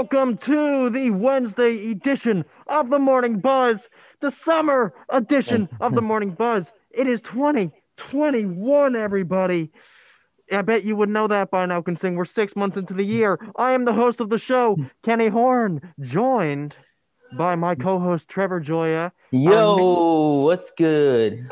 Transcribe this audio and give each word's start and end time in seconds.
welcome 0.00 0.34
to 0.38 0.88
the 0.88 1.10
Wednesday 1.10 1.90
edition 1.90 2.42
of 2.68 2.88
the 2.88 2.98
Morning 2.98 3.38
Buzz, 3.38 3.90
the 4.22 4.30
summer 4.30 4.94
edition 5.10 5.68
of 5.82 5.94
the 5.94 6.00
Morning 6.00 6.30
Buzz. 6.30 6.72
It 6.90 7.06
is 7.06 7.20
2021, 7.20 8.96
everybody. 8.96 9.70
I 10.50 10.62
bet 10.62 10.84
you 10.84 10.96
would 10.96 11.10
know 11.10 11.26
that 11.26 11.50
by 11.50 11.66
now, 11.66 11.82
considering 11.82 12.16
we're 12.16 12.24
six 12.24 12.56
months 12.56 12.78
into 12.78 12.94
the 12.94 13.04
year. 13.04 13.38
I 13.56 13.72
am 13.72 13.84
the 13.84 13.92
host 13.92 14.22
of 14.22 14.30
the 14.30 14.38
show, 14.38 14.78
Kenny 15.02 15.28
Horn, 15.28 15.92
joined 16.00 16.74
by 17.36 17.54
my 17.54 17.74
co-host 17.74 18.26
Trevor 18.26 18.62
Gioia. 18.62 19.12
Yo, 19.32 20.44
what's 20.44 20.70
good? 20.70 21.46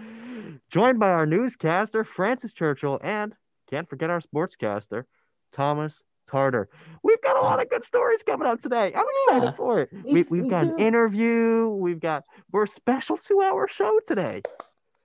joined 0.70 0.98
by 0.98 1.08
our 1.08 1.24
newscaster 1.24 2.04
Francis 2.04 2.52
Churchill, 2.52 3.00
and 3.02 3.34
can't 3.70 3.88
forget 3.88 4.10
our 4.10 4.20
sportscaster 4.20 5.04
Thomas 5.52 6.02
Tartar. 6.28 6.68
We've 7.02 7.20
got 7.22 7.36
a 7.36 7.40
lot 7.40 7.60
of 7.60 7.68
good 7.70 7.84
stories 7.84 8.22
coming 8.22 8.46
up 8.46 8.60
today. 8.60 8.92
I'm 8.94 9.04
excited 9.26 9.44
Yeah, 9.46 9.52
for 9.52 9.80
it. 9.80 9.90
We, 10.04 10.22
we've 10.30 10.42
me 10.44 10.50
got 10.50 10.62
an 10.64 10.78
interview. 10.78 11.68
We've 11.68 12.00
got 12.00 12.24
we're 12.52 12.64
a 12.64 12.68
special 12.68 13.16
two-hour 13.16 13.68
show 13.68 13.98
today. 14.06 14.42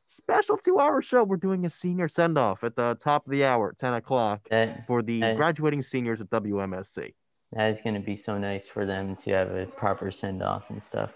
Special 0.07 0.57
two-hour 0.57 1.01
show. 1.01 1.23
We're 1.23 1.37
doing 1.37 1.65
a 1.65 1.69
senior 1.69 2.07
send-off 2.07 2.63
at 2.63 2.75
the 2.75 2.95
top 3.01 3.25
of 3.25 3.31
the 3.31 3.43
hour, 3.45 3.69
at 3.69 3.79
10 3.79 3.93
o'clock, 3.95 4.41
That 4.51 4.85
for 4.85 5.01
the 5.01 5.21
Hey. 5.21 5.35
graduating 5.35 5.81
seniors 5.81 6.21
at 6.21 6.29
WMSC. 6.29 7.13
that 7.53 7.69
is 7.69 7.81
gonna 7.81 7.99
be 7.99 8.15
so 8.15 8.37
nice 8.37 8.67
for 8.67 8.85
them 8.85 9.15
to 9.17 9.31
have 9.31 9.51
a 9.51 9.65
proper 9.65 10.11
send 10.11 10.43
off 10.43 10.69
and 10.69 10.81
stuff. 10.81 11.11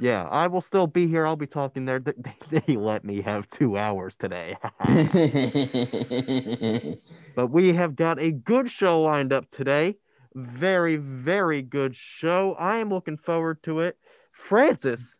Yeah, 0.00 0.26
I 0.28 0.46
will 0.46 0.62
still 0.62 0.86
be 0.86 1.06
here. 1.06 1.26
I'll 1.26 1.36
be 1.36 1.46
talking 1.46 1.84
there. 1.84 2.00
They, 2.00 2.14
they, 2.16 2.60
they 2.66 2.76
let 2.76 3.04
me 3.04 3.20
have 3.22 3.46
two 3.48 3.76
hours 3.76 4.16
today. 4.16 4.56
but 7.36 7.48
we 7.48 7.74
have 7.74 7.96
got 7.96 8.18
a 8.18 8.30
good 8.30 8.70
show 8.70 9.02
lined 9.02 9.32
up 9.32 9.50
today. 9.50 9.96
Very, 10.34 10.96
very 10.96 11.62
good 11.62 11.96
show. 11.96 12.56
I 12.58 12.78
am 12.78 12.88
looking 12.88 13.18
forward 13.18 13.62
to 13.64 13.80
it. 13.80 13.98
Francis, 14.32 15.16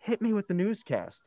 hit 0.00 0.20
me 0.20 0.32
with 0.32 0.48
the 0.48 0.54
newscast. 0.54 1.18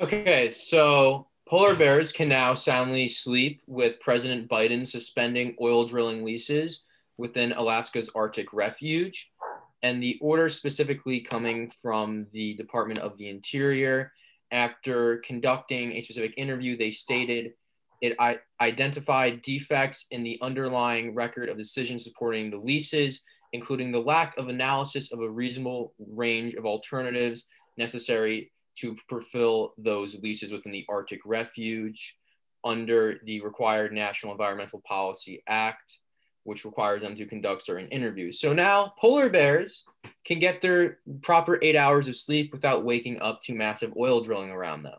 Okay, 0.00 0.50
so 0.50 1.28
polar 1.48 1.74
bears 1.74 2.12
can 2.12 2.28
now 2.28 2.54
soundly 2.54 3.08
sleep 3.08 3.60
with 3.66 4.00
President 4.00 4.48
Biden 4.48 4.86
suspending 4.86 5.56
oil 5.60 5.86
drilling 5.86 6.24
leases 6.24 6.84
within 7.18 7.52
Alaska's 7.52 8.10
Arctic 8.14 8.52
refuge. 8.52 9.32
And 9.82 10.02
the 10.02 10.18
order 10.20 10.48
specifically 10.48 11.20
coming 11.20 11.70
from 11.82 12.26
the 12.32 12.54
Department 12.54 13.00
of 13.00 13.16
the 13.16 13.28
Interior. 13.28 14.12
After 14.52 15.18
conducting 15.18 15.92
a 15.92 16.00
specific 16.00 16.34
interview, 16.36 16.76
they 16.76 16.90
stated 16.90 17.54
it 18.00 18.14
I- 18.18 18.38
identified 18.60 19.42
defects 19.42 20.06
in 20.10 20.22
the 20.22 20.38
underlying 20.42 21.14
record 21.14 21.48
of 21.48 21.56
decisions 21.56 22.04
supporting 22.04 22.50
the 22.50 22.58
leases, 22.58 23.22
including 23.52 23.90
the 23.90 24.00
lack 24.00 24.36
of 24.36 24.48
analysis 24.48 25.12
of 25.12 25.20
a 25.20 25.30
reasonable 25.30 25.94
range 25.98 26.54
of 26.54 26.66
alternatives 26.66 27.46
necessary 27.76 28.52
to 28.76 28.96
fulfill 29.08 29.74
those 29.78 30.14
leases 30.16 30.52
within 30.52 30.72
the 30.72 30.84
Arctic 30.88 31.20
Refuge 31.24 32.16
under 32.64 33.20
the 33.24 33.40
required 33.40 33.92
National 33.92 34.32
Environmental 34.32 34.82
Policy 34.86 35.42
Act, 35.48 35.98
which 36.46 36.64
requires 36.64 37.02
them 37.02 37.16
to 37.16 37.26
conduct 37.26 37.62
certain 37.62 37.88
interviews. 37.88 38.40
So 38.40 38.52
now 38.52 38.94
polar 38.98 39.28
bears 39.28 39.84
can 40.24 40.38
get 40.38 40.60
their 40.60 40.98
proper 41.22 41.58
eight 41.62 41.76
hours 41.76 42.08
of 42.08 42.16
sleep 42.16 42.52
without 42.52 42.84
waking 42.84 43.20
up 43.20 43.42
to 43.42 43.54
massive 43.54 43.92
oil 43.96 44.22
drilling 44.22 44.50
around 44.50 44.82
them. 44.82 44.98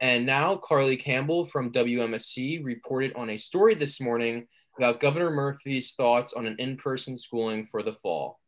And 0.00 0.26
now 0.26 0.56
Carly 0.56 0.96
Campbell 0.96 1.44
from 1.44 1.72
WMSC 1.72 2.64
reported 2.64 3.12
on 3.14 3.30
a 3.30 3.36
story 3.36 3.74
this 3.74 4.00
morning 4.00 4.48
about 4.76 5.00
Governor 5.00 5.30
Murphy's 5.30 5.92
thoughts 5.92 6.32
on 6.32 6.46
an 6.46 6.56
in 6.58 6.76
person 6.76 7.16
schooling 7.16 7.64
for 7.64 7.82
the 7.82 7.92
fall. 7.92 8.40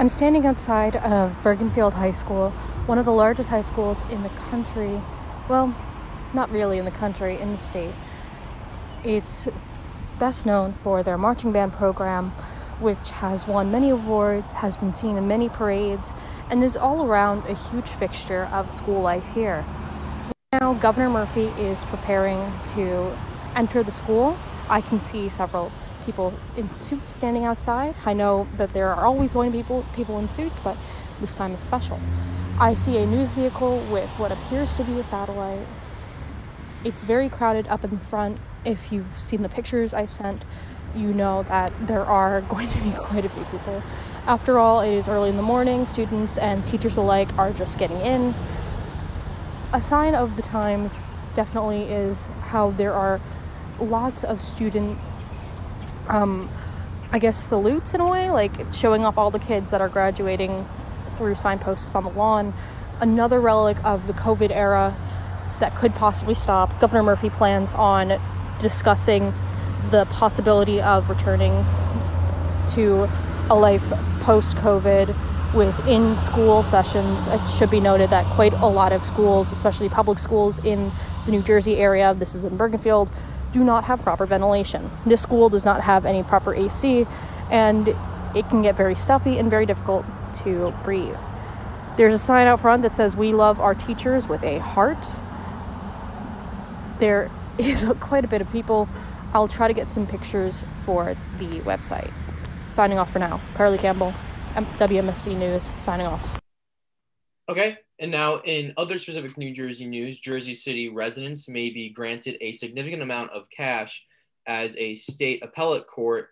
I'm 0.00 0.08
standing 0.08 0.46
outside 0.46 0.96
of 0.96 1.36
Bergenfield 1.42 1.92
High 1.92 2.10
School, 2.12 2.50
one 2.86 2.98
of 2.98 3.04
the 3.04 3.12
largest 3.12 3.50
high 3.50 3.60
schools 3.60 4.02
in 4.10 4.22
the 4.22 4.30
country. 4.30 5.00
Well, 5.48 5.74
not 6.32 6.50
really 6.50 6.78
in 6.78 6.84
the 6.84 6.90
country, 6.90 7.38
in 7.38 7.52
the 7.52 7.58
state. 7.58 7.92
It's 9.02 9.48
best 10.18 10.44
known 10.44 10.74
for 10.74 11.02
their 11.02 11.16
marching 11.16 11.52
band 11.52 11.72
program, 11.72 12.32
which 12.80 13.10
has 13.10 13.46
won 13.46 13.72
many 13.72 13.88
awards, 13.88 14.52
has 14.52 14.76
been 14.76 14.92
seen 14.92 15.16
in 15.16 15.26
many 15.26 15.48
parades, 15.48 16.12
and 16.50 16.62
is 16.62 16.76
all 16.76 17.06
around 17.06 17.46
a 17.46 17.54
huge 17.54 17.88
fixture 17.88 18.44
of 18.52 18.74
school 18.74 19.00
life 19.00 19.32
here. 19.32 19.64
Now, 20.52 20.74
Governor 20.74 21.08
Murphy 21.08 21.46
is 21.58 21.86
preparing 21.86 22.52
to 22.74 23.16
enter 23.56 23.82
the 23.82 23.90
school. 23.90 24.36
I 24.68 24.82
can 24.82 24.98
see 24.98 25.30
several 25.30 25.72
people 26.04 26.34
in 26.56 26.70
suits 26.70 27.08
standing 27.08 27.44
outside. 27.44 27.94
I 28.04 28.12
know 28.12 28.48
that 28.58 28.74
there 28.74 28.88
are 28.88 29.06
always 29.06 29.32
going 29.32 29.50
to 29.52 29.56
be 29.56 29.62
people, 29.62 29.86
people 29.94 30.18
in 30.18 30.28
suits, 30.28 30.60
but 30.60 30.76
this 31.20 31.34
time 31.34 31.54
is 31.54 31.62
special. 31.62 31.98
I 32.58 32.74
see 32.74 32.98
a 32.98 33.06
news 33.06 33.30
vehicle 33.30 33.78
with 33.90 34.10
what 34.18 34.30
appears 34.30 34.74
to 34.74 34.84
be 34.84 35.00
a 35.00 35.04
satellite. 35.04 35.66
It's 36.84 37.02
very 37.02 37.30
crowded 37.30 37.66
up 37.68 37.82
in 37.82 37.90
the 37.90 37.98
front. 37.98 38.38
If 38.64 38.92
you've 38.92 39.18
seen 39.18 39.42
the 39.42 39.48
pictures 39.48 39.94
I've 39.94 40.10
sent, 40.10 40.44
you 40.94 41.12
know 41.12 41.42
that 41.44 41.72
there 41.86 42.04
are 42.04 42.40
going 42.48 42.68
to 42.68 42.78
be 42.80 42.92
quite 42.92 43.24
a 43.24 43.28
few 43.28 43.44
people. 43.44 43.82
After 44.26 44.58
all, 44.58 44.80
it 44.80 44.92
is 44.92 45.08
early 45.08 45.30
in 45.30 45.36
the 45.36 45.42
morning. 45.42 45.86
Students 45.86 46.38
and 46.38 46.66
teachers 46.66 46.96
alike 46.96 47.36
are 47.38 47.52
just 47.52 47.78
getting 47.78 48.00
in. 48.00 48.34
A 49.72 49.80
sign 49.80 50.14
of 50.14 50.36
the 50.36 50.42
times 50.42 51.00
definitely 51.34 51.82
is 51.82 52.24
how 52.42 52.72
there 52.72 52.92
are 52.92 53.20
lots 53.78 54.24
of 54.24 54.40
student 54.40 54.98
um, 56.08 56.50
I 57.12 57.18
guess 57.18 57.36
salutes 57.36 57.94
in 57.94 58.00
a 58.00 58.08
way, 58.08 58.30
like 58.30 58.52
showing 58.72 59.04
off 59.04 59.18
all 59.18 59.30
the 59.30 59.38
kids 59.38 59.70
that 59.72 59.80
are 59.80 59.88
graduating 59.88 60.68
through 61.10 61.34
signposts 61.34 61.94
on 61.94 62.04
the 62.04 62.10
lawn. 62.10 62.54
Another 63.00 63.40
relic 63.40 63.82
of 63.84 64.06
the 64.06 64.12
COVID 64.12 64.50
era 64.50 64.96
that 65.58 65.74
could 65.74 65.94
possibly 65.94 66.34
stop. 66.34 66.78
Governor 66.80 67.02
Murphy 67.02 67.30
plans 67.30 67.74
on 67.74 68.20
discussing 68.60 69.34
the 69.90 70.04
possibility 70.06 70.80
of 70.80 71.08
returning 71.08 71.64
to 72.70 73.08
a 73.50 73.54
life 73.54 73.92
post 74.20 74.56
COVID 74.56 75.14
with 75.54 75.86
in 75.86 76.14
school 76.16 76.62
sessions. 76.62 77.26
It 77.26 77.44
should 77.48 77.70
be 77.70 77.80
noted 77.80 78.10
that 78.10 78.24
quite 78.34 78.52
a 78.52 78.66
lot 78.66 78.92
of 78.92 79.04
schools, 79.04 79.50
especially 79.50 79.88
public 79.88 80.18
schools 80.18 80.58
in 80.60 80.92
the 81.26 81.32
New 81.32 81.42
Jersey 81.42 81.76
area, 81.78 82.14
this 82.14 82.34
is 82.34 82.44
in 82.44 82.56
Bergenfield, 82.56 83.12
do 83.52 83.64
not 83.64 83.84
have 83.84 84.00
proper 84.02 84.26
ventilation. 84.26 84.90
This 85.04 85.20
school 85.20 85.48
does 85.48 85.64
not 85.64 85.80
have 85.80 86.06
any 86.06 86.22
proper 86.22 86.54
AC, 86.54 87.06
and 87.50 87.88
it 88.34 88.48
can 88.48 88.62
get 88.62 88.76
very 88.76 88.94
stuffy 88.94 89.38
and 89.38 89.50
very 89.50 89.66
difficult 89.66 90.04
to 90.44 90.72
breathe. 90.84 91.18
There's 91.96 92.14
a 92.14 92.18
sign 92.18 92.46
out 92.46 92.60
front 92.60 92.82
that 92.82 92.94
says, 92.94 93.16
We 93.16 93.32
love 93.32 93.58
our 93.58 93.74
teachers 93.74 94.28
with 94.28 94.44
a 94.44 94.58
heart. 94.58 95.20
There 96.98 97.30
is 97.66 97.92
quite 98.00 98.24
a 98.24 98.28
bit 98.28 98.40
of 98.40 98.50
people. 98.50 98.88
I'll 99.32 99.48
try 99.48 99.68
to 99.68 99.74
get 99.74 99.90
some 99.90 100.06
pictures 100.06 100.64
for 100.82 101.16
the 101.38 101.60
website. 101.60 102.12
Signing 102.66 102.98
off 102.98 103.12
for 103.12 103.18
now. 103.18 103.40
Carly 103.54 103.78
Campbell, 103.78 104.14
WMSC 104.54 105.36
News, 105.36 105.74
signing 105.78 106.06
off. 106.06 106.40
Okay, 107.48 107.78
and 107.98 108.10
now 108.10 108.40
in 108.42 108.72
other 108.76 108.96
specific 108.98 109.36
New 109.36 109.52
Jersey 109.52 109.84
news, 109.84 110.18
Jersey 110.18 110.54
City 110.54 110.88
residents 110.88 111.48
may 111.48 111.70
be 111.70 111.90
granted 111.90 112.36
a 112.40 112.52
significant 112.52 113.02
amount 113.02 113.32
of 113.32 113.44
cash 113.54 114.06
as 114.46 114.76
a 114.76 114.94
state 114.94 115.42
appellate 115.44 115.86
court 115.86 116.28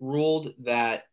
ruled 0.00 0.54
that 0.60 1.04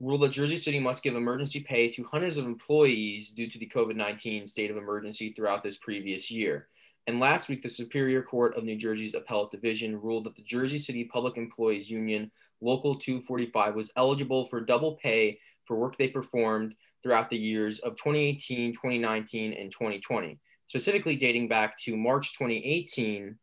ruled 0.00 0.22
that 0.22 0.32
Jersey 0.32 0.56
City 0.56 0.80
must 0.80 1.02
give 1.02 1.14
emergency 1.14 1.60
pay 1.60 1.90
to 1.90 2.04
hundreds 2.04 2.38
of 2.38 2.44
employees 2.44 3.30
due 3.30 3.48
to 3.48 3.58
the 3.58 3.70
COVID-19 3.74 4.48
state 4.48 4.70
of 4.70 4.76
emergency 4.76 5.32
throughout 5.32 5.62
this 5.62 5.76
previous 5.76 6.30
year. 6.30 6.68
And 7.06 7.20
last 7.20 7.48
week, 7.48 7.62
the 7.62 7.68
Superior 7.68 8.22
Court 8.22 8.56
of 8.56 8.64
New 8.64 8.76
Jersey's 8.76 9.14
Appellate 9.14 9.50
Division 9.50 10.00
ruled 10.00 10.24
that 10.24 10.36
the 10.36 10.42
Jersey 10.42 10.78
City 10.78 11.04
Public 11.04 11.36
Employees 11.36 11.90
Union 11.90 12.30
Local 12.60 12.94
245 12.94 13.74
was 13.74 13.92
eligible 13.96 14.46
for 14.46 14.60
double 14.60 14.94
pay 14.94 15.38
for 15.66 15.76
work 15.76 15.98
they 15.98 16.08
performed 16.08 16.74
throughout 17.02 17.28
the 17.28 17.36
years 17.36 17.78
of 17.80 17.96
2018, 17.96 18.72
2019, 18.72 19.52
and 19.52 19.70
2020, 19.70 20.38
specifically 20.66 21.16
dating 21.16 21.46
back 21.48 21.78
to 21.80 21.96
March 21.96 22.32
2018. 22.38 23.36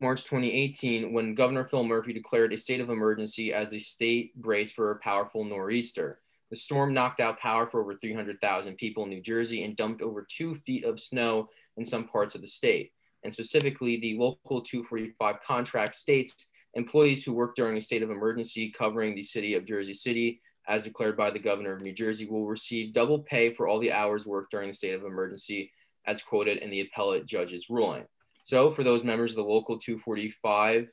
March 0.00 0.22
2018, 0.22 1.12
when 1.12 1.34
Governor 1.34 1.64
Phil 1.64 1.82
Murphy 1.82 2.12
declared 2.12 2.52
a 2.52 2.58
state 2.58 2.80
of 2.80 2.90
emergency 2.90 3.52
as 3.52 3.72
a 3.72 3.78
state 3.80 4.40
brace 4.40 4.70
for 4.70 4.92
a 4.92 4.98
powerful 5.00 5.44
nor'easter. 5.44 6.20
The 6.50 6.56
storm 6.56 6.94
knocked 6.94 7.20
out 7.20 7.38
power 7.38 7.66
for 7.66 7.80
over 7.80 7.94
300,000 7.94 8.76
people 8.76 9.04
in 9.04 9.10
New 9.10 9.20
Jersey 9.20 9.64
and 9.64 9.76
dumped 9.76 10.02
over 10.02 10.26
two 10.28 10.54
feet 10.54 10.84
of 10.84 11.00
snow 11.00 11.48
in 11.76 11.84
some 11.84 12.08
parts 12.08 12.34
of 12.34 12.40
the 12.40 12.46
state. 12.46 12.92
And 13.24 13.32
specifically, 13.32 13.98
the 14.00 14.16
Local 14.16 14.62
245 14.62 15.36
contract 15.46 15.94
states 15.94 16.50
employees 16.74 17.24
who 17.24 17.32
work 17.32 17.56
during 17.56 17.76
a 17.76 17.82
state 17.82 18.02
of 18.02 18.10
emergency 18.10 18.70
covering 18.70 19.14
the 19.14 19.22
city 19.22 19.54
of 19.54 19.64
Jersey 19.64 19.92
City, 19.92 20.40
as 20.68 20.84
declared 20.84 21.16
by 21.16 21.30
the 21.30 21.38
governor 21.38 21.72
of 21.72 21.82
New 21.82 21.92
Jersey, 21.92 22.26
will 22.26 22.46
receive 22.46 22.92
double 22.92 23.20
pay 23.20 23.52
for 23.52 23.66
all 23.66 23.80
the 23.80 23.92
hours 23.92 24.26
worked 24.26 24.50
during 24.50 24.68
the 24.68 24.74
state 24.74 24.94
of 24.94 25.04
emergency, 25.04 25.72
as 26.06 26.22
quoted 26.22 26.58
in 26.58 26.70
the 26.70 26.80
appellate 26.80 27.26
judge's 27.26 27.68
ruling. 27.68 28.04
So, 28.42 28.70
for 28.70 28.84
those 28.84 29.04
members 29.04 29.32
of 29.32 29.36
the 29.36 29.42
local 29.42 29.78
245 29.78 30.90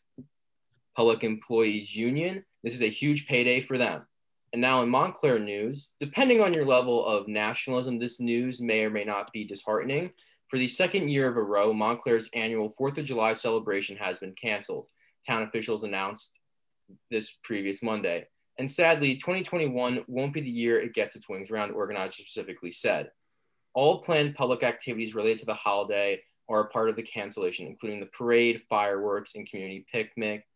Public 0.95 1.23
Employees 1.23 1.95
Union, 1.95 2.43
this 2.63 2.73
is 2.73 2.81
a 2.81 2.89
huge 2.89 3.27
payday 3.27 3.61
for 3.61 3.77
them. 3.77 4.05
And 4.55 4.61
now 4.61 4.81
in 4.83 4.87
Montclair 4.87 5.37
news, 5.37 5.91
depending 5.99 6.39
on 6.39 6.53
your 6.53 6.65
level 6.65 7.05
of 7.05 7.27
nationalism, 7.27 7.99
this 7.99 8.21
news 8.21 8.61
may 8.61 8.85
or 8.85 8.89
may 8.89 9.03
not 9.03 9.29
be 9.33 9.43
disheartening. 9.43 10.11
For 10.47 10.57
the 10.57 10.69
second 10.69 11.09
year 11.09 11.27
of 11.27 11.35
a 11.35 11.43
row, 11.43 11.73
Montclair's 11.73 12.29
annual 12.33 12.73
4th 12.79 12.97
of 12.97 13.03
July 13.03 13.33
celebration 13.33 13.97
has 13.97 14.19
been 14.19 14.31
canceled. 14.31 14.87
Town 15.27 15.43
officials 15.43 15.83
announced 15.83 16.39
this 17.11 17.35
previous 17.43 17.83
Monday. 17.83 18.27
And 18.57 18.71
sadly, 18.71 19.17
2021 19.17 20.05
won't 20.07 20.33
be 20.33 20.39
the 20.39 20.49
year 20.49 20.79
it 20.79 20.93
gets 20.93 21.17
its 21.17 21.27
wings 21.27 21.51
around, 21.51 21.71
organizers 21.71 22.15
specifically 22.15 22.71
said. 22.71 23.11
All 23.73 24.03
planned 24.03 24.35
public 24.35 24.63
activities 24.63 25.15
related 25.15 25.39
to 25.39 25.47
the 25.47 25.53
holiday 25.53 26.21
are 26.47 26.61
a 26.61 26.69
part 26.69 26.87
of 26.87 26.95
the 26.95 27.03
cancellation, 27.03 27.67
including 27.67 27.99
the 27.99 28.05
parade, 28.05 28.61
fireworks, 28.69 29.35
and 29.35 29.49
community 29.49 29.85
picnic, 29.91 30.47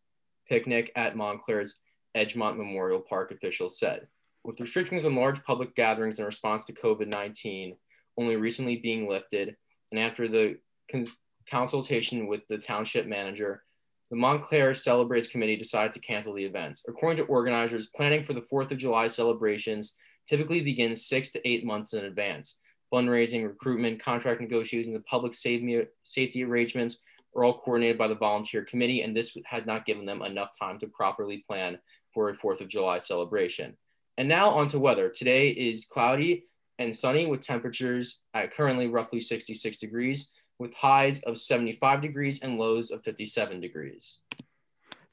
picnic 0.48 0.90
at 0.96 1.16
Montclair's 1.16 1.76
Edgemont 2.16 2.56
Memorial 2.56 3.00
Park, 3.00 3.30
officials 3.30 3.78
said. 3.78 4.06
With 4.44 4.60
restrictions 4.60 5.04
on 5.04 5.14
large 5.14 5.42
public 5.44 5.74
gatherings 5.74 6.18
in 6.18 6.24
response 6.24 6.64
to 6.66 6.72
COVID 6.72 7.12
19 7.12 7.76
only 8.18 8.36
recently 8.36 8.76
being 8.76 9.08
lifted, 9.08 9.56
and 9.90 10.00
after 10.00 10.28
the 10.28 10.58
con- 10.90 11.08
consultation 11.48 12.26
with 12.26 12.42
the 12.48 12.58
township 12.58 13.06
manager, 13.06 13.62
the 14.10 14.16
Montclair 14.16 14.74
Celebrates 14.74 15.28
Committee 15.28 15.56
decided 15.56 15.92
to 15.92 16.00
cancel 16.00 16.34
the 16.34 16.44
events. 16.44 16.82
According 16.88 17.24
to 17.24 17.30
organizers, 17.30 17.90
planning 17.94 18.24
for 18.24 18.32
the 18.32 18.40
4th 18.40 18.72
of 18.72 18.78
July 18.78 19.06
celebrations 19.06 19.94
typically 20.28 20.60
begins 20.62 21.06
six 21.06 21.32
to 21.32 21.48
eight 21.48 21.64
months 21.64 21.92
in 21.92 22.04
advance. 22.04 22.58
Fundraising, 22.92 23.46
recruitment, 23.46 24.02
contract 24.02 24.40
negotiations, 24.40 24.94
and 24.94 25.06
public 25.06 25.34
safety 25.34 26.44
arrangements 26.44 26.98
are 27.36 27.44
all 27.44 27.60
coordinated 27.60 27.98
by 27.98 28.08
the 28.08 28.16
volunteer 28.16 28.64
committee, 28.64 29.02
and 29.02 29.16
this 29.16 29.36
had 29.44 29.66
not 29.66 29.86
given 29.86 30.04
them 30.04 30.22
enough 30.22 30.50
time 30.60 30.78
to 30.80 30.88
properly 30.88 31.44
plan 31.46 31.78
for 32.12 32.28
a 32.28 32.36
4th 32.36 32.60
of 32.60 32.68
July 32.68 32.98
celebration. 32.98 33.76
And 34.18 34.28
now 34.28 34.50
on 34.50 34.68
to 34.68 34.78
weather. 34.78 35.08
Today 35.08 35.48
is 35.48 35.84
cloudy 35.84 36.46
and 36.78 36.94
sunny 36.94 37.26
with 37.26 37.40
temperatures 37.40 38.20
at 38.34 38.54
currently 38.54 38.86
roughly 38.86 39.20
66 39.20 39.78
degrees 39.78 40.30
with 40.58 40.74
highs 40.74 41.20
of 41.20 41.38
75 41.38 42.02
degrees 42.02 42.42
and 42.42 42.58
lows 42.58 42.90
of 42.90 43.02
57 43.02 43.60
degrees. 43.60 44.18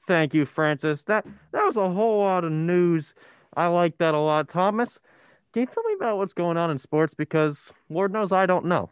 Thank 0.06 0.34
you, 0.34 0.46
Francis. 0.46 1.04
That 1.04 1.26
that 1.52 1.66
was 1.66 1.76
a 1.76 1.90
whole 1.90 2.20
lot 2.20 2.44
of 2.44 2.52
news. 2.52 3.14
I 3.56 3.66
like 3.66 3.98
that 3.98 4.14
a 4.14 4.18
lot, 4.18 4.48
Thomas. 4.48 4.98
Can 5.52 5.62
you 5.62 5.66
tell 5.66 5.82
me 5.84 5.94
about 5.94 6.18
what's 6.18 6.32
going 6.32 6.56
on 6.56 6.70
in 6.70 6.78
sports? 6.78 7.14
Because 7.14 7.70
Lord 7.88 8.12
knows 8.12 8.32
I 8.32 8.46
don't 8.46 8.66
know. 8.66 8.90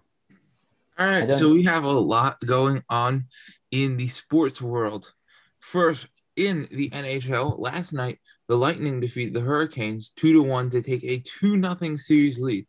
All 0.98 1.06
right, 1.06 1.32
so 1.34 1.50
we 1.50 1.62
have 1.64 1.84
a 1.84 1.90
lot 1.90 2.40
going 2.46 2.82
on 2.88 3.26
in 3.70 3.98
the 3.98 4.08
sports 4.08 4.62
world. 4.62 5.12
First, 5.60 6.06
in 6.36 6.68
the 6.70 6.90
NHL, 6.90 7.58
last 7.58 7.92
night 7.92 8.18
the 8.48 8.56
Lightning 8.56 9.00
defeated 9.00 9.34
the 9.34 9.40
Hurricanes 9.40 10.10
two 10.10 10.32
to 10.34 10.42
one 10.42 10.70
to 10.70 10.82
take 10.82 11.02
a 11.04 11.18
2 11.18 11.60
0 11.60 11.96
series 11.96 12.38
lead. 12.38 12.66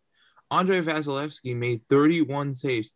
Andrei 0.50 0.82
Vasilevskiy 0.82 1.56
made 1.56 1.84
31 1.84 2.54
saves 2.54 2.94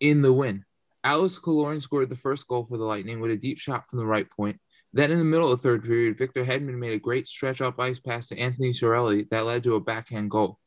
in 0.00 0.22
the 0.22 0.32
win. 0.32 0.64
Alex 1.04 1.38
Killorn 1.38 1.80
scored 1.80 2.10
the 2.10 2.16
first 2.16 2.46
goal 2.46 2.64
for 2.64 2.76
the 2.76 2.84
Lightning 2.84 3.20
with 3.20 3.30
a 3.30 3.36
deep 3.36 3.58
shot 3.58 3.88
from 3.88 3.98
the 3.98 4.06
right 4.06 4.28
point. 4.30 4.60
Then 4.92 5.10
in 5.10 5.18
the 5.18 5.24
middle 5.24 5.50
of 5.50 5.60
the 5.60 5.68
third 5.68 5.84
period, 5.84 6.18
Victor 6.18 6.44
Hedman 6.44 6.78
made 6.78 6.92
a 6.92 6.98
great 6.98 7.26
stretch 7.26 7.60
up 7.60 7.80
ice 7.80 7.98
pass 7.98 8.28
to 8.28 8.38
Anthony 8.38 8.72
Cirelli 8.72 9.28
that 9.30 9.46
led 9.46 9.62
to 9.64 9.76
a 9.76 9.80
backhand 9.80 10.30
goal. 10.30 10.58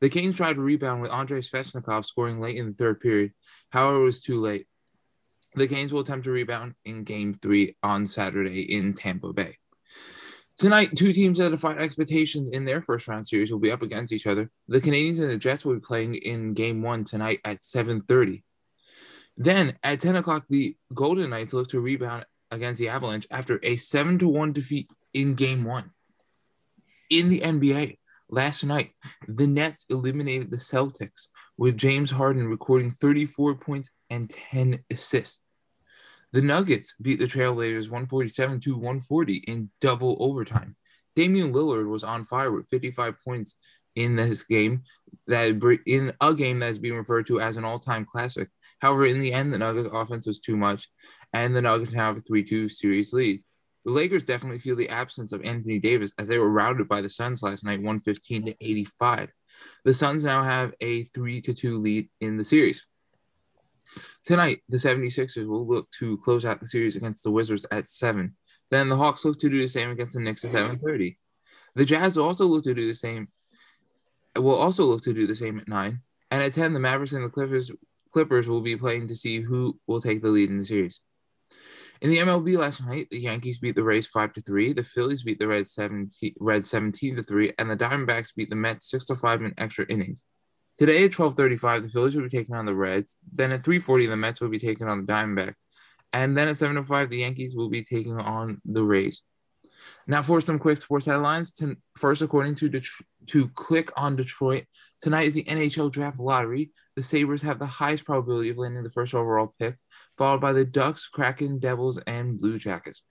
The 0.00 0.10
Kings 0.10 0.36
tried 0.36 0.54
to 0.54 0.60
rebound 0.60 1.02
with 1.02 1.10
Andrei 1.10 1.40
Svechnikov 1.40 2.04
scoring 2.04 2.40
late 2.40 2.56
in 2.56 2.68
the 2.68 2.74
third 2.74 3.00
period. 3.00 3.32
However, 3.70 4.02
it 4.02 4.04
was 4.04 4.20
too 4.20 4.40
late. 4.40 4.66
The 5.54 5.66
Kings 5.66 5.92
will 5.92 6.00
attempt 6.00 6.24
to 6.24 6.30
rebound 6.30 6.74
in 6.84 7.04
game 7.04 7.34
three 7.34 7.76
on 7.82 8.06
Saturday 8.06 8.62
in 8.62 8.94
Tampa 8.94 9.32
Bay. 9.32 9.58
Tonight, 10.56 10.90
two 10.94 11.12
teams 11.12 11.38
that 11.38 11.50
defied 11.50 11.78
expectations 11.78 12.50
in 12.50 12.66
their 12.66 12.82
first 12.82 13.08
round 13.08 13.26
series 13.26 13.50
will 13.50 13.58
be 13.58 13.70
up 13.70 13.82
against 13.82 14.12
each 14.12 14.26
other. 14.26 14.50
The 14.68 14.80
Canadiens 14.80 15.18
and 15.18 15.30
the 15.30 15.38
Jets 15.38 15.64
will 15.64 15.74
be 15.74 15.80
playing 15.80 16.16
in 16.16 16.54
game 16.54 16.82
one 16.82 17.02
tonight 17.04 17.40
at 17.44 17.62
7:30. 17.62 18.44
Then 19.36 19.78
at 19.82 20.00
10 20.00 20.16
o'clock, 20.16 20.44
the 20.48 20.76
Golden 20.92 21.30
Knights 21.30 21.54
look 21.54 21.70
to 21.70 21.80
rebound 21.80 22.26
against 22.50 22.78
the 22.78 22.88
Avalanche 22.90 23.26
after 23.30 23.58
a 23.62 23.76
7 23.76 24.18
to 24.18 24.28
1 24.28 24.52
defeat 24.52 24.90
in 25.14 25.34
game 25.34 25.64
one. 25.64 25.92
In 27.08 27.28
the 27.28 27.40
NBA, 27.40 27.98
last 28.28 28.62
night, 28.62 28.92
the 29.26 29.46
Nets 29.46 29.86
eliminated 29.88 30.50
the 30.50 30.58
Celtics 30.58 31.28
with 31.56 31.76
James 31.78 32.10
Harden 32.10 32.48
recording 32.48 32.90
34 32.90 33.54
points 33.56 33.90
and 34.10 34.28
10 34.50 34.84
assists. 34.90 35.40
The 36.32 36.42
Nuggets 36.42 36.94
beat 37.00 37.18
the 37.18 37.26
Trailblazers 37.26 37.84
147 37.84 38.60
to 38.60 38.74
140 38.74 39.36
in 39.48 39.70
double 39.80 40.16
overtime. 40.20 40.76
Damian 41.16 41.52
Lillard 41.52 41.88
was 41.88 42.04
on 42.04 42.24
fire 42.24 42.52
with 42.52 42.68
55 42.68 43.16
points 43.24 43.56
in 43.96 44.14
this 44.16 44.44
game 44.44 44.82
that 45.26 45.80
in 45.86 46.12
a 46.20 46.34
game 46.34 46.60
that 46.60 46.70
is 46.70 46.78
being 46.78 46.96
referred 46.96 47.26
to 47.26 47.40
as 47.40 47.56
an 47.56 47.64
all-time 47.64 48.04
classic. 48.04 48.48
However, 48.80 49.06
in 49.06 49.20
the 49.20 49.32
end, 49.32 49.52
the 49.52 49.58
Nuggets 49.58 49.88
offense 49.92 50.26
was 50.26 50.38
too 50.38 50.56
much, 50.56 50.88
and 51.32 51.54
the 51.54 51.62
Nuggets 51.62 51.92
have 51.92 52.16
a 52.16 52.20
3 52.20 52.44
2 52.44 52.68
series 52.68 53.12
lead. 53.12 53.42
The 53.84 53.92
Lakers 53.92 54.24
definitely 54.24 54.58
feel 54.58 54.76
the 54.76 54.88
absence 54.88 55.32
of 55.32 55.42
Anthony 55.42 55.78
Davis 55.78 56.12
as 56.18 56.28
they 56.28 56.38
were 56.38 56.50
routed 56.50 56.86
by 56.86 57.00
the 57.00 57.08
Suns 57.08 57.42
last 57.42 57.64
night, 57.64 57.78
115 57.80 58.46
to 58.46 58.56
85. 58.60 59.30
The 59.84 59.94
Suns 59.94 60.22
now 60.22 60.42
have 60.42 60.74
a 60.80 61.04
3 61.04 61.40
to 61.42 61.54
2 61.54 61.80
lead 61.80 62.08
in 62.20 62.36
the 62.36 62.44
series. 62.44 62.86
Tonight, 64.24 64.60
the 64.68 64.76
76ers 64.76 65.46
will 65.46 65.66
look 65.66 65.90
to 65.98 66.18
close 66.18 66.44
out 66.44 66.60
the 66.60 66.66
series 66.66 66.96
against 66.96 67.24
the 67.24 67.30
Wizards 67.30 67.66
at 67.70 67.86
7. 67.86 68.34
Then 68.70 68.88
the 68.88 68.96
Hawks 68.96 69.24
look 69.24 69.38
to 69.40 69.48
do 69.48 69.60
the 69.60 69.68
same 69.68 69.90
against 69.90 70.14
the 70.14 70.20
Knicks 70.20 70.44
at 70.44 70.52
7:30. 70.52 71.16
The 71.74 71.84
Jazz 71.84 72.16
will 72.16 72.24
also 72.24 72.46
look 72.46 72.64
to 72.64 72.74
do 72.74 72.86
the 72.86 72.94
same 72.94 73.28
will 74.36 74.54
also 74.54 74.84
look 74.84 75.02
to 75.02 75.12
do 75.12 75.26
the 75.26 75.34
same 75.34 75.58
at 75.58 75.68
9. 75.68 76.00
And 76.30 76.42
at 76.42 76.52
10, 76.52 76.72
the 76.72 76.80
Mavericks 76.80 77.12
and 77.12 77.24
the 77.24 77.30
Clippers 77.30 77.70
Clippers 78.12 78.48
will 78.48 78.60
be 78.60 78.76
playing 78.76 79.08
to 79.08 79.16
see 79.16 79.40
who 79.40 79.78
will 79.86 80.00
take 80.00 80.22
the 80.22 80.28
lead 80.28 80.50
in 80.50 80.58
the 80.58 80.64
series. 80.64 81.00
In 82.00 82.10
the 82.10 82.18
MLB 82.18 82.56
last 82.56 82.84
night, 82.84 83.08
the 83.10 83.20
Yankees 83.20 83.58
beat 83.58 83.74
the 83.74 83.84
Rays 83.84 84.06
five 84.06 84.32
to 84.32 84.40
three, 84.40 84.72
the 84.72 84.82
Phillies 84.82 85.22
beat 85.22 85.38
the 85.38 85.46
Reds 85.46 85.72
17, 85.74 86.34
Reds 86.40 86.70
17 86.70 87.16
to 87.16 87.22
three, 87.22 87.52
and 87.58 87.70
the 87.70 87.76
Diamondbacks 87.76 88.34
beat 88.34 88.50
the 88.50 88.56
Mets 88.56 88.90
six 88.90 89.04
to 89.06 89.14
five 89.14 89.42
in 89.42 89.54
extra 89.58 89.84
innings. 89.88 90.24
Today 90.80 91.04
at 91.04 91.10
12:35, 91.10 91.82
the 91.82 91.88
Phillies 91.90 92.16
will 92.16 92.22
be 92.22 92.30
taking 92.30 92.54
on 92.54 92.64
the 92.64 92.74
Reds. 92.74 93.18
Then 93.34 93.52
at 93.52 93.62
3:40, 93.62 94.06
the 94.06 94.16
Mets 94.16 94.40
will 94.40 94.48
be 94.48 94.58
taking 94.58 94.88
on 94.88 95.04
the 95.04 95.12
Diamondback, 95.12 95.52
and 96.10 96.34
then 96.34 96.48
at 96.48 96.56
7:05, 96.56 97.10
the 97.10 97.18
Yankees 97.18 97.54
will 97.54 97.68
be 97.68 97.84
taking 97.84 98.18
on 98.18 98.62
the 98.64 98.82
Rays. 98.82 99.20
Now 100.06 100.22
for 100.22 100.40
some 100.40 100.58
quick 100.58 100.78
sports 100.78 101.04
headlines. 101.04 101.52
To, 101.52 101.76
first, 101.98 102.22
according 102.22 102.54
to 102.56 102.70
to 102.70 103.48
ClickOnDetroit, 103.48 104.64
tonight 105.02 105.26
is 105.26 105.34
the 105.34 105.44
NHL 105.44 105.90
Draft 105.90 106.18
Lottery. 106.18 106.72
The 106.96 107.02
Sabres 107.02 107.42
have 107.42 107.58
the 107.58 107.66
highest 107.66 108.06
probability 108.06 108.48
of 108.48 108.56
landing 108.56 108.82
the 108.82 108.90
first 108.90 109.14
overall 109.14 109.54
pick, 109.58 109.76
followed 110.16 110.40
by 110.40 110.54
the 110.54 110.64
Ducks, 110.64 111.08
Kraken, 111.08 111.58
Devils, 111.58 111.98
and 112.06 112.38
Blue 112.38 112.58
Jackets. 112.58 113.02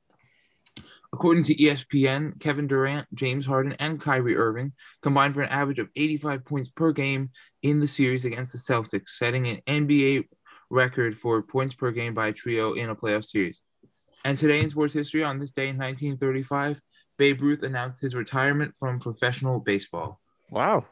According 1.11 1.43
to 1.45 1.55
ESPN, 1.55 2.39
Kevin 2.39 2.67
Durant, 2.67 3.07
James 3.15 3.45
Harden, 3.47 3.73
and 3.79 3.99
Kyrie 3.99 4.35
Irving 4.37 4.73
combined 5.01 5.33
for 5.33 5.41
an 5.41 5.49
average 5.49 5.79
of 5.79 5.89
85 5.95 6.45
points 6.45 6.69
per 6.69 6.91
game 6.91 7.31
in 7.63 7.79
the 7.79 7.87
series 7.87 8.25
against 8.25 8.51
the 8.53 8.59
Celtics, 8.59 9.09
setting 9.09 9.47
an 9.47 9.57
NBA 9.67 10.27
record 10.69 11.17
for 11.17 11.41
points 11.41 11.73
per 11.73 11.89
game 11.91 12.13
by 12.13 12.27
a 12.27 12.33
trio 12.33 12.73
in 12.73 12.89
a 12.89 12.95
playoff 12.95 13.25
series. 13.25 13.59
And 14.23 14.37
today 14.37 14.59
in 14.59 14.69
sports 14.69 14.93
history, 14.93 15.23
on 15.23 15.39
this 15.39 15.49
day 15.51 15.69
in 15.69 15.77
1935, 15.77 16.79
Babe 17.17 17.41
Ruth 17.41 17.63
announced 17.63 18.01
his 18.01 18.13
retirement 18.13 18.75
from 18.79 18.99
professional 18.99 19.59
baseball. 19.59 20.19
Wow, 20.51 20.85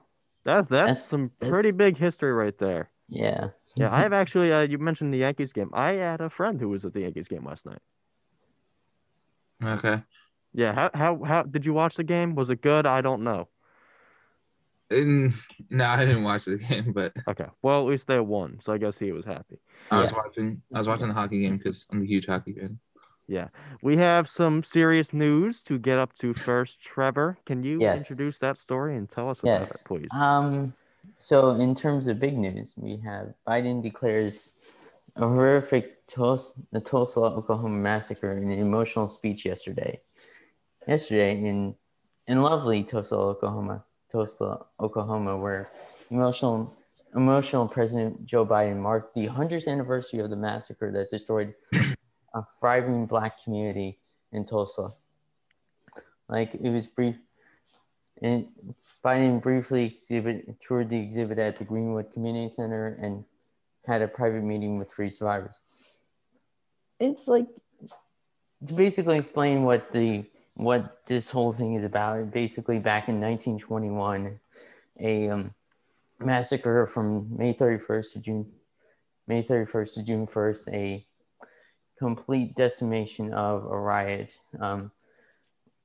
that's 0.44 0.68
that's, 0.70 0.88
That's- 0.88 1.08
some 1.08 1.30
that's- 1.40 1.52
pretty 1.52 1.72
big 1.78 1.96
history 1.98 2.32
right 2.34 2.58
there. 2.58 2.90
Yeah. 3.08 3.50
Yeah, 3.78 3.94
I 3.94 4.02
have 4.02 4.14
actually. 4.14 4.52
Uh, 4.52 4.62
you 4.62 4.80
mentioned 4.80 5.14
the 5.14 5.20
Yankees 5.20 5.54
game. 5.54 5.70
I 5.74 5.92
had 5.94 6.20
a 6.20 6.30
friend 6.30 6.60
who 6.60 6.70
was 6.70 6.84
at 6.84 6.94
the 6.94 7.02
Yankees 7.02 7.28
game 7.28 7.46
last 7.46 7.66
night. 7.66 7.80
Okay. 9.64 10.04
Yeah, 10.54 10.74
how 10.74 10.90
how 10.94 11.24
how 11.24 11.44
did 11.44 11.66
you 11.66 11.74
watch 11.74 11.96
the 11.96 12.04
game? 12.04 12.36
Was 12.36 12.50
it 12.50 12.62
good? 12.62 12.86
I 12.86 13.02
don't 13.02 13.24
know. 13.24 13.50
And, 14.90 15.34
no, 15.70 15.86
I 15.86 16.06
didn't 16.06 16.24
watch 16.24 16.46
the 16.46 16.58
game, 16.70 16.94
but 16.94 17.14
Okay, 17.28 17.46
well 17.62 17.82
at 17.82 17.88
least 17.88 18.08
they 18.08 18.20
won, 18.20 18.60
so 18.64 18.72
I 18.72 18.78
guess 18.78 18.98
he 18.98 19.12
was 19.12 19.26
happy. 19.26 19.60
I 19.92 20.00
was 20.00 20.14
watching. 20.14 20.62
I 20.74 20.78
was 20.78 20.88
watching 20.88 21.08
the 21.10 21.14
hockey 21.14 21.42
game 21.42 21.58
because 21.58 21.86
I'm 21.92 22.02
a 22.02 22.06
huge 22.06 22.26
hockey 22.26 22.54
fan. 22.54 22.80
Yeah, 23.28 23.50
we 23.82 23.98
have 23.98 24.30
some 24.30 24.64
serious 24.64 25.12
news 25.12 25.62
to 25.64 25.78
get 25.78 25.98
up 25.98 26.16
to 26.20 26.34
first. 26.34 26.82
Trevor, 26.82 27.38
can 27.46 27.64
you 27.64 27.82
Yes. 27.82 27.98
introduce 27.98 28.40
that 28.40 28.58
story 28.58 28.96
and 28.96 29.10
tell 29.10 29.30
us 29.30 29.44
about 29.44 29.70
it, 29.70 29.82
please? 29.86 30.08
Um. 30.12 30.74
So 31.18 31.52
in 31.52 31.74
terms 31.76 32.08
of 32.08 32.20
big 32.20 32.38
news, 32.38 32.74
we 32.78 32.98
have 32.98 33.34
Biden 33.48 33.82
declares 33.84 34.54
a 35.18 35.28
horrific 35.28 36.06
Tulsa, 36.08 36.60
the 36.72 36.80
Tulsa, 36.80 37.20
Oklahoma 37.20 37.76
massacre 37.76 38.32
in 38.32 38.50
an 38.50 38.60
emotional 38.60 39.10
speech 39.10 39.46
yesterday. 39.46 40.00
Yesterday 40.88 41.32
in 41.32 41.76
in 42.28 42.42
lovely 42.42 42.84
Tulsa, 42.84 43.16
Oklahoma, 43.16 43.84
Tulsa, 44.12 44.66
Oklahoma, 44.80 45.38
where 45.38 45.72
emotional 46.12 46.78
emotional 47.16 47.68
President 47.68 48.26
Joe 48.26 48.46
Biden 48.46 48.78
marked 48.78 49.16
the 49.16 49.28
100th 49.28 49.68
anniversary 49.68 50.20
of 50.20 50.30
the 50.30 50.36
massacre 50.36 50.92
that 50.92 51.10
destroyed 51.10 51.54
a 52.34 52.44
thriving 52.60 53.06
black 53.06 53.44
community 53.44 54.00
in 54.34 54.46
Tulsa. 54.46 54.94
Like 56.30 56.54
it 56.54 56.70
was 56.70 56.86
brief, 56.86 57.16
and 58.22 58.48
Biden 59.04 59.42
briefly 59.42 59.86
exhibit, 59.86 60.60
toured 60.60 60.90
the 60.90 61.00
exhibit 61.00 61.40
at 61.40 61.58
the 61.58 61.66
Greenwood 61.66 62.12
Community 62.14 62.50
Center 62.50 62.98
and 63.02 63.24
had 63.88 64.02
a 64.02 64.08
private 64.08 64.44
meeting 64.44 64.78
with 64.78 64.92
three 64.92 65.10
survivors. 65.10 65.62
It's 67.00 67.28
like 67.28 67.48
to 68.68 68.74
basically 68.74 69.18
explain 69.18 69.64
what 69.64 69.92
the 69.92 70.26
what 70.56 71.06
this 71.06 71.30
whole 71.30 71.54
thing 71.54 71.76
is 71.76 71.84
about. 71.84 72.32
Basically, 72.32 72.80
back 72.80 73.08
in 73.08 73.22
1921, 73.22 74.40
a 75.00 75.30
um, 75.30 75.54
massacre 76.20 76.86
from 76.86 77.36
May 77.36 77.54
31st 77.54 78.14
to 78.14 78.20
June 78.20 78.52
May 79.28 79.44
31st 79.44 79.94
to 79.96 80.04
June 80.04 80.28
1st, 80.28 80.74
a 80.74 81.06
complete 82.00 82.56
decimation 82.56 83.34
of 83.34 83.66
a 83.66 83.80
riot 83.80 84.32
um, 84.60 84.92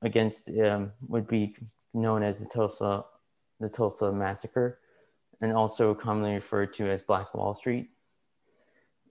against 0.01 0.49
um, 0.65 0.91
would 1.07 1.27
be 1.27 1.55
known 1.93 2.23
as 2.23 2.39
the 2.39 2.45
Tulsa 2.45 3.05
the 3.59 3.69
Tulsa 3.69 4.11
massacre, 4.11 4.79
and 5.43 5.51
also 5.51 5.93
commonly 5.93 6.35
referred 6.35 6.73
to 6.73 6.89
as 6.89 7.01
Black 7.01 7.33
Wall 7.35 7.53
Street. 7.53 7.89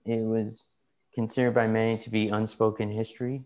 It 0.05 0.25
was 0.25 0.65
considered 1.13 1.53
by 1.53 1.67
many 1.67 1.95
to 1.99 2.09
be 2.09 2.29
unspoken 2.29 2.89
history 2.89 3.43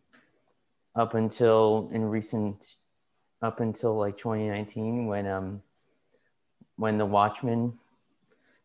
up 0.95 1.13
until 1.13 1.89
in 1.91 2.05
recent 2.05 2.75
up 3.41 3.59
until 3.59 3.97
like 3.97 4.17
2019 4.17 5.05
when 5.05 5.27
um 5.27 5.61
when 6.77 6.97
the 6.97 7.05
Watchmen 7.05 7.77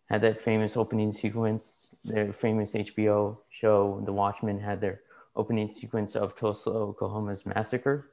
had 0.09 0.21
that 0.21 0.41
famous 0.41 0.77
opening 0.77 1.13
sequence, 1.13 1.89
their 2.05 2.33
famous 2.33 2.75
HBO 2.75 3.39
show, 3.51 4.03
The 4.05 4.13
Watchmen 4.13 4.61
had 4.61 4.81
their 4.81 5.01
opening 5.35 5.71
sequence 5.71 6.15
of 6.15 6.37
Tulsa, 6.37 6.71
Oklahoma's 6.71 7.45
massacre. 7.45 8.11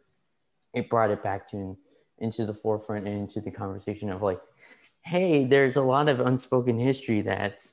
It 0.74 0.90
brought 0.90 1.12
it 1.12 1.22
back 1.22 1.48
to 1.52 1.78
into 2.18 2.46
the 2.46 2.54
forefront 2.54 3.06
and 3.06 3.16
into 3.16 3.42
the 3.42 3.52
conversation 3.52 4.10
of 4.10 4.22
like, 4.22 4.40
hey, 5.10 5.44
there's 5.44 5.76
a 5.76 5.82
lot 5.82 6.08
of 6.08 6.20
unspoken 6.20 6.78
history 6.78 7.22
that 7.22 7.66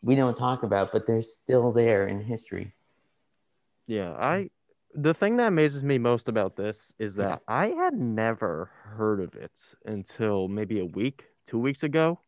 we 0.00 0.14
don't 0.14 0.36
talk 0.36 0.62
about, 0.62 0.92
but 0.92 1.08
they're 1.08 1.22
still 1.22 1.72
there 1.72 2.06
in 2.06 2.22
history. 2.22 2.72
Yeah, 3.88 4.12
I 4.12 4.50
the 4.94 5.12
thing 5.12 5.36
that 5.36 5.48
amazes 5.48 5.82
me 5.82 5.98
most 5.98 6.28
about 6.28 6.56
this 6.56 6.92
is 6.98 7.16
that 7.16 7.40
I 7.48 7.68
had 7.68 7.94
never 7.94 8.70
heard 8.84 9.20
of 9.20 9.34
it 9.34 9.50
until 9.84 10.46
maybe 10.46 10.78
a 10.78 10.86
week, 10.86 11.24
two 11.46 11.58
weeks 11.58 11.82
ago. 11.82 12.20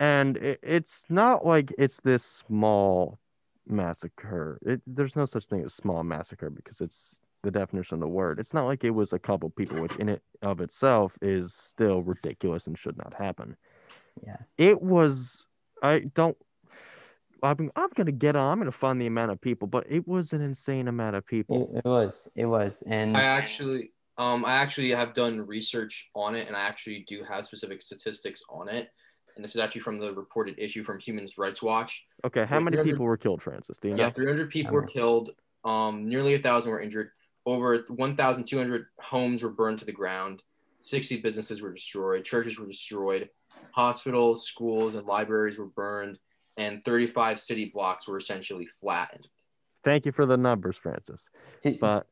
And 0.00 0.36
it, 0.36 0.58
it's 0.62 1.04
not 1.08 1.46
like 1.46 1.72
it's 1.78 2.00
this 2.00 2.24
small 2.24 3.20
massacre. 3.66 4.58
It, 4.62 4.82
there's 4.84 5.14
no 5.14 5.26
such 5.26 5.46
thing 5.46 5.64
as 5.64 5.74
small 5.74 6.02
massacre 6.02 6.50
because 6.50 6.80
it's 6.80 7.16
the 7.42 7.50
definition 7.50 7.96
of 7.96 8.00
the 8.00 8.08
word. 8.08 8.38
It's 8.38 8.54
not 8.54 8.66
like 8.66 8.84
it 8.84 8.90
was 8.90 9.12
a 9.12 9.18
couple 9.18 9.50
people, 9.50 9.80
which 9.80 9.96
in 9.96 10.08
it 10.08 10.22
of 10.42 10.60
itself 10.60 11.12
is 11.20 11.54
still 11.54 12.02
ridiculous 12.02 12.66
and 12.66 12.78
should 12.78 12.96
not 12.96 13.14
happen. 13.14 13.56
Yeah. 14.24 14.36
It 14.58 14.80
was 14.80 15.46
I 15.82 16.00
don't 16.14 16.36
I'm 17.42 17.70
I'm 17.74 17.88
gonna 17.96 18.12
get 18.12 18.36
on. 18.36 18.52
I'm 18.52 18.58
gonna 18.58 18.72
find 18.72 19.00
the 19.00 19.06
amount 19.06 19.32
of 19.32 19.40
people, 19.40 19.66
but 19.66 19.84
it 19.88 20.06
was 20.06 20.32
an 20.32 20.40
insane 20.40 20.88
amount 20.88 21.16
of 21.16 21.26
people. 21.26 21.72
It, 21.74 21.78
it 21.78 21.88
was. 21.88 22.30
It 22.36 22.46
was. 22.46 22.82
And 22.86 23.16
I 23.16 23.22
actually 23.22 23.92
um 24.18 24.44
I 24.44 24.54
actually 24.54 24.90
have 24.90 25.14
done 25.14 25.40
research 25.40 26.10
on 26.14 26.34
it 26.36 26.46
and 26.46 26.56
I 26.56 26.60
actually 26.60 27.04
do 27.08 27.24
have 27.28 27.44
specific 27.44 27.82
statistics 27.82 28.42
on 28.48 28.68
it. 28.68 28.90
And 29.34 29.42
this 29.42 29.52
is 29.52 29.60
actually 29.60 29.80
from 29.80 29.98
the 29.98 30.12
reported 30.12 30.56
issue 30.58 30.82
from 30.82 30.98
Human 31.00 31.26
Rights 31.38 31.62
Watch. 31.62 32.04
Okay, 32.24 32.44
how 32.44 32.60
many 32.60 32.76
people 32.82 33.06
were 33.06 33.16
killed, 33.16 33.42
Francis? 33.42 33.78
Do 33.78 33.88
you 33.88 33.96
yeah, 33.96 34.08
know? 34.08 34.12
300 34.12 34.50
people 34.50 34.74
were 34.74 34.86
killed. 34.86 35.30
Um, 35.64 36.06
nearly 36.06 36.34
a 36.34 36.38
thousand 36.38 36.70
were 36.70 36.82
injured. 36.82 37.10
Over 37.44 37.84
1,200 37.88 38.86
homes 39.00 39.42
were 39.42 39.50
burned 39.50 39.78
to 39.80 39.84
the 39.84 39.92
ground. 39.92 40.42
60 40.80 41.20
businesses 41.20 41.62
were 41.62 41.72
destroyed. 41.72 42.24
Churches 42.24 42.58
were 42.58 42.66
destroyed. 42.66 43.30
Hospitals, 43.72 44.46
schools, 44.46 44.94
and 44.94 45.06
libraries 45.06 45.58
were 45.58 45.66
burned 45.66 46.18
and 46.56 46.84
35 46.84 47.40
city 47.40 47.70
blocks 47.72 48.06
were 48.06 48.16
essentially 48.16 48.66
flattened. 48.66 49.26
Thank 49.84 50.06
you 50.06 50.12
for 50.12 50.26
the 50.26 50.36
numbers, 50.36 50.76
Francis. 50.76 51.28
But 51.80 52.06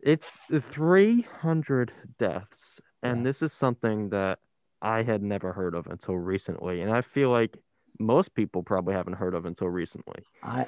it's 0.00 0.30
300 0.72 1.92
deaths, 2.18 2.80
and 3.02 3.24
this 3.24 3.42
is 3.42 3.52
something 3.52 4.08
that 4.10 4.38
I 4.80 5.02
had 5.02 5.22
never 5.22 5.52
heard 5.52 5.74
of 5.74 5.86
until 5.86 6.16
recently, 6.16 6.80
and 6.80 6.90
I 6.90 7.02
feel 7.02 7.30
like 7.30 7.56
most 7.98 8.34
people 8.34 8.62
probably 8.62 8.94
haven't 8.94 9.14
heard 9.14 9.34
of 9.34 9.44
until 9.44 9.68
recently. 9.68 10.22
I 10.42 10.66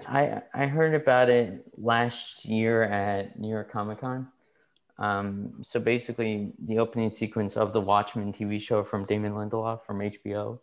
I, 0.54 0.62
I 0.62 0.66
heard 0.66 0.94
about 0.94 1.28
it 1.28 1.64
last 1.76 2.44
year 2.44 2.82
at 2.84 3.38
New 3.38 3.48
York 3.48 3.70
Comic 3.70 4.00
Con. 4.00 4.28
Um, 4.98 5.62
so 5.62 5.80
basically, 5.80 6.52
the 6.66 6.78
opening 6.78 7.10
sequence 7.10 7.56
of 7.56 7.72
the 7.72 7.80
Watchmen 7.80 8.32
TV 8.32 8.60
show 8.60 8.84
from 8.84 9.04
Damon 9.06 9.32
Lindelof 9.32 9.84
from 9.84 9.98
HBO 9.98 10.60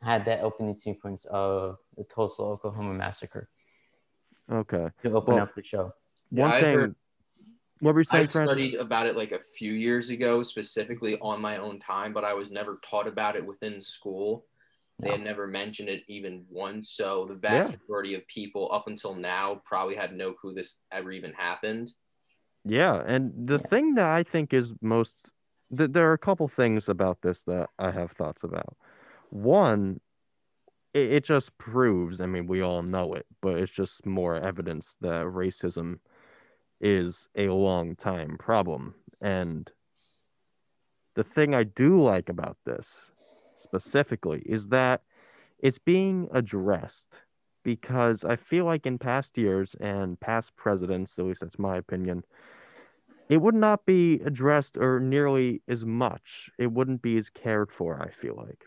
had 0.00 0.24
that 0.24 0.40
opening 0.40 0.74
sequence 0.74 1.24
of 1.26 1.78
the 1.96 2.04
Tulsa, 2.04 2.42
Oklahoma 2.42 2.94
massacre. 2.94 3.48
Okay. 4.50 4.88
To 5.02 5.12
open 5.12 5.34
well, 5.34 5.42
up 5.42 5.54
the 5.54 5.62
show. 5.62 5.92
One 6.30 6.50
yeah, 6.50 6.60
thing. 6.60 6.74
Heard, 6.74 6.94
what 7.80 7.94
were 7.94 8.00
you 8.00 8.04
saying, 8.04 8.28
I 8.28 8.44
studied 8.44 8.74
about 8.76 9.06
it 9.06 9.16
like 9.16 9.32
a 9.32 9.40
few 9.40 9.72
years 9.72 10.10
ago, 10.10 10.42
specifically 10.42 11.18
on 11.20 11.40
my 11.40 11.58
own 11.58 11.78
time, 11.78 12.12
but 12.12 12.24
I 12.24 12.32
was 12.32 12.50
never 12.50 12.78
taught 12.82 13.06
about 13.06 13.36
it 13.36 13.44
within 13.44 13.82
school. 13.82 14.46
They 14.98 15.10
had 15.10 15.20
never 15.20 15.46
mentioned 15.46 15.90
it 15.90 16.02
even 16.08 16.46
once. 16.48 16.90
So 16.92 17.26
the 17.28 17.34
vast 17.34 17.70
yeah. 17.70 17.76
majority 17.76 18.14
of 18.14 18.26
people 18.28 18.70
up 18.72 18.86
until 18.86 19.14
now 19.14 19.60
probably 19.64 19.94
had 19.94 20.14
no 20.14 20.32
clue 20.32 20.54
this 20.54 20.78
ever 20.90 21.12
even 21.12 21.32
happened. 21.32 21.92
Yeah, 22.64 23.02
and 23.06 23.46
the 23.46 23.58
yeah. 23.58 23.68
thing 23.68 23.94
that 23.94 24.06
I 24.06 24.22
think 24.22 24.54
is 24.54 24.72
most 24.80 25.30
th- 25.76 25.90
there 25.92 26.08
are 26.08 26.14
a 26.14 26.18
couple 26.18 26.48
things 26.48 26.88
about 26.88 27.22
this 27.22 27.42
that 27.42 27.68
I 27.78 27.90
have 27.90 28.12
thoughts 28.12 28.42
about. 28.42 28.76
One, 29.30 30.00
it, 30.94 31.12
it 31.12 31.24
just 31.24 31.56
proves, 31.58 32.20
I 32.20 32.26
mean, 32.26 32.46
we 32.46 32.62
all 32.62 32.82
know 32.82 33.14
it, 33.14 33.26
but 33.42 33.56
it's 33.56 33.72
just 33.72 34.06
more 34.06 34.36
evidence 34.36 34.96
that 35.00 35.26
racism 35.26 35.98
is 36.80 37.28
a 37.36 37.48
long 37.48 37.96
time 37.96 38.36
problem. 38.38 38.94
And 39.20 39.70
the 41.14 41.24
thing 41.24 41.54
I 41.54 41.64
do 41.64 42.02
like 42.02 42.28
about 42.28 42.56
this 42.66 42.96
specifically 43.66 44.42
is 44.46 44.68
that 44.68 45.02
it's 45.58 45.78
being 45.78 46.28
addressed 46.32 47.08
because 47.62 48.24
I 48.24 48.36
feel 48.36 48.64
like 48.64 48.86
in 48.86 48.98
past 48.98 49.36
years 49.36 49.74
and 49.80 50.18
past 50.20 50.54
presidents, 50.56 51.18
at 51.18 51.24
least 51.24 51.40
that's 51.40 51.58
my 51.58 51.76
opinion, 51.76 52.24
it 53.28 53.38
would 53.38 53.56
not 53.56 53.84
be 53.84 54.20
addressed 54.24 54.76
or 54.76 55.00
nearly 55.00 55.62
as 55.66 55.84
much. 55.84 56.48
It 56.58 56.70
wouldn't 56.70 57.02
be 57.02 57.16
as 57.18 57.28
cared 57.28 57.72
for, 57.72 58.00
I 58.00 58.10
feel 58.10 58.36
like 58.36 58.64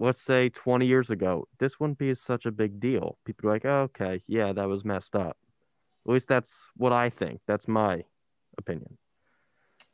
let's 0.00 0.20
say 0.20 0.48
20 0.48 0.86
years 0.86 1.10
ago, 1.10 1.46
this 1.58 1.78
wouldn't 1.78 1.98
be 1.98 2.14
such 2.14 2.46
a 2.46 2.50
big 2.50 2.80
deal. 2.80 3.18
People 3.24 3.48
are 3.48 3.52
like, 3.52 3.64
oh, 3.64 3.82
okay, 3.82 4.22
yeah, 4.26 4.52
that 4.52 4.68
was 4.68 4.84
messed 4.84 5.14
up. 5.14 5.36
At 6.06 6.12
least 6.12 6.28
that's 6.28 6.54
what 6.76 6.92
I 6.92 7.10
think. 7.10 7.40
That's 7.46 7.68
my 7.68 8.04
opinion. 8.58 8.96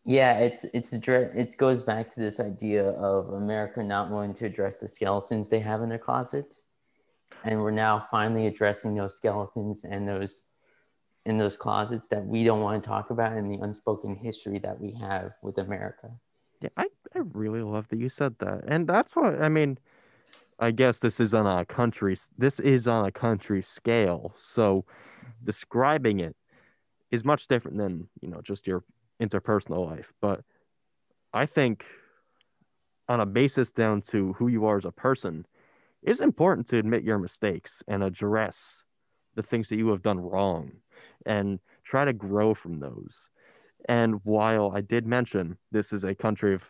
Yeah, 0.09 0.39
it's 0.39 0.65
it's 0.73 0.93
it 0.93 1.57
goes 1.59 1.83
back 1.83 2.11
to 2.13 2.21
this 2.21 2.39
idea 2.39 2.91
of 2.91 3.29
America 3.31 3.83
not 3.83 4.11
wanting 4.11 4.35
to 4.35 4.47
address 4.47 4.79
the 4.79 4.87
skeletons 4.87 5.49
they 5.49 5.59
have 5.59 5.83
in 5.83 5.89
their 5.89 5.99
closet, 5.99 6.55
and 7.45 7.61
we're 7.61 7.73
now 7.73 8.07
finally 8.09 8.47
addressing 8.47 8.95
those 8.95 9.17
skeletons 9.17 9.85
and 9.85 10.09
those 10.09 10.45
in 11.25 11.39
those 11.39 11.57
closets 11.57 12.07
that 12.07 12.25
we 12.25 12.45
don't 12.45 12.61
want 12.61 12.81
to 12.81 12.89
talk 12.89 13.11
about 13.11 13.37
in 13.37 13.51
the 13.51 13.59
unspoken 13.65 14.15
history 14.15 14.61
that 14.61 14.81
we 14.81 14.93
have 14.93 15.33
with 15.43 15.59
America. 15.59 16.09
Yeah, 16.61 16.69
I, 16.77 16.87
I 17.13 17.19
really 17.33 17.63
love 17.63 17.89
that 17.89 17.99
you 17.99 18.09
said 18.09 18.37
that. 18.39 18.63
And 18.69 18.87
that's 18.87 19.17
what 19.17 19.43
I 19.43 19.49
mean, 19.49 19.77
I 20.61 20.71
guess 20.71 21.01
this 21.01 21.19
is 21.19 21.35
on 21.35 21.47
a 21.47 21.65
country 21.67 22.17
this 22.39 22.61
is 22.61 22.87
on 22.87 23.07
a 23.07 23.11
country 23.11 23.61
scale. 23.61 24.37
So 24.39 24.83
mm-hmm. 24.83 25.31
describing 25.45 26.21
it 26.21 26.37
is 27.11 27.25
much 27.25 27.49
different 27.49 27.77
than, 27.77 28.09
you 28.21 28.29
know, 28.29 28.41
just 28.41 28.69
your 28.69 28.85
interpersonal 29.21 29.87
life. 29.87 30.13
But 30.21 30.41
I 31.33 31.47
think 31.47 31.85
on 33.09 33.21
a 33.21 33.27
basis 33.27 33.71
down 33.71 34.03
to 34.03 34.33
who 34.35 34.49
you 34.49 34.67
are 34.67 34.79
as 34.79 34.85
a 34.85 34.93
person, 34.93 35.47
it's 36.03 36.21
important 36.21 36.69
to 36.69 36.79
admit 36.79 37.05
your 37.05 37.19
mistakes 37.19 37.83
and 37.89 38.03
address 38.03 38.83
the 39.35 39.43
things 39.43 39.69
that 39.69 39.77
you 39.77 39.89
have 39.89 40.03
done 40.03 40.19
wrong 40.19 40.73
and 41.25 41.59
try 41.85 42.05
to 42.05 42.13
grow 42.13 42.55
from 42.55 42.81
those. 42.81 43.29
And 43.89 44.21
while 44.25 44.73
I 44.75 44.81
did 44.81 45.07
mention 45.07 45.59
this 45.71 45.93
is 45.93 46.05
a 46.05 46.15
country 46.15 46.55
of 46.55 46.63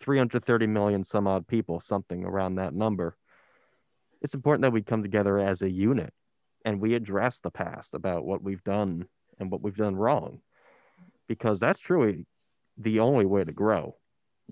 330 0.00 0.66
million 0.66 1.04
some 1.04 1.26
odd 1.26 1.46
people, 1.46 1.80
something 1.80 2.24
around 2.24 2.56
that 2.56 2.74
number, 2.74 3.16
it's 4.20 4.34
important 4.34 4.62
that 4.62 4.72
we 4.72 4.82
come 4.82 5.02
together 5.02 5.38
as 5.38 5.62
a 5.62 5.70
unit 5.70 6.12
and 6.64 6.80
we 6.80 6.94
address 6.94 7.40
the 7.40 7.50
past 7.50 7.94
about 7.94 8.24
what 8.24 8.42
we've 8.42 8.64
done 8.64 9.06
and 9.38 9.50
what 9.50 9.62
we've 9.62 9.76
done 9.76 9.96
wrong. 9.96 10.40
Because 11.28 11.60
that's 11.60 11.80
truly 11.80 12.26
the 12.76 13.00
only 13.00 13.26
way 13.26 13.44
to 13.44 13.52
grow. 13.52 13.96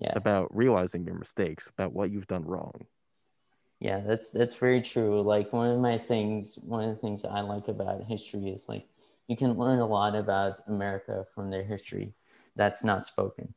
Yeah. 0.01 0.15
About 0.17 0.55
realizing 0.57 1.05
your 1.05 1.17
mistakes, 1.17 1.69
about 1.69 1.93
what 1.93 2.11
you've 2.11 2.27
done 2.27 2.45
wrong. 2.45 2.87
Yeah, 3.81 4.01
that's 4.01 4.31
that's 4.31 4.55
very 4.55 4.81
true. 4.81 5.21
Like 5.23 5.53
one 5.53 5.71
of 5.71 5.81
my 5.81 5.99
things, 5.99 6.59
one 6.59 6.85
of 6.89 6.95
the 6.95 7.01
things 7.01 7.25
I 7.25 7.41
like 7.41 7.69
about 7.69 8.05
history 8.05 8.49
is 8.51 8.69
like 8.69 8.89
you 9.27 9.37
can 9.37 9.55
learn 9.59 9.81
a 9.81 9.87
lot 9.87 10.15
about 10.15 10.63
America 10.69 11.27
from 11.35 11.51
their 11.51 11.65
history 11.65 12.15
that's 12.55 12.85
not 12.85 13.07
spoken. 13.07 13.55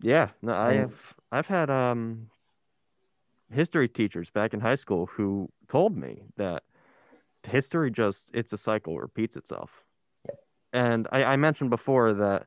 Yeah, 0.00 0.30
no, 0.42 0.54
I 0.54 0.74
have 0.74 0.98
I've 1.32 1.46
had 1.46 1.70
um 1.70 2.30
history 3.50 3.88
teachers 3.88 4.30
back 4.30 4.52
in 4.54 4.60
high 4.60 4.74
school 4.74 5.06
who 5.06 5.48
told 5.68 5.96
me 5.96 6.24
that 6.36 6.64
history 7.44 7.90
just 7.90 8.30
it's 8.34 8.52
a 8.54 8.58
cycle 8.58 8.98
repeats 9.00 9.36
itself. 9.36 9.83
And 10.74 11.06
I, 11.12 11.22
I 11.22 11.36
mentioned 11.36 11.70
before 11.70 12.12
that 12.14 12.46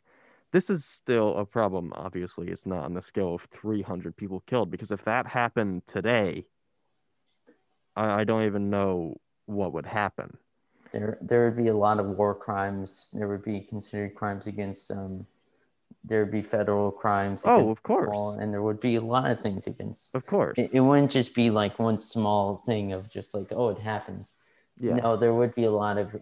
this 0.51 0.69
is 0.69 0.83
still 0.83 1.37
a 1.37 1.45
problem. 1.45 1.93
Obviously, 1.95 2.49
it's 2.49 2.65
not 2.65 2.83
on 2.83 2.93
the 2.93 3.01
scale 3.01 3.35
of 3.35 3.47
300 3.51 4.15
people 4.15 4.43
killed 4.45 4.69
because 4.69 4.91
if 4.91 5.03
that 5.05 5.25
happened 5.25 5.87
today, 5.87 6.45
I, 7.95 8.21
I 8.21 8.23
don't 8.25 8.43
even 8.43 8.69
know 8.69 9.15
what 9.45 9.71
would 9.73 9.85
happen. 9.85 10.37
There, 10.91 11.17
there 11.21 11.45
would 11.45 11.57
be 11.57 11.69
a 11.69 11.75
lot 11.75 11.99
of 11.99 12.05
war 12.17 12.35
crimes. 12.35 13.09
There 13.13 13.29
would 13.29 13.43
be 13.43 13.61
considered 13.61 14.13
crimes 14.13 14.45
against. 14.45 14.91
Um, 14.91 15.25
there 16.03 16.23
would 16.23 16.31
be 16.31 16.41
federal 16.41 16.91
crimes. 16.91 17.43
Oh, 17.45 17.69
of 17.69 17.81
course. 17.83 18.07
People, 18.07 18.31
and 18.39 18.53
there 18.53 18.61
would 18.61 18.81
be 18.81 18.95
a 18.95 19.01
lot 19.01 19.31
of 19.31 19.39
things 19.39 19.67
against. 19.67 20.13
Of 20.15 20.25
course. 20.25 20.55
It, 20.57 20.71
it 20.73 20.79
wouldn't 20.81 21.11
just 21.11 21.33
be 21.33 21.49
like 21.49 21.79
one 21.79 21.97
small 21.97 22.63
thing 22.65 22.91
of 22.91 23.09
just 23.09 23.33
like, 23.33 23.47
oh, 23.51 23.69
it 23.69 23.79
happened. 23.79 24.25
Yeah. 24.79 24.95
No, 24.97 25.17
there 25.17 25.33
would 25.33 25.55
be 25.55 25.63
a 25.63 25.71
lot 25.71 25.97
of 25.97 26.15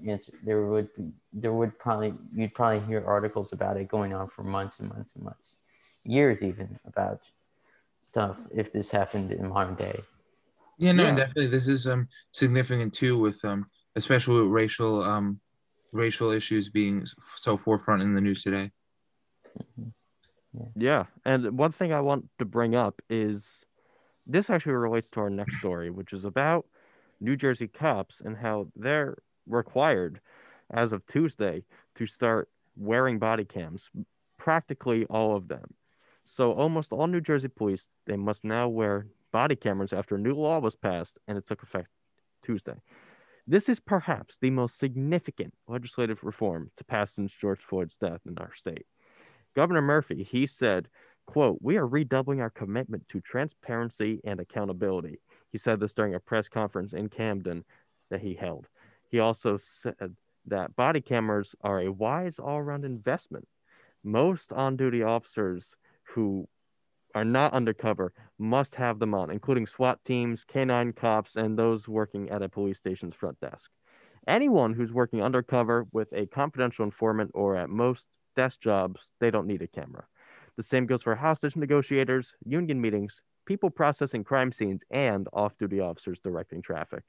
there 0.44 0.66
would 0.66 0.94
be, 0.96 1.12
there 1.34 1.52
would 1.52 1.78
probably 1.78 2.14
you'd 2.34 2.54
probably 2.54 2.80
hear 2.88 3.04
articles 3.06 3.52
about 3.52 3.76
it 3.76 3.90
going 3.90 4.14
on 4.14 4.30
for 4.30 4.44
months 4.44 4.80
and 4.80 4.88
months 4.90 5.14
and 5.16 5.26
months, 5.26 5.58
years 6.06 6.42
even 6.42 6.80
about 6.86 7.20
stuff 8.02 8.38
if 8.54 8.72
this 8.72 8.92
happened 8.92 9.34
in 9.34 9.50
modern 9.50 9.76
day. 9.76 10.02
Yeah, 10.78 10.94
no, 10.94 11.04
yeah. 11.04 11.16
definitely. 11.16 11.48
This 11.48 11.68
is 11.68 11.86
um 11.86 12.08
significant 12.32 12.94
too, 12.94 13.18
with 13.18 13.44
um 13.44 13.66
especially 13.96 14.42
with 14.42 14.52
racial 14.52 15.04
um 15.04 15.42
racial 15.92 16.32
issues 16.32 16.70
being 16.70 17.06
so 17.36 17.58
forefront 17.58 18.04
in 18.04 18.14
the 18.14 18.22
news 18.22 18.42
today. 18.42 18.72
Mm-hmm. 19.60 19.90
Yeah. 20.58 20.68
yeah, 20.78 21.06
and 21.26 21.58
one 21.58 21.74
thing 21.74 21.92
I 21.92 22.00
want 22.00 22.30
to 22.40 22.46
bring 22.46 22.76
up 22.76 23.02
is 23.10 23.66
this 24.26 24.50
actually 24.50 24.74
relates 24.74 25.10
to 25.12 25.20
our 25.20 25.30
next 25.30 25.58
story, 25.58 25.90
which 25.90 26.14
is 26.14 26.24
about 26.24 26.66
New 27.20 27.36
Jersey 27.36 27.68
cops 27.68 28.22
and 28.22 28.38
how 28.38 28.68
they're 28.76 29.18
required 29.48 30.20
as 30.72 30.92
of 30.92 31.06
Tuesday 31.06 31.64
to 31.96 32.08
start 32.08 32.50
wearing 32.76 33.20
body 33.20 33.46
cams, 33.46 33.90
practically 34.38 35.06
all 35.06 35.36
of 35.36 35.48
them. 35.48 35.74
So 36.26 36.54
almost 36.54 36.92
all 36.92 37.08
New 37.08 37.22
Jersey 37.22 37.48
police 37.48 37.88
they 38.06 38.18
must 38.18 38.44
now 38.44 38.68
wear 38.68 39.08
body 39.32 39.56
cameras 39.56 39.94
after 39.94 40.16
a 40.16 40.20
new 40.20 40.34
law 40.34 40.60
was 40.60 40.76
passed 40.76 41.20
and 41.28 41.38
it 41.38 41.46
took 41.46 41.62
effect 41.62 41.90
Tuesday. 42.44 42.76
This 43.48 43.70
is 43.70 43.80
perhaps 43.80 44.38
the 44.42 44.50
most 44.50 44.80
significant 44.80 45.54
legislative 45.68 46.24
reform 46.24 46.72
to 46.78 46.84
pass 46.84 47.14
since 47.14 47.32
George 47.32 47.62
Floyd's 47.62 47.96
death 47.96 48.22
in 48.26 48.38
our 48.40 48.54
state. 48.56 48.88
Governor 49.56 49.82
Murphy, 49.82 50.24
he 50.24 50.48
said, 50.48 50.90
quote, 51.28 51.60
"We 51.62 51.78
are 51.78 51.88
redoubling 51.88 52.42
our 52.42 52.50
commitment 52.50 53.08
to 53.10 53.22
transparency 53.22 54.20
and 54.24 54.40
accountability." 54.40 55.20
He 55.56 55.60
said 55.60 55.80
this 55.80 55.94
during 55.94 56.16
a 56.16 56.20
press 56.20 56.50
conference 56.50 56.92
in 56.92 57.08
Camden 57.08 57.64
that 58.10 58.20
he 58.20 58.34
held. 58.34 58.68
He 59.08 59.20
also 59.20 59.56
said 59.56 60.18
that 60.48 60.76
body 60.76 61.00
cameras 61.00 61.56
are 61.62 61.80
a 61.80 61.94
wise 61.94 62.40
all-around 62.40 62.84
investment. 62.84 63.48
Most 64.04 64.52
on-duty 64.52 65.02
officers 65.02 65.78
who 66.14 66.50
are 67.16 67.24
not 67.24 67.54
undercover 67.54 68.12
must 68.38 68.76
have 68.76 69.00
them 69.00 69.14
on, 69.14 69.32
including 69.32 69.66
SWAT 69.66 70.04
teams, 70.04 70.44
canine 70.44 70.92
cops, 70.92 71.38
and 71.38 71.58
those 71.58 71.88
working 71.88 72.30
at 72.32 72.42
a 72.42 72.50
police 72.50 72.80
station's 72.80 73.16
front 73.16 73.40
desk. 73.40 73.72
Anyone 74.28 74.74
who's 74.74 74.92
working 74.92 75.24
undercover 75.24 75.88
with 75.94 76.12
a 76.12 76.26
confidential 76.26 76.84
informant 76.84 77.32
or 77.34 77.56
at 77.56 77.70
most 77.70 78.08
desk 78.36 78.60
jobs, 78.60 79.14
they 79.22 79.32
don't 79.32 79.48
need 79.48 79.62
a 79.62 79.68
camera. 79.68 80.04
The 80.58 80.64
same 80.64 80.86
goes 80.86 81.02
for 81.02 81.16
hostage 81.16 81.56
negotiators, 81.56 82.34
union 82.44 82.82
meetings, 82.82 83.22
people 83.46 83.70
processing 83.70 84.24
crime 84.24 84.52
scenes, 84.52 84.84
and 84.92 85.28
off 85.34 85.58
duty 85.58 85.80
officers 85.80 86.20
directing 86.20 86.62
traffic. 86.62 87.04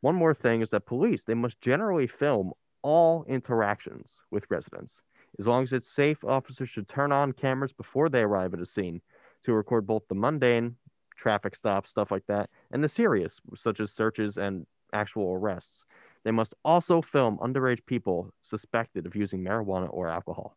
One 0.00 0.14
more 0.14 0.34
thing 0.34 0.62
is 0.62 0.70
that 0.70 0.86
police, 0.86 1.24
they 1.24 1.34
must 1.34 1.60
generally 1.60 2.06
film 2.06 2.52
all 2.82 3.24
interactions 3.28 4.22
with 4.30 4.50
residents. 4.50 5.02
As 5.38 5.46
long 5.46 5.62
as 5.62 5.72
it's 5.72 5.90
safe, 5.90 6.24
officers 6.24 6.70
should 6.70 6.88
turn 6.88 7.12
on 7.12 7.32
cameras 7.32 7.72
before 7.72 8.08
they 8.08 8.22
arrive 8.22 8.54
at 8.54 8.60
a 8.60 8.66
scene 8.66 9.00
to 9.44 9.52
record 9.52 9.86
both 9.86 10.02
the 10.08 10.14
mundane, 10.14 10.76
traffic 11.16 11.54
stops, 11.54 11.90
stuff 11.90 12.10
like 12.10 12.26
that, 12.26 12.48
and 12.70 12.82
the 12.82 12.88
serious, 12.88 13.40
such 13.54 13.80
as 13.80 13.92
searches 13.92 14.38
and 14.38 14.66
actual 14.92 15.32
arrests. 15.34 15.84
They 16.24 16.30
must 16.30 16.54
also 16.64 17.00
film 17.00 17.38
underage 17.38 17.84
people 17.86 18.32
suspected 18.42 19.06
of 19.06 19.16
using 19.16 19.42
marijuana 19.42 19.88
or 19.90 20.08
alcohol. 20.08 20.56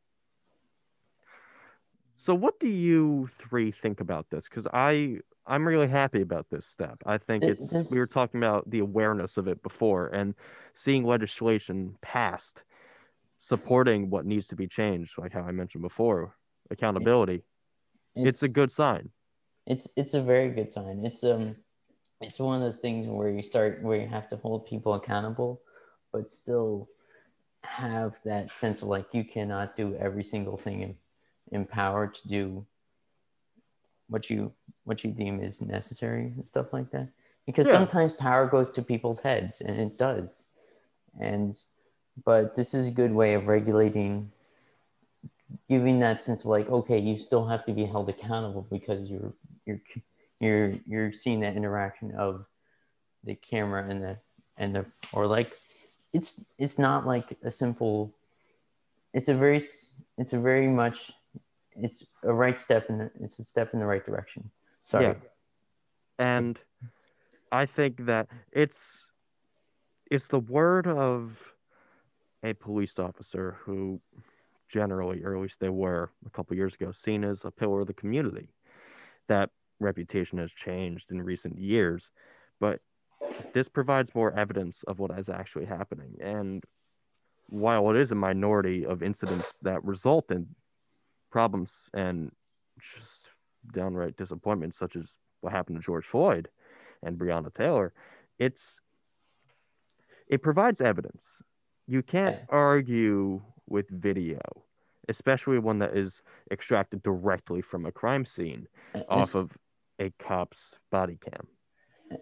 So, 2.23 2.33
what 2.33 2.57
do 2.57 2.69
you 2.69 3.29
three 3.37 3.73
think 3.73 3.99
about 3.99 4.29
this? 4.29 4.47
Because 4.47 4.65
I 4.71 5.17
I'm 5.45 5.67
really 5.67 5.89
happy 5.89 6.21
about 6.21 6.49
this 6.49 6.65
step. 6.65 6.95
I 7.05 7.17
think 7.17 7.43
it's 7.43 7.67
this... 7.67 7.91
we 7.91 7.99
were 7.99 8.07
talking 8.07 8.39
about 8.39 8.69
the 8.69 8.79
awareness 8.79 9.35
of 9.35 9.49
it 9.49 9.61
before 9.61 10.07
and 10.07 10.33
seeing 10.73 11.03
legislation 11.03 11.97
passed 12.01 12.61
supporting 13.39 14.09
what 14.09 14.25
needs 14.25 14.47
to 14.47 14.55
be 14.55 14.67
changed, 14.67 15.17
like 15.17 15.33
how 15.33 15.41
I 15.41 15.51
mentioned 15.51 15.81
before, 15.81 16.33
accountability. 16.71 17.43
It's, 18.15 18.41
it's 18.41 18.43
a 18.43 18.47
good 18.47 18.71
sign. 18.71 19.09
It's 19.67 19.89
it's 19.97 20.13
a 20.13 20.21
very 20.21 20.47
good 20.47 20.71
sign. 20.71 21.03
It's 21.03 21.25
um 21.25 21.57
it's 22.21 22.39
one 22.39 22.55
of 22.55 22.61
those 22.61 22.79
things 22.79 23.05
where 23.05 23.31
you 23.31 23.43
start 23.43 23.83
where 23.83 23.99
you 23.99 24.07
have 24.07 24.29
to 24.29 24.37
hold 24.37 24.65
people 24.65 24.93
accountable, 24.93 25.61
but 26.13 26.29
still 26.29 26.87
have 27.63 28.17
that 28.23 28.53
sense 28.53 28.81
of 28.81 28.87
like 28.87 29.07
you 29.11 29.25
cannot 29.25 29.75
do 29.75 29.97
every 29.97 30.23
single 30.23 30.55
thing 30.55 30.95
in 31.53 31.65
to 31.65 32.27
do 32.27 32.65
what 34.09 34.29
you 34.29 34.51
what 34.83 35.03
you 35.03 35.11
deem 35.11 35.41
is 35.41 35.61
necessary 35.61 36.33
and 36.35 36.45
stuff 36.45 36.73
like 36.73 36.91
that. 36.91 37.07
Because 37.45 37.67
yeah. 37.67 37.73
sometimes 37.73 38.13
power 38.13 38.47
goes 38.47 38.71
to 38.73 38.81
people's 38.81 39.19
heads 39.19 39.61
and 39.61 39.79
it 39.79 39.97
does. 39.97 40.45
And 41.19 41.57
but 42.25 42.55
this 42.55 42.73
is 42.73 42.87
a 42.87 42.91
good 42.91 43.11
way 43.11 43.33
of 43.33 43.47
regulating 43.47 44.31
giving 45.67 45.99
that 45.99 46.21
sense 46.21 46.41
of 46.41 46.47
like 46.47 46.67
okay 46.69 46.97
you 46.97 47.17
still 47.17 47.45
have 47.45 47.63
to 47.63 47.73
be 47.73 47.85
held 47.85 48.09
accountable 48.09 48.65
because 48.71 49.09
you're 49.09 49.33
you're 49.65 49.81
you're 50.39 50.71
you're 50.87 51.13
seeing 51.13 51.39
that 51.39 51.55
interaction 51.55 52.11
of 52.15 52.45
the 53.23 53.35
camera 53.35 53.87
and 53.87 54.03
the 54.03 54.17
and 54.57 54.75
the 54.75 54.85
or 55.11 55.27
like 55.27 55.53
it's 56.11 56.43
it's 56.57 56.79
not 56.79 57.05
like 57.05 57.37
a 57.43 57.51
simple 57.51 58.13
it's 59.13 59.29
a 59.29 59.33
very 59.33 59.61
it's 60.17 60.33
a 60.33 60.39
very 60.39 60.67
much 60.67 61.11
it's 61.75 62.05
a 62.23 62.33
right 62.33 62.59
step 62.59 62.85
in 62.89 62.97
the, 62.97 63.11
it's 63.21 63.39
a 63.39 63.43
step 63.43 63.73
in 63.73 63.79
the 63.79 63.85
right 63.85 64.05
direction 64.05 64.49
sorry 64.85 65.05
yeah. 65.05 65.13
and 66.19 66.59
i 67.51 67.65
think 67.65 68.05
that 68.05 68.27
it's 68.51 69.05
it's 70.11 70.27
the 70.27 70.39
word 70.39 70.87
of 70.87 71.37
a 72.43 72.53
police 72.53 72.99
officer 72.99 73.57
who 73.61 73.99
generally 74.69 75.23
or 75.23 75.35
at 75.35 75.41
least 75.41 75.59
they 75.59 75.69
were 75.69 76.11
a 76.25 76.29
couple 76.29 76.55
years 76.55 76.73
ago 76.75 76.91
seen 76.91 77.23
as 77.23 77.45
a 77.45 77.51
pillar 77.51 77.81
of 77.81 77.87
the 77.87 77.93
community 77.93 78.49
that 79.27 79.49
reputation 79.79 80.37
has 80.39 80.51
changed 80.51 81.11
in 81.11 81.21
recent 81.21 81.57
years, 81.57 82.09
but 82.59 82.79
this 83.53 83.69
provides 83.69 84.13
more 84.15 84.33
evidence 84.37 84.83
of 84.87 84.99
what 84.99 85.17
is 85.17 85.29
actually 85.29 85.65
happening. 85.65 86.15
And 86.21 86.63
while 87.47 87.89
it 87.91 87.97
is 87.97 88.11
a 88.11 88.15
minority 88.15 88.85
of 88.85 89.03
incidents 89.03 89.57
that 89.61 89.83
result 89.83 90.31
in 90.31 90.47
problems 91.33 91.89
and 91.95 92.31
just 92.79 93.25
downright 93.73 94.15
disappointment, 94.15 94.75
such 94.75 94.95
as 94.95 95.15
what 95.41 95.51
happened 95.51 95.77
to 95.77 95.83
George 95.83 96.05
Floyd 96.05 96.47
and 97.01 97.17
Breonna 97.17 97.51
Taylor, 97.53 97.91
it's 98.37 98.79
it 100.27 100.43
provides 100.43 100.79
evidence. 100.79 101.41
You 101.87 102.03
can't 102.03 102.39
argue 102.49 103.41
with 103.67 103.89
video, 103.89 104.39
especially 105.09 105.57
one 105.59 105.79
that 105.79 105.97
is 105.97 106.21
extracted 106.51 107.01
directly 107.03 107.61
from 107.61 107.85
a 107.87 107.91
crime 107.91 108.25
scene 108.25 108.67
off 109.09 109.35
of 109.35 109.51
a 109.99 110.11
cop's 110.19 110.75
body 110.91 111.17
cam. 111.19 111.47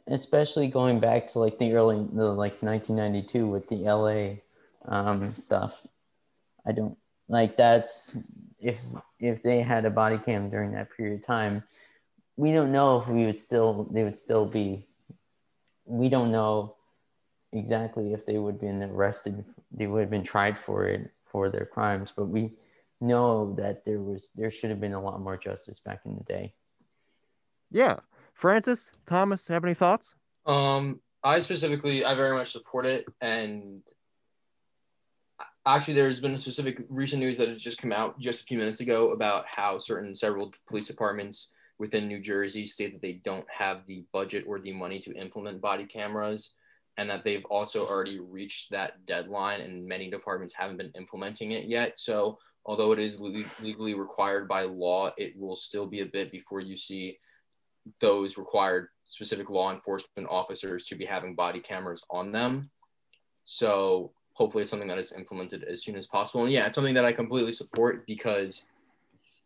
Especially 0.07 0.67
going 0.69 1.01
back 1.01 1.27
to 1.27 1.39
like 1.39 1.59
the 1.59 1.73
early, 1.73 1.97
the 2.13 2.31
like 2.31 2.63
1992 2.63 3.45
with 3.45 3.67
the 3.67 3.75
LA 3.75 4.35
um, 4.85 5.35
stuff. 5.35 5.85
I 6.65 6.71
don't 6.71 6.97
like 7.31 7.55
that's 7.55 8.17
if 8.59 8.79
if 9.19 9.41
they 9.41 9.61
had 9.61 9.85
a 9.85 9.89
body 9.89 10.17
cam 10.17 10.49
during 10.49 10.73
that 10.73 10.89
period 10.95 11.21
of 11.21 11.25
time, 11.25 11.63
we 12.35 12.51
don't 12.51 12.73
know 12.73 12.99
if 12.99 13.07
we 13.07 13.25
would 13.25 13.39
still 13.39 13.87
they 13.91 14.03
would 14.03 14.17
still 14.17 14.45
be. 14.45 14.85
We 15.85 16.09
don't 16.09 16.31
know 16.31 16.75
exactly 17.53 18.13
if 18.13 18.25
they 18.25 18.37
would 18.37 18.55
have 18.55 18.61
been 18.61 18.83
arrested. 18.83 19.43
They 19.71 19.87
would 19.87 20.01
have 20.01 20.09
been 20.09 20.25
tried 20.25 20.59
for 20.59 20.85
it 20.85 21.09
for 21.25 21.49
their 21.49 21.65
crimes, 21.65 22.11
but 22.15 22.25
we 22.25 22.53
know 22.99 23.55
that 23.55 23.85
there 23.85 24.01
was 24.01 24.27
there 24.35 24.51
should 24.51 24.69
have 24.69 24.81
been 24.81 24.93
a 24.93 25.01
lot 25.01 25.21
more 25.21 25.37
justice 25.37 25.79
back 25.79 26.01
in 26.05 26.15
the 26.17 26.23
day. 26.25 26.53
Yeah, 27.71 27.99
Francis, 28.33 28.91
Thomas, 29.05 29.47
have 29.47 29.63
any 29.63 29.73
thoughts? 29.73 30.15
Um, 30.45 30.99
I 31.23 31.39
specifically, 31.39 32.03
I 32.03 32.13
very 32.13 32.35
much 32.35 32.51
support 32.51 32.85
it, 32.85 33.05
and 33.21 33.81
actually, 35.65 35.93
there's 35.93 36.19
been 36.19 36.33
a 36.33 36.37
specific 36.37 36.83
recent 36.89 37.21
news 37.21 37.37
that 37.37 37.49
has 37.49 37.61
just 37.61 37.81
come 37.81 37.91
out 37.91 38.19
just 38.19 38.41
a 38.41 38.45
few 38.45 38.57
minutes 38.57 38.79
ago 38.79 39.11
about 39.11 39.45
how 39.47 39.77
certain 39.77 40.13
several 40.15 40.53
police 40.67 40.87
departments 40.87 41.49
within 41.79 42.07
New 42.07 42.19
Jersey 42.19 42.65
state 42.65 42.93
that 42.93 43.01
they 43.01 43.13
don't 43.23 43.45
have 43.49 43.85
the 43.87 44.03
budget 44.13 44.45
or 44.47 44.59
the 44.59 44.71
money 44.71 44.99
to 44.99 45.13
implement 45.13 45.61
body 45.61 45.85
cameras, 45.85 46.53
and 46.97 47.09
that 47.09 47.23
they've 47.23 47.45
also 47.45 47.85
already 47.85 48.19
reached 48.19 48.71
that 48.71 49.05
deadline, 49.05 49.61
and 49.61 49.87
many 49.87 50.09
departments 50.09 50.53
haven't 50.53 50.77
been 50.77 50.91
implementing 50.95 51.51
it 51.51 51.65
yet. 51.65 51.97
So, 51.97 52.37
although 52.65 52.91
it 52.91 52.99
is 52.99 53.19
legally 53.19 53.93
required 53.95 54.47
by 54.47 54.63
law, 54.63 55.11
it 55.17 55.33
will 55.37 55.55
still 55.55 55.87
be 55.87 56.01
a 56.01 56.05
bit 56.05 56.31
before 56.31 56.59
you 56.59 56.77
see 56.77 57.17
those 57.99 58.37
required 58.37 58.89
specific 59.05 59.49
law 59.49 59.73
enforcement 59.73 60.27
officers 60.29 60.85
to 60.85 60.95
be 60.95 61.05
having 61.05 61.33
body 61.35 61.59
cameras 61.59 62.03
on 62.09 62.31
them. 62.31 62.69
So 63.45 64.13
hopefully 64.33 64.61
it's 64.61 64.71
something 64.71 64.87
that 64.87 64.97
is 64.97 65.13
implemented 65.13 65.63
as 65.63 65.83
soon 65.83 65.95
as 65.95 66.07
possible. 66.07 66.43
And 66.43 66.51
yeah, 66.51 66.65
it's 66.65 66.75
something 66.75 66.95
that 66.95 67.05
I 67.05 67.11
completely 67.11 67.51
support 67.51 68.05
because 68.07 68.63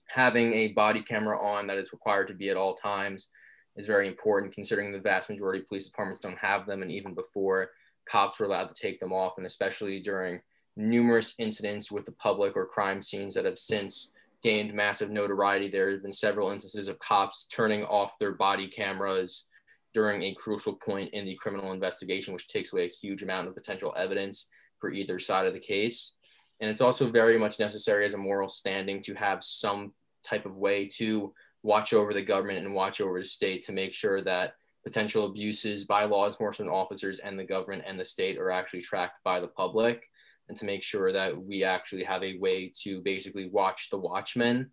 having 0.07 0.53
a 0.53 0.69
body 0.69 1.01
camera 1.01 1.39
on 1.39 1.67
that 1.67 1.77
is 1.77 1.91
required 1.91 2.27
to 2.27 2.33
be 2.33 2.49
at 2.49 2.57
all 2.57 2.75
times 2.75 3.27
is 3.75 3.85
very 3.85 4.07
important 4.07 4.53
considering 4.53 4.91
the 4.91 4.99
vast 4.99 5.29
majority 5.29 5.59
of 5.59 5.67
police 5.67 5.87
departments 5.87 6.21
don't 6.21 6.37
have 6.37 6.65
them 6.65 6.81
and 6.81 6.91
even 6.91 7.13
before 7.13 7.71
cops 8.07 8.39
were 8.39 8.45
allowed 8.45 8.69
to 8.69 8.75
take 8.75 8.99
them 8.99 9.11
off 9.11 9.33
and 9.37 9.45
especially 9.45 9.99
during 9.99 10.39
numerous 10.77 11.35
incidents 11.39 11.91
with 11.91 12.05
the 12.05 12.11
public 12.13 12.55
or 12.55 12.65
crime 12.65 13.01
scenes 13.01 13.33
that 13.33 13.45
have 13.45 13.59
since 13.59 14.13
gained 14.43 14.73
massive 14.73 15.09
notoriety 15.09 15.69
there 15.69 15.91
have 15.91 16.03
been 16.03 16.13
several 16.13 16.51
instances 16.51 16.87
of 16.87 16.99
cops 16.99 17.47
turning 17.47 17.83
off 17.83 18.17
their 18.19 18.33
body 18.33 18.67
cameras 18.67 19.47
during 19.93 20.23
a 20.23 20.35
crucial 20.35 20.73
point 20.73 21.09
in 21.13 21.25
the 21.25 21.35
criminal 21.35 21.71
investigation 21.71 22.33
which 22.33 22.47
takes 22.47 22.73
away 22.73 22.85
a 22.85 22.89
huge 22.89 23.23
amount 23.23 23.47
of 23.47 23.55
potential 23.55 23.93
evidence 23.97 24.47
for 24.79 24.91
either 24.91 25.19
side 25.19 25.47
of 25.47 25.53
the 25.53 25.59
case. 25.59 26.15
And 26.61 26.69
it's 26.69 26.81
also 26.81 27.09
very 27.09 27.37
much 27.37 27.59
necessary 27.59 28.05
as 28.05 28.13
a 28.13 28.17
moral 28.17 28.49
standing 28.49 29.01
to 29.03 29.13
have 29.15 29.43
some 29.43 29.93
type 30.23 30.45
of 30.45 30.55
way 30.55 30.87
to 30.97 31.33
watch 31.63 31.93
over 31.93 32.13
the 32.13 32.21
government 32.21 32.59
and 32.59 32.73
watch 32.73 33.01
over 33.01 33.19
the 33.19 33.25
state 33.25 33.63
to 33.65 33.71
make 33.71 33.93
sure 33.93 34.21
that 34.21 34.53
potential 34.83 35.25
abuses 35.25 35.83
by 35.83 36.05
law 36.05 36.27
enforcement 36.27 36.71
officers 36.71 37.19
and 37.19 37.37
the 37.37 37.43
government 37.43 37.83
and 37.87 37.99
the 37.99 38.05
state 38.05 38.37
are 38.37 38.51
actually 38.51 38.81
tracked 38.81 39.23
by 39.23 39.39
the 39.39 39.47
public 39.47 40.07
and 40.47 40.57
to 40.57 40.65
make 40.65 40.83
sure 40.83 41.11
that 41.11 41.35
we 41.35 41.63
actually 41.63 42.03
have 42.03 42.23
a 42.23 42.37
way 42.37 42.71
to 42.83 43.01
basically 43.01 43.49
watch 43.49 43.89
the 43.89 43.97
watchmen 43.97 44.69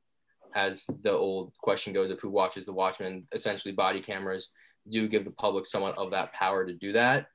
as 0.54 0.84
the 1.00 1.10
old 1.10 1.52
question 1.62 1.94
goes 1.94 2.10
of 2.10 2.20
who 2.20 2.28
watches 2.28 2.66
the 2.66 2.72
watchmen 2.72 3.26
essentially 3.32 3.72
body 3.72 4.00
cameras 4.00 4.50
do 4.90 5.08
give 5.08 5.24
the 5.24 5.30
public 5.30 5.64
somewhat 5.64 5.96
of 5.96 6.10
that 6.10 6.32
power 6.34 6.66
to 6.66 6.74
do 6.74 6.92
that 6.92 7.26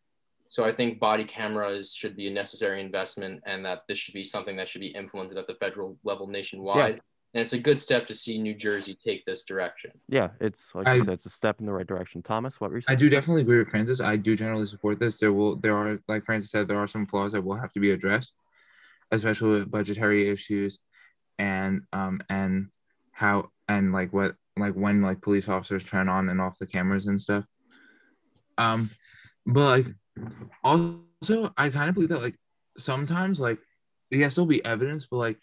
so 0.50 0.64
I 0.64 0.74
think 0.74 1.00
body 1.00 1.26
cameras 1.26 1.94
should 1.94 2.16
be 2.16 2.28
a 2.28 2.32
necessary 2.32 2.82
investment 2.82 3.44
and 3.46 3.66
that 3.66 3.84
this 3.88 3.98
should 3.98 4.14
be 4.14 4.24
something 4.24 4.56
that 4.58 4.68
should 4.68 4.82
be 4.82 4.88
implemented 4.88 5.38
at 5.38 5.48
the 5.48 5.56
federal 5.56 5.98
level 6.04 6.28
nationwide. 6.28 6.96
Yeah. 6.96 7.02
And 7.34 7.44
it's 7.44 7.54
a 7.54 7.60
good 7.60 7.82
step 7.82 8.08
to 8.08 8.14
see 8.14 8.38
New 8.38 8.56
Jersey 8.56 8.98
take 9.04 9.26
this 9.26 9.44
direction. 9.44 9.92
Yeah, 10.08 10.30
it's 10.40 10.74
like 10.74 10.88
I, 10.88 10.94
I 10.94 11.00
said, 11.00 11.10
it's 11.10 11.26
a 11.26 11.30
step 11.30 11.60
in 11.60 11.66
the 11.66 11.74
right 11.74 11.86
direction. 11.86 12.24
Thomas, 12.24 12.60
what 12.60 12.72
were 12.72 12.78
you 12.78 12.82
saying? 12.82 12.98
I 12.98 13.00
do 13.00 13.10
definitely 13.10 13.42
agree 13.42 13.60
with 13.60 13.68
Francis. 13.68 14.00
I 14.00 14.16
do 14.16 14.36
generally 14.36 14.66
support 14.66 15.00
this. 15.00 15.20
There 15.20 15.34
will 15.34 15.58
there 15.58 15.76
are 15.76 16.00
like 16.08 16.26
Francis 16.26 16.52
said, 16.52 16.68
there 16.68 16.80
are 16.80 16.88
some 16.88 17.06
flaws 17.06 17.34
that 17.34 17.44
will 17.44 17.58
have 17.58 17.74
to 17.74 17.80
be 17.80 17.92
addressed, 17.92 18.34
especially 19.12 19.50
with 19.50 19.70
budgetary 19.70 20.30
issues 20.30 20.80
and 21.38 21.82
um 21.94 22.20
and 22.30 22.70
how 23.12 23.52
and 23.68 23.92
like 23.92 24.14
what 24.14 24.36
like 24.58 24.74
when 24.74 25.02
like 25.02 25.22
police 25.22 25.48
officers 25.48 25.86
turn 25.86 26.10
on 26.10 26.30
and 26.30 26.42
off 26.42 26.58
the 26.58 26.66
cameras 26.66 27.08
and 27.08 27.20
stuff. 27.20 27.44
Um 28.58 28.90
but 29.46 29.86
like 29.86 29.96
also, 30.64 31.54
I 31.58 31.70
kind 31.70 31.90
of 31.90 31.96
believe 31.96 32.10
that 32.10 32.22
like 32.22 32.36
sometimes 32.78 33.40
like 33.40 33.60
yes, 34.12 34.36
there'll 34.36 34.48
be 34.48 34.64
evidence, 34.64 35.08
but 35.10 35.18
like 35.18 35.40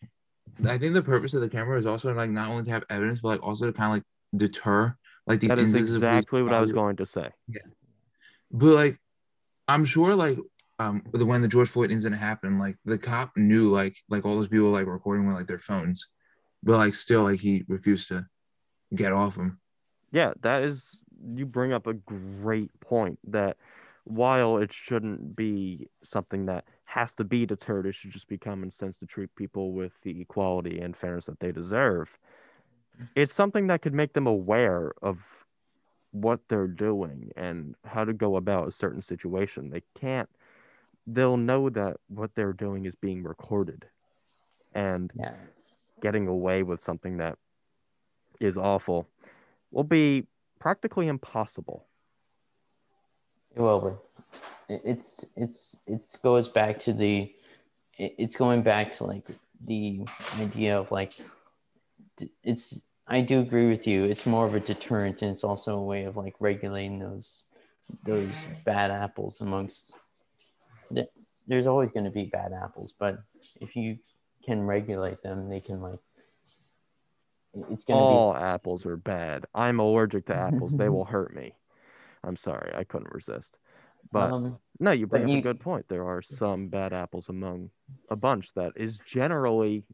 I 0.67 0.79
think 0.79 0.95
the 0.95 1.03
purpose 1.03 1.35
of 1.35 1.41
the 1.41 1.49
camera 1.49 1.79
is 1.79 1.87
also 1.87 2.13
like 2.15 2.31
not 2.31 2.49
only 2.49 2.65
to 2.65 2.71
have 2.71 2.85
evidence, 2.91 3.21
but 3.21 3.29
like 3.29 3.43
also 3.43 3.67
to 3.67 3.73
kind 3.73 3.91
of 3.91 3.97
like 3.97 4.05
deter 4.37 4.97
like 5.27 5.41
these. 5.41 5.53
Things. 5.53 5.73
That 5.73 5.81
is 5.81 5.95
exactly 5.95 6.43
what 6.43 6.53
I 6.53 6.61
was 6.61 6.73
going 6.73 6.97
to 6.97 7.07
say. 7.07 7.29
Yeah, 7.49 7.63
but 8.51 8.75
like 8.75 8.99
I'm 9.69 9.85
sure 9.85 10.15
like 10.15 10.39
um 10.79 11.03
the 11.13 11.27
when 11.27 11.41
the 11.41 11.49
George 11.49 11.69
Floyd 11.69 11.91
incident 11.91 12.21
happened, 12.21 12.59
like 12.59 12.77
the 12.85 12.99
cop 12.99 13.37
knew 13.37 13.71
like 13.71 13.97
like 14.09 14.25
all 14.25 14.37
those 14.37 14.49
people 14.49 14.71
like 14.71 14.87
recording 14.87 15.27
with 15.27 15.37
like 15.37 15.47
their 15.47 15.59
phones, 15.59 16.09
but 16.63 16.77
like 16.77 16.95
still 16.95 17.23
like 17.23 17.41
he 17.41 17.65
refused 17.69 18.09
to 18.09 18.27
get 18.95 19.13
off 19.13 19.37
them. 19.37 19.61
Yeah, 20.13 20.33
that 20.43 20.63
is 20.63 21.01
you 21.35 21.47
bring 21.47 21.73
up 21.73 21.87
a 21.87 21.95
great 21.95 22.71
point 22.81 23.19
that 23.29 23.57
while 24.05 24.59
it 24.59 24.73
shouldn't 24.73 25.35
be 25.35 25.89
something 26.03 26.47
that 26.47 26.65
has 26.85 27.13
to 27.15 27.25
be 27.25 27.47
deterred, 27.47 27.87
it 27.87 27.95
should 27.95 28.11
just 28.11 28.29
be 28.29 28.39
common 28.39 28.71
sense 28.71 28.97
to 28.99 29.07
treat 29.07 29.35
people 29.35 29.73
with 29.73 29.93
the 30.03 30.21
equality 30.21 30.81
and 30.81 30.97
fairness 30.97 31.27
that 31.27 31.41
they 31.41 31.53
deserve. 31.53 32.09
It's 33.17 33.35
something 33.35 33.67
that 33.69 33.83
could 33.83 33.95
make 33.95 34.13
them 34.13 34.27
aware 34.27 34.93
of 35.03 35.19
what 36.13 36.41
they're 36.49 36.69
doing 36.69 37.33
and 37.37 37.75
how 37.85 38.05
to 38.05 38.13
go 38.13 38.37
about 38.37 38.69
a 38.69 38.73
certain 38.73 39.03
situation. 39.03 39.71
They 39.71 39.83
can't, 39.99 40.29
they'll 41.07 41.37
know 41.37 41.71
that 41.71 41.97
what 42.09 42.31
they're 42.37 42.53
doing 42.53 42.85
is 42.87 42.95
being 42.95 43.25
recorded 43.25 43.85
and 44.75 45.11
yeah. 45.19 45.35
getting 46.03 46.29
away 46.29 46.63
with 46.63 46.81
something 46.81 47.17
that 47.17 47.37
is 48.41 48.57
awful 48.57 49.09
will 49.73 49.83
be 49.83 50.27
practically 50.61 51.09
impossible. 51.09 51.87
Well, 53.57 54.03
it's 54.69 55.25
it's 55.37 55.77
it's 55.87 56.17
goes 56.17 56.49
back 56.49 56.81
to 56.81 56.93
the 56.93 57.33
it's 57.97 58.37
going 58.37 58.63
back 58.63 58.93
to 58.97 59.05
like 59.05 59.29
the 59.65 60.01
idea 60.41 60.79
of 60.79 60.91
like 60.91 61.13
it's 62.43 62.81
I 63.07 63.21
do 63.21 63.41
agree 63.41 63.69
with 63.69 63.87
you. 63.87 64.05
It's 64.05 64.27
more 64.27 64.47
of 64.47 64.55
a 64.55 64.61
deterrent, 64.61 65.23
and 65.23 65.31
it's 65.31 65.45
also 65.45 65.77
a 65.77 65.83
way 65.83 66.05
of 66.05 66.17
like 66.17 66.35
regulating 66.41 66.99
those 66.99 67.45
those 68.05 68.35
bad 68.65 68.91
apples 68.91 69.41
amongst. 69.41 69.93
The, 70.91 71.09
there's 71.47 71.67
always 71.67 71.91
going 71.91 72.05
to 72.05 72.11
be 72.11 72.25
bad 72.25 72.53
apples, 72.53 72.95
but 72.99 73.19
if 73.61 73.77
you 73.77 73.99
can 74.45 74.63
regulate 74.63 75.23
them, 75.23 75.49
they 75.49 75.61
can 75.61 75.81
like. 75.81 76.01
It's 77.71 77.85
gonna 77.85 78.01
all 78.01 78.33
be... 78.33 78.41
apples 78.41 78.85
are 78.85 78.97
bad. 78.97 79.45
I'm 79.55 79.79
allergic 79.79 80.27
to 80.27 80.35
apples. 80.35 80.77
they 80.77 80.89
will 80.89 81.05
hurt 81.05 81.37
me. 81.37 81.55
I'm 82.27 82.37
sorry, 82.37 82.73
I 82.75 82.85
couldn't 82.85 83.13
resist. 83.13 83.59
But 84.13 84.33
um, 84.33 84.59
no, 84.81 84.93
you 84.93 85.07
bring 85.07 85.25
up 85.25 85.31
you... 85.31 85.39
a 85.39 85.43
good 85.43 85.61
point. 85.61 85.87
There 85.89 86.07
are 86.07 86.23
some 86.23 86.69
bad 86.69 86.93
apples 86.93 87.29
among 87.29 87.71
a 88.11 88.17
bunch 88.17 88.53
that 88.55 88.73
is 88.77 88.99
generally 89.07 89.85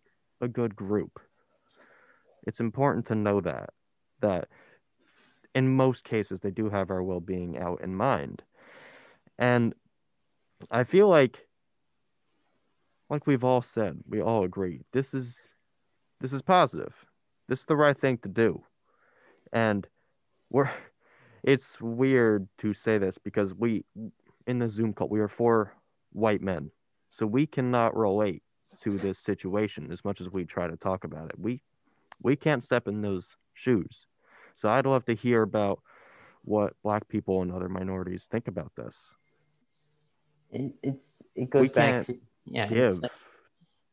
a 0.40 0.48
good 0.48 0.74
group. 0.74 1.20
It's 2.46 2.60
important 2.60 3.06
to 3.06 3.14
know 3.14 3.40
that 3.42 3.70
that 4.20 4.48
in 5.54 5.68
most 5.68 6.04
cases 6.04 6.40
they 6.40 6.50
do 6.50 6.68
have 6.68 6.90
our 6.90 7.02
well-being 7.02 7.58
out 7.58 7.80
in 7.82 7.94
mind. 7.94 8.42
And 9.38 9.74
I 10.70 10.84
feel 10.84 11.08
like 11.08 11.38
like 13.08 13.26
we've 13.26 13.44
all 13.44 13.62
said, 13.62 13.98
we 14.08 14.20
all 14.20 14.44
agree, 14.44 14.82
this 14.92 15.14
is 15.14 15.52
this 16.20 16.32
is 16.32 16.42
positive. 16.42 16.94
This 17.48 17.60
is 17.60 17.66
the 17.66 17.76
right 17.76 17.98
thing 17.98 18.18
to 18.18 18.28
do. 18.28 18.62
And 19.52 19.86
we're 20.50 20.70
it's 21.42 21.80
weird 21.80 22.48
to 22.58 22.74
say 22.74 22.98
this 22.98 23.18
because 23.18 23.54
we 23.54 23.84
in 24.46 24.58
the 24.58 24.68
Zoom 24.68 24.92
call 24.92 25.08
we 25.08 25.20
are 25.20 25.28
four 25.28 25.74
white 26.12 26.42
men, 26.42 26.70
so 27.10 27.26
we 27.26 27.46
cannot 27.46 27.96
relate 27.96 28.42
to 28.82 28.98
this 28.98 29.18
situation 29.18 29.90
as 29.92 30.04
much 30.04 30.20
as 30.20 30.28
we 30.30 30.44
try 30.44 30.66
to 30.66 30.76
talk 30.76 31.04
about 31.04 31.30
it. 31.30 31.38
We 31.38 31.62
we 32.22 32.36
can't 32.36 32.64
step 32.64 32.88
in 32.88 33.00
those 33.00 33.36
shoes. 33.54 34.06
So 34.54 34.68
I'd 34.68 34.86
love 34.86 35.04
to 35.06 35.14
hear 35.14 35.42
about 35.42 35.80
what 36.42 36.74
black 36.82 37.08
people 37.08 37.42
and 37.42 37.52
other 37.52 37.68
minorities 37.68 38.26
think 38.30 38.48
about 38.48 38.72
this. 38.76 38.96
It, 40.50 40.72
it's 40.82 41.28
it 41.36 41.50
goes 41.50 41.68
we 41.68 41.74
back 41.74 42.04
to 42.06 42.18
yeah 42.44 42.66
give 42.66 43.00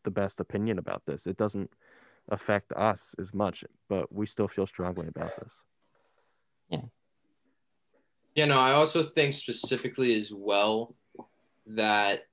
the 0.03 0.11
best 0.11 0.39
opinion 0.39 0.79
about 0.79 1.03
this. 1.05 1.27
It 1.27 1.37
doesn't 1.37 1.69
affect 2.29 2.71
us 2.73 3.15
as 3.19 3.33
much, 3.33 3.63
but 3.89 4.11
we 4.11 4.25
still 4.25 4.47
feel 4.47 4.67
strongly 4.67 5.07
about 5.07 5.35
this. 5.37 5.51
Yeah. 8.37 8.45
know, 8.45 8.59
I 8.59 8.73
also 8.73 9.01
think 9.01 9.33
specifically 9.33 10.15
as 10.15 10.31
well 10.31 10.95
that 11.65 12.27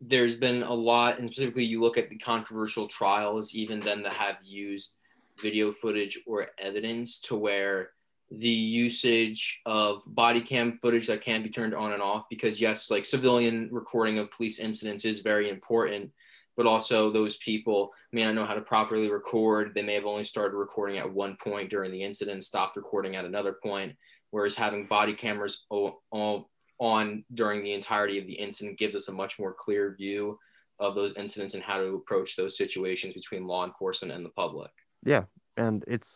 there's 0.00 0.36
been 0.36 0.62
a 0.62 0.72
lot, 0.72 1.18
and 1.18 1.28
specifically 1.28 1.64
you 1.64 1.80
look 1.80 1.98
at 1.98 2.08
the 2.08 2.16
controversial 2.16 2.86
trials, 2.86 3.54
even 3.54 3.80
then 3.80 4.04
that 4.04 4.14
have 4.14 4.36
used 4.42 4.94
video 5.42 5.72
footage 5.72 6.20
or 6.26 6.46
evidence 6.58 7.18
to 7.22 7.34
where 7.34 7.90
the 8.30 8.48
usage 8.48 9.60
of 9.66 10.02
body 10.06 10.40
cam 10.40 10.78
footage 10.80 11.08
that 11.08 11.20
can 11.20 11.42
be 11.42 11.50
turned 11.50 11.74
on 11.74 11.92
and 11.92 12.00
off 12.00 12.28
because 12.30 12.60
yes 12.60 12.88
like 12.88 13.04
civilian 13.04 13.68
recording 13.72 14.20
of 14.20 14.30
police 14.30 14.60
incidents 14.60 15.04
is 15.04 15.18
very 15.18 15.50
important 15.50 16.12
but 16.60 16.66
also 16.66 17.10
those 17.10 17.38
people 17.38 17.90
may 18.12 18.22
not 18.22 18.34
know 18.34 18.44
how 18.44 18.52
to 18.52 18.60
properly 18.60 19.10
record. 19.10 19.72
They 19.74 19.80
may 19.80 19.94
have 19.94 20.04
only 20.04 20.24
started 20.24 20.56
recording 20.56 20.98
at 20.98 21.10
one 21.10 21.38
point 21.42 21.70
during 21.70 21.90
the 21.90 22.02
incident, 22.02 22.44
stopped 22.44 22.76
recording 22.76 23.16
at 23.16 23.24
another 23.24 23.56
point. 23.62 23.96
Whereas 24.30 24.54
having 24.54 24.86
body 24.86 25.14
cameras 25.14 25.66
on 25.70 27.24
during 27.34 27.62
the 27.62 27.72
entirety 27.72 28.18
of 28.18 28.26
the 28.26 28.34
incident 28.34 28.78
gives 28.78 28.94
us 28.94 29.08
a 29.08 29.12
much 29.12 29.38
more 29.38 29.52
clear 29.52 29.94
view 29.96 30.38
of 30.78 30.94
those 30.94 31.14
incidents 31.16 31.54
and 31.54 31.62
how 31.62 31.78
to 31.78 31.94
approach 31.94 32.36
those 32.36 32.56
situations 32.56 33.12
between 33.14 33.46
law 33.46 33.66
enforcement 33.66 34.12
and 34.14 34.24
the 34.24 34.30
public. 34.30 34.70
Yeah, 35.04 35.24
and 35.56 35.84
it's 35.86 36.08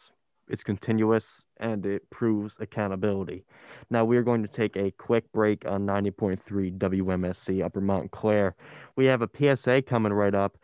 it's 0.49 0.63
continuous 0.63 1.43
and 1.59 1.87
it 1.87 2.09
proves 2.11 2.57
accountability. 2.61 3.45
Now 3.91 4.05
we 4.05 4.17
are 4.17 4.23
going 4.23 4.43
to 4.43 4.49
take 4.49 4.77
a 4.77 4.91
quick 4.91 5.31
break 5.33 5.67
on 5.67 5.87
90.3 5.87 6.79
WMSC 6.79 7.65
Upper 7.65 7.81
Montclair. 7.81 8.55
We 8.95 9.07
have 9.07 9.23
a 9.23 9.29
PSA 9.57 9.83
coming 9.83 10.13
right 10.13 10.35
up. 10.35 10.59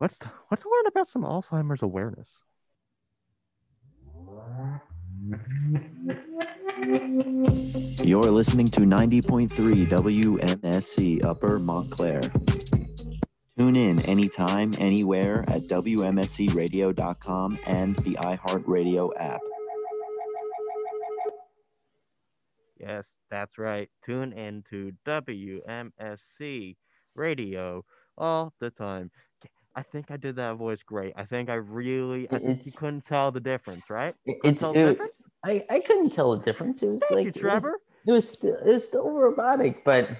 Let's 0.00 0.18
let's 0.50 0.64
learn 0.64 0.86
about 0.86 1.08
some 1.08 1.22
Alzheimer's 1.22 1.82
awareness. 1.82 2.30
You're 6.78 8.30
listening 8.30 8.68
to 8.68 8.80
90.3 8.80 9.88
WMSC 9.88 11.24
Upper 11.24 11.58
Montclair. 11.58 12.20
Tune 13.56 13.76
in 13.76 14.00
anytime, 14.00 14.74
anywhere 14.78 15.42
at 15.48 15.62
WMSCRadio.com 15.62 17.58
and 17.64 17.96
the 17.96 18.16
iHeartRadio 18.16 19.10
app. 19.16 19.40
Yes, 22.78 23.08
that's 23.30 23.56
right. 23.56 23.88
Tune 24.04 24.34
in 24.34 24.62
to 24.68 24.92
WMSC 25.06 26.76
Radio 27.14 27.84
all 28.18 28.52
the 28.60 28.68
time. 28.68 29.10
I 29.74 29.82
think 29.82 30.10
I 30.10 30.18
did 30.18 30.36
that 30.36 30.56
voice 30.56 30.82
great. 30.82 31.14
I 31.16 31.24
think 31.24 31.48
I 31.48 31.54
really, 31.54 32.28
I 32.30 32.38
think 32.38 32.66
you 32.66 32.72
couldn't 32.72 33.06
tell 33.06 33.32
the 33.32 33.40
difference, 33.40 33.88
right? 33.88 34.14
It's, 34.26 34.62
it, 34.62 34.72
difference? 34.74 35.22
I, 35.46 35.64
I 35.70 35.80
couldn't 35.80 36.10
tell 36.10 36.36
the 36.36 36.44
difference. 36.44 36.82
It 36.82 36.88
was 36.88 37.00
Thank 37.00 37.12
like, 37.12 37.24
you, 37.26 37.32
Trevor. 37.32 37.78
It 38.06 38.12
was, 38.12 38.12
it 38.12 38.12
was 38.12 38.28
still, 38.28 38.56
it 38.56 38.74
was 38.74 38.88
still 38.88 39.10
robotic, 39.10 39.84
but 39.84 40.10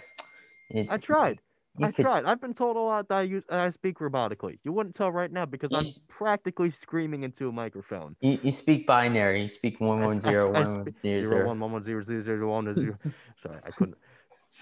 I 0.89 0.97
tried. 0.99 1.41
I 1.83 1.91
could... 1.91 2.05
tried. 2.05 2.25
I've 2.25 2.41
been 2.41 2.55
told 2.55 2.77
a 2.77 2.81
lot 2.81 3.09
that 3.09 3.15
I 3.17 3.23
use 3.23 3.43
I 3.51 3.69
speak 3.71 3.99
robotically. 3.99 4.59
You 4.65 4.73
wouldn't 4.73 4.95
tell 4.95 5.11
right 5.11 5.31
now 5.31 5.45
because 5.45 5.71
I'm 5.75 5.85
practically 6.09 6.71
screaming 6.71 7.25
into 7.25 7.49
a 7.49 7.53
microphone. 7.53 8.17
You, 8.21 8.39
you 8.43 8.53
speak 8.53 8.87
binary. 8.87 9.43
You 9.43 9.49
speak 9.49 9.81
one 9.81 10.03
one 10.03 10.21
zero 10.21 10.53
one 10.53 10.85
one 10.85 10.97
zero 10.97 11.23
zero 11.23 11.47
one 11.47 11.61
one 11.61 11.73
one 11.73 11.85
zero 11.85 12.03
zero 12.03 12.23
zero 12.23 12.51
one 12.51 12.75
zero. 12.75 12.97
Sorry, 13.43 13.59
I 13.65 13.71
couldn't. 13.71 13.99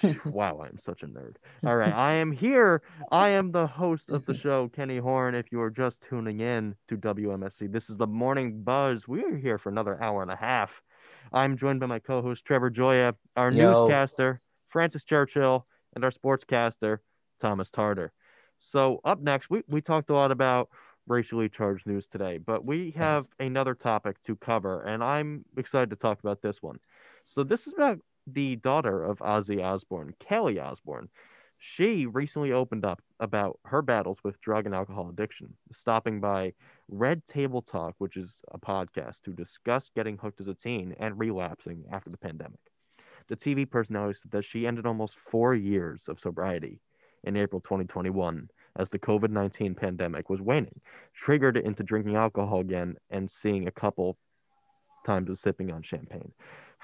wow, 0.25 0.61
I'm 0.63 0.79
such 0.79 1.03
a 1.03 1.07
nerd. 1.07 1.37
All 1.65 1.77
right, 1.77 1.93
I 1.93 2.15
am 2.15 2.33
here. 2.33 2.83
I 3.13 3.31
am 3.31 3.53
the 3.53 3.67
host 3.67 4.11
of 4.11 4.27
the 4.27 4.35
show, 4.37 4.69
Kenny 4.69 4.99
Horn. 4.99 5.35
If 5.35 5.53
you 5.53 5.61
are 5.61 5.71
just 5.71 6.03
tuning 6.09 6.41
in 6.41 6.75
to 6.89 6.97
WMSC, 6.97 7.71
this 7.73 7.89
is 7.89 7.97
the 7.97 8.07
Morning 8.07 8.63
Buzz. 8.63 9.07
We 9.07 9.25
are 9.25 9.37
here 9.37 9.59
for 9.59 9.69
another 9.69 10.03
hour 10.03 10.23
and 10.23 10.31
a 10.31 10.37
half. 10.37 10.83
I'm 11.33 11.57
joined 11.57 11.81
by 11.81 11.87
my 11.87 11.99
co-host 11.99 12.45
Trevor 12.45 12.71
Gioia, 12.71 13.15
our 13.37 13.51
Yo. 13.51 13.87
newscaster 13.87 14.41
Francis 14.75 15.05
Churchill, 15.05 15.67
and 15.95 16.05
our 16.05 16.11
sportscaster, 16.11 16.99
Thomas 17.41 17.71
Tarter. 17.71 18.13
So, 18.59 19.01
up 19.05 19.21
next, 19.21 19.49
we, 19.49 19.63
we 19.69 19.81
talked 19.81 20.11
a 20.11 20.15
lot 20.15 20.33
about 20.33 20.69
racially 21.07 21.49
charged 21.49 21.87
news 21.87 22.09
today, 22.09 22.39
but 22.39 22.67
we 22.67 22.91
have 22.97 23.21
yes. 23.21 23.29
another 23.39 23.75
topic 23.75 24.21
to 24.25 24.35
cover, 24.35 24.83
and 24.83 25.05
I'm 25.05 25.45
excited 25.57 25.91
to 25.91 25.97
talk 25.97 26.19
about 26.19 26.43
this 26.43 26.61
one. 26.61 26.81
So, 27.23 27.45
this 27.45 27.69
is 27.69 27.75
about 27.75 28.01
the 28.27 28.57
daughter 28.57 29.05
of 29.05 29.19
Ozzy 29.19 29.63
Osbourne, 29.63 30.15
Kelly 30.19 30.59
Osbourne. 30.59 31.09
She 31.59 32.05
recently 32.07 32.53
opened 32.53 32.85
up 32.85 33.01
about 33.21 33.59
her 33.65 33.81
battles 33.81 34.23
with 34.23 34.41
drug 34.41 34.67
and 34.67 34.75
alcohol 34.75 35.09
addiction, 35.09 35.55
stopping 35.73 36.21
by 36.21 36.53
Red 36.89 37.27
Table 37.27 37.63
Talk, 37.63 37.95
which 37.99 38.17
is 38.17 38.43
a 38.51 38.59
podcast 38.59 39.23
to 39.23 39.33
discuss 39.33 39.91
getting 39.95 40.19
hooked 40.19 40.41
as 40.41 40.49
a 40.49 40.55
teen 40.55 40.95
and 40.99 41.19
relapsing 41.19 41.85
after 41.91 42.11
the 42.11 42.19
pandemic. 42.19 42.61
The 43.29 43.37
TV 43.37 43.69
personality 43.69 44.19
said 44.21 44.33
that 44.33 44.45
she 44.45 44.67
ended 44.67 44.85
almost 44.85 45.17
four 45.31 45.55
years 45.55 46.09
of 46.09 46.21
sobriety 46.21 46.81
in 47.23 47.37
April 47.37 47.61
2021 47.61 48.51
as 48.77 48.91
the 48.91 48.99
COVID 48.99 49.31
19 49.31 49.75
pandemic 49.75 50.29
was 50.29 50.43
waning, 50.43 50.81
triggered 51.15 51.57
into 51.57 51.83
drinking 51.83 52.17
alcohol 52.17 52.61
again 52.61 52.97
and 53.09 53.31
seeing 53.31 53.67
a 53.67 53.73
couple 53.73 54.19
times 55.07 55.31
of 55.31 55.39
sipping 55.39 55.71
on 55.71 55.83
champagne. 55.83 56.33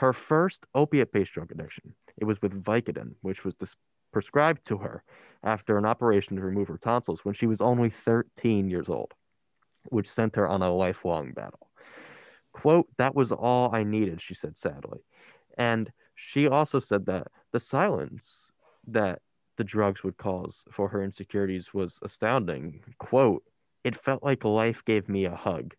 Her 0.00 0.14
first 0.14 0.64
opiate 0.74 1.12
based 1.12 1.34
drug 1.34 1.52
addiction, 1.52 1.94
it 2.16 2.24
was 2.24 2.40
with 2.40 2.64
Vicodin, 2.64 3.16
which 3.20 3.44
was 3.44 3.54
dis- 3.54 3.76
prescribed 4.14 4.64
to 4.64 4.78
her 4.78 5.04
after 5.42 5.76
an 5.76 5.84
operation 5.84 6.36
to 6.36 6.42
remove 6.42 6.68
her 6.68 6.78
tonsils 6.78 7.22
when 7.22 7.34
she 7.34 7.46
was 7.46 7.60
only 7.60 7.90
13 7.90 8.70
years 8.70 8.88
old, 8.88 9.12
which 9.90 10.08
sent 10.08 10.36
her 10.36 10.48
on 10.48 10.62
a 10.62 10.72
lifelong 10.72 11.32
battle. 11.32 11.68
Quote, 12.52 12.88
that 12.96 13.14
was 13.14 13.30
all 13.30 13.74
I 13.74 13.84
needed, 13.84 14.22
she 14.22 14.32
said 14.32 14.56
sadly. 14.56 15.00
And 15.58 15.92
she 16.14 16.48
also 16.48 16.80
said 16.80 17.04
that 17.04 17.26
the 17.52 17.60
silence 17.60 18.50
that 18.86 19.20
the 19.58 19.64
drugs 19.64 20.02
would 20.02 20.16
cause 20.16 20.64
for 20.72 20.88
her 20.88 21.04
insecurities 21.04 21.74
was 21.74 21.98
astounding. 22.00 22.80
Quote, 22.96 23.44
it 23.84 24.02
felt 24.02 24.22
like 24.22 24.44
life 24.44 24.82
gave 24.86 25.10
me 25.10 25.26
a 25.26 25.36
hug. 25.36 25.74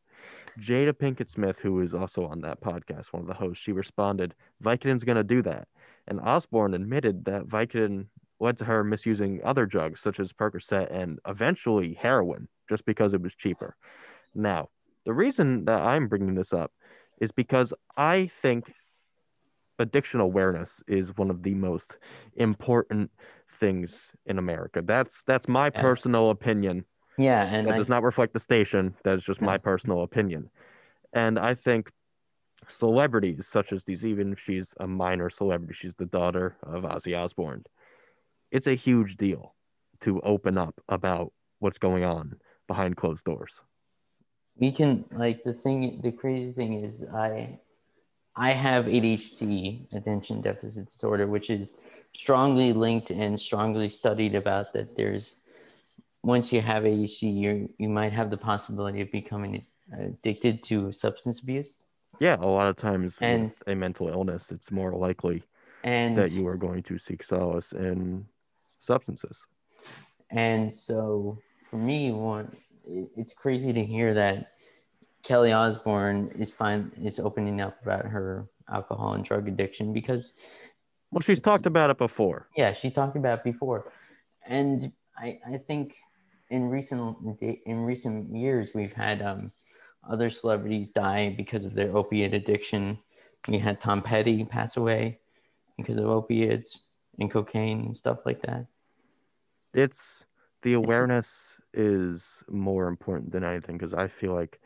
Jada 0.60 0.94
Pinkett 0.94 1.30
Smith, 1.30 1.58
who 1.62 1.82
is 1.82 1.94
also 1.94 2.26
on 2.26 2.42
that 2.42 2.62
podcast, 2.62 3.08
one 3.08 3.22
of 3.22 3.28
the 3.28 3.34
hosts, 3.34 3.64
she 3.64 3.72
responded, 3.72 4.36
Vicodin's 4.64 5.04
going 5.04 5.18
to 5.18 5.24
do 5.24 5.42
that. 5.44 5.68
And 6.08 6.20
Osbourne 6.20 6.74
admitted 6.74 7.26
that 7.26 7.48
Vicodin 7.48 8.08
led 8.40 8.58
to 8.58 8.66
her 8.66 8.84
misusing 8.84 9.40
other 9.44 9.66
drugs 9.66 10.02
such 10.02 10.20
as 10.20 10.34
Percocet 10.34 10.94
and 10.94 11.20
eventually 11.28 11.94
heroin 11.94 12.48
just 12.68 12.86
because 12.86 13.14
it 13.14 13.22
was 13.22 13.36
cheaper. 13.36 13.76
Now, 14.34 14.70
the 15.06 15.14
reason 15.14 15.66
that 15.66 15.82
I'm 15.82 16.08
bringing 16.08 16.36
this 16.36 16.54
up 16.54 16.72
is 17.20 17.32
because 17.32 17.74
I 17.96 18.32
think 18.42 18.74
addiction 19.80 20.20
awareness 20.20 20.82
is 20.88 21.16
one 21.18 21.30
of 21.30 21.44
the 21.44 21.54
most 21.54 21.96
important 22.36 23.12
things 23.60 23.96
in 24.26 24.38
America. 24.38 24.82
That's 24.84 25.24
that's 25.24 25.48
my 25.48 25.66
yeah. 25.74 25.82
personal 25.82 26.30
opinion. 26.30 26.86
Yeah, 27.22 27.46
and 27.46 27.68
that 27.68 27.76
I... 27.76 27.78
does 27.78 27.90
not 27.90 28.04
reflect 28.04 28.34
the 28.34 28.40
station. 28.40 28.96
That 29.04 29.16
is 29.16 29.24
just 29.24 29.42
my 29.42 29.58
personal 29.58 30.04
opinion. 30.04 30.50
And 31.14 31.38
I 31.38 31.56
think 31.56 31.92
celebrities 32.68 33.48
such 33.48 33.74
as 33.74 33.84
these, 33.84 34.06
even 34.06 34.34
if 34.34 34.40
she's 34.40 34.74
a 34.80 34.88
minor 34.88 35.30
celebrity, 35.30 35.74
she's 35.74 35.96
the 35.96 36.06
daughter 36.06 36.58
of 36.64 36.84
Ozzy 36.84 37.18
Osbourne. 37.18 37.64
It's 38.52 38.68
a 38.68 38.76
huge 38.76 39.18
deal 39.18 39.56
to 40.02 40.20
open 40.22 40.58
up 40.58 40.82
about 40.90 41.32
what's 41.60 41.78
going 41.78 42.04
on 42.04 42.38
behind 42.68 42.98
closed 42.98 43.24
doors. 43.24 43.62
We 44.58 44.72
can 44.72 45.06
like 45.12 45.44
the 45.44 45.54
thing. 45.54 46.02
The 46.02 46.12
crazy 46.12 46.52
thing 46.52 46.84
is, 46.84 47.06
I 47.14 47.60
I 48.36 48.52
have 48.52 48.86
ADHD, 48.86 49.94
attention 49.94 50.42
deficit 50.42 50.86
disorder, 50.86 51.28
which 51.28 51.50
is 51.50 51.76
strongly 52.16 52.74
linked 52.74 53.12
and 53.12 53.40
strongly 53.40 53.90
studied 53.90 54.36
about 54.36 54.74
that 54.74 54.96
there's 54.96 55.38
once 56.24 56.54
you 56.54 56.62
have 56.62 56.84
ADHD, 56.84 57.36
you 57.36 57.70
you 57.78 57.90
might 57.90 58.12
have 58.12 58.30
the 58.30 58.38
possibility 58.38 59.02
of 59.02 59.12
becoming 59.12 59.64
uh, 59.94 60.04
addicted 60.04 60.64
to 60.64 60.92
substance 60.92 61.42
abuse. 61.42 61.80
Yeah, 62.20 62.38
a 62.40 62.46
lot 62.46 62.68
of 62.68 62.76
times 62.76 63.18
and, 63.22 63.46
with 63.46 63.64
a 63.68 63.76
mental 63.76 64.08
illness, 64.08 64.52
it's 64.52 64.72
more 64.72 64.94
likely 64.94 65.44
and, 65.84 66.18
that 66.18 66.32
you 66.32 66.48
are 66.48 66.58
going 66.58 66.84
to 66.84 66.98
seek 66.98 67.24
solace 67.24 67.72
in 67.72 68.26
substances. 68.80 69.48
And 70.30 70.72
so, 70.72 71.40
for 71.70 71.78
me, 71.78 72.12
one, 72.12 72.56
it's 72.86 73.34
crazy 73.34 73.74
to 73.74 73.84
hear 73.84 74.14
that 74.14 74.48
Kelly 75.24 75.52
Osbourne 75.52 76.32
is 76.38 76.52
fine 76.52 76.92
is 77.02 77.20
opening 77.20 77.62
up 77.62 77.82
about 77.82 78.06
her 78.06 78.48
alcohol 78.72 79.14
and 79.14 79.26
drug 79.26 79.48
addiction 79.48 79.94
because 79.94 80.34
well 81.12 81.22
she's 81.22 81.42
talked 81.42 81.66
about 81.66 81.90
it 81.90 81.98
before. 81.98 82.48
Yeah, 82.56 82.74
she 82.74 82.90
talked 82.90 83.16
about 83.16 83.40
it 83.40 83.44
before. 83.44 83.92
And 84.46 84.92
I 85.18 85.40
I 85.48 85.58
think 85.58 85.96
in 86.52 86.70
recent 86.70 87.42
in 87.66 87.86
recent 87.86 88.36
years 88.36 88.74
we've 88.76 88.94
had 88.94 89.22
um, 89.22 89.52
other 90.10 90.30
celebrities 90.30 90.92
die 90.92 91.34
because 91.36 91.66
of 91.66 91.74
their 91.74 91.96
opiate 91.96 92.34
addiction. 92.34 93.00
We 93.48 93.58
had 93.58 93.80
Tom 93.80 94.04
Petty 94.04 94.44
pass 94.44 94.78
away 94.78 95.20
because 95.78 95.98
of 95.98 96.06
opiates 96.06 96.84
and 97.20 97.32
cocaine 97.32 97.86
and 97.86 97.98
stuff 97.98 98.20
like 98.26 98.42
that. 98.44 98.68
It's 99.74 100.26
the 100.62 100.74
awareness 100.74 101.56
it's, 101.74 101.82
is 101.82 102.44
more 102.50 102.88
important 102.88 103.32
than 103.32 103.44
anything 103.44 103.78
because 103.78 103.94
I 103.94 104.08
feel 104.08 104.34
like 104.34 104.60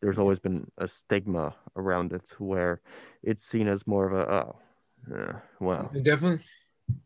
there's 0.00 0.18
always 0.18 0.40
been 0.40 0.66
a 0.78 0.88
stigma 0.88 1.54
around 1.76 2.12
it 2.12 2.24
where 2.38 2.80
it's 3.22 3.44
seen 3.44 3.68
as 3.68 3.86
more 3.86 4.06
of 4.06 4.12
a 4.14 4.32
oh 4.32 4.56
yeah, 5.10 5.32
well 5.60 5.90
definitely 6.02 6.44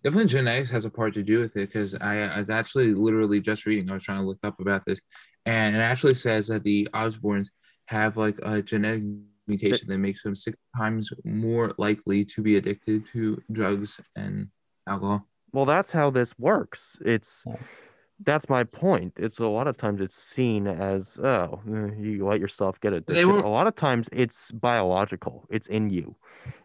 definitely 0.03 0.29
genetics 0.29 0.71
has 0.71 0.85
a 0.85 0.91
part 0.91 1.15
to 1.15 1.23
do 1.23 1.41
with 1.41 1.57
it 1.57 1.69
because 1.69 1.95
I, 1.95 2.21
I, 2.21 2.39
was 2.39 2.51
actually 2.51 2.95
literally 2.95 3.41
just 3.41 3.67
reading 3.67 3.91
i 3.91 3.95
was 3.95 4.03
trying 4.03 4.21
to 4.21 4.27
look 4.27 4.39
up 4.43 4.61
about 4.61 4.85
this 4.87 5.01
and 5.45 5.77
it 5.77 5.81
actually 5.81 6.15
says 6.15 6.49
that 6.49 6.65
the 6.65 6.89
osbournes 6.93 7.49
have 7.87 8.17
like 8.17 8.39
a 8.43 8.63
genetic 8.63 9.05
mutation 9.47 9.89
that 9.89 9.99
makes 9.99 10.23
them 10.23 10.35
six 10.35 10.57
times 10.77 11.11
more 11.25 11.73
likely 11.79 12.25
to 12.25 12.43
be 12.43 12.57
addicted 12.57 13.07
to 13.13 13.43
drugs 13.53 14.01
and 14.17 14.49
alcohol 14.89 15.27
well 15.53 15.65
that's 15.65 15.91
how 15.91 16.11
this 16.11 16.35
works 16.39 16.97
it's 17.05 17.45
that's 18.25 18.49
my 18.49 18.65
point. 18.65 19.13
It's 19.17 19.39
a 19.41 19.47
lot 19.47 19.67
of 19.67 19.77
times 19.77 20.01
it's 20.01 20.17
seen 20.17 20.67
as 20.67 21.19
oh, 21.19 21.61
you 21.67 22.27
let 22.27 22.41
yourself 22.41 22.81
get 22.81 22.93
addicted. 22.93 23.27
Were, 23.27 23.41
a 23.41 23.49
lot 23.49 23.67
of 23.67 23.77
times 23.77 24.09
it's 24.13 24.51
biological. 24.53 25.47
It's 25.51 25.67
in 25.67 25.91
you, 25.91 26.17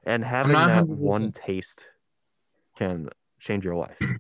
and 0.06 0.24
having 0.24 0.54
that 0.54 0.88
one 0.88 1.32
taste 1.32 1.86
can 2.78 3.10
change 3.40 3.64
your 3.64 3.76
life. 3.76 3.98
I'm 4.02 4.20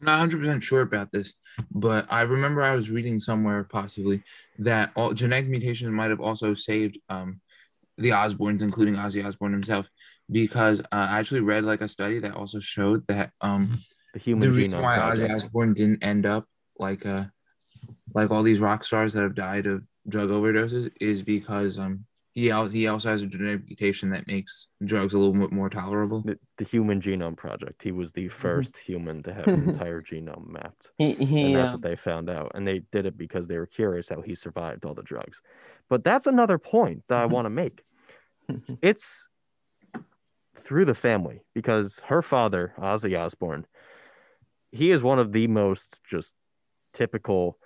not 0.00 0.20
100 0.20 0.40
percent 0.40 0.62
sure 0.62 0.82
about 0.82 1.10
this, 1.10 1.34
but 1.70 2.06
I 2.10 2.22
remember 2.22 2.62
I 2.62 2.76
was 2.76 2.90
reading 2.90 3.18
somewhere 3.18 3.64
possibly 3.64 4.22
that 4.58 4.92
all 4.94 5.14
genetic 5.14 5.48
mutations 5.48 5.90
might 5.90 6.10
have 6.10 6.20
also 6.20 6.54
saved 6.54 6.98
um, 7.08 7.40
the 7.96 8.10
Osbournes, 8.10 8.62
including 8.62 8.94
Ozzy 8.96 9.24
Osbourne 9.24 9.52
himself, 9.52 9.88
because 10.30 10.80
uh, 10.80 10.84
I 10.92 11.18
actually 11.18 11.40
read 11.40 11.64
like 11.64 11.80
a 11.80 11.88
study 11.88 12.18
that 12.18 12.34
also 12.34 12.60
showed 12.60 13.06
that 13.06 13.32
um, 13.40 13.80
the 14.12 14.20
human 14.20 14.48
the 14.48 14.54
reason 14.54 14.82
why 14.82 14.98
Ozzy 14.98 15.34
Osbourne 15.34 15.74
didn't 15.74 16.02
end 16.02 16.26
up 16.26 16.46
like 16.78 17.06
uh 17.06 17.24
like 18.14 18.30
all 18.30 18.42
these 18.42 18.60
rock 18.60 18.84
stars 18.84 19.12
that 19.12 19.22
have 19.22 19.34
died 19.34 19.66
of 19.66 19.86
drug 20.08 20.30
overdoses 20.30 20.90
is 21.00 21.22
because 21.22 21.78
um 21.78 22.04
he 22.36 22.52
he 22.70 22.86
also 22.86 23.08
has 23.08 23.22
a 23.22 23.26
genetic 23.26 23.64
mutation 23.64 24.10
that 24.10 24.26
makes 24.26 24.68
drugs 24.84 25.14
a 25.14 25.18
little 25.18 25.32
bit 25.32 25.50
more 25.50 25.70
tolerable. 25.70 26.20
The, 26.20 26.38
the 26.58 26.64
Human 26.64 27.00
Genome 27.00 27.34
Project. 27.34 27.80
He 27.82 27.92
was 27.92 28.12
the 28.12 28.28
1st 28.28 28.42
mm-hmm. 28.42 28.92
human 28.92 29.22
to 29.22 29.32
have 29.32 29.48
an 29.48 29.70
entire 29.70 30.02
genome 30.02 30.46
mapped, 30.46 30.88
he, 30.98 31.14
he, 31.14 31.46
and 31.46 31.56
that's 31.56 31.70
uh, 31.70 31.72
what 31.78 31.82
they 31.82 31.96
found 31.96 32.28
out. 32.28 32.52
And 32.54 32.68
they 32.68 32.82
did 32.92 33.06
it 33.06 33.16
because 33.16 33.46
they 33.46 33.56
were 33.56 33.66
curious 33.66 34.10
how 34.10 34.20
he 34.20 34.34
survived 34.34 34.84
all 34.84 34.92
the 34.92 35.02
drugs. 35.02 35.40
But 35.88 36.04
that's 36.04 36.26
another 36.26 36.58
point 36.58 37.04
that 37.08 37.20
I 37.20 37.24
mm-hmm. 37.24 37.32
want 37.32 37.46
to 37.46 37.50
make. 37.50 37.82
it's 38.82 39.24
through 40.56 40.84
the 40.84 40.94
family 40.94 41.40
because 41.54 42.00
her 42.04 42.20
father, 42.20 42.74
Ozzy 42.78 43.18
Osbourne, 43.18 43.66
he 44.72 44.90
is 44.90 45.02
one 45.02 45.18
of 45.18 45.32
the 45.32 45.46
most 45.46 46.00
just 46.04 46.34
typical 46.92 47.56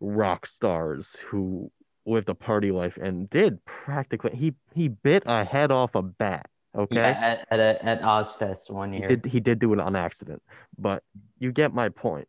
rock 0.00 0.46
stars 0.46 1.14
who 1.28 1.70
lived 2.06 2.26
the 2.26 2.34
party 2.34 2.70
life 2.70 2.96
and 3.00 3.30
did 3.30 3.64
practically 3.64 4.30
he 4.34 4.54
he 4.74 4.88
bit 4.88 5.22
a 5.26 5.44
head 5.44 5.70
off 5.70 5.94
a 5.94 6.02
bat 6.02 6.46
okay? 6.76 6.96
yeah, 6.96 7.08
at, 7.08 7.46
at, 7.50 7.60
a, 7.60 7.84
at 7.84 8.02
Ozzfest 8.02 8.70
one 8.70 8.92
year. 8.92 9.08
he 9.08 9.16
did, 9.16 9.26
he 9.26 9.40
did 9.40 9.58
do 9.58 9.72
it 9.72 9.80
on 9.80 9.96
accident 9.96 10.42
but 10.78 11.02
you 11.38 11.52
get 11.52 11.72
my 11.72 11.88
point. 11.88 12.28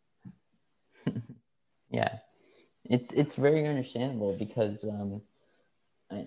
Yeah. 1.88 2.18
It's 2.84 3.12
it's 3.12 3.36
very 3.36 3.66
understandable 3.66 4.36
because 4.36 4.84
um 4.84 5.22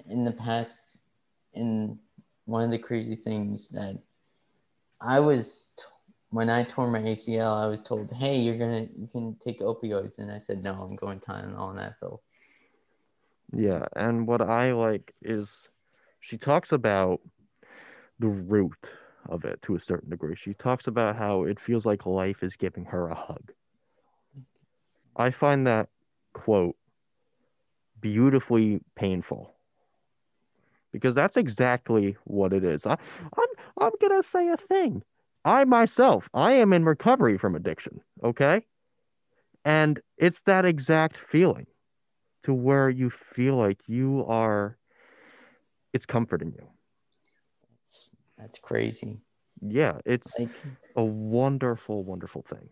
in 0.09 0.23
the 0.23 0.31
past 0.31 0.99
in 1.53 1.99
one 2.45 2.63
of 2.63 2.71
the 2.71 2.77
crazy 2.77 3.15
things 3.15 3.69
that 3.69 4.01
i 5.01 5.19
was 5.19 5.73
t- 5.77 5.83
when 6.31 6.49
I 6.49 6.63
tore 6.63 6.89
my 6.91 6.99
ACL, 6.99 7.57
I 7.57 7.65
was 7.65 7.81
told, 7.81 8.11
"Hey, 8.13 8.39
you're 8.39 8.57
gonna 8.57 8.87
you 8.95 9.07
can 9.11 9.35
take 9.43 9.61
opioids," 9.61 10.19
and 10.19 10.31
I 10.31 10.37
said, 10.37 10.63
"No, 10.63 10.73
I'm 10.73 10.95
going 10.95 11.19
Tylenol 11.19 11.71
and 11.71 11.79
Advil." 11.79 12.19
Yeah, 13.53 13.85
and 13.95 14.27
what 14.27 14.41
I 14.41 14.73
like 14.73 15.13
is 15.21 15.69
she 16.19 16.37
talks 16.37 16.71
about 16.71 17.21
the 18.19 18.27
root 18.27 18.91
of 19.27 19.45
it 19.45 19.61
to 19.63 19.75
a 19.75 19.79
certain 19.79 20.09
degree. 20.09 20.35
She 20.35 20.53
talks 20.53 20.87
about 20.87 21.15
how 21.15 21.43
it 21.43 21.59
feels 21.59 21.85
like 21.85 22.05
life 22.05 22.43
is 22.43 22.55
giving 22.55 22.85
her 22.85 23.07
a 23.09 23.15
hug. 23.15 23.51
I 25.15 25.31
find 25.31 25.67
that 25.67 25.89
quote 26.33 26.75
beautifully 28.01 28.79
painful 28.95 29.53
because 30.91 31.15
that's 31.15 31.37
exactly 31.37 32.17
what 32.25 32.53
it 32.53 32.63
is. 32.63 32.85
I, 32.85 32.93
I'm 32.93 33.49
I'm 33.79 33.91
gonna 34.01 34.23
say 34.23 34.49
a 34.49 34.57
thing. 34.57 35.03
I 35.45 35.63
myself, 35.63 36.29
I 36.33 36.53
am 36.53 36.73
in 36.73 36.83
recovery 36.85 37.37
from 37.37 37.55
addiction, 37.55 38.01
okay? 38.23 38.65
And 39.65 40.01
it's 40.17 40.41
that 40.41 40.65
exact 40.65 41.17
feeling 41.17 41.67
to 42.43 42.53
where 42.53 42.89
you 42.89 43.09
feel 43.09 43.55
like 43.55 43.79
you 43.87 44.25
are 44.27 44.77
it's 45.93 46.05
comforting 46.05 46.53
you. 46.55 46.67
That's 48.37 48.59
crazy. 48.59 49.19
Yeah, 49.61 49.97
it's 50.05 50.37
like, 50.39 50.49
a 50.95 51.03
wonderful, 51.03 52.03
wonderful 52.03 52.45
thing. 52.49 52.69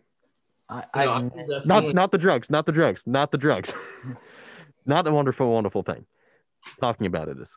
I, 0.70 0.84
I 0.94 1.30
not 1.64 1.94
not 1.94 2.10
the 2.10 2.18
drugs, 2.18 2.50
not 2.50 2.66
the 2.66 2.72
drugs, 2.72 3.02
not 3.06 3.30
the 3.30 3.38
drugs. 3.38 3.72
not 4.86 5.04
the 5.04 5.12
wonderful, 5.12 5.52
wonderful 5.52 5.82
thing. 5.82 6.06
Talking 6.80 7.06
about 7.06 7.28
it 7.28 7.38
is. 7.38 7.54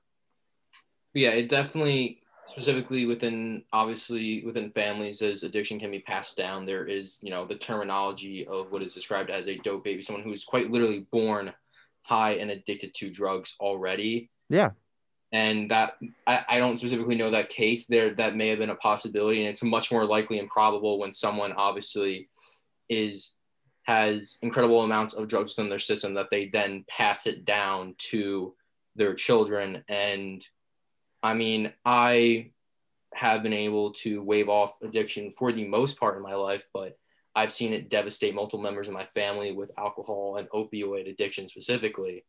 Yeah, 1.13 1.31
it 1.31 1.49
definitely 1.49 2.21
specifically 2.47 3.05
within 3.05 3.63
obviously 3.71 4.43
within 4.45 4.71
families 4.71 5.21
as 5.21 5.43
addiction 5.43 5.79
can 5.79 5.91
be 5.91 5.99
passed 5.99 6.35
down 6.35 6.65
there 6.65 6.85
is 6.85 7.19
you 7.21 7.29
know 7.29 7.45
the 7.45 7.55
terminology 7.55 8.45
of 8.47 8.71
what 8.71 8.81
is 8.81 8.93
described 8.93 9.29
as 9.29 9.47
a 9.47 9.57
dope 9.59 9.83
baby 9.83 10.01
someone 10.01 10.23
who's 10.23 10.43
quite 10.43 10.71
literally 10.71 11.05
born 11.11 11.53
high 12.03 12.33
and 12.33 12.51
addicted 12.51 12.93
to 12.95 13.09
drugs 13.09 13.55
already. 13.59 14.29
Yeah. 14.49 14.71
And 15.31 15.71
that 15.71 15.93
I, 16.27 16.43
I 16.49 16.57
don't 16.57 16.77
specifically 16.77 17.15
know 17.15 17.31
that 17.31 17.49
case. 17.49 17.87
There 17.87 18.13
that 18.15 18.35
may 18.35 18.49
have 18.49 18.59
been 18.59 18.69
a 18.69 18.75
possibility 18.75 19.39
and 19.41 19.49
it's 19.49 19.63
much 19.63 19.91
more 19.91 20.05
likely 20.05 20.39
and 20.39 20.49
probable 20.49 20.99
when 20.99 21.13
someone 21.13 21.53
obviously 21.53 22.29
is 22.89 23.35
has 23.83 24.37
incredible 24.41 24.83
amounts 24.83 25.13
of 25.13 25.27
drugs 25.27 25.57
in 25.57 25.69
their 25.69 25.79
system 25.79 26.13
that 26.13 26.29
they 26.29 26.47
then 26.47 26.85
pass 26.87 27.25
it 27.25 27.45
down 27.45 27.95
to 27.97 28.53
their 28.95 29.13
children. 29.13 29.83
And 29.87 30.45
I 31.23 31.33
mean, 31.33 31.73
I 31.85 32.51
have 33.13 33.43
been 33.43 33.53
able 33.53 33.93
to 33.93 34.23
wave 34.23 34.49
off 34.49 34.75
addiction 34.83 35.31
for 35.31 35.51
the 35.51 35.67
most 35.67 35.99
part 35.99 36.17
in 36.17 36.23
my 36.23 36.35
life, 36.35 36.67
but 36.73 36.97
I've 37.35 37.53
seen 37.53 37.73
it 37.73 37.89
devastate 37.89 38.35
multiple 38.35 38.61
members 38.61 38.87
of 38.87 38.93
my 38.93 39.05
family 39.05 39.51
with 39.51 39.71
alcohol 39.77 40.37
and 40.37 40.49
opioid 40.49 41.09
addiction 41.09 41.47
specifically, 41.47 42.25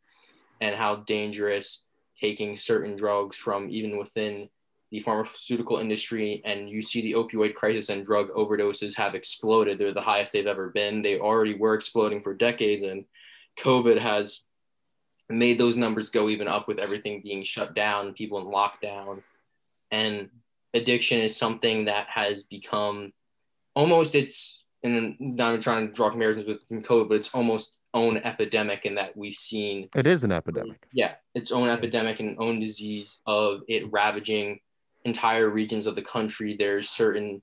and 0.61 0.77
how 0.77 0.97
dangerous 0.97 1.85
taking 2.17 2.57
certain 2.57 2.97
drugs 2.97 3.37
from 3.37 3.69
even 3.71 3.99
within 3.99 4.49
the 4.91 5.01
pharmaceutical 5.01 5.79
industry. 5.79 6.43
And 6.45 6.69
you 6.69 6.83
see 6.83 7.01
the 7.01 7.15
opioid 7.15 7.55
crisis 7.55 7.89
and 7.89 8.05
drug 8.05 8.29
overdoses 8.31 8.95
have 8.97 9.15
exploded. 9.15 9.79
They're 9.79 9.95
the 9.95 10.01
highest 10.01 10.33
they've 10.33 10.47
ever 10.47 10.69
been. 10.69 11.03
They 11.03 11.19
already 11.19 11.55
were 11.55 11.75
exploding 11.75 12.23
for 12.23 12.35
decades, 12.35 12.85
and 12.85 13.05
COVID 13.59 13.99
has 13.99 14.45
made 15.29 15.59
those 15.59 15.77
numbers 15.77 16.11
go 16.11 16.29
even 16.29 16.47
up 16.47 16.69
with 16.69 16.79
everything 16.79 17.23
being 17.23 17.43
shut 17.43 17.75
down, 17.75 18.13
people 18.13 18.39
in 18.39 18.47
lockdown. 18.47 19.23
And 19.91 20.31
addiction 20.75 21.21
is 21.21 21.37
something 21.37 21.87
that 21.87 22.07
has 22.09 22.43
become 22.45 23.13
almost 23.75 24.15
it's 24.15 24.62
and 24.85 25.17
not 25.21 25.51
even 25.51 25.61
trying 25.61 25.87
to 25.87 25.93
draw 25.93 26.11
comparisons 26.11 26.47
with 26.47 26.69
COVID, 26.85 27.09
but 27.09 27.17
it's 27.17 27.35
almost 27.35 27.79
own 27.95 28.17
epidemic 28.19 28.85
in 28.85 28.95
that 28.95 29.17
we've 29.17 29.35
seen 29.35 29.89
it 29.95 30.07
is 30.07 30.25
an 30.25 30.33
epidemic. 30.33 30.87
Yeah, 30.93 31.15
its 31.35 31.53
own 31.53 31.69
epidemic 31.69 32.21
and 32.21 32.37
own 32.39 32.59
disease 32.59 33.19
of 33.27 33.61
it 33.69 33.91
ravaging 33.93 34.61
entire 35.05 35.49
regions 35.49 35.87
of 35.87 35.95
the 35.95 36.03
country. 36.03 36.57
There's 36.59 36.89
certain, 36.89 37.43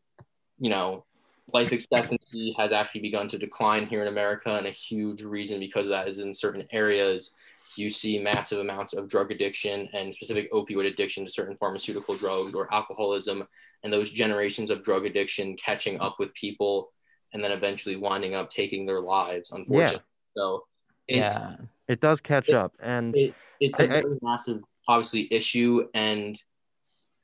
you 0.59 0.69
know, 0.69 1.05
life 1.53 1.71
expectancy 1.71 2.53
has 2.57 2.71
actually 2.71 3.01
begun 3.01 3.27
to 3.29 3.37
decline 3.37 3.85
here 3.85 4.01
in 4.01 4.07
America, 4.07 4.53
and 4.53 4.67
a 4.67 4.71
huge 4.71 5.21
reason 5.21 5.59
because 5.59 5.85
of 5.85 5.91
that 5.91 6.07
is 6.07 6.19
in 6.19 6.33
certain 6.33 6.65
areas 6.71 7.33
you 7.75 7.89
see 7.89 8.19
massive 8.19 8.59
amounts 8.59 8.93
of 8.93 9.07
drug 9.07 9.31
addiction 9.31 9.87
and 9.93 10.13
specific 10.13 10.51
opioid 10.51 10.87
addiction 10.87 11.23
to 11.23 11.31
certain 11.31 11.55
pharmaceutical 11.55 12.15
drugs 12.15 12.53
or 12.53 12.73
alcoholism, 12.73 13.47
and 13.83 13.93
those 13.93 14.09
generations 14.09 14.71
of 14.71 14.83
drug 14.83 15.05
addiction 15.05 15.55
catching 15.55 15.99
up 15.99 16.15
with 16.19 16.33
people 16.33 16.91
and 17.33 17.43
then 17.43 17.51
eventually 17.51 17.95
winding 17.95 18.35
up 18.35 18.49
taking 18.49 18.85
their 18.85 18.99
lives, 18.99 19.51
unfortunately. 19.51 20.01
Yeah. 20.35 20.41
So 20.41 20.63
yeah, 21.07 21.55
it 21.87 21.99
does 21.99 22.21
catch 22.21 22.49
it, 22.49 22.55
up. 22.55 22.73
And 22.81 23.15
it, 23.15 23.33
it's 23.59 23.79
a 23.79 23.99
I, 23.99 24.03
massive, 24.21 24.61
obviously, 24.87 25.27
issue. 25.31 25.87
And 25.93 26.41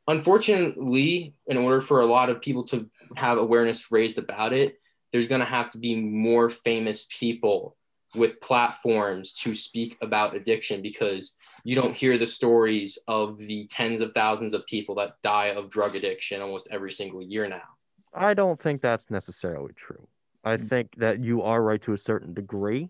unfortunately, 0.07 1.33
in 1.47 1.57
order 1.57 1.81
for 1.81 2.01
a 2.01 2.05
lot 2.05 2.29
of 2.29 2.41
people 2.41 2.63
to 2.65 2.89
have 3.15 3.37
awareness 3.37 3.91
raised 3.91 4.17
about 4.17 4.53
it, 4.53 4.79
there's 5.11 5.27
going 5.27 5.41
to 5.41 5.45
have 5.45 5.71
to 5.71 5.77
be 5.77 5.95
more 5.95 6.49
famous 6.49 7.07
people 7.09 7.77
with 8.15 8.39
platforms 8.41 9.34
to 9.34 9.53
speak 9.53 9.97
about 10.01 10.36
addiction 10.36 10.82
because 10.82 11.36
you 11.63 11.75
don't 11.75 11.95
hear 11.95 12.17
the 12.17 12.27
stories 12.27 12.97
of 13.07 13.38
the 13.38 13.67
tens 13.67 14.01
of 14.01 14.13
thousands 14.13 14.53
of 14.53 14.65
people 14.65 14.95
that 14.95 15.15
die 15.21 15.47
of 15.47 15.69
drug 15.69 15.95
addiction 15.95 16.41
almost 16.41 16.67
every 16.71 16.91
single 16.91 17.21
year 17.21 17.47
now. 17.47 17.74
I 18.16 18.34
don't 18.34 18.59
think 18.59 18.82
that's 18.82 19.11
necessarily 19.11 19.74
true. 19.74 20.07
I 20.43 20.57
mm. 20.57 20.68
think 20.68 20.95
that 20.97 21.20
you 21.20 21.41
are 21.41 21.61
right 21.61 21.82
to 21.84 21.93
a 21.93 21.97
certain 21.97 22.34
degree, 22.34 22.89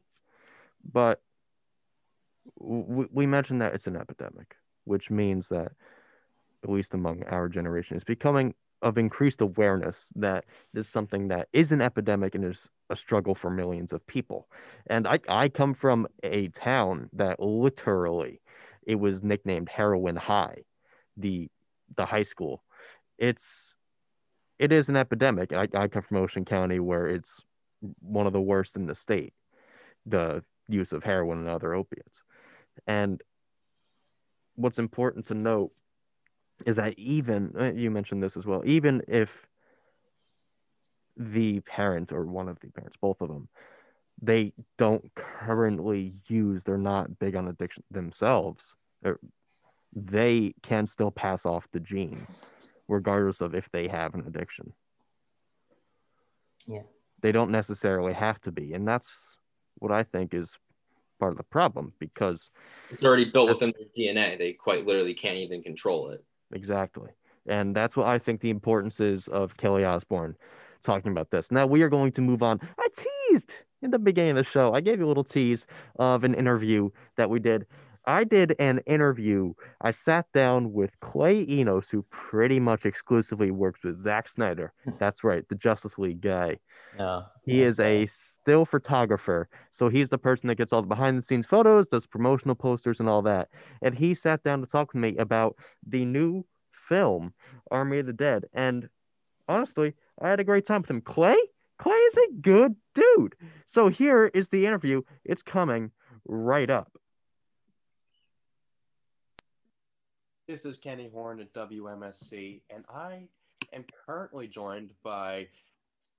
but 0.89 1.21
we 2.59 3.25
mentioned 3.25 3.61
that 3.61 3.73
it's 3.73 3.87
an 3.87 3.95
epidemic, 3.95 4.55
which 4.83 5.09
means 5.09 5.47
that, 5.49 5.71
at 6.63 6.69
least 6.69 6.93
among 6.93 7.23
our 7.23 7.49
generation, 7.49 7.95
it's 7.95 8.03
becoming 8.03 8.53
of 8.81 8.97
increased 8.97 9.41
awareness 9.41 10.09
that 10.15 10.45
this 10.73 10.85
is 10.85 10.91
something 10.91 11.29
that 11.29 11.47
is 11.53 11.71
an 11.71 11.81
epidemic 11.81 12.35
and 12.35 12.45
is 12.45 12.67
a 12.89 12.95
struggle 12.95 13.33
for 13.33 13.49
millions 13.49 13.93
of 13.93 14.05
people. 14.05 14.47
And 14.87 15.07
I, 15.07 15.19
I 15.27 15.49
come 15.49 15.73
from 15.73 16.07
a 16.23 16.49
town 16.49 17.09
that 17.13 17.39
literally 17.39 18.41
it 18.85 18.95
was 18.95 19.23
nicknamed 19.23 19.69
Heroin 19.69 20.15
High, 20.15 20.63
the 21.17 21.47
the 21.95 22.05
high 22.05 22.23
school. 22.23 22.63
It's 23.17 23.74
it 24.59 24.71
is 24.71 24.89
an 24.89 24.95
epidemic. 24.95 25.53
I, 25.53 25.67
I 25.73 25.87
come 25.87 26.01
from 26.03 26.17
Ocean 26.17 26.45
County 26.45 26.79
where 26.79 27.07
it's 27.07 27.41
one 27.99 28.27
of 28.27 28.33
the 28.33 28.41
worst 28.41 28.75
in 28.75 28.87
the 28.87 28.95
state. 28.95 29.33
the 30.05 30.43
use 30.67 30.91
of 30.91 31.03
heroin 31.03 31.39
and 31.39 31.49
other 31.49 31.73
opiates. 31.73 32.21
And 32.87 33.21
what's 34.55 34.79
important 34.79 35.27
to 35.27 35.33
note 35.33 35.71
is 36.65 36.77
that 36.77 36.97
even 36.97 37.53
uh, 37.59 37.73
you 37.73 37.91
mentioned 37.91 38.23
this 38.23 38.37
as 38.37 38.45
well, 38.45 38.61
even 38.65 39.01
if 39.07 39.47
the 41.17 41.59
parent 41.61 42.11
or 42.11 42.25
one 42.25 42.49
of 42.49 42.59
the 42.59 42.67
parents, 42.69 42.97
both 42.99 43.21
of 43.21 43.29
them, 43.29 43.47
they 44.21 44.53
don't 44.77 45.11
currently 45.15 46.15
use, 46.27 46.63
they're 46.63 46.77
not 46.77 47.19
big 47.19 47.35
on 47.35 47.47
addiction 47.47 47.83
themselves, 47.91 48.75
they 49.93 50.53
can 50.61 50.87
still 50.87 51.11
pass 51.11 51.45
off 51.45 51.67
the 51.73 51.79
gene, 51.79 52.25
regardless 52.87 53.41
of 53.41 53.55
if 53.55 53.69
they 53.71 53.87
have 53.87 54.13
an 54.13 54.23
addiction. 54.27 54.73
Yeah. 56.67 56.83
They 57.21 57.31
don't 57.31 57.51
necessarily 57.51 58.13
have 58.13 58.39
to 58.41 58.51
be. 58.51 58.73
And 58.73 58.87
that's 58.87 59.37
what 59.75 59.91
I 59.91 60.03
think 60.03 60.33
is 60.33 60.57
part 61.19 61.31
of 61.31 61.37
the 61.37 61.43
problem 61.43 61.93
because 61.99 62.51
it's 62.91 63.03
already 63.03 63.25
built 63.25 63.49
within 63.49 63.73
their 63.77 63.87
DNA. 63.97 64.37
They 64.37 64.53
quite 64.53 64.85
literally 64.85 65.13
can't 65.13 65.37
even 65.37 65.63
control 65.63 66.09
it. 66.09 66.23
Exactly. 66.53 67.09
And 67.47 67.75
that's 67.75 67.95
what 67.95 68.07
I 68.07 68.19
think 68.19 68.41
the 68.41 68.49
importance 68.49 68.99
is 68.99 69.27
of 69.27 69.55
Kelly 69.57 69.85
Osbourne 69.85 70.35
talking 70.83 71.11
about 71.11 71.31
this. 71.31 71.51
Now 71.51 71.65
we 71.65 71.81
are 71.81 71.89
going 71.89 72.11
to 72.13 72.21
move 72.21 72.43
on. 72.43 72.59
I 72.77 72.87
teased 73.29 73.51
in 73.81 73.91
the 73.91 73.99
beginning 73.99 74.31
of 74.31 74.37
the 74.37 74.43
show. 74.43 74.73
I 74.73 74.81
gave 74.81 74.99
you 74.99 75.05
a 75.05 75.07
little 75.07 75.23
tease 75.23 75.65
of 75.97 76.23
an 76.23 76.33
interview 76.33 76.89
that 77.17 77.29
we 77.29 77.39
did. 77.39 77.65
I 78.07 78.23
did 78.23 78.55
an 78.59 78.79
interview. 78.85 79.53
I 79.81 79.91
sat 79.91 80.31
down 80.33 80.73
with 80.73 80.99
Clay 80.99 81.45
Enos, 81.49 81.89
who 81.89 82.03
pretty 82.09 82.59
much 82.59 82.85
exclusively 82.85 83.51
works 83.51 83.83
with 83.83 83.97
Zack 83.97 84.29
Snyder. 84.29 84.73
That's 84.99 85.23
right, 85.23 85.47
the 85.49 85.55
Justice 85.55 85.97
League 85.97 86.21
guy. 86.21 86.59
Yeah. 86.97 87.23
He 87.45 87.61
is 87.61 87.79
a 87.79 88.07
still 88.07 88.65
photographer. 88.65 89.49
So 89.71 89.89
he's 89.89 90.09
the 90.09 90.17
person 90.17 90.47
that 90.47 90.55
gets 90.55 90.71
all 90.71 90.81
the 90.81 90.87
behind 90.87 91.17
the 91.17 91.21
scenes 91.21 91.45
photos, 91.45 91.87
does 91.87 92.05
promotional 92.05 92.55
posters 92.55 92.99
and 92.99 93.09
all 93.09 93.21
that. 93.23 93.49
And 93.81 93.95
he 93.95 94.13
sat 94.13 94.43
down 94.43 94.61
to 94.61 94.67
talk 94.67 94.93
with 94.93 95.01
me 95.01 95.17
about 95.17 95.55
the 95.85 96.05
new 96.05 96.45
film, 96.87 97.33
Army 97.71 97.99
of 97.99 98.05
the 98.05 98.13
Dead. 98.13 98.45
And 98.53 98.89
honestly, 99.47 99.93
I 100.21 100.29
had 100.29 100.39
a 100.39 100.43
great 100.43 100.65
time 100.65 100.81
with 100.81 100.89
him. 100.89 101.01
Clay? 101.01 101.37
Clay 101.77 101.95
is 101.95 102.17
a 102.17 102.33
good 102.41 102.75
dude. 102.93 103.35
So 103.67 103.89
here 103.89 104.27
is 104.33 104.49
the 104.49 104.65
interview. 104.65 105.01
It's 105.25 105.41
coming 105.41 105.91
right 106.25 106.69
up. 106.69 106.91
This 110.47 110.63
is 110.63 110.77
Kenny 110.77 111.09
Horn 111.11 111.39
at 111.39 111.51
WMSC, 111.53 112.61
and 112.69 112.85
I 112.87 113.23
am 113.73 113.83
currently 114.05 114.47
joined 114.47 114.91
by 115.03 115.47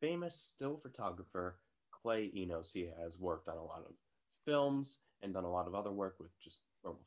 famous 0.00 0.34
still 0.34 0.80
photographer 0.82 1.54
Clay 1.92 2.32
Enos. 2.34 2.72
He 2.72 2.90
has 3.00 3.16
worked 3.20 3.46
on 3.46 3.56
a 3.56 3.62
lot 3.62 3.84
of 3.86 3.94
films 4.44 4.98
and 5.22 5.32
done 5.32 5.44
a 5.44 5.50
lot 5.50 5.68
of 5.68 5.76
other 5.76 5.92
work 5.92 6.16
with 6.18 6.30
just 6.42 6.58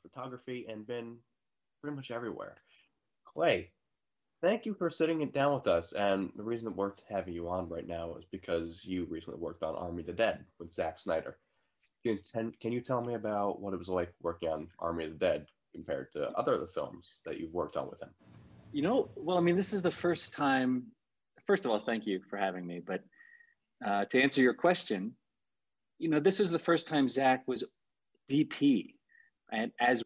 photography 0.02 0.66
and 0.70 0.88
been 0.88 1.18
pretty 1.82 1.98
much 1.98 2.10
everywhere. 2.10 2.56
Clay, 3.26 3.72
thank 4.42 4.66
you 4.66 4.74
for 4.74 4.90
sitting 4.90 5.22
it 5.22 5.34
down 5.34 5.54
with 5.54 5.68
us. 5.68 5.92
And 5.92 6.32
the 6.38 6.44
reason 6.44 6.68
that 6.68 6.78
we're 6.78 6.94
having 7.10 7.34
you 7.34 7.50
on 7.50 7.68
right 7.68 7.86
now 7.86 8.16
is 8.16 8.24
because 8.32 8.86
you 8.86 9.06
recently 9.10 9.42
worked 9.42 9.62
on 9.62 9.76
Army 9.76 10.04
of 10.04 10.08
the 10.08 10.14
Dead 10.14 10.46
with 10.58 10.72
Zack 10.72 10.98
Snyder. 10.98 11.36
Can 12.06 12.72
you 12.72 12.80
tell 12.80 13.02
me 13.02 13.16
about 13.16 13.60
what 13.60 13.74
it 13.74 13.80
was 13.80 13.90
like 13.90 14.14
working 14.22 14.48
on 14.48 14.70
Army 14.80 15.04
of 15.04 15.12
the 15.12 15.18
Dead 15.18 15.48
compared 15.74 16.12
to 16.14 16.30
other 16.32 16.66
films 16.74 17.20
that 17.26 17.40
you've 17.40 17.54
worked 17.54 17.78
on 17.78 17.90
with 17.90 18.02
him? 18.02 18.10
You 18.72 18.82
know, 18.82 19.10
well, 19.16 19.38
I 19.38 19.42
mean, 19.42 19.56
this 19.56 19.74
is 19.74 19.82
the 19.82 19.92
first 19.92 20.34
time. 20.34 20.84
First 21.48 21.66
of 21.66 21.72
all, 21.72 21.80
thank 21.80 22.06
you 22.06 22.22
for 22.30 22.38
having 22.38 22.66
me. 22.66 22.82
But 22.86 23.04
uh, 23.86 24.06
to 24.06 24.22
answer 24.22 24.42
your 24.42 24.54
question, 24.54 25.14
you 25.98 26.10
know, 26.10 26.20
this 26.20 26.40
was 26.40 26.52
the 26.52 26.60
first 26.60 26.88
time 26.88 27.10
Zach 27.10 27.44
was 27.48 27.64
DP, 28.30 28.94
and 29.52 29.72
as 29.80 30.04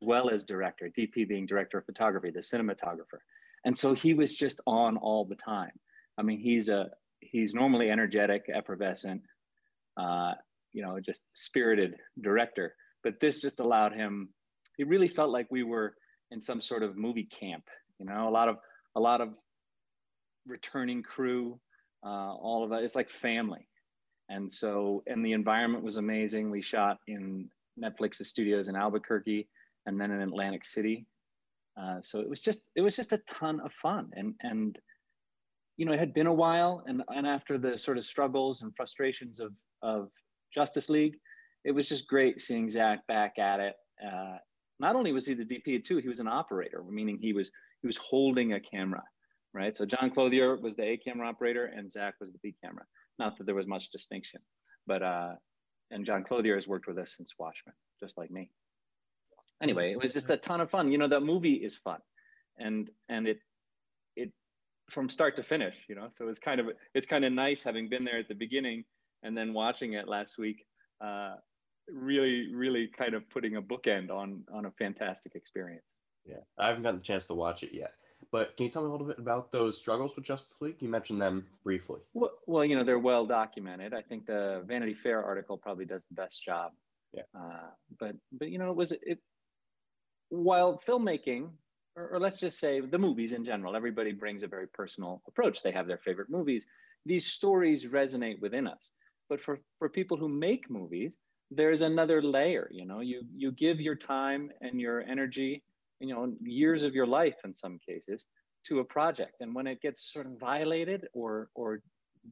well 0.00 0.30
as 0.30 0.44
director, 0.44 0.90
DP 0.96 1.26
being 1.26 1.46
director 1.46 1.78
of 1.78 1.86
photography, 1.86 2.30
the 2.30 2.40
cinematographer. 2.40 3.20
And 3.64 3.76
so 3.76 3.94
he 3.94 4.14
was 4.14 4.34
just 4.34 4.60
on 4.66 4.96
all 4.98 5.24
the 5.24 5.34
time. 5.34 5.72
I 6.18 6.22
mean, 6.22 6.38
he's 6.38 6.68
a 6.68 6.90
he's 7.20 7.54
normally 7.54 7.90
energetic, 7.90 8.44
effervescent, 8.52 9.22
uh, 9.96 10.34
you 10.72 10.82
know, 10.82 11.00
just 11.00 11.24
spirited 11.34 11.96
director. 12.20 12.74
But 13.04 13.20
this 13.20 13.40
just 13.40 13.60
allowed 13.60 13.92
him. 13.92 14.30
He 14.76 14.84
really 14.84 15.08
felt 15.08 15.30
like 15.30 15.46
we 15.50 15.62
were 15.62 15.94
in 16.30 16.40
some 16.40 16.60
sort 16.60 16.82
of 16.82 16.96
movie 16.96 17.24
camp. 17.24 17.64
You 18.00 18.06
know, 18.06 18.28
a 18.28 18.30
lot 18.30 18.48
of 18.48 18.56
a 18.96 19.00
lot 19.00 19.20
of 19.20 19.34
returning 20.46 21.02
crew, 21.02 21.60
uh, 22.04 22.34
all 22.34 22.64
of 22.64 22.70
that 22.70 22.82
It's 22.82 22.96
like 22.96 23.10
family. 23.10 23.68
And 24.28 24.50
so, 24.50 25.02
and 25.06 25.24
the 25.24 25.32
environment 25.32 25.84
was 25.84 25.98
amazing. 25.98 26.50
We 26.50 26.62
shot 26.62 26.98
in 27.06 27.50
Netflix's 27.78 28.30
studios 28.30 28.68
in 28.68 28.76
Albuquerque 28.76 29.48
and 29.86 30.00
then 30.00 30.10
in 30.10 30.20
Atlantic 30.22 30.64
City. 30.64 31.06
Uh, 31.80 32.00
so 32.02 32.20
it 32.20 32.28
was 32.28 32.40
just 32.40 32.60
it 32.76 32.80
was 32.80 32.96
just 32.96 33.12
a 33.12 33.18
ton 33.28 33.60
of 33.60 33.72
fun 33.72 34.08
and 34.14 34.34
and 34.42 34.78
you 35.76 35.84
know 35.84 35.92
it 35.92 35.98
had 35.98 36.14
been 36.14 36.28
a 36.28 36.32
while 36.32 36.84
and 36.86 37.02
and 37.08 37.26
after 37.26 37.58
the 37.58 37.76
sort 37.76 37.98
of 37.98 38.04
struggles 38.04 38.62
and 38.62 38.74
frustrations 38.76 39.40
of 39.40 39.52
of 39.82 40.08
Justice 40.54 40.88
League, 40.88 41.16
it 41.64 41.72
was 41.72 41.88
just 41.88 42.06
great 42.06 42.40
seeing 42.40 42.68
Zach 42.68 43.06
back 43.06 43.38
at 43.38 43.60
it. 43.60 43.74
Uh, 44.04 44.36
not 44.80 44.96
only 44.96 45.12
was 45.12 45.26
he 45.26 45.34
the 45.34 45.44
DP 45.44 45.82
too, 45.82 45.98
he 45.98 46.08
was 46.08 46.20
an 46.20 46.28
operator, 46.28 46.82
meaning 46.88 47.18
he 47.20 47.32
was 47.32 47.50
he 47.80 47.86
was 47.86 47.96
holding 47.96 48.54
a 48.54 48.60
camera, 48.60 49.02
right? 49.52 49.74
So 49.74 49.84
John 49.84 50.10
Clothier 50.10 50.56
was 50.56 50.74
the 50.74 50.84
A 50.84 50.96
camera 50.96 51.28
operator 51.28 51.66
and 51.66 51.90
Zach 51.90 52.14
was 52.20 52.32
the 52.32 52.38
B 52.42 52.54
camera. 52.62 52.84
Not 53.18 53.38
that 53.38 53.44
there 53.44 53.54
was 53.54 53.66
much 53.66 53.90
distinction, 53.90 54.40
but 54.86 55.02
uh, 55.02 55.34
and 55.90 56.04
John 56.04 56.24
Clothier 56.24 56.54
has 56.54 56.66
worked 56.66 56.86
with 56.86 56.98
us 56.98 57.14
since 57.16 57.34
Watchmen, 57.38 57.74
just 58.00 58.18
like 58.18 58.30
me 58.30 58.50
anyway, 59.64 59.92
it 59.92 60.00
was 60.00 60.12
just 60.12 60.30
a 60.30 60.36
ton 60.36 60.60
of 60.60 60.70
fun. 60.70 60.92
You 60.92 60.98
know, 60.98 61.08
the 61.08 61.20
movie 61.20 61.54
is 61.54 61.76
fun, 61.76 61.98
and 62.58 62.90
and 63.08 63.26
it 63.26 63.38
it 64.16 64.30
from 64.90 65.08
start 65.08 65.36
to 65.36 65.42
finish. 65.42 65.86
You 65.88 65.96
know, 65.96 66.08
so 66.10 66.28
it's 66.28 66.38
kind 66.38 66.60
of 66.60 66.68
it's 66.94 67.06
kind 67.06 67.24
of 67.24 67.32
nice 67.32 67.62
having 67.62 67.88
been 67.88 68.04
there 68.04 68.18
at 68.18 68.28
the 68.28 68.34
beginning 68.34 68.84
and 69.22 69.36
then 69.36 69.52
watching 69.52 69.94
it 69.94 70.08
last 70.08 70.38
week. 70.38 70.64
Uh, 71.00 71.34
really, 71.90 72.54
really 72.54 72.86
kind 72.86 73.14
of 73.14 73.28
putting 73.30 73.56
a 73.56 73.62
bookend 73.62 74.10
on 74.10 74.44
on 74.52 74.66
a 74.66 74.70
fantastic 74.72 75.34
experience. 75.34 75.84
Yeah, 76.24 76.38
I 76.58 76.68
haven't 76.68 76.82
gotten 76.82 77.00
the 77.00 77.04
chance 77.04 77.26
to 77.26 77.34
watch 77.34 77.62
it 77.62 77.74
yet. 77.74 77.92
But 78.32 78.56
can 78.56 78.64
you 78.64 78.72
tell 78.72 78.82
me 78.82 78.88
a 78.88 78.92
little 78.92 79.06
bit 79.06 79.18
about 79.18 79.52
those 79.52 79.78
struggles 79.78 80.16
with 80.16 80.24
Justice 80.24 80.56
League? 80.60 80.76
You 80.80 80.88
mentioned 80.88 81.20
them 81.20 81.46
briefly. 81.62 82.00
Well, 82.14 82.32
well, 82.46 82.64
you 82.64 82.74
know, 82.74 82.84
they're 82.84 82.98
well 82.98 83.26
documented. 83.26 83.92
I 83.92 84.00
think 84.00 84.26
the 84.26 84.64
Vanity 84.66 84.94
Fair 84.94 85.22
article 85.22 85.58
probably 85.58 85.84
does 85.84 86.06
the 86.06 86.14
best 86.14 86.42
job. 86.42 86.72
Yeah. 87.12 87.22
Uh, 87.38 87.68
but 88.00 88.16
but 88.32 88.48
you 88.48 88.58
know, 88.58 88.70
it 88.70 88.76
was 88.76 88.92
it 88.92 89.18
while 90.30 90.78
filmmaking, 90.78 91.50
or, 91.96 92.08
or, 92.08 92.20
let's 92.20 92.40
just 92.40 92.58
say 92.58 92.80
the 92.80 92.98
movies 92.98 93.32
in 93.32 93.44
general, 93.44 93.76
everybody 93.76 94.12
brings 94.12 94.42
a 94.42 94.48
very 94.48 94.66
personal 94.66 95.22
approach. 95.28 95.62
They 95.62 95.70
have 95.70 95.86
their 95.86 95.98
favorite 95.98 96.30
movies. 96.30 96.66
These 97.06 97.26
stories 97.26 97.86
resonate 97.86 98.40
within 98.40 98.66
us. 98.66 98.90
But 99.28 99.40
for, 99.40 99.60
for 99.78 99.88
people 99.88 100.16
who 100.16 100.28
make 100.28 100.68
movies, 100.68 101.18
there's 101.50 101.82
another 101.82 102.22
layer. 102.22 102.68
You 102.72 102.86
know, 102.86 103.00
you 103.00 103.22
you 103.34 103.52
give 103.52 103.80
your 103.80 103.94
time 103.94 104.50
and 104.60 104.80
your 104.80 105.02
energy, 105.02 105.62
you 106.00 106.14
know, 106.14 106.34
years 106.42 106.84
of 106.84 106.94
your 106.94 107.06
life 107.06 107.36
in 107.44 107.52
some 107.52 107.78
cases 107.86 108.26
to 108.66 108.80
a 108.80 108.84
project. 108.84 109.40
And 109.40 109.54
when 109.54 109.66
it 109.66 109.80
gets 109.80 110.12
sort 110.12 110.26
of 110.26 110.38
violated 110.38 111.06
or 111.12 111.48
or 111.54 111.80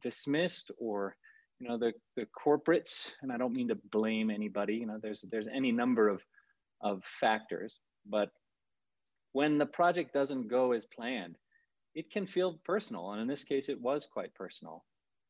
dismissed 0.01 0.71
or 0.79 1.15
you 1.61 1.69
know 1.69 1.79
the 1.79 1.93
the 2.17 2.27
corporates 2.35 3.11
and 3.21 3.31
i 3.31 3.37
don't 3.37 3.53
mean 3.53 3.69
to 3.69 3.79
blame 3.91 4.31
anybody 4.31 4.75
you 4.75 4.87
know 4.87 4.99
there's 5.03 5.23
there's 5.31 5.49
any 5.49 5.71
number 5.71 6.09
of 6.09 6.23
of 6.81 7.05
factors 7.05 7.79
but 8.09 8.31
when 9.33 9.59
the 9.59 9.67
project 9.67 10.13
doesn't 10.13 10.49
go 10.49 10.73
as 10.73 10.85
planned, 10.87 11.37
it 11.95 12.11
can 12.11 12.27
feel 12.27 12.61
personal. 12.65 13.13
And 13.13 13.21
in 13.21 13.29
this 13.29 13.45
case, 13.45 13.69
it 13.69 13.81
was 13.81 14.07
quite 14.07 14.35
personal. 14.35 14.85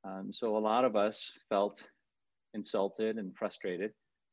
Um, 0.05 0.33
so 0.33 0.57
a 0.57 0.59
lot 0.59 0.85
of 0.85 0.97
us 0.97 1.33
felt 1.49 1.83
insulted 2.55 3.19
and 3.19 3.37
frustrated. 3.37 3.93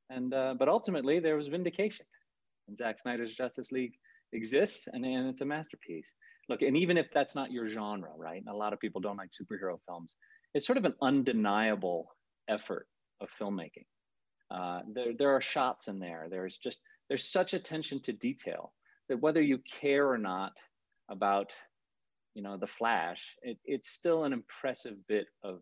And, 0.10 0.34
uh, 0.34 0.56
but 0.58 0.70
ultimately, 0.70 1.20
there 1.20 1.36
was 1.36 1.48
vindication. 1.48 2.06
And 2.68 2.78
Zack 2.78 3.00
Snyder's 3.00 3.36
Justice 3.36 3.72
League 3.72 3.94
exists 4.34 4.88
and, 4.88 5.06
and 5.06 5.28
it's 5.28 5.42
a 5.42 5.46
masterpiece. 5.46 6.12
Look, 6.48 6.62
and 6.62 6.78
even 6.78 6.98
if 6.98 7.08
that's 7.14 7.36
not 7.36 7.52
your 7.52 7.68
genre, 7.68 8.10
right? 8.18 8.40
And 8.40 8.54
a 8.54 8.58
lot 8.58 8.74
of 8.74 8.80
people 8.80 9.02
don't 9.02 9.18
like 9.18 9.30
superhero 9.30 9.78
films, 9.88 10.16
it's 10.54 10.66
sort 10.66 10.78
of 10.78 10.86
an 10.86 10.96
undeniable 11.02 12.08
effort 12.48 12.88
of 13.22 13.30
filmmaking. 13.30 13.86
Uh, 14.50 14.82
there, 14.94 15.14
there 15.18 15.36
are 15.36 15.42
shots 15.42 15.88
in 15.88 16.00
there. 16.00 16.28
There's 16.30 16.58
just 16.58 16.80
there's 17.08 17.32
such 17.32 17.54
attention 17.54 18.02
to 18.02 18.14
detail 18.14 18.74
that 19.10 19.22
whether 19.22 19.42
you 19.42 19.60
care 19.60 20.10
or 20.10 20.18
not 20.18 20.54
about 21.10 21.56
you 22.36 22.42
know 22.42 22.58
the 22.58 22.68
flash 22.68 23.36
it, 23.42 23.58
it's 23.66 23.90
still 23.90 24.24
an 24.24 24.34
impressive 24.34 24.96
bit 25.08 25.28
of 25.44 25.62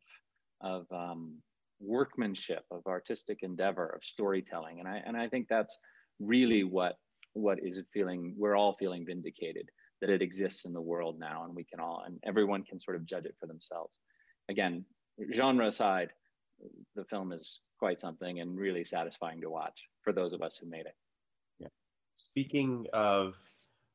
of 0.61 0.85
um, 0.91 1.37
workmanship 1.80 2.63
of 2.71 2.82
artistic 2.88 3.39
endeavor 3.41 3.88
of 3.88 4.03
storytelling 4.03 4.80
and 4.80 4.88
i 4.88 5.01
and 5.05 5.15
i 5.15 5.28
think 5.28 5.47
that's 5.47 5.78
really 6.19 6.63
what 6.63 6.95
what 7.34 7.59
is 7.61 7.82
feeling 7.93 8.34
we're 8.38 8.55
all 8.55 8.73
feeling 8.73 9.05
vindicated 9.05 9.69
that 10.01 10.09
it 10.09 10.21
exists 10.21 10.65
in 10.65 10.73
the 10.73 10.82
world 10.82 11.19
now 11.19 11.43
and 11.43 11.55
we 11.55 11.63
can 11.63 11.80
all 11.80 12.03
and 12.05 12.19
everyone 12.23 12.63
can 12.63 12.80
sort 12.80 12.97
of 12.97 13.05
judge 13.05 13.25
it 13.25 13.36
for 13.39 13.45
themselves 13.45 13.99
again 14.49 14.84
genre 15.34 15.67
aside 15.67 16.09
the 16.95 17.05
film 17.05 17.32
is 17.32 17.61
quite 17.78 17.99
something 17.99 18.39
and 18.39 18.57
really 18.57 18.84
satisfying 18.84 19.41
to 19.41 19.49
watch 19.49 19.88
for 20.01 20.13
those 20.13 20.34
of 20.34 20.41
us 20.41 20.57
who 20.57 20.69
made 20.69 20.86
it. 20.86 20.95
Yeah. 21.59 21.67
Speaking 22.15 22.86
of 22.93 23.36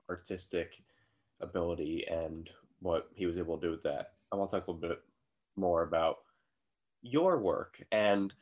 artistic 0.09 0.75
ability 1.41 2.07
and 2.11 2.49
what 2.81 3.09
he 3.15 3.27
was 3.27 3.37
able 3.37 3.59
to 3.59 3.67
do 3.67 3.71
with 3.71 3.83
that, 3.83 4.13
I 4.33 4.37
want 4.37 4.51
to 4.51 4.57
talk 4.57 4.69
a 4.69 4.71
little 4.71 4.89
bit 4.89 5.01
more 5.57 5.83
about 5.83 6.19
your 7.03 7.39
work 7.39 7.83
and 7.93 8.33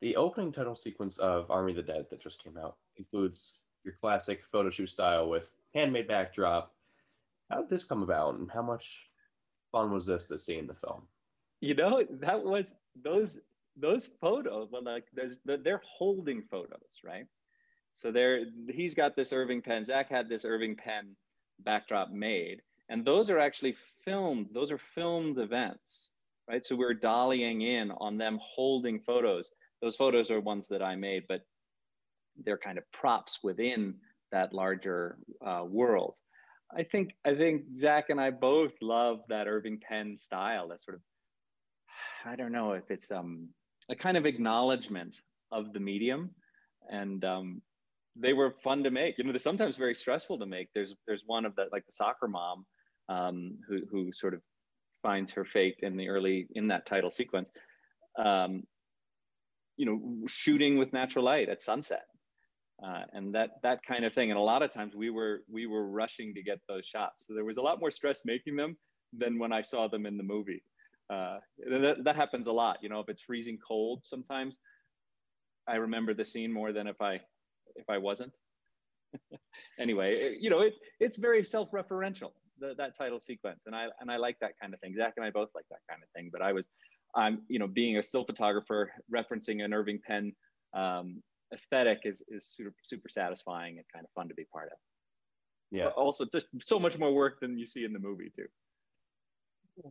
the 0.00 0.16
opening 0.16 0.52
title 0.52 0.76
sequence 0.76 1.18
of 1.18 1.50
Army 1.50 1.72
of 1.72 1.76
the 1.76 1.82
Dead 1.82 2.06
that 2.10 2.22
just 2.22 2.42
came 2.42 2.56
out 2.56 2.76
includes 2.96 3.64
your 3.84 3.94
classic 4.00 4.42
photo 4.50 4.70
shoot 4.70 4.90
style 4.90 5.28
with 5.28 5.48
handmade 5.74 6.08
backdrop. 6.08 6.72
How 7.50 7.60
did 7.60 7.70
this 7.70 7.84
come 7.84 8.02
about 8.02 8.34
and 8.34 8.50
how 8.50 8.62
much 8.62 9.08
fun 9.72 9.92
was 9.92 10.06
this 10.06 10.26
to 10.26 10.38
see 10.38 10.58
in 10.58 10.66
the 10.66 10.74
film? 10.74 11.02
You 11.60 11.74
know, 11.74 12.04
that 12.20 12.42
was 12.42 12.74
those 13.02 13.40
those 13.76 14.10
photos, 14.20 14.68
well, 14.70 14.82
like 14.82 15.06
there's 15.14 15.38
they're 15.44 15.82
holding 15.84 16.42
photos, 16.42 17.00
right? 17.04 17.26
So 17.92 18.10
there 18.10 18.44
he's 18.68 18.94
got 18.94 19.16
this 19.16 19.32
Irving 19.32 19.62
Penn, 19.62 19.84
Zach 19.84 20.08
had 20.08 20.28
this 20.28 20.44
Irving 20.44 20.76
Penn 20.76 21.16
backdrop 21.64 22.10
made. 22.10 22.62
And 22.88 23.04
those 23.04 23.30
are 23.30 23.38
actually 23.38 23.76
filmed, 24.04 24.48
those 24.52 24.72
are 24.72 24.78
filmed 24.78 25.38
events, 25.38 26.10
right? 26.50 26.66
So 26.66 26.76
we're 26.76 26.94
dollying 26.94 27.62
in 27.62 27.92
on 27.92 28.18
them 28.18 28.38
holding 28.42 29.00
photos. 29.00 29.50
Those 29.80 29.96
photos 29.96 30.30
are 30.30 30.40
ones 30.40 30.68
that 30.68 30.82
I 30.82 30.96
made, 30.96 31.24
but 31.28 31.42
they're 32.44 32.58
kind 32.58 32.78
of 32.78 32.84
props 32.92 33.38
within 33.42 33.94
that 34.32 34.52
larger 34.52 35.18
uh, 35.46 35.62
world. 35.64 36.16
I 36.76 36.82
think 36.82 37.12
I 37.24 37.34
think 37.34 37.62
Zach 37.76 38.10
and 38.10 38.20
I 38.20 38.30
both 38.30 38.74
love 38.80 39.20
that 39.28 39.48
Irving 39.48 39.80
Penn 39.80 40.16
style. 40.16 40.68
That 40.68 40.80
sort 40.80 40.96
of 40.96 41.02
I 42.24 42.36
don't 42.36 42.52
know 42.52 42.72
if 42.72 42.90
it's 42.90 43.10
um, 43.10 43.48
a 43.88 43.94
kind 43.94 44.16
of 44.16 44.26
acknowledgement 44.26 45.16
of 45.50 45.72
the 45.72 45.80
medium, 45.80 46.30
and 46.90 47.24
um, 47.24 47.62
they 48.16 48.32
were 48.32 48.54
fun 48.62 48.84
to 48.84 48.90
make. 48.90 49.18
You 49.18 49.24
know, 49.24 49.32
they're 49.32 49.40
sometimes 49.40 49.76
very 49.76 49.94
stressful 49.94 50.38
to 50.38 50.46
make. 50.46 50.68
There's 50.74 50.94
there's 51.06 51.24
one 51.26 51.44
of 51.44 51.54
the 51.56 51.66
like 51.72 51.86
the 51.86 51.92
soccer 51.92 52.28
mom 52.28 52.66
um, 53.08 53.58
who 53.68 53.80
who 53.90 54.12
sort 54.12 54.34
of 54.34 54.42
finds 55.02 55.32
her 55.32 55.44
fate 55.44 55.76
in 55.80 55.96
the 55.96 56.08
early 56.08 56.46
in 56.54 56.68
that 56.68 56.86
title 56.86 57.10
sequence. 57.10 57.50
Um, 58.18 58.64
you 59.76 59.86
know, 59.86 60.26
shooting 60.26 60.76
with 60.76 60.92
natural 60.92 61.24
light 61.24 61.48
at 61.48 61.62
sunset, 61.62 62.04
uh, 62.84 63.02
and 63.12 63.34
that 63.34 63.62
that 63.62 63.82
kind 63.82 64.04
of 64.04 64.12
thing. 64.12 64.30
And 64.30 64.38
a 64.38 64.42
lot 64.42 64.62
of 64.62 64.72
times 64.72 64.94
we 64.94 65.10
were 65.10 65.42
we 65.50 65.66
were 65.66 65.86
rushing 65.88 66.34
to 66.34 66.42
get 66.42 66.58
those 66.68 66.86
shots, 66.86 67.26
so 67.26 67.34
there 67.34 67.44
was 67.44 67.56
a 67.56 67.62
lot 67.62 67.80
more 67.80 67.90
stress 67.90 68.22
making 68.24 68.56
them 68.56 68.76
than 69.16 69.38
when 69.38 69.52
I 69.52 69.62
saw 69.62 69.88
them 69.88 70.06
in 70.06 70.16
the 70.16 70.22
movie. 70.22 70.62
Uh, 71.12 71.38
that, 71.68 72.04
that 72.04 72.14
happens 72.14 72.46
a 72.46 72.52
lot. 72.52 72.78
You 72.82 72.88
know, 72.88 73.00
if 73.00 73.08
it's 73.08 73.22
freezing 73.22 73.58
cold, 73.66 74.02
sometimes 74.04 74.58
I 75.66 75.76
remember 75.76 76.14
the 76.14 76.24
scene 76.24 76.52
more 76.52 76.72
than 76.72 76.86
if 76.86 77.00
I 77.00 77.20
if 77.76 77.88
I 77.88 77.98
wasn't. 77.98 78.36
anyway, 79.78 80.36
you 80.40 80.50
know, 80.50 80.60
it's 80.60 80.78
it's 81.00 81.16
very 81.16 81.44
self-referential 81.44 82.32
the, 82.60 82.74
that 82.76 82.96
title 82.96 83.18
sequence, 83.18 83.64
and 83.66 83.74
I 83.74 83.86
and 84.00 84.10
I 84.10 84.16
like 84.16 84.36
that 84.40 84.52
kind 84.60 84.74
of 84.74 84.80
thing. 84.80 84.94
Zach 84.96 85.14
and 85.16 85.24
I 85.24 85.30
both 85.30 85.50
like 85.54 85.66
that 85.70 85.80
kind 85.88 86.02
of 86.02 86.08
thing. 86.14 86.30
But 86.32 86.42
I 86.42 86.52
was, 86.52 86.66
I'm 87.14 87.42
you 87.48 87.58
know, 87.58 87.66
being 87.66 87.98
a 87.98 88.02
still 88.02 88.24
photographer, 88.24 88.92
referencing 89.12 89.64
an 89.64 89.72
Irving 89.72 90.00
Penn 90.06 90.32
um, 90.74 91.22
aesthetic 91.52 92.00
is 92.04 92.22
is 92.28 92.46
super 92.46 92.74
super 92.82 93.08
satisfying 93.08 93.78
and 93.78 93.86
kind 93.92 94.04
of 94.04 94.10
fun 94.12 94.28
to 94.28 94.34
be 94.34 94.44
part 94.52 94.70
of. 94.72 94.78
Yeah. 95.70 95.84
But 95.84 95.94
also, 95.94 96.24
just 96.32 96.48
so 96.60 96.78
much 96.78 96.98
more 96.98 97.12
work 97.12 97.40
than 97.40 97.58
you 97.58 97.66
see 97.66 97.84
in 97.84 97.92
the 97.92 97.98
movie 97.98 98.32
too. 98.34 98.46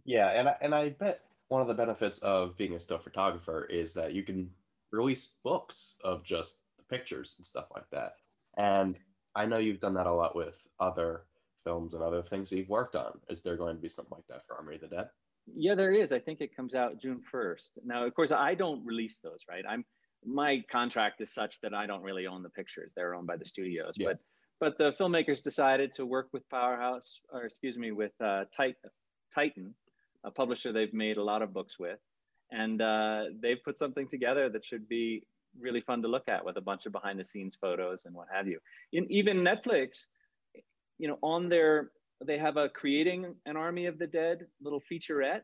Yeah, 0.06 0.30
and 0.30 0.50
I, 0.50 0.56
and 0.62 0.76
I 0.76 0.90
bet 0.90 1.22
one 1.48 1.62
of 1.62 1.68
the 1.68 1.74
benefits 1.74 2.20
of 2.20 2.56
being 2.58 2.76
a 2.76 2.80
still 2.80 3.00
photographer 3.00 3.66
is 3.66 3.94
that 3.96 4.14
you 4.14 4.24
can 4.24 4.50
release 4.92 5.32
books 5.44 5.96
of 6.04 6.24
just 6.24 6.60
the 6.78 6.84
pictures 6.84 7.36
and 7.38 7.46
stuff 7.48 7.66
like 7.74 7.90
that. 7.92 8.14
And 8.58 8.98
I 9.36 9.46
know 9.46 9.58
you've 9.58 9.80
done 9.80 9.94
that 9.96 10.08
a 10.08 10.14
lot 10.14 10.36
with 10.36 10.62
other 10.80 11.24
films 11.70 11.94
and 11.94 12.02
other 12.02 12.24
things 12.24 12.50
that 12.50 12.58
you've 12.58 12.70
worked 12.70 12.96
on. 12.96 13.12
Is 13.30 13.44
there 13.44 13.56
going 13.56 13.76
to 13.76 13.82
be 13.82 13.90
something 13.90 14.18
like 14.18 14.28
that 14.28 14.42
for 14.48 14.56
Army 14.56 14.76
of 14.76 14.82
the 14.82 14.88
Dead? 14.88 15.10
Yeah, 15.56 15.76
there 15.76 15.94
is. 15.94 16.12
I 16.12 16.18
think 16.20 16.42
it 16.42 16.56
comes 16.56 16.74
out 16.74 17.00
June 17.00 17.22
1st. 17.32 17.80
Now, 17.86 18.06
of 18.06 18.16
course, 18.16 18.32
I 18.32 18.56
don't 18.56 18.84
release 18.84 19.20
those, 19.20 19.42
right? 19.48 19.64
I'm 19.70 19.86
my 20.26 20.62
contract 20.70 21.22
is 21.22 21.34
such 21.34 21.62
that 21.62 21.74
I 21.74 21.86
don't 21.86 22.02
really 22.02 22.28
own 22.28 22.44
the 22.44 22.50
pictures. 22.50 22.92
They're 22.94 23.16
owned 23.16 23.28
by 23.28 23.38
the 23.38 23.46
studios. 23.46 23.94
Yeah. 23.96 24.08
But 24.08 24.20
but 24.60 24.78
the 24.78 24.92
filmmakers 25.00 25.42
decided 25.42 25.94
to 25.94 26.06
work 26.06 26.28
with 26.34 26.44
Powerhouse, 26.50 27.22
or 27.32 27.44
excuse 27.44 27.78
me, 27.78 27.94
with 27.94 28.12
uh, 28.20 28.44
Titan, 29.34 29.74
a 30.26 30.32
publisher 30.32 30.74
they've 30.74 30.94
made 30.94 31.16
a 31.16 31.24
lot 31.24 31.42
of 31.42 31.54
books 31.54 31.80
with, 31.80 32.00
and 32.52 32.82
uh, 32.82 33.26
they've 33.42 33.64
put 33.64 33.78
something 33.78 34.08
together 34.10 34.50
that 34.50 34.66
should 34.66 34.90
be 34.90 35.24
really 35.58 35.80
fun 35.80 36.02
to 36.02 36.10
look 36.10 36.28
at 36.28 36.44
with 36.44 36.58
a 36.58 36.66
bunch 36.70 36.86
of 36.86 36.92
behind 36.92 37.18
the 37.18 37.24
scenes 37.24 37.56
photos 37.56 38.06
and 38.06 38.14
what 38.14 38.28
have 38.34 38.48
you. 38.48 38.60
In 38.92 39.10
even 39.10 39.38
Netflix 39.38 40.08
you 41.00 41.08
know, 41.08 41.18
on 41.24 41.50
their, 41.50 41.92
they 42.24 42.38
have 42.38 42.58
a 42.58 42.70
creating 42.70 43.34
an 43.46 43.58
army 43.58 43.88
of 43.88 43.98
the 43.98 44.08
dead 44.08 44.46
little 44.62 44.82
featurette 44.92 45.42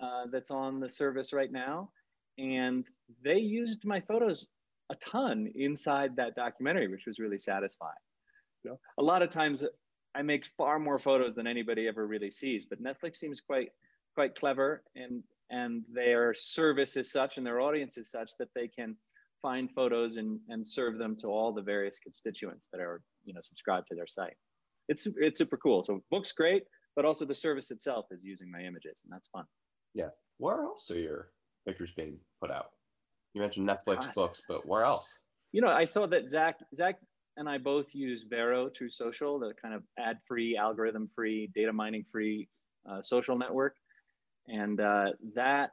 uh, 0.00 0.24
that's 0.32 0.50
on 0.50 0.80
the 0.80 0.88
service 0.88 1.32
right 1.32 1.52
now. 1.52 1.90
And 2.38 2.84
they 3.22 3.38
used 3.38 3.84
my 3.84 4.00
photos 4.00 4.46
a 4.90 4.94
ton 4.96 5.50
inside 5.54 6.16
that 6.16 6.34
documentary, 6.34 6.88
which 6.88 7.06
was 7.06 7.18
really 7.18 7.38
satisfying. 7.38 7.92
You 8.64 8.70
know, 8.70 8.80
a 8.98 9.02
lot 9.02 9.22
of 9.22 9.30
times 9.30 9.64
I 10.14 10.22
make 10.22 10.46
far 10.56 10.78
more 10.78 10.98
photos 10.98 11.34
than 11.34 11.46
anybody 11.46 11.86
ever 11.86 12.06
really 12.06 12.30
sees, 12.30 12.64
but 12.64 12.82
Netflix 12.82 13.16
seems 13.16 13.40
quite 13.40 13.68
quite 14.14 14.34
clever 14.34 14.82
and 14.96 15.22
and 15.50 15.84
their 15.92 16.34
service 16.34 16.96
is 16.96 17.12
such 17.12 17.36
and 17.36 17.46
their 17.46 17.60
audience 17.60 17.96
is 17.96 18.10
such 18.10 18.32
that 18.38 18.48
they 18.54 18.68
can 18.68 18.96
find 19.42 19.70
photos 19.70 20.16
and, 20.16 20.38
and 20.48 20.66
serve 20.66 20.98
them 20.98 21.16
to 21.16 21.28
all 21.28 21.52
the 21.52 21.62
various 21.62 21.98
constituents 21.98 22.68
that 22.72 22.80
are 22.80 23.02
you 23.24 23.32
know 23.32 23.40
subscribed 23.40 23.86
to 23.86 23.94
their 23.94 24.06
site 24.06 24.36
it's 24.90 25.06
it's 25.26 25.38
super 25.38 25.56
cool. 25.56 25.82
So 25.82 26.02
book's 26.10 26.32
great, 26.32 26.64
but 26.96 27.04
also 27.04 27.24
the 27.24 27.34
service 27.34 27.70
itself 27.70 28.06
is 28.10 28.22
using 28.24 28.50
my 28.50 28.60
images, 28.60 29.02
and 29.04 29.12
that's 29.12 29.28
fun. 29.28 29.44
Yeah. 29.94 30.10
Where 30.38 30.64
else 30.64 30.90
are 30.90 30.98
your 30.98 31.30
pictures 31.66 31.92
being 31.96 32.18
put 32.40 32.50
out? 32.50 32.70
You 33.34 33.40
mentioned 33.40 33.68
Netflix 33.68 34.02
Gosh. 34.02 34.14
books, 34.14 34.42
but 34.48 34.66
where 34.66 34.84
else? 34.84 35.08
You 35.52 35.60
know, 35.62 35.68
I 35.68 35.84
saw 35.84 36.06
that 36.08 36.28
Zach 36.28 36.56
Zach 36.74 36.96
and 37.36 37.48
I 37.48 37.58
both 37.58 37.94
use 37.94 38.24
Vero 38.28 38.68
True 38.68 38.90
Social, 38.90 39.38
the 39.38 39.52
kind 39.62 39.74
of 39.74 39.82
ad-free, 39.98 40.56
algorithm-free, 40.56 41.50
data 41.54 41.72
mining-free 41.72 42.48
uh, 42.90 43.00
social 43.00 43.38
network, 43.38 43.76
and 44.48 44.80
uh, 44.80 45.10
that 45.34 45.70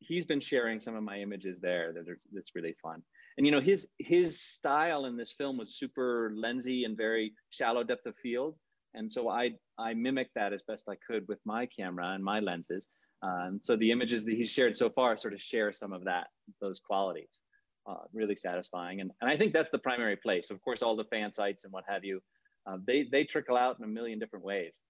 he's 0.00 0.24
been 0.24 0.40
sharing 0.40 0.80
some 0.80 0.96
of 0.96 1.04
my 1.04 1.18
images 1.18 1.60
there. 1.60 1.92
That 1.92 2.08
are, 2.08 2.18
that's 2.32 2.54
really 2.54 2.74
fun. 2.82 3.02
And 3.36 3.46
you 3.46 3.52
know, 3.52 3.60
his 3.60 3.86
his 3.98 4.40
style 4.40 5.04
in 5.04 5.16
this 5.16 5.32
film 5.32 5.58
was 5.58 5.76
super 5.76 6.32
lensy 6.34 6.84
and 6.84 6.96
very 6.96 7.34
shallow 7.50 7.84
depth 7.84 8.06
of 8.06 8.16
field. 8.16 8.56
And 8.94 9.10
so 9.10 9.28
I 9.28 9.52
I 9.78 9.94
mimicked 9.94 10.34
that 10.34 10.52
as 10.52 10.62
best 10.62 10.88
I 10.88 10.96
could 11.06 11.28
with 11.28 11.38
my 11.44 11.66
camera 11.66 12.12
and 12.12 12.24
my 12.24 12.40
lenses. 12.40 12.88
Um, 13.22 13.60
so 13.62 13.76
the 13.76 13.90
images 13.90 14.24
that 14.24 14.34
he's 14.34 14.50
shared 14.50 14.76
so 14.76 14.90
far 14.90 15.16
sort 15.16 15.34
of 15.34 15.40
share 15.40 15.72
some 15.72 15.92
of 15.92 16.04
that 16.04 16.28
those 16.60 16.80
qualities. 16.80 17.42
Uh, 17.88 18.02
really 18.12 18.34
satisfying, 18.34 19.00
and 19.00 19.12
and 19.20 19.30
I 19.30 19.36
think 19.36 19.52
that's 19.52 19.70
the 19.70 19.78
primary 19.78 20.16
place. 20.16 20.50
Of 20.50 20.60
course, 20.60 20.82
all 20.82 20.96
the 20.96 21.04
fan 21.04 21.32
sites 21.32 21.62
and 21.62 21.72
what 21.72 21.84
have 21.86 22.04
you, 22.04 22.20
uh, 22.66 22.78
they 22.84 23.06
they 23.12 23.22
trickle 23.22 23.56
out 23.56 23.78
in 23.78 23.84
a 23.84 23.88
million 23.88 24.18
different 24.18 24.44
ways. 24.44 24.82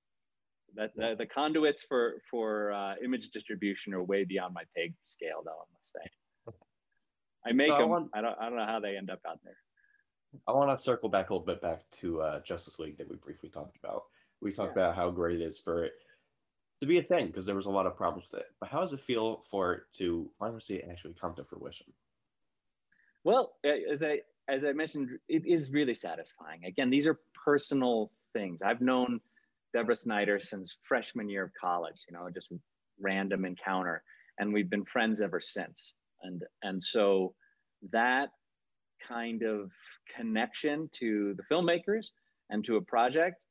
That 0.76 0.92
the, 0.97 1.14
the 1.18 1.26
conduits 1.26 1.84
for 1.86 2.22
for 2.30 2.72
uh, 2.72 2.94
image 3.05 3.28
distribution 3.30 3.92
are 3.92 4.03
way 4.03 4.24
beyond 4.24 4.55
my 4.55 4.62
pay 4.74 4.94
scale, 5.03 5.42
though 5.44 5.51
I 5.51 5.68
must 5.74 5.92
say. 5.92 6.11
I 7.47 7.53
make 7.53 7.68
so 7.68 7.78
them. 7.78 7.82
I, 7.82 7.86
want, 7.86 8.11
I, 8.14 8.20
don't. 8.20 8.36
I 8.40 8.49
don't 8.49 8.59
know 8.59 8.66
how 8.66 8.80
they 8.80 8.97
end 8.97 9.11
up 9.11 9.20
out 9.28 9.40
there. 9.44 9.57
I 10.47 10.53
want 10.53 10.76
to 10.76 10.82
circle 10.82 11.09
back 11.09 11.30
a 11.30 11.34
little 11.34 11.47
bit 11.47 11.62
back 11.62 11.82
to 12.01 12.20
uh, 12.20 12.40
Justice 12.40 12.78
League 12.78 12.99
that 12.99 13.09
we 13.09 13.16
briefly 13.16 13.49
talked 13.49 13.76
about. 13.82 14.05
We 14.40 14.53
talked 14.53 14.76
yeah. 14.76 14.84
about 14.84 14.97
how 14.97 15.11
great 15.11 15.40
it 15.40 15.44
is 15.44 15.59
for 15.59 15.84
it 15.84 15.92
to 16.80 16.86
be 16.86 16.99
a 16.99 17.03
thing 17.03 17.28
because 17.28 17.47
there 17.47 17.55
was 17.55 17.66
a 17.66 17.70
lot 17.70 17.86
of 17.86 17.97
problems 17.97 18.28
with 18.30 18.40
it. 18.40 18.47
But 18.61 18.68
how 18.68 18.80
does 18.80 18.92
it 18.92 19.01
feel 19.01 19.44
for 19.51 19.72
it 19.72 19.82
to 19.99 20.30
finally 20.38 20.61
see 20.61 20.74
it 20.74 20.88
actually 20.90 21.14
come 21.14 21.34
to 21.34 21.44
fruition? 21.44 21.86
Well, 23.24 23.55
as 23.64 24.03
I 24.03 24.20
as 24.49 24.64
I 24.64 24.72
mentioned, 24.72 25.11
it 25.28 25.44
is 25.47 25.70
really 25.70 25.94
satisfying. 25.94 26.64
Again, 26.64 26.90
these 26.90 27.09
are 27.09 27.18
personal 27.44 28.11
things. 28.32 28.62
I've 28.62 28.80
known 28.80 29.20
Deborah 29.72 29.97
Snyder 29.97 30.38
since 30.38 30.78
freshman 30.82 31.28
year 31.28 31.44
of 31.44 31.51
college. 31.61 32.05
You 32.09 32.16
know, 32.16 32.28
just 32.30 32.53
random 33.01 33.44
encounter, 33.44 34.03
and 34.38 34.53
we've 34.53 34.70
been 34.70 34.84
friends 34.84 35.20
ever 35.20 35.40
since 35.40 35.94
and 36.23 36.43
and 36.62 36.83
so 36.83 37.35
that 37.91 38.31
kind 39.03 39.43
of 39.43 39.71
connection 40.14 40.89
to 40.93 41.35
the 41.35 41.43
filmmakers 41.51 42.09
and 42.51 42.64
to 42.64 42.77
a 42.77 42.81
project 42.81 43.45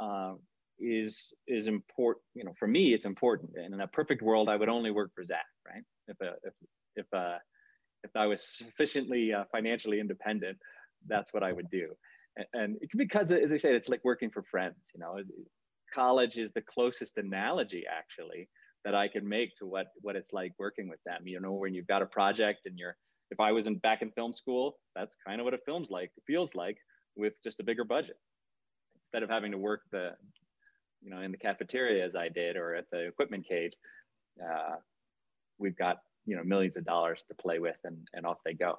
uh, 0.00 0.34
is 0.78 1.32
is 1.46 1.66
important. 1.66 2.24
You 2.34 2.44
know, 2.44 2.54
for 2.58 2.66
me, 2.66 2.94
it's 2.94 3.04
important. 3.04 3.52
And 3.56 3.74
in 3.74 3.80
a 3.80 3.86
perfect 3.86 4.22
world, 4.22 4.48
I 4.48 4.56
would 4.56 4.68
only 4.68 4.90
work 4.90 5.10
for 5.14 5.22
Zach, 5.22 5.46
right? 5.66 5.82
If 6.08 6.20
a, 6.20 6.34
if 6.42 6.54
if 6.96 7.06
uh, 7.14 7.38
if 8.02 8.10
I 8.16 8.26
was 8.26 8.42
sufficiently 8.42 9.32
uh, 9.32 9.44
financially 9.52 10.00
independent, 10.00 10.58
that's 11.06 11.32
what 11.32 11.42
I 11.42 11.52
would 11.52 11.68
do. 11.70 11.94
And, 12.36 12.46
and 12.54 12.76
because, 12.96 13.30
as 13.30 13.52
I 13.52 13.56
said, 13.56 13.74
it's 13.74 13.88
like 13.88 14.04
working 14.04 14.30
for 14.30 14.42
friends. 14.42 14.90
You 14.94 15.00
know, 15.00 15.18
college 15.92 16.38
is 16.38 16.52
the 16.52 16.62
closest 16.62 17.18
analogy 17.18 17.84
actually 17.90 18.48
that 18.84 18.94
I 18.94 19.08
can 19.08 19.28
make 19.28 19.54
to 19.56 19.66
what 19.66 19.88
what 20.00 20.16
it's 20.16 20.32
like 20.32 20.52
working 20.58 20.88
with 20.88 21.00
them. 21.04 21.26
You 21.26 21.40
know, 21.40 21.52
when 21.52 21.74
you've 21.74 21.86
got 21.86 22.02
a 22.02 22.06
project 22.06 22.66
and 22.66 22.78
you're 22.78 22.96
if 23.30 23.40
I 23.40 23.52
was 23.52 23.66
in 23.66 23.76
back 23.76 24.02
in 24.02 24.10
film 24.10 24.32
school, 24.32 24.76
that's 24.94 25.16
kind 25.26 25.40
of 25.40 25.44
what 25.44 25.54
a 25.54 25.58
film's 25.58 25.90
like, 25.90 26.10
feels 26.26 26.54
like 26.54 26.78
with 27.16 27.40
just 27.44 27.60
a 27.60 27.64
bigger 27.64 27.84
budget. 27.84 28.16
Instead 29.02 29.22
of 29.22 29.30
having 29.30 29.52
to 29.52 29.58
work 29.58 29.82
the, 29.92 30.12
you 31.00 31.10
know, 31.10 31.20
in 31.20 31.30
the 31.30 31.38
cafeteria 31.38 32.04
as 32.04 32.16
I 32.16 32.28
did 32.28 32.56
or 32.56 32.74
at 32.74 32.86
the 32.90 33.06
equipment 33.06 33.46
cage, 33.48 33.72
uh, 34.44 34.76
we've 35.58 35.76
got 35.76 35.98
you 36.26 36.36
know 36.36 36.44
millions 36.44 36.76
of 36.76 36.84
dollars 36.84 37.24
to 37.28 37.34
play 37.34 37.58
with 37.58 37.76
and, 37.84 37.96
and 38.12 38.26
off 38.26 38.38
they 38.44 38.54
go 38.54 38.76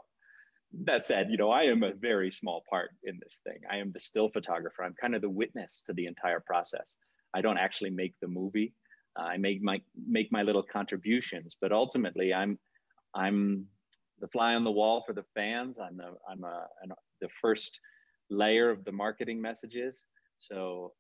that 0.86 1.06
said 1.06 1.30
you 1.30 1.38
know 1.38 1.52
i 1.52 1.64
am 1.64 1.84
a 1.84 1.94
very 1.94 2.32
small 2.32 2.64
part 2.70 2.92
in 3.04 3.20
this 3.22 3.42
thing 3.44 3.60
i 3.70 3.78
am 3.78 3.92
the 3.92 4.00
still 4.00 4.30
photographer 4.30 4.84
i'm 4.84 4.96
kind 5.00 5.16
of 5.16 5.22
the 5.22 5.30
witness 5.30 5.84
to 5.86 5.94
the 5.94 6.06
entire 6.06 6.40
process 6.40 6.98
i 7.34 7.42
don't 7.42 7.58
actually 7.58 7.90
make 7.90 8.14
the 8.22 8.28
movie 8.28 8.74
i 9.18 9.38
make 9.38 9.62
my 9.62 9.80
make 10.08 10.32
my 10.32 10.42
little 10.42 10.64
contributions 10.64 11.56
but 11.60 11.72
ultimately 11.72 12.34
i'm 12.34 12.58
i'm 13.16 13.68
the 14.22 14.28
fly 14.28 14.54
on 14.54 14.64
the 14.64 14.72
wall 14.72 15.04
for 15.06 15.14
the 15.14 15.24
fans. 15.36 15.78
I'm 15.80 15.98
the 15.98 16.14
i'm 16.30 16.44
a, 16.44 16.68
an, 16.84 16.94
the 17.20 17.28
first 17.42 17.80
layer 18.30 18.70
of 18.70 18.86
the 18.86 18.92
marketing 18.92 19.42
messages. 19.42 20.06
So 20.38 20.94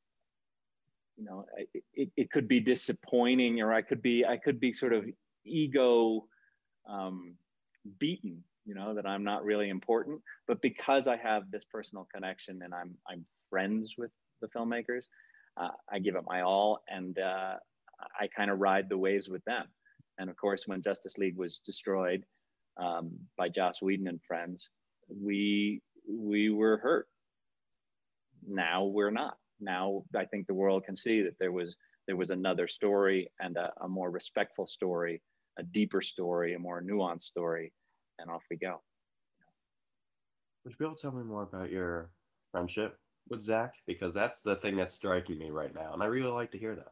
you 1.17 1.23
know 1.23 1.45
it, 1.57 1.83
it, 1.93 2.09
it 2.17 2.31
could 2.31 2.47
be 2.47 2.59
disappointing 2.59 3.61
or 3.61 3.73
i 3.73 3.81
could 3.81 4.01
be 4.01 4.25
i 4.25 4.37
could 4.37 4.59
be 4.59 4.73
sort 4.73 4.93
of 4.93 5.05
ego 5.45 6.25
um, 6.89 7.35
beaten 7.99 8.43
you 8.65 8.73
know 8.73 8.95
that 8.95 9.05
i'm 9.05 9.23
not 9.23 9.43
really 9.45 9.69
important. 9.69 10.19
But 10.47 10.61
because 10.61 11.07
i 11.07 11.17
have 11.17 11.51
this 11.51 11.65
personal 11.65 12.07
connection 12.13 12.61
and 12.63 12.73
i'm 12.73 12.95
i'm 13.09 13.25
friends 13.49 13.95
with 13.97 14.11
the 14.41 14.47
filmmakers 14.47 15.05
uh, 15.57 15.69
i 15.91 15.99
give 15.99 16.15
it 16.15 16.23
my 16.25 16.41
all. 16.41 16.79
And 16.89 17.19
uh, 17.19 17.55
i 18.19 18.27
kind 18.27 18.49
of 18.51 18.59
ride 18.59 18.89
the 18.89 18.97
waves 18.97 19.29
with 19.29 19.43
them 19.45 19.65
and 20.19 20.29
of 20.29 20.35
course 20.35 20.67
when 20.67 20.81
justice 20.81 21.17
league 21.17 21.37
was 21.37 21.59
destroyed 21.59 22.23
um, 22.77 23.11
by 23.37 23.49
joss 23.49 23.81
whedon 23.81 24.07
and 24.07 24.21
friends 24.23 24.69
we 25.09 25.81
we 26.09 26.49
were 26.49 26.77
hurt 26.77 27.07
now 28.47 28.85
we're 28.85 29.11
not 29.11 29.37
now 29.59 30.03
i 30.15 30.25
think 30.25 30.47
the 30.47 30.53
world 30.53 30.83
can 30.85 30.95
see 30.95 31.21
that 31.21 31.37
there 31.39 31.51
was 31.51 31.75
there 32.07 32.17
was 32.17 32.31
another 32.31 32.67
story 32.67 33.29
and 33.39 33.57
a, 33.57 33.71
a 33.81 33.87
more 33.87 34.09
respectful 34.09 34.65
story 34.65 35.21
a 35.57 35.63
deeper 35.63 36.01
story, 36.01 36.53
a 36.53 36.59
more 36.59 36.81
nuanced 36.81 37.23
story, 37.23 37.73
and 38.19 38.29
off 38.29 38.43
we 38.49 38.57
go. 38.57 38.81
Would 40.63 40.71
you 40.71 40.77
be 40.77 40.85
able 40.85 40.95
to 40.95 41.01
tell 41.01 41.11
me 41.11 41.23
more 41.23 41.43
about 41.43 41.71
your 41.71 42.11
friendship 42.51 42.97
with 43.29 43.41
Zach? 43.41 43.75
Because 43.87 44.13
that's 44.13 44.41
the 44.41 44.55
thing 44.57 44.75
that's 44.75 44.93
striking 44.93 45.37
me 45.37 45.49
right 45.49 45.73
now, 45.73 45.93
and 45.93 46.03
I 46.03 46.05
really 46.05 46.31
like 46.31 46.51
to 46.51 46.57
hear 46.57 46.75
that. 46.75 46.91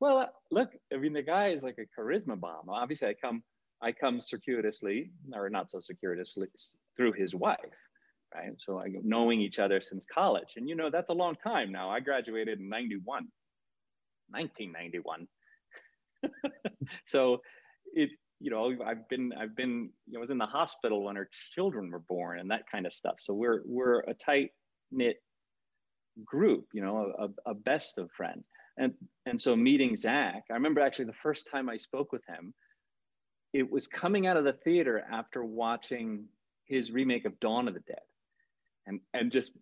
Well, 0.00 0.18
uh, 0.18 0.26
look, 0.50 0.70
I 0.92 0.96
mean, 0.96 1.12
the 1.12 1.22
guy 1.22 1.48
is 1.48 1.62
like 1.62 1.78
a 1.78 2.00
charisma 2.00 2.38
bomb. 2.38 2.68
Obviously, 2.68 3.08
I 3.08 3.14
come, 3.14 3.42
I 3.80 3.92
come 3.92 4.20
circuitously, 4.20 5.10
or 5.32 5.48
not 5.48 5.70
so 5.70 5.80
circuitously, 5.80 6.48
through 6.96 7.12
his 7.12 7.34
wife, 7.34 7.58
right? 8.34 8.52
So, 8.58 8.78
I, 8.78 8.88
knowing 9.02 9.40
each 9.40 9.58
other 9.58 9.80
since 9.80 10.04
college, 10.04 10.54
and 10.56 10.68
you 10.68 10.76
know, 10.76 10.90
that's 10.90 11.10
a 11.10 11.14
long 11.14 11.34
time 11.34 11.72
now. 11.72 11.88
I 11.90 12.00
graduated 12.00 12.60
in 12.60 12.68
'91, 12.68 13.28
1991. 14.30 15.26
so 17.04 17.40
it 17.92 18.10
you 18.40 18.50
know 18.50 18.74
i've 18.84 19.08
been 19.08 19.32
i've 19.38 19.56
been 19.56 19.90
i 20.14 20.18
was 20.18 20.30
in 20.30 20.38
the 20.38 20.46
hospital 20.46 21.04
when 21.04 21.16
her 21.16 21.28
children 21.54 21.90
were 21.90 22.00
born 22.00 22.38
and 22.38 22.50
that 22.50 22.68
kind 22.70 22.86
of 22.86 22.92
stuff 22.92 23.16
so 23.18 23.32
we're 23.32 23.62
we're 23.64 24.00
a 24.00 24.14
tight 24.14 24.50
knit 24.90 25.16
group 26.24 26.66
you 26.72 26.82
know 26.82 27.12
a, 27.18 27.50
a 27.50 27.54
best 27.54 27.98
of 27.98 28.10
friends 28.12 28.44
and 28.78 28.92
and 29.26 29.40
so 29.40 29.56
meeting 29.56 29.94
zach 29.96 30.44
i 30.50 30.54
remember 30.54 30.80
actually 30.80 31.04
the 31.04 31.12
first 31.12 31.48
time 31.50 31.68
i 31.68 31.76
spoke 31.76 32.12
with 32.12 32.24
him 32.26 32.52
it 33.52 33.70
was 33.70 33.86
coming 33.86 34.26
out 34.26 34.36
of 34.36 34.44
the 34.44 34.52
theater 34.52 35.04
after 35.10 35.44
watching 35.44 36.26
his 36.64 36.90
remake 36.90 37.24
of 37.24 37.38
dawn 37.40 37.68
of 37.68 37.74
the 37.74 37.80
dead 37.80 38.02
and 38.86 39.00
and 39.14 39.32
just 39.32 39.52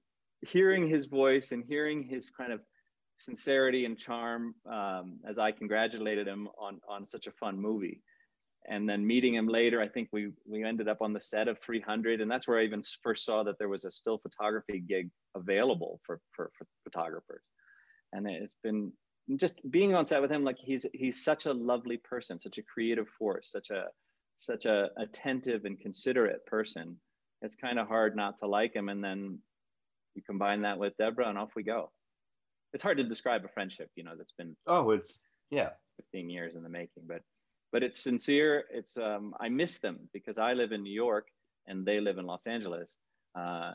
hearing 0.41 0.89
his 0.89 1.07
voice 1.07 1.53
and 1.53 1.65
hearing 1.67 2.03
his 2.03 2.31
kind 2.31 2.53
of 2.53 2.61
sincerity 3.19 3.85
and 3.85 3.99
charm 3.99 4.55
um, 4.71 5.19
as 5.27 5.39
I 5.39 5.53
congratulated 5.53 6.27
him 6.27 6.49
on 6.59 6.81
on 6.89 7.05
such 7.05 7.27
a 7.27 7.33
fun 7.33 7.59
movie. 7.59 8.03
And 8.67 8.89
then 8.89 9.07
meeting 9.07 9.35
him 9.35 9.47
later, 9.47 9.81
I 9.81 9.89
think 9.89 10.09
we 10.12 10.33
we 10.47 10.65
ended 10.65 10.89
up 10.89 11.03
on 11.03 11.12
the 11.12 11.21
set 11.21 11.49
of 11.49 11.59
300, 11.59 12.21
and 12.21 12.31
that's 12.31 12.49
where 12.49 12.59
I 12.59 12.65
even 12.65 12.83
first 13.03 13.25
saw 13.25 13.43
that 13.45 13.59
there 13.59 13.69
was 13.69 13.85
a 13.85 13.91
still 13.91 14.19
photography 14.19 14.81
gig 14.81 15.11
available 15.35 16.01
for 16.05 16.21
for, 16.33 16.51
for 16.57 16.67
photographers. 16.83 17.43
And 18.12 18.29
it's 18.29 18.57
been 18.62 18.93
just 19.37 19.59
being 19.70 19.95
on 19.95 20.05
set 20.05 20.20
with 20.20 20.31
him. 20.31 20.45
Like 20.45 20.59
he's 20.59 20.87
he's 20.93 21.25
such 21.25 21.47
a 21.47 21.53
lovely 21.53 21.97
person, 21.97 22.39
such 22.39 22.59
a 22.59 22.62
creative 22.62 23.09
force, 23.09 23.51
such 23.51 23.70
a 23.70 23.87
such 24.37 24.66
a 24.66 24.89
attentive 24.99 25.64
and 25.64 25.79
considerate 25.79 26.45
person. 26.47 26.97
It's 27.43 27.55
kind 27.55 27.79
of 27.79 27.89
hard 27.89 28.16
not 28.16 28.39
to 28.39 28.47
like 28.47 28.75
him. 28.75 28.89
And 28.89 29.03
then 29.03 29.39
you 30.14 30.22
combine 30.22 30.62
that 30.62 30.79
with 30.79 30.97
Deborah, 30.97 31.29
and 31.29 31.39
off 31.39 31.55
we 31.57 31.62
go 31.62 31.91
it's 32.75 32.83
hard 32.83 32.99
to 32.99 33.05
describe 33.05 33.45
a 33.45 33.49
friendship, 33.49 33.89
you 33.95 34.03
know, 34.03 34.14
that's 34.18 34.33
been 34.33 34.55
oh, 34.66 34.91
it's 34.91 35.20
yeah, 35.51 35.70
15 35.97 36.29
years 36.29 36.57
in 36.57 36.62
the 36.62 36.68
making, 36.68 37.05
but 37.07 37.22
but 37.72 37.83
it's 37.83 38.03
sincere. 38.03 38.64
It's 38.70 38.97
um, 38.97 39.35
I 39.41 39.49
miss 39.49 39.79
them 39.79 40.01
because 40.12 40.39
I 40.39 40.53
live 40.53 40.72
in 40.72 40.83
New 40.83 40.93
York 40.93 41.29
and 41.66 41.87
they 41.87 42.01
live 42.01 42.18
in 42.18 42.27
Los 42.27 42.47
Angeles. 42.47 42.99
Uh, 43.39 43.72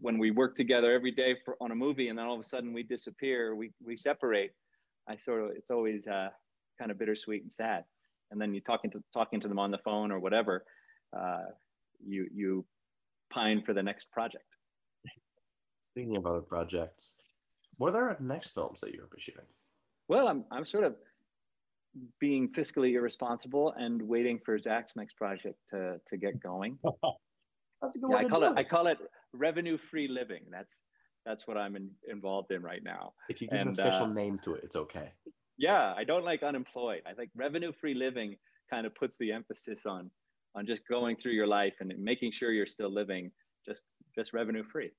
when 0.00 0.18
we 0.18 0.30
work 0.30 0.54
together 0.54 0.92
every 0.92 1.10
day 1.10 1.34
for, 1.44 1.56
on 1.62 1.70
a 1.70 1.74
movie 1.74 2.08
and 2.08 2.18
then 2.18 2.26
all 2.26 2.34
of 2.34 2.40
a 2.40 2.44
sudden 2.44 2.72
we 2.72 2.82
disappear, 2.82 3.54
we 3.54 3.70
we 3.84 3.96
separate. 3.96 4.52
I 5.08 5.16
sort 5.16 5.42
of 5.42 5.50
it's 5.56 5.70
always 5.70 6.06
uh, 6.06 6.28
kind 6.78 6.90
of 6.90 6.98
bittersweet 6.98 7.42
and 7.42 7.52
sad. 7.52 7.84
And 8.30 8.40
then 8.40 8.54
you 8.54 8.60
talking 8.60 8.90
to 8.90 9.02
talking 9.12 9.40
to 9.40 9.48
them 9.48 9.58
on 9.58 9.70
the 9.70 9.78
phone 9.78 10.12
or 10.12 10.18
whatever, 10.18 10.64
uh, 11.18 11.46
you 12.06 12.26
you 12.32 12.64
pine 13.30 13.62
for 13.64 13.72
the 13.72 13.82
next 13.82 14.10
project. 14.10 14.44
Speaking 15.86 16.16
of 16.16 16.26
other 16.26 16.40
projects, 16.40 17.14
what 17.78 17.94
are 17.94 18.16
the 18.18 18.24
next 18.24 18.50
films 18.50 18.80
that 18.80 18.94
you're 18.94 19.08
shooting? 19.18 19.46
Well, 20.08 20.28
I'm 20.28 20.44
I'm 20.50 20.64
sort 20.64 20.84
of 20.84 20.96
being 22.20 22.52
fiscally 22.52 22.92
irresponsible 22.92 23.72
and 23.76 24.00
waiting 24.02 24.38
for 24.44 24.58
Zach's 24.58 24.96
next 24.96 25.14
project 25.14 25.56
to 25.70 26.00
to 26.06 26.16
get 26.16 26.40
going. 26.40 26.78
that's 27.82 27.96
a 27.96 27.98
good 27.98 28.10
yeah, 28.10 28.18
I 28.18 28.24
call 28.24 28.44
it, 28.44 28.50
it 28.50 28.58
I 28.58 28.64
call 28.64 28.86
it 28.86 28.98
revenue 29.32 29.78
free 29.78 30.08
living. 30.08 30.42
That's 30.50 30.80
that's 31.24 31.46
what 31.46 31.56
I'm 31.56 31.76
in, 31.76 31.90
involved 32.08 32.50
in 32.52 32.62
right 32.62 32.82
now. 32.82 33.12
If 33.28 33.40
you 33.40 33.48
give 33.48 33.60
and, 33.60 33.78
an 33.78 33.86
official 33.86 34.06
uh, 34.06 34.12
name 34.12 34.40
to 34.44 34.54
it, 34.54 34.64
it's 34.64 34.76
okay. 34.76 35.12
Yeah, 35.56 35.92
I 35.96 36.04
don't 36.04 36.24
like 36.24 36.42
unemployed. 36.42 37.02
I 37.06 37.14
think 37.14 37.30
revenue 37.34 37.72
free 37.72 37.94
living 37.94 38.36
kind 38.70 38.86
of 38.86 38.94
puts 38.94 39.16
the 39.18 39.32
emphasis 39.32 39.86
on 39.86 40.10
on 40.54 40.66
just 40.66 40.86
going 40.88 41.16
through 41.16 41.32
your 41.32 41.46
life 41.46 41.74
and 41.80 41.92
making 41.98 42.32
sure 42.32 42.52
you're 42.52 42.66
still 42.66 42.92
living 42.92 43.30
just 43.66 43.84
just 44.14 44.32
revenue 44.32 44.62
free. 44.62 44.92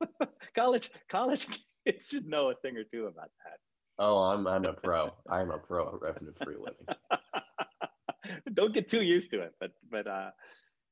college 0.54 0.90
college 1.08 1.46
kids 1.86 2.08
should 2.08 2.26
know 2.26 2.50
a 2.50 2.54
thing 2.56 2.76
or 2.76 2.84
two 2.84 3.06
about 3.06 3.30
that. 3.44 3.58
Oh, 3.98 4.18
I'm 4.18 4.46
I'm 4.46 4.64
a 4.64 4.72
pro. 4.72 5.10
I'm 5.28 5.50
a 5.50 5.58
pro 5.58 5.88
at 5.88 6.02
revenue 6.02 6.32
free 6.42 6.56
living. 6.58 6.86
Don't 8.54 8.74
get 8.74 8.88
too 8.88 9.02
used 9.02 9.30
to 9.30 9.40
it, 9.40 9.54
but 9.58 9.72
but 9.90 10.06
uh, 10.06 10.30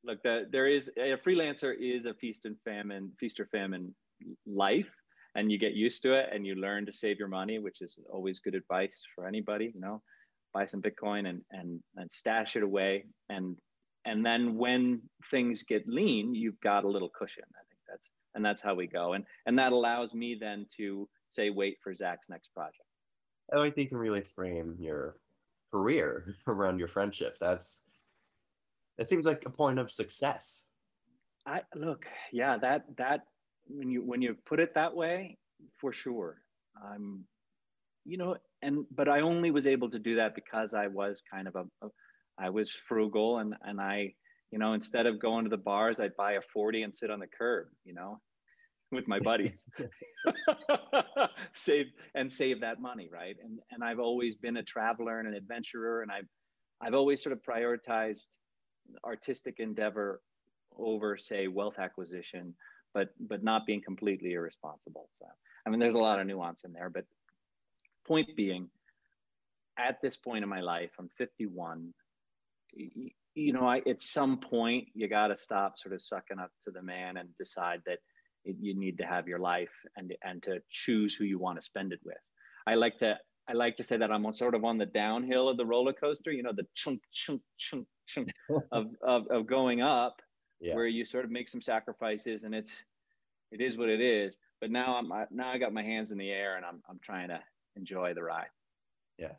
look, 0.05 0.23
the, 0.23 0.47
there 0.51 0.67
is 0.67 0.91
a 0.97 1.17
freelancer 1.17 1.75
is 1.79 2.07
a 2.07 2.15
feast 2.15 2.47
and 2.47 2.57
famine, 2.65 3.13
feast 3.19 3.41
or 3.41 3.47
famine 3.47 3.95
life, 4.47 4.91
and 5.35 5.51
you 5.51 5.59
get 5.59 5.75
used 5.75 6.03
to 6.03 6.15
it, 6.15 6.31
and 6.33 6.47
you 6.47 6.55
learn 6.55 6.87
to 6.87 6.93
save 6.93 7.19
your 7.19 7.29
money, 7.29 7.59
which 7.59 7.81
is 7.81 7.99
always 8.11 8.41
good 8.41 8.55
advice 8.55 9.05
for 9.15 9.27
anybody. 9.27 9.73
You 9.75 9.81
know, 9.81 10.03
buy 10.53 10.67
some 10.67 10.83
Bitcoin 10.83 11.29
and 11.29 11.43
and 11.51 11.81
and 11.97 12.11
stash 12.11 12.57
it 12.57 12.63
away, 12.63 13.07
and 13.29 13.57
and 14.05 14.25
then 14.25 14.57
when 14.57 15.03
things 15.31 15.63
get 15.63 15.89
lean, 15.89 16.35
you've 16.35 16.61
got 16.61 16.85
a 16.85 16.89
little 16.89 17.09
cushion. 17.09 17.45
I 17.55 17.65
think 17.69 17.81
that's 17.89 18.11
and 18.35 18.45
that's 18.45 18.63
how 18.63 18.75
we 18.75 18.87
go 18.87 19.15
and 19.15 19.25
and 19.47 19.59
that 19.59 19.73
allows 19.73 20.15
me 20.15 20.37
then 20.39 20.67
to 20.77 21.09
say 21.29 21.51
wait 21.51 21.79
for 21.83 21.95
zach's 21.95 22.29
next 22.29 22.49
project 22.49 22.83
oh, 23.53 23.59
i 23.59 23.61
like 23.61 23.75
that 23.75 23.83
you 23.83 23.89
can 23.89 23.99
really 23.99 24.23
frame 24.23 24.75
your 24.79 25.17
career 25.73 26.35
around 26.47 26.79
your 26.79 26.89
friendship 26.89 27.37
that's 27.41 27.83
that 28.99 29.09
seems 29.09 29.27
like 29.27 29.43
a 29.47 29.51
point 29.51 29.79
of 29.79 29.91
success 29.91 30.67
i 31.47 31.61
look 31.75 32.07
yeah 32.33 32.57
that 32.57 32.85
that 32.97 33.23
when 33.67 33.91
you 33.91 34.03
when 34.03 34.23
you 34.23 34.37
put 34.47 34.61
it 34.61 34.75
that 34.75 34.95
way 34.95 35.37
for 35.81 35.93
sure 35.93 36.39
i'm 36.91 37.25
you 38.05 38.17
know 38.17 38.37
and 38.63 38.85
but 38.95 39.09
i 39.09 39.21
only 39.21 39.51
was 39.51 39.67
able 39.67 39.89
to 39.89 39.99
do 39.99 40.17
that 40.17 40.35
because 40.35 40.75
i 40.75 40.87
was 40.87 41.23
kind 41.33 41.49
of 41.49 41.57
a, 41.57 41.87
a 41.87 41.89
I 42.37 42.51
was 42.51 42.69
frugal 42.89 43.39
and 43.39 43.55
and 43.63 43.81
i 43.81 44.13
you 44.55 44.61
know, 44.61 44.75
instead 44.75 45.07
of 45.07 45.19
going 45.19 45.43
to 45.43 45.51
the 45.51 45.57
bars, 45.57 45.99
I'd 45.99 46.15
buy 46.15 46.35
a 46.35 46.41
40 46.53 46.83
and 46.83 46.95
sit 46.95 47.11
on 47.11 47.19
the 47.19 47.27
curb, 47.27 47.67
you 47.85 47.93
know, 47.93 48.21
with 48.93 49.09
my 49.09 49.19
buddies. 49.19 49.57
save 51.55 51.87
and 52.15 52.33
save 52.33 52.61
that 52.61 52.81
money, 52.81 53.09
right? 53.13 53.35
And 53.43 53.59
and 53.73 53.83
I've 53.83 53.99
always 53.99 54.37
been 54.37 54.59
a 54.59 54.63
traveler 54.63 55.19
and 55.19 55.27
an 55.27 55.35
adventurer, 55.35 56.03
and 56.03 56.13
I've 56.13 56.29
I've 56.81 56.95
always 56.95 57.21
sort 57.21 57.33
of 57.33 57.41
prioritized 57.43 58.29
artistic 59.05 59.57
endeavor 59.59 60.21
over, 60.79 61.17
say, 61.17 61.49
wealth 61.49 61.81
acquisition, 61.81 62.55
but 62.95 63.11
but 63.21 63.43
not 63.43 63.67
being 63.67 63.83
completely 63.83 64.33
irresponsible. 64.33 65.09
So 65.19 65.27
I 65.67 65.71
mean, 65.71 65.81
there's 65.81 65.97
a 65.97 66.01
lot 66.01 66.21
of 66.21 66.27
nuance 66.27 66.65
in 66.65 66.73
there, 66.73 66.89
but 66.89 67.05
point 68.07 68.37
being, 68.37 68.69
at 69.79 70.01
this 70.01 70.17
point 70.17 70.43
in 70.43 70.49
my 70.49 70.61
life, 70.61 70.91
I'm 70.99 71.09
51. 71.17 71.93
You 73.35 73.53
know, 73.53 73.67
I, 73.67 73.79
at 73.89 74.01
some 74.01 74.39
point, 74.39 74.89
you 74.95 75.09
got 75.09 75.29
to 75.29 75.37
stop 75.37 75.79
sort 75.79 75.95
of 75.95 76.01
sucking 76.01 76.39
up 76.39 76.51
to 76.63 76.71
the 76.71 76.83
man 76.83 77.17
and 77.17 77.29
decide 77.37 77.83
that 77.87 77.99
it, 78.45 78.57
you 78.61 78.79
need 78.79 78.99
to 78.99 79.07
have 79.07 79.27
your 79.27 79.39
life 79.39 79.73
and 79.97 80.15
and 80.23 80.43
to 80.45 80.61
choose 80.69 81.15
who 81.15 81.25
you 81.25 81.39
want 81.39 81.59
to 81.59 81.63
spend 81.63 81.93
it 81.93 82.01
with. 82.05 82.17
I 82.67 82.75
like 82.75 82.99
to 82.99 83.19
I 83.49 83.53
like 83.53 83.77
to 83.77 83.85
say 83.85 83.97
that 83.97 84.11
I'm 84.11 84.31
sort 84.33 84.55
of 84.55 84.65
on 84.65 84.79
the 84.79 84.87
downhill 84.87 85.49
of 85.49 85.57
the 85.57 85.67
roller 85.67 85.93
coaster. 85.93 86.31
You 86.31 86.43
know, 86.43 86.53
the 86.53 86.67
chunk 86.75 87.01
chunk 87.13 87.43
chunk 87.59 87.87
chunk 88.07 88.29
of, 88.73 88.87
of 89.03 89.27
of 89.29 89.47
going 89.47 89.83
up, 89.83 90.21
yeah. 90.61 90.75
where 90.75 90.87
you 90.87 91.05
sort 91.05 91.25
of 91.25 91.31
make 91.31 91.49
some 91.49 91.61
sacrifices, 91.61 92.45
and 92.45 92.55
it's 92.55 92.73
it 93.51 93.61
is 93.61 93.77
what 93.77 93.89
it 93.89 94.01
is. 94.01 94.39
But 94.61 94.71
now 94.71 94.97
I'm 94.97 95.11
now 95.31 95.51
I 95.51 95.59
got 95.59 95.73
my 95.73 95.83
hands 95.83 96.11
in 96.11 96.19
the 96.19 96.31
air, 96.31 96.57
and 96.57 96.65
I'm 96.65 96.83
I'm 96.89 96.99
trying 97.01 97.29
to 97.29 97.41
enjoy 97.77 98.15
the 98.15 98.23
ride. 98.23 98.49
Yeah, 99.19 99.33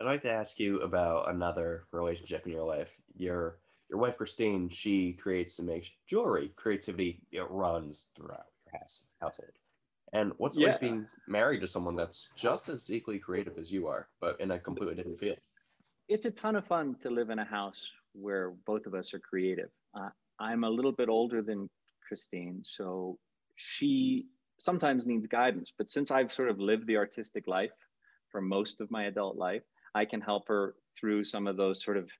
I'd 0.00 0.06
like 0.06 0.22
to 0.22 0.30
ask 0.30 0.58
you 0.58 0.80
about 0.80 1.30
another 1.30 1.84
relationship 1.92 2.46
in 2.46 2.52
your 2.52 2.66
life. 2.66 2.90
Your 3.16 3.58
your 3.90 3.98
wife 3.98 4.16
Christine, 4.16 4.70
she 4.70 5.12
creates 5.12 5.58
and 5.58 5.68
makes 5.68 5.90
jewelry. 6.08 6.52
Creativity 6.56 7.22
it 7.30 7.48
runs 7.50 8.10
throughout 8.16 8.46
your 8.66 8.80
house 8.80 9.00
household. 9.20 9.50
And 10.12 10.32
what's 10.36 10.56
it 10.56 10.60
yeah. 10.60 10.68
like 10.72 10.80
being 10.80 11.06
married 11.26 11.60
to 11.60 11.68
someone 11.68 11.96
that's 11.96 12.28
just 12.36 12.68
as 12.68 12.90
equally 12.90 13.18
creative 13.18 13.56
as 13.56 13.72
you 13.72 13.86
are, 13.86 14.08
but 14.20 14.38
in 14.40 14.50
a 14.50 14.58
completely 14.58 14.94
different 14.94 15.18
field? 15.18 15.38
It's 16.08 16.26
a 16.26 16.30
ton 16.30 16.56
of 16.56 16.66
fun 16.66 16.96
to 17.00 17.10
live 17.10 17.30
in 17.30 17.38
a 17.38 17.44
house 17.44 17.90
where 18.12 18.50
both 18.66 18.86
of 18.86 18.94
us 18.94 19.14
are 19.14 19.18
creative. 19.18 19.70
Uh, 19.94 20.10
I'm 20.42 20.64
a 20.64 20.70
little 20.70 20.92
bit 20.92 21.08
older 21.08 21.40
than 21.40 21.70
Christine, 22.06 22.62
so 22.64 23.16
she 23.54 24.26
sometimes 24.58 25.06
needs 25.06 25.28
guidance. 25.28 25.72
But 25.76 25.88
since 25.88 26.10
I've 26.10 26.32
sort 26.32 26.50
of 26.50 26.58
lived 26.58 26.86
the 26.86 26.96
artistic 26.96 27.46
life 27.46 27.70
for 28.28 28.40
most 28.40 28.80
of 28.80 28.90
my 28.90 29.04
adult 29.04 29.36
life, 29.36 29.62
I 29.94 30.04
can 30.04 30.20
help 30.20 30.48
her 30.48 30.74
through 30.98 31.24
some 31.24 31.46
of 31.46 31.56
those 31.56 31.82
sort 31.82 31.96
of 31.96 32.10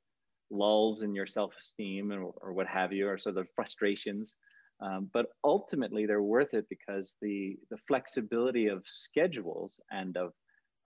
lulls 0.50 1.02
in 1.02 1.14
your 1.14 1.26
self-esteem 1.26 2.12
or, 2.12 2.32
or 2.40 2.52
what 2.52 2.68
have 2.68 2.92
you, 2.92 3.08
or 3.08 3.18
sort 3.18 3.38
of 3.38 3.48
frustrations. 3.56 4.34
Um, 4.80 5.10
but 5.12 5.26
ultimately, 5.44 6.06
they're 6.06 6.22
worth 6.22 6.54
it 6.54 6.66
because 6.68 7.16
the 7.22 7.56
the 7.70 7.78
flexibility 7.88 8.66
of 8.68 8.82
schedules 8.86 9.80
and 9.90 10.16
of 10.16 10.32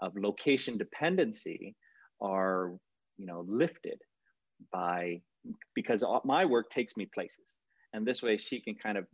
of 0.00 0.12
location 0.16 0.76
dependency 0.78 1.74
are 2.20 2.72
you 3.18 3.26
know 3.26 3.44
lifted 3.48 4.00
by 4.72 5.20
because 5.74 6.04
my 6.24 6.44
work 6.44 6.70
takes 6.70 6.96
me 6.96 7.06
places, 7.06 7.58
and 7.92 8.06
this 8.06 8.22
way 8.22 8.36
she 8.36 8.60
can 8.60 8.74
kind 8.74 8.98
of 8.98 9.06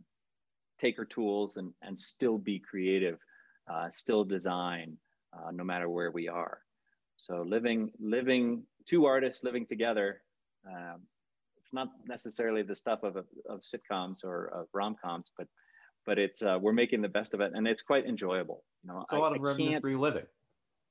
take 0.79 0.97
her 0.97 1.05
tools 1.05 1.57
and 1.57 1.73
and 1.81 1.97
still 1.97 2.37
be 2.37 2.59
creative, 2.59 3.19
uh, 3.71 3.89
still 3.89 4.23
design, 4.23 4.97
uh, 5.33 5.51
no 5.51 5.63
matter 5.63 5.89
where 5.89 6.11
we 6.11 6.27
are. 6.27 6.59
So 7.17 7.43
living 7.47 7.91
living 7.99 8.63
two 8.85 9.05
artists 9.05 9.43
living 9.43 9.65
together 9.65 10.21
um, 10.67 11.01
it's 11.57 11.73
not 11.73 11.89
necessarily 12.07 12.61
the 12.61 12.75
stuff 12.75 13.03
of, 13.03 13.15
of 13.15 13.61
sitcoms 13.61 14.23
or 14.23 14.47
of 14.47 14.67
rom-coms, 14.73 15.31
but 15.37 15.47
but 16.05 16.19
it's 16.19 16.41
uh, 16.41 16.57
we're 16.61 16.73
making 16.73 17.01
the 17.01 17.07
best 17.07 17.33
of 17.33 17.39
it, 17.39 17.53
and 17.55 17.65
it's 17.65 17.81
quite 17.81 18.05
enjoyable. 18.05 18.63
You 18.83 18.89
know, 18.89 19.01
it's 19.01 19.13
a 19.13 19.17
lot 19.17 19.31
I, 19.31 19.37
of 19.37 19.41
revenue-free 19.41 19.95
living. 19.95 20.25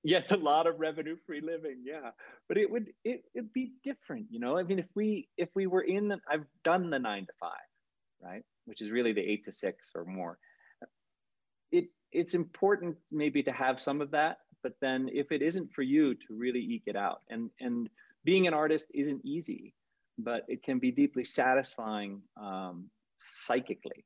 Yeah, 0.05 0.19
it's 0.19 0.33
a 0.33 0.37
lot 0.37 0.67
of 0.67 0.81
revenue-free 0.81 1.43
living. 1.43 1.83
Yeah, 1.85 2.11
but 2.49 2.57
it 2.59 2.71
would 2.71 2.89
it 3.05 3.25
it'd 3.35 3.53
be 3.53 3.73
different. 3.85 4.27
You 4.31 4.41
know, 4.41 4.59
I 4.59 4.65
mean, 4.65 4.79
if 4.79 4.89
we 4.95 5.29
if 5.37 5.49
we 5.55 5.67
were 5.67 5.83
in, 5.83 6.13
I've 6.29 6.47
done 6.65 6.91
the 6.91 6.99
nine 6.99 7.27
to 7.27 7.33
five, 7.39 7.69
right, 8.21 8.43
which 8.65 8.81
is 8.83 8.91
really 8.91 9.13
the 9.13 9.21
eight 9.21 9.45
to 9.45 9.53
six 9.53 9.93
or 9.95 10.05
more. 10.05 10.39
It 11.71 11.87
it's 12.11 12.35
important 12.35 12.97
maybe 13.11 13.43
to 13.45 13.53
have 13.53 13.81
some 13.81 14.01
of 14.01 14.11
that, 14.11 14.39
but 14.63 14.75
then 14.81 15.09
if 15.13 15.31
it 15.31 15.41
isn't 15.41 15.73
for 15.73 15.83
you, 15.83 16.15
to 16.15 16.27
really 16.31 16.61
eke 16.61 16.85
it 16.87 16.97
out. 16.97 17.21
And 17.31 17.51
and 17.61 17.89
being 18.25 18.47
an 18.47 18.55
artist 18.55 18.89
isn't 18.95 19.25
easy 19.25 19.75
but 20.19 20.45
it 20.49 20.63
can 20.63 20.79
be 20.79 20.91
deeply 20.91 21.25
satisfying 21.25 22.23
um, 22.41 22.91
psychically. 23.21 24.05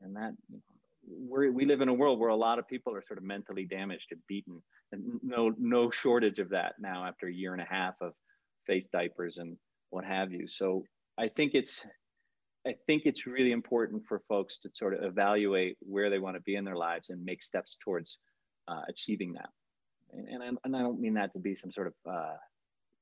And 0.00 0.16
that 0.16 0.34
you 0.48 0.56
know, 0.56 0.77
we 1.10 1.64
live 1.64 1.80
in 1.80 1.88
a 1.88 1.94
world 1.94 2.18
where 2.18 2.30
a 2.30 2.36
lot 2.36 2.58
of 2.58 2.68
people 2.68 2.94
are 2.94 3.02
sort 3.02 3.18
of 3.18 3.24
mentally 3.24 3.64
damaged 3.64 4.08
and 4.10 4.20
beaten, 4.28 4.62
and 4.92 5.02
no 5.22 5.54
no 5.58 5.90
shortage 5.90 6.38
of 6.38 6.50
that 6.50 6.74
now 6.78 7.04
after 7.04 7.26
a 7.26 7.32
year 7.32 7.52
and 7.52 7.62
a 7.62 7.66
half 7.66 7.94
of 8.00 8.12
face 8.66 8.88
diapers 8.92 9.38
and 9.38 9.56
what 9.90 10.04
have 10.04 10.32
you. 10.32 10.46
So 10.46 10.84
I 11.18 11.28
think 11.28 11.54
it's 11.54 11.80
I 12.66 12.74
think 12.86 13.02
it's 13.06 13.26
really 13.26 13.52
important 13.52 14.02
for 14.06 14.22
folks 14.28 14.58
to 14.58 14.70
sort 14.74 14.94
of 14.94 15.04
evaluate 15.04 15.76
where 15.80 16.10
they 16.10 16.18
want 16.18 16.36
to 16.36 16.42
be 16.42 16.56
in 16.56 16.64
their 16.64 16.76
lives 16.76 17.10
and 17.10 17.24
make 17.24 17.42
steps 17.42 17.78
towards 17.82 18.18
uh, 18.66 18.82
achieving 18.88 19.32
that. 19.34 19.48
And, 20.12 20.28
and, 20.28 20.42
I, 20.42 20.48
and 20.64 20.76
I 20.76 20.80
don't 20.80 21.00
mean 21.00 21.14
that 21.14 21.32
to 21.32 21.38
be 21.38 21.54
some 21.54 21.72
sort 21.72 21.86
of 21.86 21.94
uh, 22.10 22.36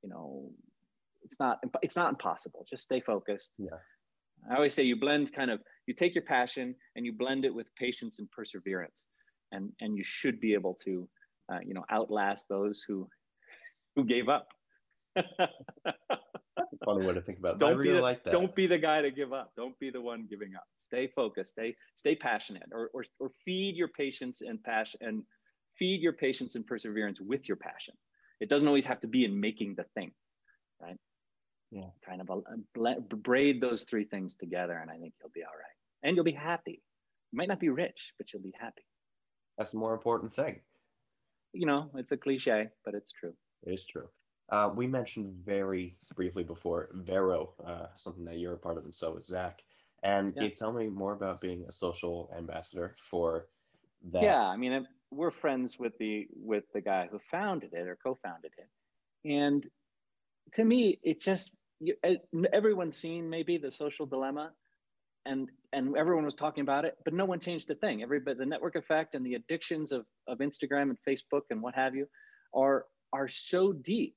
you 0.02 0.08
know 0.08 0.50
it's 1.22 1.36
not 1.40 1.58
it's 1.82 1.96
not 1.96 2.10
impossible. 2.10 2.64
Just 2.68 2.84
stay 2.84 3.00
focused. 3.00 3.52
Yeah. 3.58 3.78
I 4.50 4.56
always 4.56 4.74
say 4.74 4.84
you 4.84 4.96
blend 4.96 5.32
kind 5.32 5.50
of 5.50 5.60
you 5.86 5.94
take 5.94 6.14
your 6.14 6.24
passion 6.24 6.74
and 6.94 7.04
you 7.06 7.12
blend 7.12 7.44
it 7.44 7.54
with 7.54 7.74
patience 7.76 8.18
and 8.18 8.30
perseverance, 8.30 9.06
and 9.52 9.72
and 9.80 9.96
you 9.96 10.04
should 10.04 10.40
be 10.40 10.54
able 10.54 10.74
to, 10.84 11.08
uh, 11.52 11.58
you 11.64 11.74
know, 11.74 11.84
outlast 11.90 12.48
those 12.48 12.82
who 12.86 13.08
who 13.94 14.04
gave 14.04 14.28
up. 14.28 14.48
funny 16.84 17.06
way 17.06 17.14
to 17.14 17.20
think 17.20 17.38
about. 17.38 17.54
It. 17.54 17.58
Don't 17.58 17.78
really 17.78 17.90
be 17.90 17.94
the, 17.96 18.02
like 18.02 18.24
that. 18.24 18.32
Don't 18.32 18.54
be 18.54 18.66
the 18.66 18.78
guy 18.78 19.02
to 19.02 19.10
give 19.10 19.32
up. 19.32 19.52
Don't 19.56 19.78
be 19.78 19.90
the 19.90 20.00
one 20.00 20.26
giving 20.28 20.54
up. 20.54 20.64
Stay 20.82 21.08
focused. 21.08 21.50
Stay 21.50 21.74
stay 21.94 22.14
passionate, 22.14 22.68
or 22.72 22.90
or, 22.92 23.04
or 23.18 23.30
feed 23.44 23.76
your 23.76 23.88
patience 23.88 24.42
and 24.42 24.62
passion 24.62 25.00
and 25.02 25.22
feed 25.78 26.00
your 26.00 26.12
patience 26.12 26.54
and 26.54 26.66
perseverance 26.66 27.20
with 27.20 27.48
your 27.48 27.56
passion. 27.56 27.94
It 28.40 28.48
doesn't 28.48 28.68
always 28.68 28.86
have 28.86 29.00
to 29.00 29.08
be 29.08 29.24
in 29.24 29.38
making 29.38 29.74
the 29.76 29.84
thing, 29.94 30.12
right? 30.80 30.96
yeah. 31.70 31.88
kind 32.04 32.20
of 32.20 32.30
a, 32.30 32.80
a, 32.84 33.16
braid 33.16 33.60
those 33.60 33.84
three 33.84 34.04
things 34.04 34.34
together 34.34 34.78
and 34.80 34.90
i 34.90 34.96
think 34.96 35.14
you'll 35.20 35.30
be 35.34 35.42
all 35.42 35.56
right 35.56 35.75
and 36.02 36.14
you'll 36.14 36.24
be 36.24 36.32
happy. 36.32 36.82
You 37.32 37.36
might 37.36 37.48
not 37.48 37.60
be 37.60 37.68
rich 37.68 38.12
but 38.18 38.32
you'll 38.32 38.42
be 38.42 38.54
happy. 38.58 38.84
That's 39.58 39.72
the 39.72 39.78
more 39.78 39.94
important 39.94 40.34
thing. 40.34 40.60
You 41.52 41.66
know 41.66 41.90
it's 41.94 42.12
a 42.12 42.16
cliche 42.16 42.68
but 42.84 42.94
it's 42.94 43.12
true. 43.12 43.34
It 43.64 43.72
is 43.72 43.84
true. 43.84 44.08
Uh, 44.48 44.70
we 44.74 44.86
mentioned 44.86 45.34
very 45.44 45.96
briefly 46.14 46.44
before 46.44 46.90
vero 46.94 47.52
uh, 47.66 47.86
something 47.96 48.24
that 48.24 48.38
you're 48.38 48.54
a 48.54 48.58
part 48.58 48.78
of 48.78 48.84
and 48.84 48.94
so 48.94 49.16
is 49.16 49.26
zach. 49.26 49.62
And 50.02 50.28
yeah. 50.28 50.34
can 50.34 50.44
you 50.44 50.50
tell 50.50 50.72
me 50.72 50.88
more 50.88 51.14
about 51.14 51.40
being 51.40 51.64
a 51.68 51.72
social 51.72 52.30
ambassador 52.36 52.94
for 53.10 53.46
that? 54.12 54.22
Yeah 54.22 54.42
i 54.42 54.56
mean 54.56 54.86
we're 55.10 55.30
friends 55.30 55.78
with 55.78 55.96
the 55.98 56.26
with 56.34 56.64
the 56.74 56.80
guy 56.80 57.08
who 57.10 57.18
founded 57.30 57.72
it 57.72 57.86
or 57.86 57.96
co-founded 58.02 58.52
it. 58.58 59.30
And 59.30 59.64
to 60.52 60.64
me, 60.64 60.98
it 61.02 61.20
just 61.20 61.52
everyone's 62.52 62.96
seen 62.96 63.28
maybe 63.28 63.58
the 63.58 63.70
social 63.70 64.06
dilemma, 64.06 64.52
and 65.26 65.48
and 65.72 65.96
everyone 65.96 66.24
was 66.24 66.34
talking 66.34 66.62
about 66.62 66.84
it, 66.84 66.96
but 67.04 67.12
no 67.12 67.24
one 67.24 67.40
changed 67.40 67.70
a 67.70 67.74
thing. 67.74 68.02
Everybody, 68.02 68.38
the 68.38 68.46
network 68.46 68.76
effect 68.76 69.14
and 69.14 69.24
the 69.26 69.34
addictions 69.34 69.92
of 69.92 70.06
of 70.26 70.38
Instagram 70.38 70.90
and 70.90 70.98
Facebook 71.06 71.42
and 71.50 71.62
what 71.62 71.74
have 71.74 71.94
you, 71.94 72.06
are 72.54 72.86
are 73.12 73.28
so 73.28 73.72
deep 73.72 74.16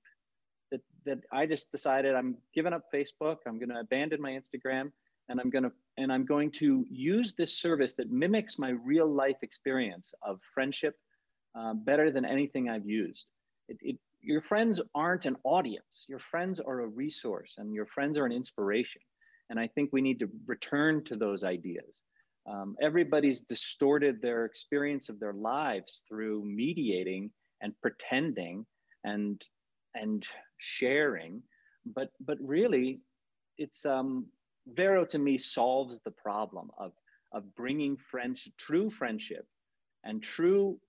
that 0.71 0.81
that 1.05 1.19
I 1.31 1.45
just 1.45 1.71
decided 1.71 2.15
I'm 2.15 2.37
giving 2.53 2.73
up 2.73 2.83
Facebook. 2.93 3.37
I'm 3.47 3.59
going 3.59 3.69
to 3.69 3.79
abandon 3.79 4.21
my 4.21 4.31
Instagram, 4.31 4.91
and 5.27 5.39
I'm 5.39 5.49
going 5.49 5.63
to 5.63 5.71
and 5.97 6.11
I'm 6.11 6.25
going 6.25 6.51
to 6.59 6.85
use 6.89 7.33
this 7.37 7.59
service 7.59 7.93
that 7.93 8.11
mimics 8.11 8.57
my 8.57 8.69
real 8.69 9.07
life 9.07 9.37
experience 9.41 10.13
of 10.21 10.39
friendship 10.53 10.95
uh, 11.57 11.73
better 11.73 12.11
than 12.11 12.25
anything 12.25 12.69
I've 12.69 12.85
used. 12.85 13.25
It, 13.67 13.77
it, 13.81 13.97
your 14.21 14.41
friends 14.41 14.81
aren't 14.93 15.25
an 15.25 15.37
audience. 15.43 16.05
Your 16.07 16.19
friends 16.19 16.59
are 16.59 16.81
a 16.81 16.87
resource 16.87 17.55
and 17.57 17.73
your 17.73 17.85
friends 17.85 18.17
are 18.17 18.25
an 18.25 18.31
inspiration. 18.31 19.01
And 19.49 19.59
I 19.59 19.67
think 19.67 19.89
we 19.91 20.01
need 20.01 20.19
to 20.19 20.29
return 20.47 21.03
to 21.05 21.15
those 21.15 21.43
ideas. 21.43 22.03
Um, 22.49 22.75
everybody's 22.81 23.41
distorted 23.41 24.21
their 24.21 24.45
experience 24.45 25.09
of 25.09 25.19
their 25.19 25.33
lives 25.33 26.03
through 26.07 26.43
mediating 26.45 27.31
and 27.61 27.73
pretending 27.81 28.65
and 29.03 29.41
and 29.95 30.25
sharing 30.57 31.41
but 31.85 32.09
but 32.19 32.37
really 32.41 33.01
it's 33.57 33.85
um 33.85 34.25
vero 34.67 35.03
to 35.05 35.17
me 35.17 35.37
solves 35.37 35.99
the 36.01 36.11
problem 36.11 36.69
of 36.77 36.91
of 37.31 37.43
bringing 37.55 37.97
friendship 37.97 38.53
true 38.57 38.89
friendship 38.89 39.45
and 40.03 40.21
true 40.21 40.79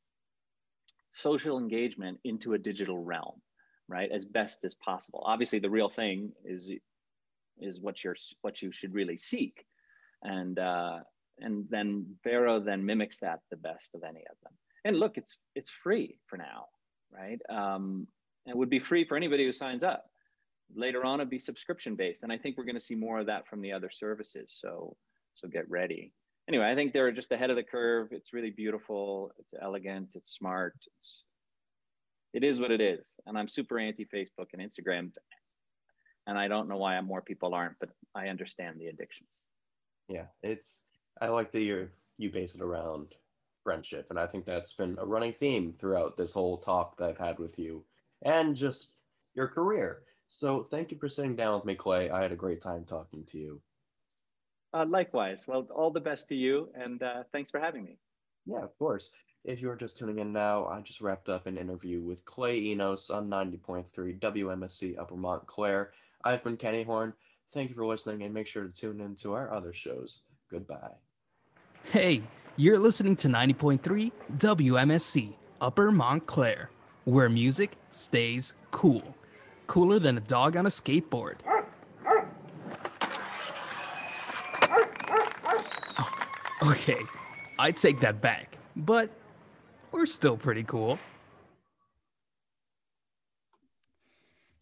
social 1.11 1.59
engagement 1.59 2.19
into 2.25 2.55
a 2.55 2.59
digital 2.59 2.99
realm, 2.99 3.41
right? 3.89 4.11
As 4.11 4.25
best 4.25 4.65
as 4.65 4.75
possible. 4.75 5.23
Obviously, 5.25 5.59
the 5.59 5.71
real 5.71 5.89
thing 5.89 6.33
is 6.45 6.71
is 7.61 7.81
what 7.81 8.03
you're 8.03 8.17
what 8.43 8.63
you 8.63 8.73
should 8.73 8.95
really 8.95 9.17
seek, 9.17 9.65
and 10.23 10.59
uh, 10.59 10.99
and 11.39 11.67
then 11.71 12.07
Vero 12.25 12.61
then 12.61 12.85
mimics 12.85 13.19
that 13.21 13.41
the 13.51 13.57
best 13.57 13.95
of 13.95 14.03
any 14.03 14.21
of 14.31 14.37
them. 14.43 14.53
And 14.85 14.99
look, 14.99 15.17
it's 15.17 15.39
it's 15.55 15.71
free 15.71 16.19
for 16.27 16.37
now, 16.37 16.67
right? 17.13 17.41
Um, 17.49 18.07
it 18.47 18.57
would 18.57 18.71
be 18.71 18.79
free 18.79 19.05
for 19.05 19.17
anybody 19.17 19.45
who 19.45 19.53
signs 19.53 19.85
up. 19.85 20.07
Later 20.75 21.05
on, 21.05 21.21
it'd 21.21 21.31
be 21.31 21.39
subscription 21.39 21.97
based, 21.97 22.23
and 22.23 22.33
I 22.33 22.39
think 22.39 22.57
we're 22.57 22.65
going 22.65 22.75
to 22.77 22.81
see 22.81 22.95
more 22.95 23.19
of 23.19 23.27
that 23.27 23.47
from 23.49 23.61
the 23.61 23.73
other 23.73 23.91
services. 23.91 24.55
So 24.57 24.97
so 25.33 25.49
get 25.49 25.69
ready 25.71 26.13
anyway, 26.51 26.69
I 26.69 26.75
think 26.75 26.93
they're 26.93 27.13
just 27.13 27.31
ahead 27.31 27.51
of 27.51 27.57
the 27.57 27.63
curve. 27.63 28.09
It's 28.11 28.33
really 28.33 28.51
beautiful. 28.51 29.31
It's 29.39 29.55
elegant. 29.63 30.11
It's 30.17 30.35
smart. 30.35 30.75
It's 30.99 31.25
it 32.33 32.45
is 32.45 32.61
what 32.61 32.71
it 32.73 32.81
is. 32.81 33.09
And 33.27 33.39
I'm 33.39 33.49
super 33.49 33.79
anti 33.79 34.05
Facebook 34.05 34.49
and 34.53 34.63
Instagram. 34.63 35.13
And 36.27 36.39
I 36.39 36.49
don't 36.49 36.69
know 36.69 36.77
why 36.77 37.01
more 37.01 37.23
people 37.23 37.55
aren't, 37.55 37.79
but 37.81 37.91
I 38.15 38.29
understand 38.29 38.79
the 38.79 38.87
addictions. 38.87 39.41
Yeah, 40.09 40.27
it's, 40.43 40.81
I 41.21 41.29
like 41.29 41.53
that 41.53 41.61
you 41.61 41.89
you 42.19 42.31
base 42.31 42.55
it 42.55 42.61
around 42.61 43.15
friendship. 43.63 44.07
And 44.11 44.19
I 44.19 44.27
think 44.27 44.45
that's 44.45 44.75
been 44.75 44.97
a 45.01 45.07
running 45.07 45.33
theme 45.33 45.75
throughout 45.79 46.17
this 46.17 46.33
whole 46.33 46.59
talk 46.59 46.97
that 46.99 47.09
I've 47.09 47.19
had 47.19 47.39
with 47.39 47.59
you 47.59 47.85
and 48.23 48.55
just 48.55 48.91
your 49.35 49.49
career. 49.49 50.03
So 50.29 50.67
thank 50.71 50.91
you 50.91 50.99
for 50.99 51.09
sitting 51.09 51.35
down 51.35 51.57
with 51.57 51.65
me, 51.65 51.75
Clay. 51.75 52.11
I 52.11 52.23
had 52.23 52.33
a 52.33 52.37
great 52.37 52.61
time 52.61 52.85
talking 52.85 53.25
to 53.27 53.39
you. 53.39 53.61
Uh, 54.73 54.87
likewise. 54.89 55.47
Well, 55.49 55.67
all 55.75 55.91
the 55.91 56.01
best 56.01 56.29
to 56.29 56.37
you, 56.37 56.69
and 56.75 57.03
uh, 57.03 57.25
thanks 57.33 57.51
for 57.51 57.59
having 57.59 57.85
me. 57.85 57.99
Yeah, 58.47 58.63
of 58.63 58.79
course. 58.79 59.11
If 59.45 59.61
you're 59.61 59.75
just 59.75 59.99
tuning 59.99 60.19
in 60.19 60.33
now, 60.33 60.67
I 60.67 60.81
just 60.81 61.01
wrapped 61.01 61.29
up 61.29 61.47
an 61.47 61.57
interview 61.57 62.03
with 62.03 62.25
Clay 62.25 62.59
Enos 62.59 63.11
on 63.11 63.29
90.3 63.29 64.21
WMSC 64.21 64.99
Upper 64.99 65.17
Montclair. 65.17 65.93
I've 66.25 66.45
been 66.45 66.57
Kenny 66.57 66.83
Horn. 66.83 67.13
Thank 67.53 67.71
you 67.71 67.75
for 67.75 67.85
listening, 67.87 68.23
and 68.23 68.33
make 68.33 68.47
sure 68.47 68.65
to 68.65 68.71
tune 68.71 69.01
in 69.01 69.17
to 69.17 69.33
our 69.33 69.53
other 69.53 69.73
shows. 69.73 70.21
Goodbye. 70.51 70.93
Hey, 71.85 72.23
you're 72.57 72.79
listening 72.79 73.17
to 73.17 73.29
90.3 73.29 74.13
WMSC 74.37 75.35
Upper 75.61 75.91
Montclair, 75.91 76.71
where 77.05 77.29
music 77.29 77.73
stays 77.91 78.53
cool. 78.71 79.17
Cooler 79.67 79.99
than 79.99 80.17
a 80.17 80.21
dog 80.21 80.57
on 80.57 80.67
a 80.67 80.69
skateboard. 80.69 81.37
Oh, 85.99 86.71
okay, 86.71 87.01
I 87.59 87.73
take 87.73 88.01
that 88.01 88.21
back, 88.21 88.59
but 88.77 89.11
we're 89.91 90.07
still 90.07 90.37
pretty 90.37 90.65
cool. 90.65 90.99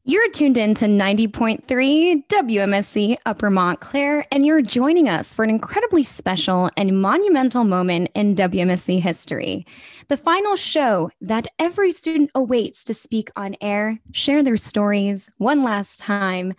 You're 0.08 0.30
tuned 0.30 0.56
in 0.56 0.72
to 0.76 0.86
90.3 0.86 2.26
WMSC 2.28 3.18
Upper 3.26 3.50
Montclair, 3.50 4.24
and 4.32 4.46
you're 4.46 4.62
joining 4.62 5.06
us 5.06 5.34
for 5.34 5.44
an 5.44 5.50
incredibly 5.50 6.02
special 6.02 6.70
and 6.78 7.02
monumental 7.02 7.62
moment 7.64 8.10
in 8.14 8.34
WMSC 8.34 9.02
history. 9.02 9.66
The 10.08 10.16
final 10.16 10.56
show 10.56 11.10
that 11.20 11.48
every 11.58 11.92
student 11.92 12.30
awaits 12.34 12.84
to 12.84 12.94
speak 12.94 13.28
on 13.36 13.54
air, 13.60 14.00
share 14.12 14.42
their 14.42 14.56
stories 14.56 15.28
one 15.36 15.62
last 15.62 16.00
time. 16.00 16.54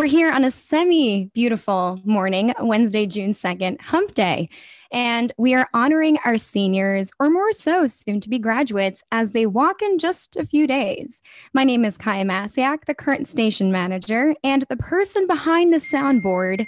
We're 0.00 0.06
here 0.06 0.32
on 0.32 0.44
a 0.44 0.50
semi 0.50 1.26
beautiful 1.34 2.00
morning, 2.06 2.54
Wednesday, 2.58 3.04
June 3.04 3.32
2nd, 3.32 3.82
Hump 3.82 4.14
Day. 4.14 4.48
And 4.90 5.30
we 5.36 5.52
are 5.52 5.68
honoring 5.74 6.16
our 6.24 6.38
seniors, 6.38 7.10
or 7.20 7.28
more 7.28 7.52
so, 7.52 7.86
soon 7.86 8.18
to 8.22 8.30
be 8.30 8.38
graduates, 8.38 9.04
as 9.12 9.32
they 9.32 9.44
walk 9.44 9.82
in 9.82 9.98
just 9.98 10.38
a 10.38 10.46
few 10.46 10.66
days. 10.66 11.20
My 11.52 11.64
name 11.64 11.84
is 11.84 11.98
Kaya 11.98 12.24
Masiak, 12.24 12.86
the 12.86 12.94
current 12.94 13.28
station 13.28 13.70
manager, 13.70 14.34
and 14.42 14.64
the 14.70 14.76
person 14.78 15.26
behind 15.26 15.70
the 15.70 15.76
soundboard. 15.76 16.66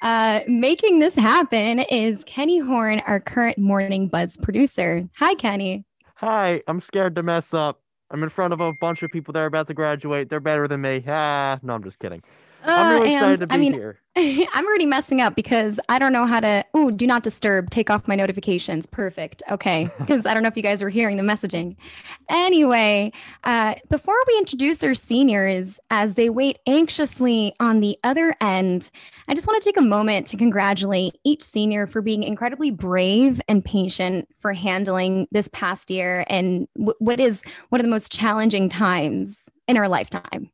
Uh, 0.00 0.40
making 0.48 1.00
this 1.00 1.16
happen 1.16 1.80
is 1.80 2.24
Kenny 2.24 2.60
Horn, 2.60 3.00
our 3.00 3.20
current 3.20 3.58
morning 3.58 4.08
buzz 4.08 4.38
producer. 4.38 5.06
Hi, 5.18 5.34
Kenny. 5.34 5.84
Hi, 6.14 6.62
I'm 6.66 6.80
scared 6.80 7.14
to 7.16 7.22
mess 7.22 7.52
up. 7.52 7.82
I'm 8.10 8.22
in 8.22 8.30
front 8.30 8.54
of 8.54 8.62
a 8.62 8.72
bunch 8.80 9.02
of 9.02 9.10
people 9.10 9.32
that 9.32 9.40
are 9.40 9.46
about 9.46 9.66
to 9.66 9.74
graduate. 9.74 10.30
They're 10.30 10.40
better 10.40 10.66
than 10.66 10.80
me. 10.80 11.04
Ah, 11.06 11.58
no, 11.62 11.74
I'm 11.74 11.84
just 11.84 11.98
kidding. 11.98 12.22
I'm 12.66 13.00
really 13.00 13.14
uh, 13.14 13.18
excited 13.18 13.38
to 13.40 13.46
be 13.46 13.54
I 13.54 13.58
mean, 13.58 13.72
here. 13.72 13.98
I'm 14.16 14.66
already 14.66 14.86
messing 14.86 15.20
up 15.20 15.34
because 15.34 15.80
I 15.88 15.98
don't 15.98 16.12
know 16.12 16.24
how 16.24 16.40
to. 16.40 16.64
Ooh, 16.76 16.90
do 16.90 17.06
not 17.06 17.22
disturb. 17.22 17.70
Take 17.70 17.90
off 17.90 18.06
my 18.06 18.14
notifications. 18.14 18.86
Perfect. 18.86 19.42
Okay. 19.50 19.90
Because 20.04 20.26
I 20.26 20.34
don't 20.34 20.42
know 20.42 20.48
if 20.48 20.56
you 20.56 20.62
guys 20.62 20.82
were 20.82 20.90
hearing 20.90 21.16
the 21.16 21.22
messaging. 21.22 21.76
Anyway, 22.28 23.10
uh, 23.42 23.74
before 23.88 24.16
we 24.26 24.36
introduce 24.36 24.84
our 24.84 24.94
seniors 24.94 25.80
as 25.90 26.14
they 26.14 26.28
wait 26.28 26.58
anxiously 26.66 27.54
on 27.58 27.80
the 27.80 27.96
other 28.04 28.36
end, 28.40 28.90
I 29.28 29.34
just 29.34 29.46
want 29.46 29.62
to 29.62 29.66
take 29.66 29.78
a 29.78 29.82
moment 29.82 30.26
to 30.28 30.36
congratulate 30.36 31.16
each 31.24 31.42
senior 31.42 31.86
for 31.86 32.02
being 32.02 32.22
incredibly 32.22 32.70
brave 32.70 33.40
and 33.48 33.64
patient 33.64 34.28
for 34.40 34.52
handling 34.52 35.26
this 35.32 35.48
past 35.48 35.90
year 35.90 36.26
and 36.28 36.68
w- 36.76 36.94
what 36.98 37.18
is 37.18 37.44
one 37.70 37.80
of 37.80 37.84
the 37.84 37.90
most 37.90 38.12
challenging 38.12 38.68
times 38.68 39.48
in 39.66 39.78
our 39.78 39.88
lifetime. 39.88 40.50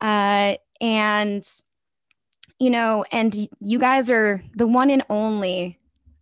Uh, 0.00 0.56
and 0.80 1.48
you 2.58 2.70
know 2.70 3.04
and 3.12 3.48
you 3.60 3.78
guys 3.78 4.10
are 4.10 4.42
the 4.54 4.66
one 4.66 4.90
and 4.90 5.02
only 5.10 5.78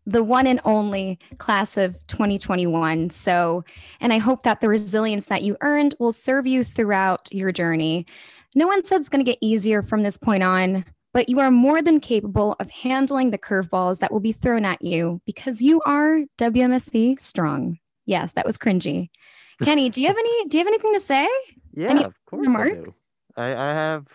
the 0.07 0.22
one 0.22 0.46
and 0.46 0.61
only 0.64 1.18
class 1.38 1.76
of 1.76 1.94
2021 2.09 3.11
so 3.11 3.64
and 4.00 4.12
i 4.12 4.18
hope 4.18 4.42
that 4.42 4.61
the 4.61 4.68
resilience 4.68 5.26
that 5.26 5.42
you 5.42 5.57
earned 5.61 5.94
will 5.98 6.12
serve 6.12 6.46
you 6.46 6.64
throughout 6.64 7.28
your 7.32 7.53
journey. 7.53 8.07
No 8.55 8.66
one 8.66 8.84
said 8.84 9.00
it's 9.00 9.09
going 9.09 9.24
to 9.24 9.30
get 9.30 9.38
easier 9.40 9.80
from 9.82 10.03
this 10.03 10.16
point 10.16 10.42
on 10.42 10.84
but 11.14 11.28
you 11.28 11.40
are 11.40 11.50
more 11.50 11.82
than 11.82 12.00
capable 12.00 12.57
of 12.59 12.70
handling 12.70 13.30
the 13.30 13.38
curveballs 13.38 13.98
that 13.98 14.11
will 14.11 14.20
be 14.20 14.32
thrown 14.32 14.64
at 14.64 14.80
you 14.80 15.20
because 15.26 15.61
you 15.61 15.80
are 15.82 16.20
wmsc 16.38 17.20
strong. 17.20 17.78
Yes 18.07 18.32
that 18.32 18.46
was 18.46 18.59
cringy. 18.59 19.11
Kenny 19.62 19.90
do 19.90 20.00
you 20.00 20.09
have 20.09 20.18
any 20.18 20.48
do 20.48 20.57
you 20.57 20.61
have 20.64 20.68
anything 20.68 20.94
to 20.94 21.00
say? 21.00 21.28
Yeah, 21.74 21.88
any 21.88 22.05
of 22.05 22.14
course 22.26 22.40
remarks? 22.40 23.12
I 23.36 23.55
I 23.55 23.74
have. 23.74 24.07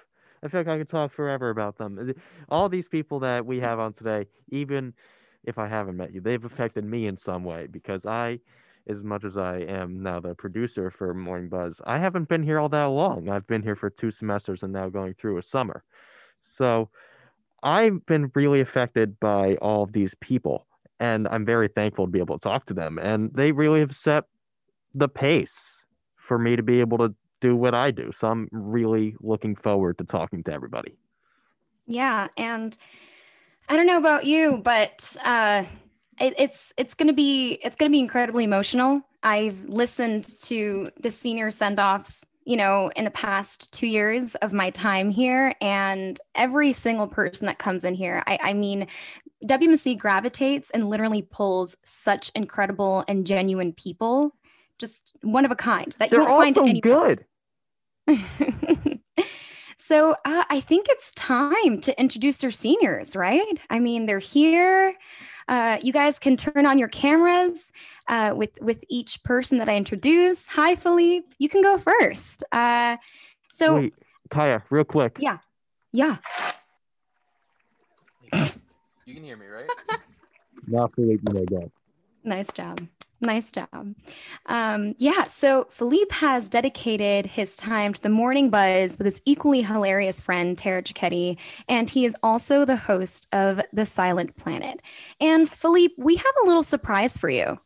I 0.43 0.47
feel 0.47 0.61
like 0.61 0.67
I 0.67 0.77
could 0.77 0.89
talk 0.89 1.11
forever 1.11 1.49
about 1.49 1.77
them. 1.77 2.13
All 2.49 2.69
these 2.69 2.87
people 2.87 3.19
that 3.19 3.45
we 3.45 3.59
have 3.59 3.79
on 3.79 3.93
today, 3.93 4.27
even 4.49 4.93
if 5.43 5.57
I 5.57 5.67
haven't 5.67 5.97
met 5.97 6.13
you, 6.13 6.21
they've 6.21 6.43
affected 6.43 6.83
me 6.83 7.07
in 7.07 7.17
some 7.17 7.43
way 7.43 7.67
because 7.67 8.05
I, 8.05 8.39
as 8.87 9.03
much 9.03 9.23
as 9.23 9.37
I 9.37 9.59
am 9.59 10.03
now 10.03 10.19
the 10.19 10.35
producer 10.35 10.91
for 10.91 11.13
Morning 11.13 11.49
Buzz, 11.49 11.81
I 11.85 11.97
haven't 11.97 12.29
been 12.29 12.43
here 12.43 12.59
all 12.59 12.69
that 12.69 12.85
long. 12.85 13.29
I've 13.29 13.47
been 13.47 13.63
here 13.63 13.75
for 13.75 13.89
two 13.89 14.11
semesters 14.11 14.63
and 14.63 14.73
now 14.73 14.89
going 14.89 15.13
through 15.13 15.37
a 15.37 15.43
summer. 15.43 15.83
So 16.41 16.89
I've 17.63 18.05
been 18.05 18.31
really 18.35 18.61
affected 18.61 19.19
by 19.19 19.55
all 19.55 19.83
of 19.83 19.91
these 19.91 20.15
people, 20.21 20.67
and 20.99 21.27
I'm 21.27 21.45
very 21.45 21.67
thankful 21.67 22.05
to 22.05 22.11
be 22.11 22.19
able 22.19 22.37
to 22.37 22.43
talk 22.43 22.65
to 22.67 22.73
them. 22.73 22.99
And 22.99 23.33
they 23.33 23.51
really 23.51 23.79
have 23.79 23.95
set 23.95 24.25
the 24.93 25.09
pace 25.09 25.83
for 26.15 26.37
me 26.37 26.55
to 26.55 26.63
be 26.63 26.79
able 26.79 26.97
to 26.99 27.15
do 27.41 27.55
what 27.55 27.75
I 27.75 27.91
do. 27.91 28.11
So 28.11 28.27
I'm 28.27 28.47
really 28.51 29.15
looking 29.19 29.55
forward 29.55 29.97
to 29.99 30.03
talking 30.03 30.43
to 30.43 30.53
everybody. 30.53 30.97
Yeah, 31.85 32.27
and 32.37 32.77
I 33.69 33.75
don't 33.75 33.87
know 33.87 33.97
about 33.97 34.25
you, 34.25 34.61
but 34.63 35.15
uh, 35.23 35.63
it, 36.19 36.33
it's 36.37 36.73
it's 36.77 36.93
gonna 36.93 37.13
be 37.13 37.59
it's 37.63 37.75
gonna 37.75 37.91
be 37.91 37.99
incredibly 37.99 38.43
emotional. 38.43 39.01
I've 39.23 39.63
listened 39.65 40.25
to 40.43 40.91
the 41.01 41.11
senior 41.11 41.51
send-offs, 41.51 42.25
you 42.45 42.55
know, 42.55 42.91
in 42.95 43.03
the 43.03 43.11
past 43.11 43.73
two 43.73 43.87
years 43.87 44.35
of 44.35 44.53
my 44.53 44.69
time 44.69 45.09
here, 45.09 45.55
and 45.61 46.19
every 46.35 46.73
single 46.73 47.07
person 47.07 47.47
that 47.47 47.57
comes 47.57 47.83
in 47.83 47.93
here, 47.93 48.23
I, 48.27 48.39
I 48.41 48.53
mean, 48.53 48.87
WMC 49.45 49.97
gravitates 49.97 50.69
and 50.71 50.89
literally 50.89 51.21
pulls 51.21 51.77
such 51.83 52.31
incredible 52.35 53.03
and 53.07 53.25
genuine 53.27 53.73
people, 53.73 54.35
just 54.79 55.13
one 55.21 55.45
of 55.45 55.51
a 55.51 55.55
kind 55.55 55.95
that 55.99 56.09
They're 56.09 56.21
you 56.21 56.25
won't 56.27 56.43
find 56.43 56.57
also 56.57 56.69
anywhere 56.69 56.93
else. 56.93 57.17
good. 58.07 58.99
So 59.87 60.17
uh, 60.25 60.43
I 60.49 60.59
think 60.59 60.87
it's 60.89 61.13
time 61.13 61.79
to 61.79 61.97
introduce 61.97 62.43
our 62.43 62.51
seniors, 62.51 63.15
right? 63.15 63.57
I 63.69 63.79
mean, 63.79 64.05
they're 64.05 64.19
here. 64.19 64.95
Uh, 65.47 65.77
you 65.81 65.93
guys 65.93 66.19
can 66.19 66.35
turn 66.35 66.65
on 66.65 66.77
your 66.77 66.89
cameras 66.89 67.71
uh, 68.09 68.33
with 68.35 68.49
with 68.59 68.83
each 68.89 69.23
person 69.23 69.59
that 69.59 69.69
I 69.69 69.77
introduce. 69.77 70.45
Hi, 70.47 70.75
Philippe. 70.75 71.27
You 71.39 71.47
can 71.47 71.61
go 71.61 71.77
first. 71.77 72.43
Uh, 72.51 72.97
so 73.49 73.75
Wait, 73.75 73.93
Kaya, 74.29 74.61
real 74.69 74.83
quick. 74.83 75.19
yeah, 75.21 75.37
yeah. 75.93 76.17
You 78.33 79.13
can 79.13 79.23
hear 79.23 79.37
me, 79.37 79.45
right? 79.45 79.69
Not 80.67 80.93
Philippe, 80.95 81.23
you 81.33 81.45
may. 81.49 81.69
Nice 82.25 82.51
job. 82.51 82.81
Nice 83.19 83.51
job. 83.51 83.95
Um, 84.45 84.93
yeah, 84.99 85.23
so 85.23 85.67
Philippe 85.71 86.13
has 86.15 86.49
dedicated 86.49 87.25
his 87.25 87.55
time 87.55 87.93
to 87.93 88.01
the 88.01 88.09
morning 88.09 88.51
buzz 88.51 88.97
with 88.97 89.05
his 89.05 89.21
equally 89.25 89.63
hilarious 89.63 90.21
friend, 90.21 90.55
Tara 90.55 90.83
Cicchetti, 90.83 91.37
and 91.67 91.89
he 91.89 92.05
is 92.05 92.15
also 92.21 92.63
the 92.63 92.75
host 92.75 93.27
of 93.31 93.59
The 93.73 93.87
Silent 93.87 94.35
Planet. 94.37 94.81
And 95.19 95.49
Philippe, 95.49 95.95
we 95.97 96.17
have 96.17 96.33
a 96.43 96.45
little 96.45 96.61
surprise 96.61 97.17
for 97.17 97.29
you. 97.29 97.59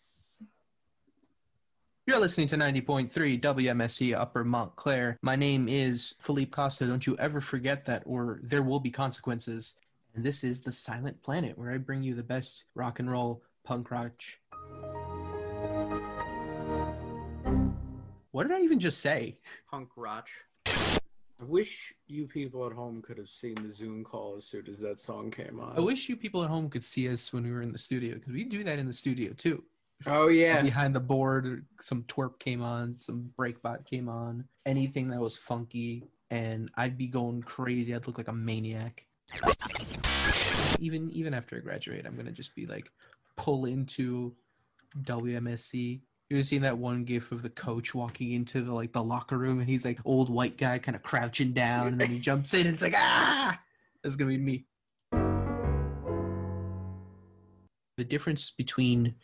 You're 2.08 2.20
listening 2.20 2.48
to 2.48 2.58
90.3 2.58 3.42
WMSC 3.42 4.18
Upper 4.18 4.46
Montclair. 4.46 5.18
My 5.22 5.36
name 5.36 5.68
is 5.68 6.16
Philippe 6.22 6.52
Costa. 6.52 6.88
Don't 6.88 7.06
you 7.06 7.18
ever 7.18 7.42
forget 7.42 7.86
that, 7.86 8.04
or 8.06 8.40
there 8.42 8.64
will 8.64 8.80
be 8.80 8.90
consequences. 8.90 9.74
And 10.16 10.24
this 10.24 10.46
is 10.46 10.62
The 10.62 10.72
Silent 10.72 11.22
Planet, 11.22 11.58
where 11.58 11.72
I 11.72 11.78
bring 11.78 12.04
you 12.04 12.16
the 12.16 12.24
best 12.24 12.64
rock 12.74 13.00
and 13.00 13.12
roll, 13.12 13.44
punk 13.64 13.92
rock. 13.92 14.14
What 18.32 18.48
did 18.48 18.56
I 18.56 18.62
even 18.62 18.80
just 18.80 19.00
say? 19.02 19.38
Punk 19.70 19.90
rock. 19.98 20.28
I 20.66 21.44
wish 21.44 21.94
you 22.08 22.28
people 22.28 22.66
at 22.66 22.72
home 22.72 23.02
could 23.02 23.18
have 23.18 23.30
seen 23.30 23.56
the 23.56 23.72
Zoom 23.74 24.04
call 24.04 24.36
as 24.38 24.46
soon 24.46 24.68
as 24.70 24.80
that 24.80 25.02
song 25.02 25.32
came 25.32 25.60
on. 25.60 25.76
I 25.76 25.82
wish 25.82 26.08
you 26.08 26.16
people 26.16 26.44
at 26.44 26.50
home 26.50 26.70
could 26.70 26.84
see 26.84 27.10
us 27.10 27.34
when 27.34 27.44
we 27.44 27.52
were 27.52 27.62
in 27.62 27.72
the 27.72 27.78
studio 27.78 28.14
because 28.14 28.32
we 28.32 28.44
do 28.46 28.64
that 28.64 28.80
in 28.80 28.88
the 28.88 28.94
studio 28.94 29.34
too. 29.34 29.64
Oh 30.06 30.30
yeah. 30.30 30.62
Behind 30.62 30.96
the 30.96 31.00
board, 31.00 31.66
some 31.82 32.04
twerp 32.04 32.40
came 32.40 32.62
on, 32.62 32.96
some 32.96 33.32
breakbot 33.38 33.86
came 33.86 34.08
on, 34.08 34.46
anything 34.66 35.10
that 35.10 35.20
was 35.20 35.36
funky, 35.36 36.06
and 36.30 36.72
I'd 36.78 36.98
be 36.98 37.08
going 37.08 37.42
crazy. 37.42 37.94
I'd 37.94 38.08
look 38.08 38.18
like 38.18 38.30
a 38.30 38.34
maniac. 38.34 39.06
Even 40.80 41.12
even 41.12 41.34
after 41.34 41.58
I 41.58 41.60
graduate, 41.60 42.06
I'm 42.06 42.16
gonna 42.16 42.32
just 42.32 42.56
be 42.56 42.66
like 42.66 42.92
pull 43.36 43.66
into 43.66 44.34
WMSC. 45.04 46.02
You 46.32 46.38
ever 46.38 46.44
seen 46.44 46.62
that 46.62 46.78
one 46.78 47.04
gif 47.04 47.34
of 47.34 47.42
the 47.42 47.50
coach 47.50 47.94
walking 47.94 48.32
into 48.32 48.62
the 48.62 48.72
like 48.72 48.94
the 48.94 49.04
locker 49.04 49.38
room 49.38 49.60
and 49.60 49.68
he's 49.68 49.84
like 49.84 50.00
old 50.06 50.30
white 50.30 50.56
guy 50.56 50.80
kind 50.80 50.96
of 50.96 51.04
crouching 51.04 51.52
down 51.52 51.88
and 51.88 52.00
then 52.00 52.08
he 52.08 52.20
jumps 52.20 52.54
in 52.54 52.68
and 52.68 52.74
it's 52.74 52.82
like 52.82 52.94
ah 52.96 53.60
that's 54.02 54.16
gonna 54.16 54.30
be 54.30 54.38
me. 54.38 54.66
The 57.98 58.06
difference 58.06 58.50
between 58.50 59.16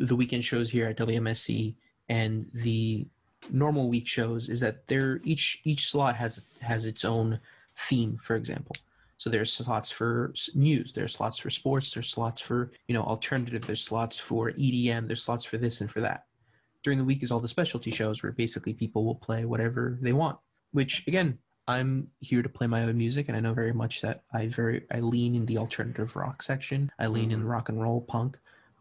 the 0.00 0.16
weekend 0.16 0.44
shows 0.44 0.68
here 0.72 0.88
at 0.88 0.98
WMSC 0.98 1.76
and 2.08 2.50
the 2.52 3.06
normal 3.52 3.88
week 3.88 4.08
shows 4.08 4.48
is 4.48 4.58
that 4.58 4.88
they're 4.88 5.20
each 5.22 5.60
each 5.62 5.88
slot 5.88 6.16
has 6.16 6.40
has 6.60 6.84
its 6.84 7.04
own 7.04 7.38
theme, 7.76 8.18
for 8.20 8.34
example. 8.34 8.74
So 9.24 9.30
there's 9.30 9.54
slots 9.54 9.90
for 9.90 10.34
news, 10.54 10.92
there's 10.92 11.14
slots 11.14 11.38
for 11.38 11.48
sports, 11.48 11.94
there's 11.94 12.10
slots 12.10 12.42
for 12.42 12.72
you 12.88 12.92
know 12.92 13.02
alternative, 13.02 13.66
there's 13.66 13.82
slots 13.82 14.18
for 14.18 14.50
EDM, 14.50 15.06
there's 15.06 15.22
slots 15.22 15.46
for 15.46 15.56
this 15.56 15.80
and 15.80 15.90
for 15.90 16.02
that. 16.02 16.26
During 16.82 16.98
the 16.98 17.06
week 17.06 17.22
is 17.22 17.32
all 17.32 17.40
the 17.40 17.48
specialty 17.48 17.90
shows 17.90 18.22
where 18.22 18.32
basically 18.32 18.74
people 18.74 19.02
will 19.02 19.14
play 19.14 19.46
whatever 19.46 19.98
they 20.02 20.12
want. 20.12 20.36
Which 20.72 21.06
again, 21.06 21.38
I'm 21.66 22.08
here 22.20 22.42
to 22.42 22.50
play 22.50 22.66
my 22.66 22.82
own 22.82 22.98
music, 22.98 23.28
and 23.28 23.34
I 23.38 23.40
know 23.40 23.54
very 23.54 23.72
much 23.72 24.02
that 24.02 24.24
I 24.34 24.48
very 24.48 24.84
I 24.92 25.00
lean 25.00 25.34
in 25.34 25.46
the 25.46 25.56
alternative 25.56 26.16
rock 26.16 26.42
section. 26.42 26.92
I 26.98 27.06
lean 27.06 27.30
in 27.30 27.38
mm-hmm. 27.38 27.48
rock 27.48 27.70
and 27.70 27.82
roll 27.82 28.02
punk, 28.02 28.38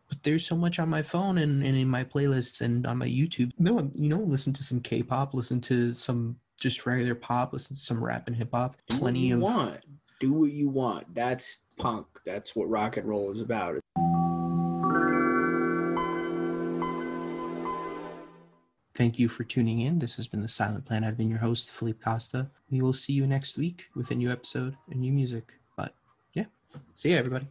but 0.10 0.22
there's 0.24 0.46
so 0.46 0.58
much 0.58 0.78
on 0.78 0.90
my 0.90 1.04
phone 1.04 1.38
and, 1.38 1.64
and 1.64 1.78
in 1.78 1.88
my 1.88 2.04
playlists 2.04 2.60
and 2.60 2.86
on 2.86 2.98
my 2.98 3.08
YouTube. 3.08 3.54
No, 3.60 3.90
you 3.96 4.10
know, 4.10 4.20
listen 4.20 4.52
to 4.52 4.64
some 4.66 4.82
K-pop, 4.82 5.34
listen 5.34 5.62
to 5.62 5.94
some 5.94 6.36
just 6.60 6.86
regular 6.86 7.16
pop, 7.16 7.54
listen 7.54 7.78
to 7.78 7.82
some 7.82 8.04
rap 8.04 8.28
and 8.28 8.36
hip 8.36 8.50
hop. 8.52 8.76
Plenty 8.90 9.32
of 9.32 9.40
want. 9.40 9.80
Do 10.20 10.34
what 10.34 10.52
you 10.52 10.70
want. 10.70 11.14
That's 11.14 11.60
punk. 11.78 12.08
That's 12.26 12.56
what 12.56 12.70
rock 12.70 12.98
and 12.98 13.08
roll 13.08 13.32
is 13.32 13.42
about. 13.42 13.80
Thank 18.96 19.18
you 19.18 19.28
for 19.28 19.44
tuning 19.44 19.82
in. 19.82 19.98
This 19.98 20.16
has 20.18 20.28
been 20.28 20.42
The 20.42 20.48
Silent 20.48 20.86
Plan. 20.86 21.04
I've 21.04 21.18
been 21.18 21.30
your 21.30 21.40
host, 21.40 21.72
Philippe 21.72 22.00
Costa. 22.04 22.48
We 22.70 22.82
will 22.82 22.94
see 22.94 23.14
you 23.14 23.26
next 23.26 23.58
week 23.58 23.86
with 23.96 24.12
a 24.12 24.16
new 24.16 24.32
episode 24.32 24.78
and 24.90 25.02
new 25.02 25.12
music. 25.12 25.54
But 25.76 25.96
yeah, 26.34 26.46
see 26.94 27.10
you, 27.10 27.18
everybody. 27.18 27.48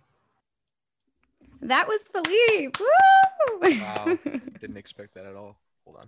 That 1.60 1.88
was 1.88 2.04
Philippe. 2.08 2.78
Woo! 2.78 3.80
Wow. 3.80 4.18
Didn't 4.60 4.76
expect 4.76 5.14
that 5.14 5.26
at 5.26 5.34
all. 5.34 5.56
Hold 5.84 5.96
on. 5.98 6.04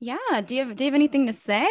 yeah. 0.00 0.40
Do 0.44 0.56
you 0.56 0.66
have 0.66 0.76
do 0.76 0.84
you 0.84 0.90
have 0.90 0.94
anything 0.94 1.26
to 1.26 1.32
say? 1.32 1.68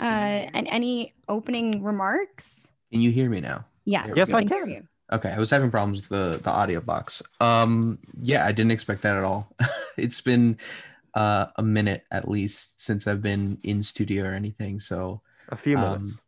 Uh, 0.00 0.46
and 0.54 0.66
any 0.68 1.12
opening 1.28 1.82
remarks? 1.82 2.68
Can 2.92 3.00
you 3.00 3.10
hear 3.10 3.28
me 3.28 3.40
now? 3.40 3.64
Yes. 3.84 4.06
There 4.08 4.16
Yes. 4.18 4.32
I 4.32 4.42
hear 4.42 4.64
can. 4.66 4.68
you. 4.70 4.88
Okay, 5.12 5.30
I 5.30 5.38
was 5.38 5.50
having 5.50 5.70
problems 5.70 5.98
with 6.00 6.08
the 6.08 6.38
the 6.42 6.50
audio 6.50 6.80
box. 6.80 7.22
Um, 7.40 7.98
yeah, 8.20 8.46
I 8.46 8.52
didn't 8.52 8.70
expect 8.72 9.02
that 9.02 9.16
at 9.16 9.24
all. 9.24 9.54
it's 9.98 10.20
been 10.20 10.56
uh, 11.14 11.46
a 11.56 11.62
minute 11.62 12.04
at 12.10 12.28
least 12.28 12.80
since 12.80 13.06
I've 13.06 13.20
been 13.20 13.58
in 13.64 13.82
studio 13.82 14.24
or 14.24 14.34
anything. 14.34 14.78
So 14.78 15.20
A 15.50 15.56
few 15.56 15.76
minutes. 15.76 16.10
um, 16.10 16.18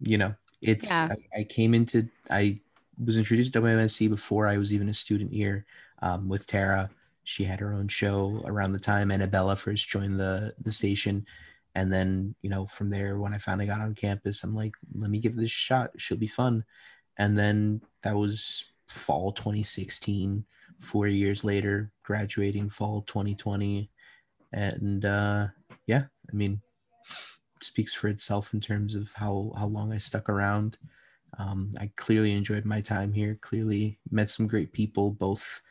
you 0.00 0.18
know, 0.18 0.34
it's 0.60 0.90
Yeah. 0.90 1.14
I, 1.34 1.40
I 1.40 1.44
came 1.44 1.72
into 1.74 2.08
I 2.30 2.60
was 3.02 3.16
introduced 3.16 3.52
to 3.54 3.62
WMSC 3.62 4.08
before 4.10 4.46
I 4.46 4.58
was 4.58 4.74
even 4.74 4.88
a 4.88 4.94
student 4.94 5.32
here 5.32 5.64
um, 6.02 6.28
with 6.28 6.46
Tara. 6.46 6.90
She 7.24 7.44
had 7.44 7.60
her 7.60 7.72
own 7.72 7.88
show 7.88 8.42
around 8.44 8.72
the 8.72 8.78
time 8.78 9.10
Annabella 9.10 9.56
first 9.56 9.88
joined 9.88 10.20
the 10.20 10.54
the 10.62 10.72
station, 10.72 11.24
and 11.74 11.92
then 11.92 12.34
you 12.42 12.50
know 12.50 12.66
from 12.66 12.90
there 12.90 13.18
when 13.18 13.34
I 13.34 13.38
finally 13.38 13.66
got 13.66 13.80
on 13.80 13.94
campus, 13.94 14.42
I'm 14.44 14.54
like, 14.54 14.72
let 14.94 15.10
me 15.10 15.18
give 15.18 15.36
this 15.36 15.50
shot. 15.50 15.90
She'll 15.96 16.16
be 16.16 16.26
fun. 16.26 16.64
And 17.16 17.38
then 17.38 17.80
that 18.02 18.16
was 18.16 18.64
fall 18.88 19.32
2016. 19.32 20.44
Four 20.80 21.06
years 21.06 21.44
later, 21.44 21.92
graduating 22.02 22.68
fall 22.68 23.02
2020, 23.02 23.90
and 24.52 25.04
uh, 25.04 25.46
yeah, 25.86 26.04
I 26.30 26.36
mean, 26.36 26.60
speaks 27.62 27.94
for 27.94 28.08
itself 28.08 28.52
in 28.54 28.60
terms 28.60 28.94
of 28.94 29.10
how 29.14 29.52
how 29.56 29.66
long 29.66 29.92
I 29.92 29.98
stuck 29.98 30.28
around. 30.28 30.76
Um, 31.38 31.72
I 31.80 31.90
clearly 31.96 32.32
enjoyed 32.32 32.64
my 32.64 32.80
time 32.80 33.12
here. 33.12 33.38
Clearly 33.40 33.98
met 34.10 34.30
some 34.30 34.46
great 34.46 34.72
people, 34.72 35.10
both 35.10 35.62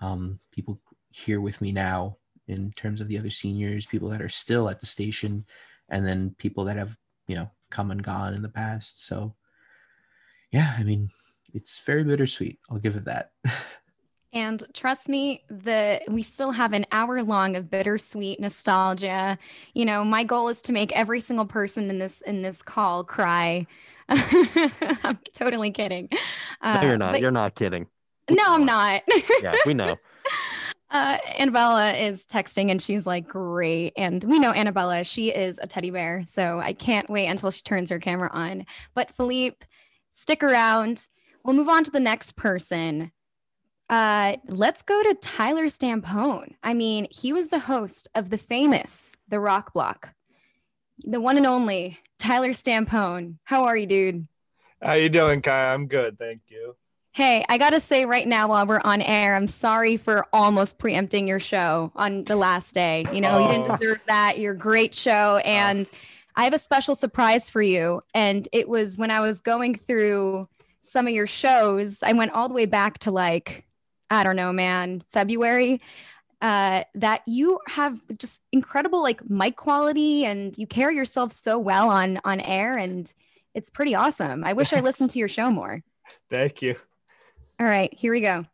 um, 0.00 0.38
people 0.52 0.80
here 1.10 1.40
with 1.40 1.60
me 1.60 1.72
now 1.72 2.16
in 2.50 2.72
terms 2.72 3.00
of 3.00 3.08
the 3.08 3.18
other 3.18 3.30
seniors, 3.30 3.86
people 3.86 4.08
that 4.10 4.20
are 4.22 4.28
still 4.28 4.68
at 4.68 4.80
the 4.80 4.86
station, 4.86 5.44
and 5.88 6.06
then 6.06 6.34
people 6.38 6.64
that 6.64 6.76
have 6.76 6.96
you 7.26 7.36
know 7.36 7.50
come 7.70 7.90
and 7.90 8.02
gone 8.02 8.34
in 8.34 8.42
the 8.42 8.48
past. 8.48 9.06
So 9.06 9.34
yeah, 10.50 10.74
I 10.78 10.82
mean, 10.82 11.08
it's 11.54 11.78
very 11.80 12.02
bittersweet. 12.04 12.58
I'll 12.68 12.78
give 12.78 12.96
it 12.96 13.04
that. 13.06 13.32
And 14.32 14.62
trust 14.74 15.08
me, 15.08 15.42
the 15.48 16.00
we 16.06 16.22
still 16.22 16.52
have 16.52 16.72
an 16.72 16.86
hour 16.92 17.20
long 17.24 17.56
of 17.56 17.68
bittersweet 17.68 18.38
nostalgia. 18.38 19.36
You 19.74 19.84
know, 19.84 20.04
my 20.04 20.22
goal 20.22 20.46
is 20.46 20.62
to 20.62 20.72
make 20.72 20.92
every 20.92 21.18
single 21.18 21.46
person 21.46 21.90
in 21.90 21.98
this 21.98 22.20
in 22.20 22.40
this 22.42 22.62
call 22.62 23.02
cry. 23.02 23.66
I'm 24.08 25.18
totally 25.34 25.72
kidding. 25.72 26.08
no, 26.62 26.70
Uh, 26.70 26.80
you're 26.82 26.96
not. 26.96 27.12
but- 27.14 27.20
You're 27.20 27.32
not 27.32 27.56
kidding. 27.56 27.88
no, 28.30 28.44
I'm 28.46 28.64
not. 28.64 29.02
Yeah, 29.42 29.56
we 29.66 29.74
know. 29.74 29.96
Uh, 30.90 31.18
Annabella 31.38 31.92
is 31.92 32.26
texting 32.26 32.70
and 32.70 32.82
she's 32.82 33.06
like, 33.06 33.28
great. 33.28 33.92
And 33.96 34.24
we 34.24 34.40
know 34.40 34.52
Annabella, 34.52 35.04
she 35.04 35.30
is 35.30 35.60
a 35.62 35.66
teddy 35.66 35.90
bear. 35.90 36.24
So 36.26 36.58
I 36.58 36.72
can't 36.72 37.08
wait 37.08 37.28
until 37.28 37.52
she 37.52 37.62
turns 37.62 37.90
her 37.90 38.00
camera 38.00 38.28
on. 38.32 38.66
But 38.94 39.14
Philippe, 39.16 39.64
stick 40.10 40.42
around. 40.42 41.06
We'll 41.44 41.54
move 41.54 41.68
on 41.68 41.84
to 41.84 41.90
the 41.90 42.00
next 42.00 42.34
person. 42.36 43.12
Uh, 43.88 44.36
let's 44.46 44.82
go 44.82 45.02
to 45.02 45.14
Tyler 45.14 45.66
Stampone. 45.66 46.54
I 46.62 46.74
mean, 46.74 47.08
he 47.10 47.32
was 47.32 47.48
the 47.48 47.58
host 47.58 48.08
of 48.14 48.30
the 48.30 48.38
famous 48.38 49.14
The 49.28 49.40
Rock 49.40 49.72
Block, 49.72 50.14
the 50.98 51.20
one 51.20 51.36
and 51.36 51.46
only 51.46 51.98
Tyler 52.18 52.50
Stampone. 52.50 53.38
How 53.44 53.64
are 53.64 53.76
you, 53.76 53.86
dude? 53.86 54.28
How 54.82 54.92
you 54.92 55.08
doing, 55.08 55.42
Kai? 55.42 55.72
I'm 55.72 55.86
good, 55.86 56.18
thank 56.18 56.42
you. 56.48 56.76
Hey, 57.12 57.44
I 57.48 57.58
gotta 57.58 57.80
say 57.80 58.04
right 58.06 58.26
now 58.26 58.48
while 58.48 58.66
we're 58.66 58.80
on 58.84 59.02
air, 59.02 59.34
I'm 59.34 59.48
sorry 59.48 59.96
for 59.96 60.26
almost 60.32 60.78
preempting 60.78 61.26
your 61.26 61.40
show 61.40 61.90
on 61.96 62.24
the 62.24 62.36
last 62.36 62.72
day. 62.72 63.04
You 63.12 63.20
know, 63.20 63.38
you 63.38 63.48
didn't 63.48 63.68
Oh. 63.70 63.76
deserve 63.76 64.00
that. 64.06 64.38
Your 64.38 64.54
great 64.54 64.94
show. 64.94 65.38
And 65.38 65.90
I 66.36 66.44
have 66.44 66.54
a 66.54 66.58
special 66.58 66.94
surprise 66.94 67.48
for 67.48 67.60
you. 67.62 68.02
And 68.14 68.46
it 68.52 68.68
was 68.68 68.96
when 68.96 69.10
I 69.10 69.20
was 69.20 69.40
going 69.40 69.74
through 69.74 70.48
some 70.82 71.08
of 71.08 71.12
your 71.12 71.26
shows, 71.26 71.98
I 72.02 72.12
went 72.12 72.32
all 72.32 72.48
the 72.48 72.54
way 72.54 72.66
back 72.66 72.98
to 73.00 73.10
like, 73.10 73.64
I 74.08 74.22
don't 74.22 74.36
know, 74.36 74.52
man, 74.52 75.02
February. 75.12 75.80
Uh, 76.40 76.84
that 76.94 77.22
you 77.26 77.58
have 77.68 78.00
just 78.18 78.42
incredible 78.52 79.02
like 79.02 79.28
mic 79.28 79.56
quality 79.56 80.24
and 80.24 80.56
you 80.56 80.66
carry 80.66 80.96
yourself 80.96 81.32
so 81.32 81.58
well 81.58 81.90
on 81.90 82.18
on 82.24 82.40
air 82.40 82.78
and 82.78 83.12
it's 83.54 83.68
pretty 83.68 83.94
awesome. 83.94 84.42
I 84.44 84.52
wish 84.54 84.72
I 84.72 84.80
listened 84.80 85.10
to 85.10 85.18
your 85.18 85.28
show 85.28 85.50
more. 85.50 85.82
Thank 86.30 86.62
you. 86.62 86.76
All 87.60 87.66
right, 87.66 87.92
here 87.92 88.10
we 88.10 88.22
go. 88.22 88.46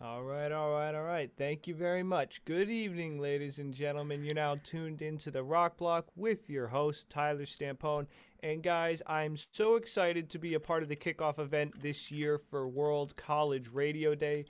All 0.00 0.24
right, 0.24 0.50
all 0.50 0.72
right, 0.72 0.92
all 0.92 1.04
right. 1.04 1.30
Thank 1.38 1.68
you 1.68 1.74
very 1.76 2.02
much. 2.02 2.44
Good 2.44 2.68
evening, 2.68 3.20
ladies 3.20 3.60
and 3.60 3.72
gentlemen. 3.72 4.24
You're 4.24 4.34
now 4.34 4.56
tuned 4.64 5.02
into 5.02 5.30
the 5.30 5.44
Rock 5.44 5.76
Block 5.76 6.06
with 6.16 6.50
your 6.50 6.66
host, 6.66 7.08
Tyler 7.08 7.44
Stampone. 7.44 8.08
And 8.42 8.60
guys, 8.60 9.02
I'm 9.06 9.36
so 9.52 9.76
excited 9.76 10.28
to 10.30 10.40
be 10.40 10.54
a 10.54 10.60
part 10.60 10.82
of 10.82 10.88
the 10.88 10.96
kickoff 10.96 11.38
event 11.38 11.80
this 11.80 12.10
year 12.10 12.40
for 12.50 12.66
World 12.66 13.14
College 13.14 13.68
Radio 13.72 14.16
Day. 14.16 14.46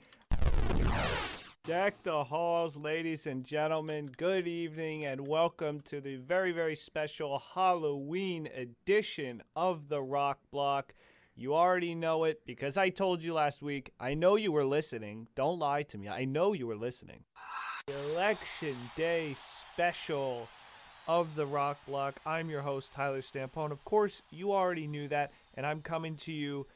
Deck 1.63 2.01
the 2.01 2.23
halls, 2.23 2.75
ladies 2.75 3.27
and 3.27 3.45
gentlemen. 3.45 4.09
Good 4.17 4.47
evening 4.47 5.05
and 5.05 5.27
welcome 5.27 5.79
to 5.81 6.01
the 6.01 6.15
very, 6.15 6.53
very 6.53 6.75
special 6.75 7.37
Halloween 7.53 8.49
edition 8.55 9.43
of 9.55 9.89
the 9.89 10.01
Rock 10.01 10.39
Block. 10.51 10.95
You 11.35 11.55
already 11.55 11.95
know 11.95 12.25
it 12.25 12.41
because 12.45 12.77
I 12.77 12.89
told 12.89 13.23
you 13.23 13.33
last 13.33 13.63
week. 13.63 13.91
I 13.99 14.13
know 14.13 14.35
you 14.35 14.51
were 14.51 14.63
listening. 14.63 15.27
Don't 15.35 15.57
lie 15.57 15.81
to 15.83 15.97
me. 15.97 16.07
I 16.07 16.25
know 16.25 16.53
you 16.53 16.67
were 16.67 16.75
listening. 16.75 17.23
Election 17.87 18.77
Day 18.95 19.35
special 19.73 20.47
of 21.07 21.33
the 21.33 21.47
Rock 21.47 21.79
Block. 21.87 22.19
I'm 22.23 22.51
your 22.51 22.61
host, 22.61 22.93
Tyler 22.93 23.21
Stampone. 23.21 23.71
Of 23.71 23.83
course, 23.83 24.21
you 24.29 24.53
already 24.53 24.85
knew 24.85 25.07
that, 25.07 25.31
and 25.55 25.65
I'm 25.65 25.81
coming 25.81 26.17
to 26.17 26.31
you 26.31 26.67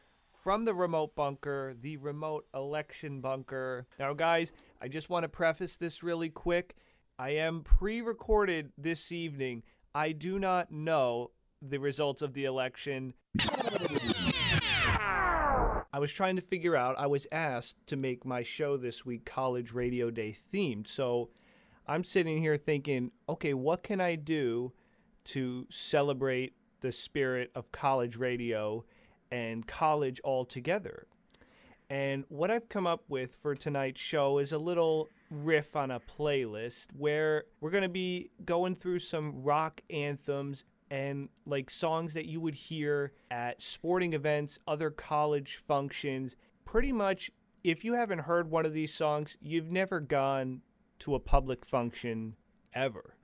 from 0.44 0.66
the 0.66 0.74
remote 0.74 1.14
bunker, 1.14 1.76
the 1.80 1.98
remote 1.98 2.48
election 2.56 3.22
bunker. 3.22 3.86
Now, 4.00 4.14
guys, 4.14 4.52
I 4.82 4.88
just 4.88 5.10
want 5.10 5.24
to 5.24 5.30
preface 5.30 5.76
this 5.76 6.02
really 6.02 6.30
quick. 6.30 6.76
I 7.20 7.30
am 7.30 7.62
pre 7.62 8.02
recorded 8.02 8.72
this 8.76 9.12
evening. 9.12 9.62
I 9.94 10.14
do 10.14 10.40
not 10.40 10.72
know 10.72 11.30
the 11.62 11.80
results 11.80 12.22
of 12.22 12.34
the 12.34 12.46
election. 12.46 13.14
I 15.98 16.00
was 16.00 16.14
trying 16.14 16.36
to 16.36 16.44
figure 16.44 16.76
out, 16.76 16.96
I 17.00 17.08
was 17.08 17.26
asked 17.32 17.88
to 17.88 17.96
make 17.96 18.24
my 18.24 18.44
show 18.44 18.78
this 18.78 19.04
week 19.04 19.26
College 19.26 19.72
Radio 19.72 20.12
Day 20.12 20.36
themed. 20.54 20.88
So 20.88 21.32
I'm 21.88 22.04
sitting 22.04 22.38
here 22.38 22.56
thinking, 22.56 23.10
okay, 23.28 23.56
what 23.56 23.82
can 23.82 24.00
I 24.00 24.14
do 24.14 24.74
to 25.24 25.66
celebrate 25.72 26.54
the 26.82 26.92
spirit 26.92 27.50
of 27.56 27.72
college 27.72 28.16
radio 28.16 28.86
and 29.32 29.66
college 29.66 30.22
altogether? 30.24 31.08
And 31.90 32.26
what 32.30 32.52
I've 32.52 32.70
come 32.70 32.86
up 32.86 33.04
with 33.10 33.34
for 33.34 33.56
tonight's 33.56 34.00
show 34.00 34.38
is 34.38 34.52
a 34.52 34.60
little 34.60 35.10
riff 35.32 35.76
on 35.76 35.90
a 35.90 36.00
playlist 36.00 36.90
where 36.96 37.46
we're 37.60 37.72
going 37.72 37.82
to 37.82 37.90
be 37.90 38.30
going 38.46 38.76
through 38.76 39.00
some 39.00 39.42
rock 39.42 39.82
anthems 39.90 40.64
and 40.90 41.30
like 41.46 41.70
songs 41.70 42.14
that 42.14 42.26
you 42.26 42.40
would 42.40 42.56
hear 42.56 43.14
at 43.32 43.62
sporting 43.62 44.14
events, 44.14 44.60
other 44.68 44.90
college 44.90 45.62
functions. 45.68 46.36
Pretty 46.66 46.92
much, 46.92 47.32
if 47.64 47.84
you 47.84 47.94
haven't 47.94 48.20
heard 48.20 48.50
one 48.50 48.66
of 48.66 48.74
these 48.74 48.94
songs, 48.94 49.38
you've 49.42 49.72
never 49.72 50.00
gone 50.00 50.62
to 51.00 51.16
a 51.16 51.20
public 51.20 51.66
function 51.66 52.36
ever. 52.74 53.16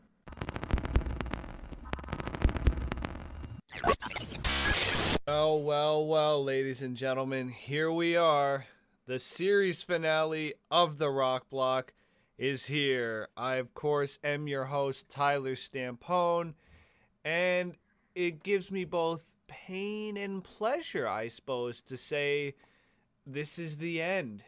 Well, 5.28 5.62
well, 5.62 6.06
well, 6.06 6.44
ladies 6.44 6.82
and 6.82 6.98
gentlemen, 6.98 7.48
here 7.48 7.92
we 7.92 8.16
are. 8.18 8.66
The 9.06 9.20
series 9.20 9.82
finale 9.82 10.54
of 10.70 10.98
the 10.98 11.10
Rock 11.10 11.50
Block 11.50 11.94
is 12.38 12.66
here. 12.66 13.30
I, 13.38 13.56
of 13.56 13.74
course, 13.74 14.20
am 14.24 14.48
your 14.48 14.66
host, 14.66 15.10
Tyler 15.10 15.56
Stampone, 15.56 16.54
and 17.24 17.76
it 18.16 18.44
gives 18.44 18.72
me 18.72 18.86
both 18.86 19.34
pain 19.48 20.18
and 20.18 20.44
pleasure, 20.44 21.08
I 21.08 21.28
suppose, 21.28 21.82
to 21.84 21.98
say 21.98 22.56
this 23.26 23.58
is 23.58 23.78
the 23.78 24.02
end. 24.02 24.44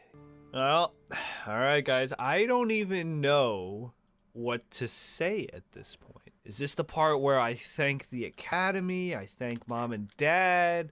Well, 0.54 0.94
all 1.48 1.60
right, 1.60 1.84
guys, 1.84 2.14
I 2.18 2.46
don't 2.46 2.72
even 2.72 3.22
know 3.22 3.94
what 4.34 4.70
to 4.72 4.88
say 4.88 5.48
at 5.54 5.72
this 5.72 5.96
point. 5.96 6.34
Is 6.44 6.58
this 6.58 6.76
the 6.76 6.84
part 6.84 7.22
where 7.22 7.40
I 7.40 7.56
thank 7.56 8.10
the 8.10 8.26
Academy? 8.26 9.16
I 9.16 9.26
thank 9.26 9.68
mom 9.68 9.94
and 9.94 10.10
dad? 10.18 10.92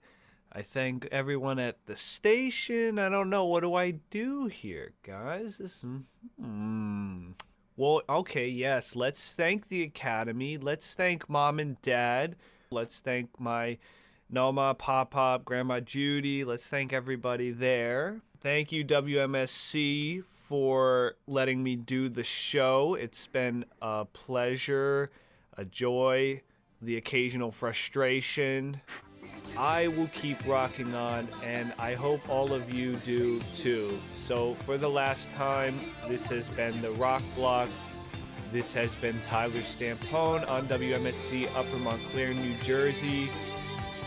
I 0.51 0.61
thank 0.61 1.07
everyone 1.11 1.59
at 1.59 1.85
the 1.85 1.97
station? 1.97 2.99
I 2.99 3.09
don't 3.09 3.29
know. 3.29 3.45
What 3.45 3.61
do 3.61 3.73
I 3.73 3.91
do 4.11 4.45
here, 4.45 4.93
guys? 5.03 5.57
This, 5.57 5.83
hmm. 6.39 7.31
Well, 7.75 8.01
okay, 8.07 8.47
yes. 8.47 8.95
Let's 8.95 9.33
thank 9.33 9.67
the 9.67 9.83
Academy. 9.83 10.57
Let's 10.57 10.93
thank 10.93 11.29
mom 11.29 11.59
and 11.59 11.81
dad. 11.81 12.35
Let's 12.69 12.99
thank 12.99 13.39
my 13.39 13.77
Noma, 14.29 14.75
Pop 14.75 15.11
Pop, 15.11 15.45
Grandma 15.45 15.79
Judy. 15.79 16.43
Let's 16.43 16.67
thank 16.67 16.93
everybody 16.93 17.51
there. 17.51 18.21
Thank 18.41 18.71
you, 18.71 18.83
WMSC, 18.83 20.23
for 20.25 21.15
letting 21.27 21.63
me 21.63 21.75
do 21.75 22.09
the 22.09 22.23
show. 22.23 22.95
It's 22.95 23.27
been 23.27 23.65
a 23.81 24.05
pleasure 24.05 25.11
a 25.57 25.65
joy, 25.65 26.41
the 26.81 26.97
occasional 26.97 27.51
frustration. 27.51 28.81
I 29.57 29.87
will 29.89 30.07
keep 30.07 30.45
rocking 30.47 30.95
on, 30.95 31.27
and 31.43 31.73
I 31.77 31.93
hope 31.93 32.27
all 32.29 32.53
of 32.53 32.73
you 32.73 32.95
do 32.97 33.39
too. 33.55 33.99
So, 34.15 34.55
for 34.65 34.77
the 34.77 34.89
last 34.89 35.31
time, 35.31 35.79
this 36.07 36.27
has 36.27 36.47
been 36.49 36.79
the 36.81 36.91
Rock 36.91 37.21
Block. 37.35 37.69
This 38.51 38.73
has 38.73 38.93
been 38.95 39.19
Tyler 39.21 39.61
Stampone 39.61 40.47
on 40.49 40.67
WMSC 40.67 41.47
Upper 41.55 41.77
Montclair, 41.77 42.33
New 42.33 42.53
Jersey, 42.63 43.29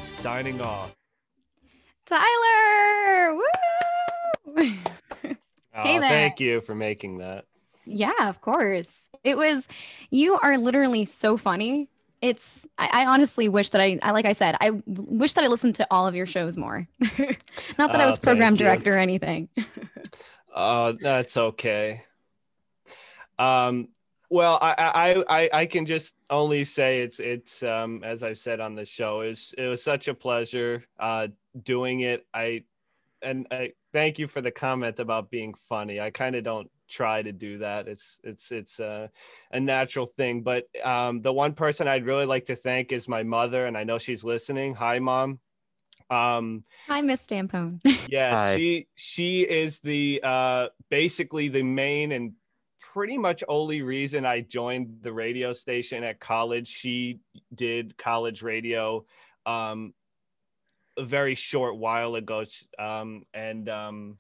signing 0.09 0.61
off. 0.61 0.95
Tyler! 2.07 3.34
Woo! 3.34 3.43
oh, 4.57 5.82
hey 5.82 5.99
there. 5.99 6.09
Thank 6.09 6.41
you 6.41 6.61
for 6.61 6.74
making 6.74 7.18
that. 7.18 7.45
Yeah, 7.84 8.28
of 8.28 8.41
course. 8.41 9.09
It 9.22 9.37
was, 9.37 9.68
you 10.11 10.39
are 10.39 10.59
literally 10.59 11.05
so 11.05 11.37
funny. 11.37 11.89
It's, 12.26 12.66
I, 12.76 12.88
I 12.92 13.06
honestly 13.06 13.48
wish 13.48 13.70
that 13.70 13.80
I, 13.80 13.98
I, 14.02 14.10
like 14.10 14.26
I 14.26 14.32
said, 14.32 14.56
I 14.60 14.70
wish 14.86 15.34
that 15.34 15.44
I 15.44 15.46
listened 15.46 15.76
to 15.76 15.86
all 15.90 16.08
of 16.08 16.14
your 16.16 16.26
shows 16.26 16.56
more. 16.56 16.88
Not 17.78 17.92
that 17.92 18.00
I 18.00 18.06
was 18.06 18.18
program 18.18 18.56
director 18.56 18.94
or 18.94 18.98
anything. 18.98 19.48
Oh, 20.54 20.86
uh, 20.88 20.92
that's 21.00 21.36
okay. 21.36 22.02
Um, 23.38 23.88
well, 24.28 24.58
I, 24.60 24.74
I, 24.78 25.24
I, 25.28 25.50
I 25.52 25.66
can 25.66 25.86
just 25.86 26.14
only 26.28 26.64
say 26.64 27.02
it's, 27.02 27.20
it's, 27.20 27.62
um, 27.62 28.02
as 28.02 28.24
I've 28.24 28.38
said 28.38 28.58
on 28.58 28.74
the 28.74 28.84
show, 28.84 29.20
is 29.20 29.54
it 29.56 29.68
was 29.68 29.84
such 29.84 30.08
a 30.08 30.14
pleasure, 30.14 30.84
uh, 30.98 31.28
doing 31.62 32.00
it. 32.00 32.26
I, 32.34 32.64
and 33.22 33.46
I 33.52 33.72
thank 33.92 34.18
you 34.18 34.26
for 34.26 34.40
the 34.40 34.50
comment 34.50 34.98
about 34.98 35.30
being 35.30 35.54
funny. 35.68 36.00
I 36.00 36.10
kind 36.10 36.34
of 36.34 36.42
don't 36.42 36.70
try 36.89 37.22
to 37.22 37.32
do 37.32 37.59
that. 37.59 37.89
It's 37.89 38.18
it's 38.22 38.53
it's 38.53 38.80
a, 38.80 39.11
a 39.51 39.61
natural 39.61 40.07
thing. 40.07 40.43
But 40.43 40.66
um, 40.84 41.20
the 41.20 41.32
one 41.32 41.53
person 41.53 41.89
I'd 41.89 42.07
really 42.07 42.26
like 42.26 42.47
to 42.47 42.57
thank 42.57 42.93
is 42.93 43.09
my 43.09 43.22
mother, 43.22 43.66
and 43.66 43.76
I 43.76 43.84
know 43.84 43.99
she's 43.99 44.24
listening. 44.24 44.74
Hi, 44.74 44.99
mom. 44.99 45.41
Um, 46.11 46.64
Hi, 46.87 47.01
Miss 47.01 47.26
Stampone. 47.26 47.80
yeah, 48.09 48.34
Hi. 48.34 48.57
she 48.57 48.87
she 48.95 49.43
is 49.43 49.80
the 49.80 50.20
uh, 50.22 50.68
basically 50.91 51.49
the 51.49 51.62
main 51.62 52.12
and 52.12 52.32
pretty 52.80 53.18
much 53.18 53.45
only 53.49 53.82
reason 53.82 54.24
I 54.24 54.41
joined 54.41 54.99
the 55.03 55.12
radio 55.12 55.53
station 55.53 56.03
at 56.03 56.18
college. 56.20 56.68
She 56.68 57.20
did 57.55 57.97
college 57.99 58.43
radio 58.43 59.05
um, 59.45 59.93
a 60.97 61.05
very 61.05 61.34
short 61.34 61.76
while 61.76 62.14
ago, 62.14 62.45
um, 62.78 63.24
and 63.34 63.68
um, 63.68 64.18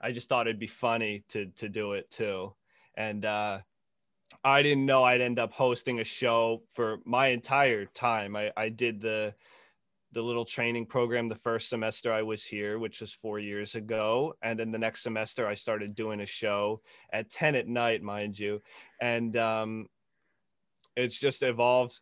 I 0.00 0.12
just 0.12 0.28
thought 0.28 0.46
it'd 0.46 0.58
be 0.58 0.66
funny 0.66 1.24
to 1.30 1.46
to 1.56 1.68
do 1.68 1.92
it 1.92 2.10
too. 2.10 2.54
And 2.96 3.24
uh, 3.24 3.60
I 4.44 4.62
didn't 4.62 4.86
know 4.86 5.04
I'd 5.04 5.20
end 5.20 5.38
up 5.38 5.52
hosting 5.52 6.00
a 6.00 6.04
show 6.04 6.62
for 6.68 6.98
my 7.04 7.28
entire 7.28 7.86
time. 7.86 8.36
I, 8.36 8.52
I 8.56 8.68
did 8.68 9.00
the 9.00 9.34
the 10.12 10.22
little 10.22 10.44
training 10.44 10.86
program 10.86 11.28
the 11.28 11.36
first 11.36 11.68
semester 11.68 12.12
I 12.12 12.22
was 12.22 12.44
here, 12.44 12.78
which 12.78 13.00
was 13.00 13.12
four 13.12 13.38
years 13.38 13.76
ago. 13.76 14.34
And 14.42 14.58
then 14.58 14.72
the 14.72 14.78
next 14.78 15.02
semester, 15.02 15.46
I 15.46 15.54
started 15.54 15.94
doing 15.94 16.20
a 16.20 16.26
show 16.26 16.80
at 17.12 17.30
10 17.30 17.54
at 17.54 17.68
night, 17.68 18.02
mind 18.02 18.36
you. 18.36 18.60
And 19.00 19.36
um, 19.36 19.86
it's 20.96 21.16
just 21.16 21.44
evolved 21.44 22.00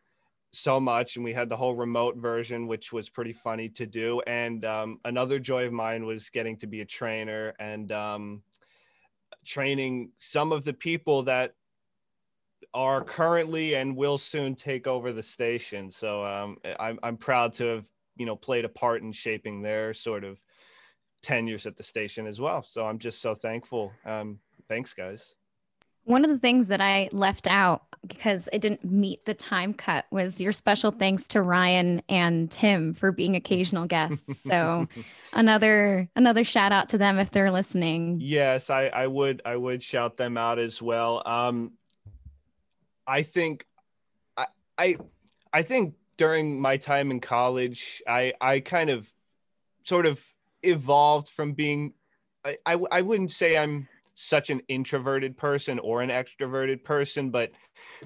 so 0.53 0.81
much 0.81 1.17
and 1.17 1.25
we 1.25 1.33
had 1.33 1.49
the 1.49 1.57
whole 1.57 1.75
remote 1.75 2.17
version 2.17 2.67
which 2.67 2.93
was 2.93 3.11
pretty 3.11 3.33
funny 3.33 3.69
to 3.69 3.87
do 3.87 4.21
and 4.27 4.65
um, 4.65 4.99
another 5.05 5.39
joy 5.39 5.67
of 5.67 5.73
mine 5.73 6.07
was 6.07 6.31
getting 6.31 6.57
to 6.57 6.67
be 6.67 6.81
a 6.81 6.87
trainer 6.87 7.53
and 7.59 7.93
um, 7.93 8.43
training 9.45 10.11
some 10.19 10.53
of 10.53 10.65
the 10.65 10.73
people 10.73 11.23
that 11.23 11.55
are 12.73 13.05
currently 13.05 13.75
and 13.75 13.97
will 13.97 14.19
soon 14.19 14.55
take 14.55 14.87
over 14.87 15.13
the 15.13 15.23
station 15.23 15.91
so 15.91 16.25
um, 16.25 16.57
I'm, 16.81 16.99
I'm 17.03 17.17
proud 17.17 17.53
to 17.55 17.65
have 17.67 17.85
you 18.17 18.25
know 18.25 18.37
played 18.37 18.65
a 18.65 18.71
part 18.71 19.03
in 19.03 19.13
shaping 19.13 19.61
their 19.61 19.93
sort 19.93 20.25
of 20.25 20.41
tenures 21.23 21.67
at 21.67 21.77
the 21.77 21.83
station 21.83 22.27
as 22.27 22.41
well 22.41 22.63
so 22.63 22.87
i'm 22.87 22.99
just 22.99 23.21
so 23.21 23.35
thankful. 23.35 23.93
Um, 24.07 24.39
thanks 24.69 24.95
guys 24.95 25.38
one 26.09 26.25
of 26.25 26.31
the 26.31 26.39
things 26.39 26.69
that 26.69 26.81
I 26.81 27.11
left 27.13 27.47
out 27.47 27.83
because 28.07 28.49
it 28.53 28.61
didn't 28.61 28.83
meet 28.83 29.27
the 29.27 29.35
time 29.35 29.75
cut 29.75 30.07
was 30.11 30.41
your 30.41 30.53
special 30.53 30.91
thanks 30.91 31.29
to 31.29 31.43
Ryan 31.43 32.01
and 32.09 32.51
Tim 32.51 32.95
for 32.95 33.13
being 33.13 33.37
occasional 33.37 33.87
guests. 33.87 34.43
So 34.43 34.87
another 35.33 36.09
another 36.17 36.45
shout 36.45 36.73
out 36.73 36.89
to 36.91 36.99
them 36.99 37.19
if 37.19 37.31
they're 37.31 37.51
listening. 37.51 38.19
Yes, 38.23 38.71
I, 38.71 38.87
I 38.87 39.07
would 39.07 39.43
I 39.45 39.57
would 39.57 39.83
shout 39.83 40.17
them 40.17 40.39
out 40.39 40.59
as 40.59 40.81
well. 40.81 41.23
Um 41.27 41.73
I 43.07 43.23
think 43.23 43.67
I 44.37 44.47
I 44.79 44.97
I 45.53 45.63
think 45.63 45.95
during 46.17 46.61
my 46.61 46.79
time 46.79 47.11
in 47.11 47.21
college, 47.21 48.03
I 48.07 48.33
I 48.41 48.61
kind 48.61 48.89
of 48.89 49.07
sort 49.85 50.07
of 50.07 50.23
evolved 50.63 51.29
from 51.29 51.53
being 51.53 51.93
I, 52.45 52.57
I, 52.65 52.79
I 52.91 53.01
wouldn't 53.03 53.33
say 53.33 53.59
I'm 53.59 53.89
such 54.21 54.51
an 54.51 54.61
introverted 54.67 55.37
person 55.37 55.79
or 55.79 56.03
an 56.03 56.11
extroverted 56.11 56.83
person, 56.83 57.31
but 57.31 57.53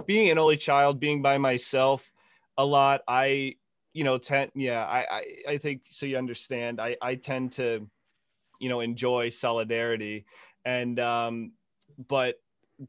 being 0.05 0.29
an 0.29 0.37
only 0.37 0.59
child, 0.59 1.01
being 1.01 1.23
by 1.23 1.39
myself 1.39 2.13
a 2.59 2.65
lot, 2.65 3.01
I, 3.09 3.55
you 3.95 4.05
know, 4.05 4.19
tend, 4.19 4.51
yeah, 4.55 4.85
I, 4.85 5.07
I, 5.11 5.25
I 5.53 5.59
think 5.59 5.85
so. 5.91 6.05
You 6.05 6.19
understand. 6.19 6.83
I, 6.83 6.97
I 7.01 7.15
tend 7.15 7.53
to, 7.53 7.89
you 8.61 8.69
know, 8.69 8.81
enjoy 8.81 9.31
solidarity, 9.31 10.27
and 10.67 11.01
um, 11.01 11.53
but 12.09 12.35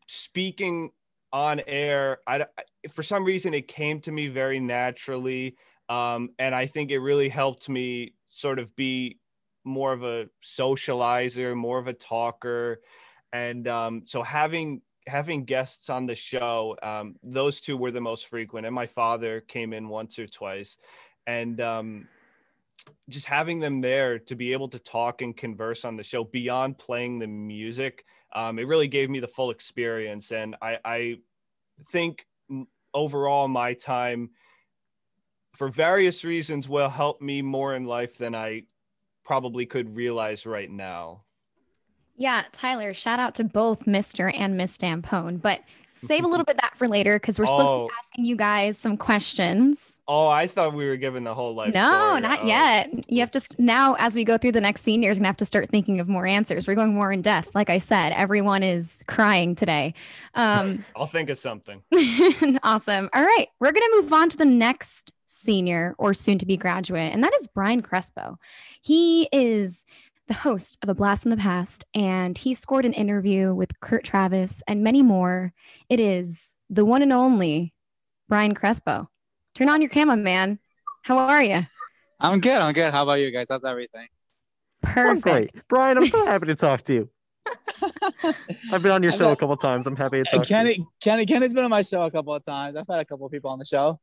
speaking 0.09 0.91
on 1.31 1.61
air, 1.65 2.19
I, 2.27 2.45
for 2.91 3.03
some 3.03 3.23
reason 3.23 3.53
it 3.53 3.69
came 3.69 4.01
to 4.01 4.11
me 4.11 4.27
very 4.27 4.59
naturally, 4.59 5.55
um, 5.87 6.31
and 6.39 6.53
I 6.53 6.65
think 6.65 6.91
it 6.91 6.99
really 6.99 7.29
helped 7.29 7.69
me 7.69 8.15
sort 8.27 8.59
of 8.59 8.75
be 8.75 9.19
more 9.63 9.93
of 9.93 10.03
a 10.03 10.27
socializer, 10.43 11.55
more 11.55 11.79
of 11.79 11.87
a 11.87 11.93
talker, 11.93 12.81
and 13.33 13.67
um, 13.67 14.03
so 14.05 14.23
having 14.23 14.81
having 15.05 15.43
guests 15.43 15.89
on 15.89 16.05
the 16.05 16.15
show 16.15 16.77
um, 16.81 17.15
those 17.23 17.59
two 17.59 17.75
were 17.75 17.91
the 17.91 17.99
most 17.99 18.27
frequent 18.27 18.65
and 18.65 18.73
my 18.73 18.87
father 18.87 19.41
came 19.41 19.73
in 19.73 19.89
once 19.89 20.17
or 20.17 20.27
twice 20.27 20.77
and 21.27 21.59
um, 21.59 22.07
just 23.09 23.25
having 23.25 23.59
them 23.59 23.81
there 23.81 24.19
to 24.19 24.35
be 24.35 24.53
able 24.53 24.67
to 24.69 24.79
talk 24.79 25.21
and 25.21 25.35
converse 25.35 25.85
on 25.85 25.97
the 25.97 26.03
show 26.03 26.23
beyond 26.23 26.77
playing 26.77 27.19
the 27.19 27.27
music, 27.27 28.05
um, 28.33 28.59
it 28.59 28.67
really 28.67 28.87
gave 28.87 29.09
me 29.09 29.19
the 29.19 29.27
full 29.27 29.51
experience. 29.51 30.31
And 30.31 30.55
I, 30.61 30.79
I 30.83 31.17
think 31.91 32.25
overall 32.93 33.47
my 33.47 33.73
time 33.73 34.31
for 35.55 35.69
various 35.69 36.23
reasons 36.23 36.67
will 36.67 36.89
help 36.89 37.21
me 37.21 37.41
more 37.41 37.75
in 37.75 37.85
life 37.85 38.17
than 38.17 38.33
I 38.35 38.63
probably 39.23 39.65
could 39.65 39.95
realize 39.95 40.45
right 40.45 40.69
now. 40.69 41.22
Yeah, 42.15 42.43
Tyler, 42.51 42.93
shout 42.93 43.19
out 43.19 43.35
to 43.35 43.43
both 43.43 43.85
Mr. 43.85 44.31
and 44.37 44.55
Miss 44.55 44.77
Stampone. 44.77 45.41
But 45.41 45.61
save 45.95 46.23
a 46.23 46.27
little 46.27 46.43
bit 46.45 46.57
that 46.61 46.75
for 46.75 46.87
later 46.87 47.19
because 47.19 47.37
we're 47.39 47.45
still 47.45 47.59
Oh. 47.61 47.89
asking 47.99 48.25
you 48.25 48.35
guys 48.35 48.77
some 48.77 48.97
questions. 48.97 49.99
Oh, 50.07 50.27
I 50.27 50.47
thought 50.47 50.73
we 50.73 50.85
were 50.87 50.95
given 50.97 51.23
the 51.23 51.33
whole 51.35 51.53
life. 51.55 51.73
no, 51.73 51.91
story. 51.91 52.21
not 52.21 52.39
Oh. 52.41 52.47
yet. 52.47 53.11
You 53.11 53.19
have 53.19 53.31
to 53.31 53.39
st- 53.39 53.59
now, 53.59 53.95
as 53.99 54.15
we 54.15 54.23
go 54.23 54.37
through 54.37 54.53
the 54.53 54.61
next 54.61 54.81
scene, 54.81 55.01
you're 55.03 55.13
gonna 55.13 55.27
have 55.27 55.37
to 55.37 55.45
start 55.45 55.69
thinking 55.69 55.99
of 55.99 56.07
more 56.07 56.25
answers. 56.25 56.67
We're 56.67 56.75
going 56.75 56.93
more 56.95 57.11
in 57.11 57.21
depth. 57.21 57.53
Like 57.55 57.69
I 57.69 57.77
said, 57.77 58.11
everyone 58.13 58.63
is 58.63 59.03
crying 59.07 59.53
today. 59.55 59.93
Um, 60.35 60.83
I'll 60.95 61.05
think 61.07 61.29
of 61.29 61.37
something. 61.37 61.81
awesome. 62.63 63.09
All 63.13 63.23
right, 63.23 63.47
we're 63.59 63.71
gonna 63.71 64.01
move 64.01 64.11
on 64.13 64.29
to 64.29 64.37
the 64.37 64.45
next 64.45 65.11
senior 65.25 65.95
or 65.97 66.13
soon 66.13 66.37
to 66.39 66.45
be 66.45 66.57
graduate, 66.57 67.11
and 67.13 67.23
that 67.23 67.33
is 67.35 67.47
Brian 67.47 67.81
Crespo. 67.81 68.37
He 68.81 69.29
is 69.31 69.85
the 70.27 70.33
host 70.33 70.77
of 70.81 70.89
A 70.89 70.93
Blast 70.93 71.23
from 71.23 71.31
the 71.31 71.37
Past, 71.37 71.85
and 71.93 72.37
he 72.37 72.53
scored 72.53 72.85
an 72.85 72.93
interview 72.93 73.53
with 73.53 73.79
Kurt 73.81 74.03
Travis 74.03 74.63
and 74.67 74.83
many 74.83 75.01
more. 75.01 75.53
It 75.89 75.99
is 75.99 76.57
the 76.69 76.85
one 76.85 77.01
and 77.01 77.11
only 77.13 77.73
Brian 78.29 78.53
Crespo. 78.53 79.09
Turn 79.55 79.69
on 79.69 79.81
your 79.81 79.89
camera, 79.89 80.15
man. 80.15 80.59
How 81.03 81.17
are 81.17 81.43
you? 81.43 81.59
I'm 82.19 82.39
good. 82.39 82.61
I'm 82.61 82.73
good. 82.73 82.93
How 82.93 83.03
about 83.03 83.19
you 83.19 83.31
guys? 83.31 83.47
How's 83.49 83.65
everything? 83.65 84.07
I'm 84.85 84.93
Perfect. 84.93 85.23
great. 85.23 85.67
Brian, 85.67 85.97
I'm 85.97 86.07
so 86.07 86.25
happy 86.25 86.47
to 86.47 86.55
talk 86.55 86.83
to 86.85 86.93
you. 86.93 87.09
I've 88.71 88.81
been 88.81 88.91
on 88.91 89.03
your 89.03 89.11
show 89.17 89.25
a 89.25 89.29
bet- 89.29 89.39
couple 89.39 89.57
times. 89.57 89.85
I'm 89.87 89.95
happy 89.95 90.23
to 90.23 90.29
talk 90.29 90.43
to 90.43 90.49
you. 90.49 90.55
Kenny, 90.55 90.87
Kenny, 91.01 91.25
Kenny's 91.25 91.53
been 91.53 91.65
on 91.65 91.69
my 91.69 91.81
show 91.81 92.03
a 92.03 92.11
couple 92.11 92.33
of 92.33 92.43
times. 92.45 92.77
I've 92.77 92.87
had 92.87 92.99
a 92.99 93.05
couple 93.05 93.25
of 93.25 93.31
people 93.31 93.49
on 93.51 93.59
the 93.59 93.65
show. 93.65 93.99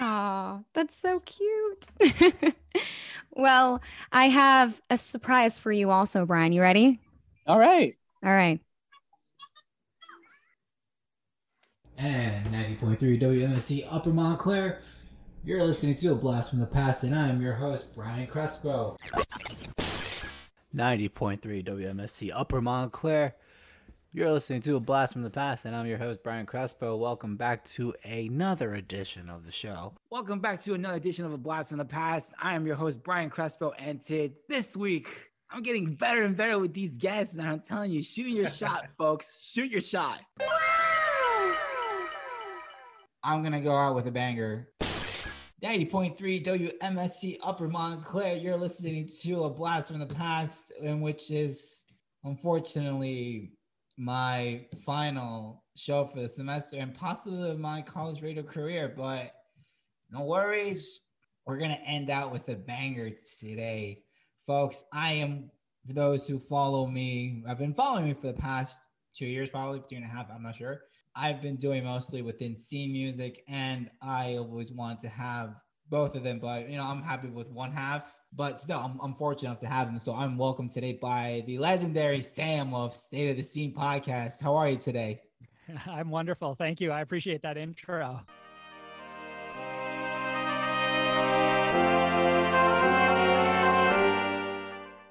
Oh, 0.00 0.62
that's 0.74 0.96
so 0.96 1.20
cute. 1.20 1.86
well, 3.32 3.82
I 4.12 4.28
have 4.28 4.80
a 4.90 4.96
surprise 4.96 5.58
for 5.58 5.72
you 5.72 5.90
also, 5.90 6.24
Brian. 6.24 6.52
You 6.52 6.62
ready? 6.62 7.00
All 7.46 7.58
right. 7.58 7.96
All 8.24 8.30
right. 8.30 8.60
And 11.96 12.46
90.3 12.46 13.20
WMSC 13.20 13.86
Upper 13.90 14.10
Montclair. 14.10 14.80
You're 15.44 15.64
listening 15.64 15.94
to 15.94 16.12
A 16.12 16.14
Blast 16.14 16.50
from 16.50 16.60
the 16.60 16.66
Past, 16.66 17.02
and 17.02 17.14
I'm 17.14 17.40
your 17.40 17.54
host, 17.54 17.94
Brian 17.94 18.26
Crespo. 18.26 18.96
90.3 20.74 21.40
WMSC 21.64 22.30
Upper 22.32 22.60
Montclair. 22.60 23.34
You're 24.14 24.32
listening 24.32 24.62
to 24.62 24.76
A 24.76 24.80
Blast 24.80 25.12
from 25.12 25.22
the 25.22 25.28
Past, 25.28 25.66
and 25.66 25.76
I'm 25.76 25.84
your 25.84 25.98
host, 25.98 26.22
Brian 26.22 26.46
Crespo. 26.46 26.96
Welcome 26.96 27.36
back 27.36 27.62
to 27.66 27.94
another 28.04 28.72
edition 28.72 29.28
of 29.28 29.44
the 29.44 29.52
show. 29.52 29.92
Welcome 30.10 30.40
back 30.40 30.62
to 30.62 30.72
another 30.72 30.96
edition 30.96 31.26
of 31.26 31.34
A 31.34 31.36
Blast 31.36 31.68
from 31.68 31.76
the 31.76 31.84
Past. 31.84 32.32
I 32.40 32.54
am 32.54 32.66
your 32.66 32.74
host, 32.74 33.02
Brian 33.02 33.28
Crespo, 33.28 33.72
and 33.78 34.02
to 34.04 34.30
this 34.48 34.74
week, 34.78 35.30
I'm 35.50 35.62
getting 35.62 35.94
better 35.94 36.22
and 36.22 36.34
better 36.34 36.58
with 36.58 36.72
these 36.72 36.96
guests, 36.96 37.34
man. 37.34 37.48
I'm 37.48 37.60
telling 37.60 37.90
you, 37.90 38.02
shooting 38.02 38.34
your 38.34 38.48
shot, 38.48 38.86
folks. 38.98 39.42
Shoot 39.42 39.70
your 39.70 39.82
shot. 39.82 40.20
I'm 43.22 43.42
gonna 43.42 43.60
go 43.60 43.76
out 43.76 43.94
with 43.94 44.06
a 44.06 44.10
banger. 44.10 44.70
90.3 45.62 46.80
WMSC 46.80 47.36
Upper 47.42 47.68
Montclair. 47.68 48.36
You're 48.36 48.56
listening 48.56 49.06
to 49.20 49.44
a 49.44 49.50
blast 49.50 49.90
from 49.90 50.00
the 50.00 50.06
past, 50.06 50.72
in 50.80 51.02
which 51.02 51.30
is 51.30 51.82
unfortunately 52.24 53.52
my 53.98 54.64
final 54.86 55.64
show 55.76 56.06
for 56.06 56.20
the 56.20 56.28
semester 56.28 56.76
and 56.78 56.94
possibly 56.94 57.56
my 57.56 57.82
college 57.82 58.22
radio 58.22 58.42
career. 58.42 58.94
But 58.96 59.32
no 60.10 60.24
worries, 60.24 61.00
we're 61.44 61.58
gonna 61.58 61.80
end 61.84 62.08
out 62.08 62.32
with 62.32 62.48
a 62.48 62.54
banger 62.54 63.10
today, 63.40 64.04
folks. 64.46 64.84
I 64.92 65.14
am 65.14 65.50
for 65.86 65.92
those 65.92 66.28
who 66.28 66.38
follow 66.38 66.86
me. 66.86 67.42
I've 67.46 67.58
been 67.58 67.74
following 67.74 68.06
me 68.06 68.14
for 68.14 68.28
the 68.28 68.34
past 68.34 68.80
two 69.14 69.26
years, 69.26 69.50
probably 69.50 69.82
two 69.88 69.96
and 69.96 70.04
a 70.04 70.08
half. 70.08 70.30
I'm 70.32 70.42
not 70.42 70.56
sure. 70.56 70.82
I've 71.16 71.42
been 71.42 71.56
doing 71.56 71.82
mostly 71.82 72.22
within 72.22 72.56
scene 72.56 72.92
music, 72.92 73.42
and 73.48 73.90
I 74.00 74.36
always 74.36 74.72
wanted 74.72 75.00
to 75.00 75.08
have 75.08 75.56
both 75.88 76.14
of 76.14 76.22
them, 76.22 76.38
but 76.38 76.68
you 76.68 76.76
know, 76.76 76.84
I'm 76.84 77.02
happy 77.02 77.28
with 77.28 77.50
one 77.50 77.72
half. 77.72 78.14
But 78.34 78.60
still, 78.60 78.78
I'm, 78.78 78.98
I'm 79.02 79.14
fortunate 79.14 79.50
enough 79.50 79.60
to 79.60 79.66
have 79.66 79.86
them. 79.86 79.98
So 79.98 80.12
I'm 80.12 80.36
welcomed 80.36 80.70
today 80.70 80.98
by 81.00 81.42
the 81.46 81.58
legendary 81.58 82.22
Sam 82.22 82.74
of 82.74 82.94
State 82.94 83.30
of 83.30 83.36
the 83.36 83.42
Scene 83.42 83.74
podcast. 83.74 84.42
How 84.42 84.54
are 84.54 84.68
you 84.68 84.76
today? 84.76 85.22
I'm 85.86 86.10
wonderful. 86.10 86.54
Thank 86.54 86.80
you. 86.80 86.90
I 86.90 87.00
appreciate 87.00 87.42
that 87.42 87.56
intro. 87.56 88.20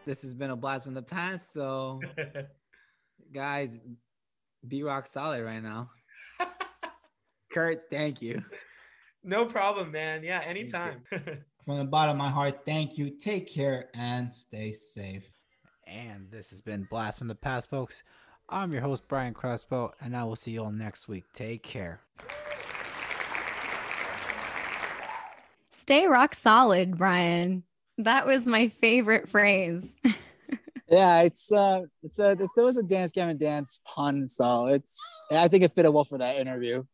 This 0.06 0.22
has 0.22 0.34
been 0.34 0.52
a 0.52 0.56
blast 0.56 0.86
from 0.86 0.94
the 0.94 1.02
past. 1.02 1.52
So, 1.52 2.00
guys, 3.34 3.78
be 4.66 4.84
rock 4.84 5.06
solid 5.06 5.44
right 5.44 5.62
now. 5.62 5.90
Kurt, 7.52 7.82
thank 7.92 8.22
you. 8.22 8.42
No 9.24 9.46
problem, 9.46 9.92
man. 9.92 10.24
Yeah, 10.24 10.42
anytime. 10.46 11.02
From 11.68 11.80
the 11.80 11.84
bottom 11.84 12.12
of 12.12 12.18
my 12.18 12.30
heart, 12.30 12.62
thank 12.66 12.98
you. 12.98 13.10
Take 13.10 13.52
care 13.52 13.90
and 13.94 14.32
stay 14.32 14.72
safe. 14.72 15.30
And 15.86 16.32
this 16.32 16.50
has 16.52 16.62
been 16.62 16.88
Blast 16.90 17.20
from 17.20 17.28
the 17.28 17.36
Past, 17.36 17.70
folks. 17.70 18.04
I'm 18.48 18.72
your 18.72 18.80
host, 18.80 19.04
Brian 19.10 19.34
Crespo, 19.34 19.92
and 20.00 20.16
I 20.16 20.24
will 20.24 20.38
see 20.38 20.52
you 20.52 20.64
all 20.64 20.72
next 20.72 21.10
week. 21.10 21.26
Take 21.34 21.64
care. 21.64 22.00
Stay 25.70 26.08
rock 26.08 26.36
solid, 26.36 26.98
Brian. 26.98 27.64
That 27.98 28.26
was 28.26 28.48
my 28.48 28.70
favorite 28.70 29.28
phrase. 29.28 29.98
Yeah, 30.90 31.24
it's 31.24 31.52
uh, 31.52 31.82
it's 32.02 32.18
a 32.18 32.32
it's, 32.32 32.58
it 32.58 32.62
was 32.62 32.78
a 32.78 32.84
dance 32.84 33.12
game 33.12 33.28
and 33.28 33.38
dance 33.38 33.82
pun, 33.84 34.30
so 34.30 34.68
it's 34.68 34.98
I 35.30 35.50
think 35.50 35.66
it 35.66 35.74
fitted 35.74 35.94
well 35.94 36.06
for 36.06 36.18
that 36.18 36.38
interview. 36.38 36.86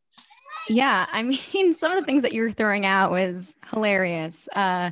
Yeah, 0.69 1.06
I 1.11 1.23
mean, 1.23 1.73
some 1.76 1.91
of 1.91 1.99
the 1.99 2.06
things 2.06 2.23
that 2.23 2.34
you 2.34 2.41
were 2.41 2.52
throwing 2.52 2.85
out 2.85 3.11
was 3.11 3.57
hilarious. 3.72 4.48
Uh, 4.56 4.91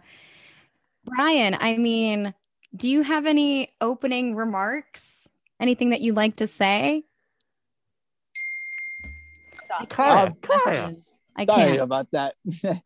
Brian, 1.06 1.57
I 1.60 1.77
mean, 1.77 2.34
do 2.76 2.89
you 2.89 3.02
have 3.02 3.26
any 3.26 3.69
opening 3.81 4.35
remarks? 4.35 5.27
Anything 5.60 5.91
that 5.91 6.02
you'd 6.02 6.15
like 6.15 6.38
to 6.38 6.48
say? 6.48 7.03
Kaya, 9.89 10.34
Messages. 10.48 11.18
I 11.35 11.45
Sorry 11.45 11.64
can't. 11.64 11.81
about 11.81 12.07
that. 12.11 12.35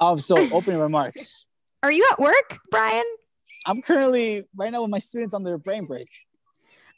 um, 0.00 0.18
so 0.18 0.36
opening 0.52 0.78
remarks. 0.80 1.46
Are 1.82 1.90
you 1.90 2.06
at 2.10 2.18
work, 2.18 2.58
Brian? 2.70 3.04
I'm 3.66 3.82
currently 3.82 4.44
right 4.56 4.70
now 4.70 4.82
with 4.82 4.90
my 4.90 4.98
students 4.98 5.34
on 5.34 5.42
their 5.42 5.58
brain 5.58 5.86
break. 5.86 6.08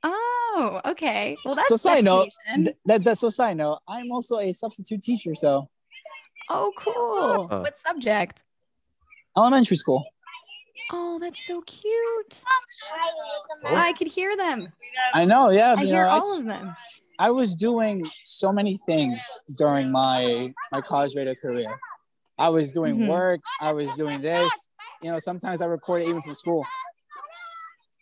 Oh, 0.03 0.81
okay. 0.87 1.37
Well, 1.45 1.55
that's 1.55 1.69
so 1.69 1.77
side 1.77 2.05
note, 2.05 2.29
th- 2.55 2.69
that, 2.87 3.05
that's 3.05 3.21
so 3.21 3.29
side 3.31 3.57
note. 3.57 3.81
I'm 3.87 4.11
also 4.13 4.39
a 4.39 4.53
substitute 4.53 5.03
teacher, 5.03 5.35
so 5.35 5.69
Oh, 6.49 6.73
cool. 6.77 7.49
Oh. 7.51 7.61
What 7.61 7.79
subject? 7.79 8.45
elementary 9.37 9.77
school. 9.77 10.05
Oh, 10.93 11.19
that's 11.21 11.47
so 11.47 11.61
cute. 11.63 12.41
I 13.65 13.93
could 13.97 14.09
hear 14.09 14.37
them. 14.37 14.73
I 15.15 15.25
know, 15.25 15.51
yeah. 15.51 15.77
I 15.79 15.85
hear 15.85 16.03
know, 16.03 16.09
all 16.09 16.33
s- 16.35 16.41
of 16.41 16.47
them. 16.47 16.75
I 17.21 17.31
was 17.31 17.55
doing 17.55 18.05
so 18.25 18.51
many 18.53 18.77
things 18.87 19.23
during 19.59 19.93
my 19.93 20.53
my 20.73 20.81
college 20.81 21.15
radio 21.15 21.35
career. 21.37 21.79
I 22.39 22.49
was 22.49 22.73
doing 22.73 22.97
Mhm. 22.97 23.09
work. 23.09 23.41
I 23.61 23.73
was 23.73 23.93
doing 23.95 24.21
this. 24.21 24.71
You 25.03 25.13
know, 25.13 25.19
sometimes 25.21 25.61
I 25.63 25.67
recorded 25.67 26.09
even 26.09 26.23
from 26.23 26.35
school. 26.35 26.67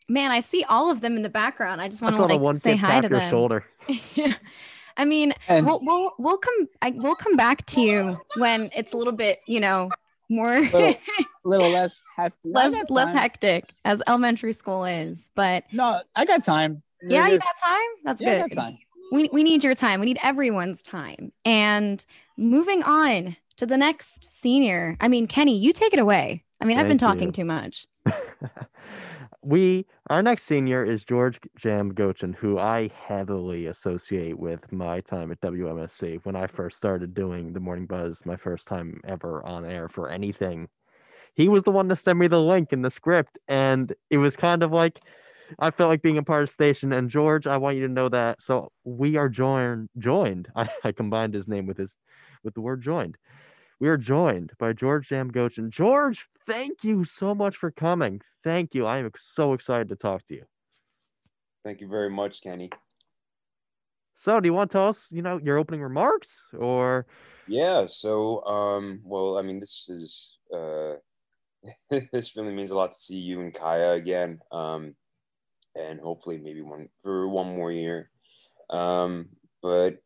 Man, 0.09 0.31
I 0.31 0.41
see 0.41 0.65
all 0.65 0.91
of 0.91 1.01
them 1.03 1.17
in 1.17 1.23
the 1.23 1.29
background. 1.29 1.81
I 1.83 1.89
just 1.89 2.01
want 2.01 2.15
to 2.15 2.17
saw 2.23 2.27
the 2.27 2.35
like 2.35 2.41
one 2.41 2.57
say 2.59 2.73
kid 2.73 2.81
hi 2.81 2.89
tap 3.01 3.03
to 3.05 3.09
your 3.11 3.19
them. 3.21 3.31
shoulder. 3.31 3.65
I 4.97 5.05
mean, 5.05 5.35
And- 5.49 5.67
we'll 5.67 5.81
we'll 5.83 6.13
we'll 6.19 6.39
come 6.39 6.69
I, 6.83 6.91
we'll 6.97 7.15
come 7.15 7.37
back 7.37 7.65
to 7.67 7.81
you 7.81 8.19
when 8.39 8.71
it's 8.75 8.93
a 8.93 8.97
little 8.97 9.13
bit, 9.13 9.41
you 9.47 9.61
know, 9.61 9.89
more 10.29 10.61
Little, 10.61 10.95
little 11.45 11.71
less 11.73 12.03
hefty. 12.17 12.51
Less 12.51 12.75
less 12.91 13.13
hectic 13.13 13.71
as 13.85 14.03
elementary 14.07 14.53
school 14.53 14.85
is. 14.85 15.29
But 15.35 15.65
No, 15.73 16.01
I 16.17 16.25
got 16.25 16.43
time. 16.43 16.83
yeah, 17.03 17.29
you 17.29 17.39
got 17.39 17.57
time. 17.65 17.89
That's 18.05 18.21
Yeah, 18.21 18.31
I 18.31 18.35
good. 18.43 18.51
got 18.51 18.63
time. 18.63 18.79
We 19.13 19.29
we 19.33 19.43
need 19.45 19.63
your 19.65 19.75
time. 19.75 20.01
We 20.01 20.07
need 20.07 20.19
everyone's 20.23 20.83
time. 20.83 21.33
And 21.45 22.05
moving 22.37 22.83
on 22.83 23.37
to 23.59 23.67
the 23.67 23.77
next 23.77 24.31
senior. 24.33 24.97
I 25.01 25.09
mean, 25.09 25.27
Kenny, 25.27 25.57
you 25.57 25.73
take 25.73 25.93
it 25.93 25.99
away. 25.99 26.45
I 26.61 26.65
mean, 26.65 26.79
I've 26.79 26.89
been 26.89 26.99
talking 26.99 27.29
you. 27.29 27.33
too 27.33 27.45
much. 27.45 27.87
we 29.49 29.87
our 30.11 30.23
next 30.23 30.45
senior 30.45 30.85
is 30.85 31.05
George 31.05 31.41
Jam 31.57 31.93
Gochin, 31.95 32.35
who 32.35 32.59
I 32.59 32.91
heavily 32.95 33.67
associate 33.67 34.39
with 34.39 34.71
my 34.73 35.01
time 35.01 35.33
at 35.33 35.41
WMSC 35.41 36.21
when 36.25 36.37
I 36.37 36.47
first 36.47 36.77
started 36.77 37.15
doing 37.15 37.53
the 37.55 37.61
Morning 37.61 37.87
Buzz, 37.87 38.23
my 38.27 38.37
first 38.37 38.69
time 38.69 39.01
ever 39.07 39.45
on 39.47 39.65
air 39.65 39.89
for 39.89 40.11
anything 40.11 40.69
he 41.35 41.49
was 41.49 41.63
the 41.63 41.71
one 41.71 41.89
to 41.89 41.97
send 41.97 42.19
me 42.19 42.27
the 42.27 42.41
link 42.41 42.73
in 42.73 42.83
the 42.83 42.91
script, 42.91 43.39
and 43.47 43.95
it 44.11 44.19
was 44.19 44.37
kind 44.37 44.63
of 44.65 44.73
like 44.73 45.01
I 45.61 45.71
felt 45.71 45.89
like 45.89 46.03
being 46.03 46.19
a 46.19 46.23
part 46.23 46.43
of 46.43 46.49
the 46.49 46.53
station. 46.53 46.93
And 46.93 47.09
George, 47.09 47.47
I 47.47 47.57
want 47.59 47.77
you 47.77 47.87
to 47.87 47.93
know 47.93 48.09
that. 48.09 48.43
So 48.43 48.73
we 48.85 49.17
are 49.17 49.29
joined. 49.29 49.89
Joined. 49.99 50.49
I, 50.57 50.69
I 50.85 50.93
combined 50.93 51.35
his 51.35 51.49
name 51.49 51.67
with 51.67 51.79
his 51.79 51.95
with 52.45 52.55
the 52.55 52.61
word 52.61 52.83
joined. 52.83 53.17
We 53.81 53.89
are 53.89 53.97
joined 53.97 54.53
by 54.59 54.73
George 54.73 55.09
Jamgochin. 55.09 55.71
George, 55.71 56.27
thank 56.47 56.83
you 56.83 57.05
so 57.05 57.35
much 57.35 57.57
for 57.57 57.71
coming. 57.71 58.21
Thank 58.43 58.75
you. 58.75 58.87
I 58.87 58.99
am 58.99 59.11
so 59.17 59.53
excited 59.53 59.89
to 59.91 59.97
talk 59.97 60.27
to 60.27 60.35
you. 60.35 60.45
Thank 61.65 61.81
you 61.81 61.89
very 61.89 62.11
much, 62.11 62.43
Kenny. 62.43 62.71
So, 64.17 64.41
do 64.41 64.49
you 64.49 64.55
want 64.55 64.71
to 64.71 64.73
tell 64.73 64.89
us, 64.89 65.07
you 65.11 65.23
know, 65.23 65.39
your 65.39 65.59
opening 65.59 65.81
remarks 65.81 66.41
or? 66.59 67.07
Yeah. 67.47 67.87
So, 67.87 68.43
um, 68.45 69.01
well, 69.05 69.39
I 69.39 69.43
mean, 69.43 69.61
this 69.61 69.87
is 69.89 70.39
uh, 70.53 70.95
this 72.13 72.37
really 72.37 72.53
means 72.53 72.73
a 72.73 72.77
lot 72.77 72.93
to 72.93 72.99
see 72.99 73.17
you 73.17 73.41
and 73.41 73.55
Kaya 73.55 73.93
again, 73.93 74.41
um, 74.51 74.93
and 75.77 76.01
hopefully 76.01 76.39
maybe 76.39 76.63
one 76.63 76.89
for 77.01 77.29
one 77.29 77.55
more 77.55 77.71
year. 77.71 78.11
Um, 78.71 79.29
but 79.63 79.99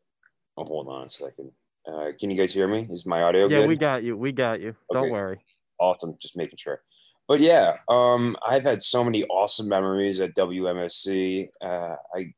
oh, 0.57 0.65
hold 0.65 0.87
on 0.89 1.07
a 1.07 1.09
second. 1.09 1.51
Uh, 1.87 2.11
can 2.19 2.29
you 2.29 2.37
guys 2.37 2.53
hear 2.53 2.67
me? 2.67 2.87
Is 2.89 3.05
my 3.05 3.21
audio 3.21 3.47
yeah, 3.47 3.59
good? 3.59 3.69
we 3.69 3.75
got 3.75 4.03
you. 4.03 4.15
We 4.17 4.31
got 4.31 4.61
you. 4.61 4.75
Don't 4.91 5.11
worry. 5.11 5.43
Awesome. 5.79 6.15
Just 6.21 6.37
making 6.37 6.57
sure. 6.57 6.81
But 7.27 7.39
yeah, 7.39 7.77
um, 7.89 8.35
I've 8.45 8.63
had 8.63 8.83
so 8.83 9.03
many 9.03 9.23
awesome 9.25 9.67
memories 9.67 10.19
at 10.19 10.35
WMSC. 10.35 11.49
Uh, 11.61 11.95
I, 12.15 12.33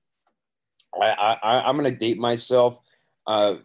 I, 0.99 1.37
I, 1.43 1.61
I'm 1.67 1.75
gonna 1.75 1.91
date 1.91 2.17
myself. 2.17 2.77
Uh, 3.27 3.55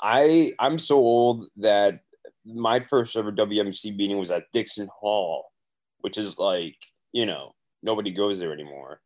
I, 0.00 0.52
I'm 0.58 0.78
so 0.78 0.96
old 0.96 1.46
that 1.58 2.00
my 2.44 2.80
first 2.80 3.16
ever 3.16 3.30
WMC 3.30 3.96
meeting 3.96 4.18
was 4.18 4.30
at 4.30 4.50
Dickson 4.52 4.88
Hall, 5.00 5.52
which 6.00 6.18
is 6.18 6.38
like, 6.38 6.76
you 7.12 7.26
know, 7.26 7.54
nobody 7.82 8.10
goes 8.10 8.38
there 8.38 8.52
anymore. 8.52 9.00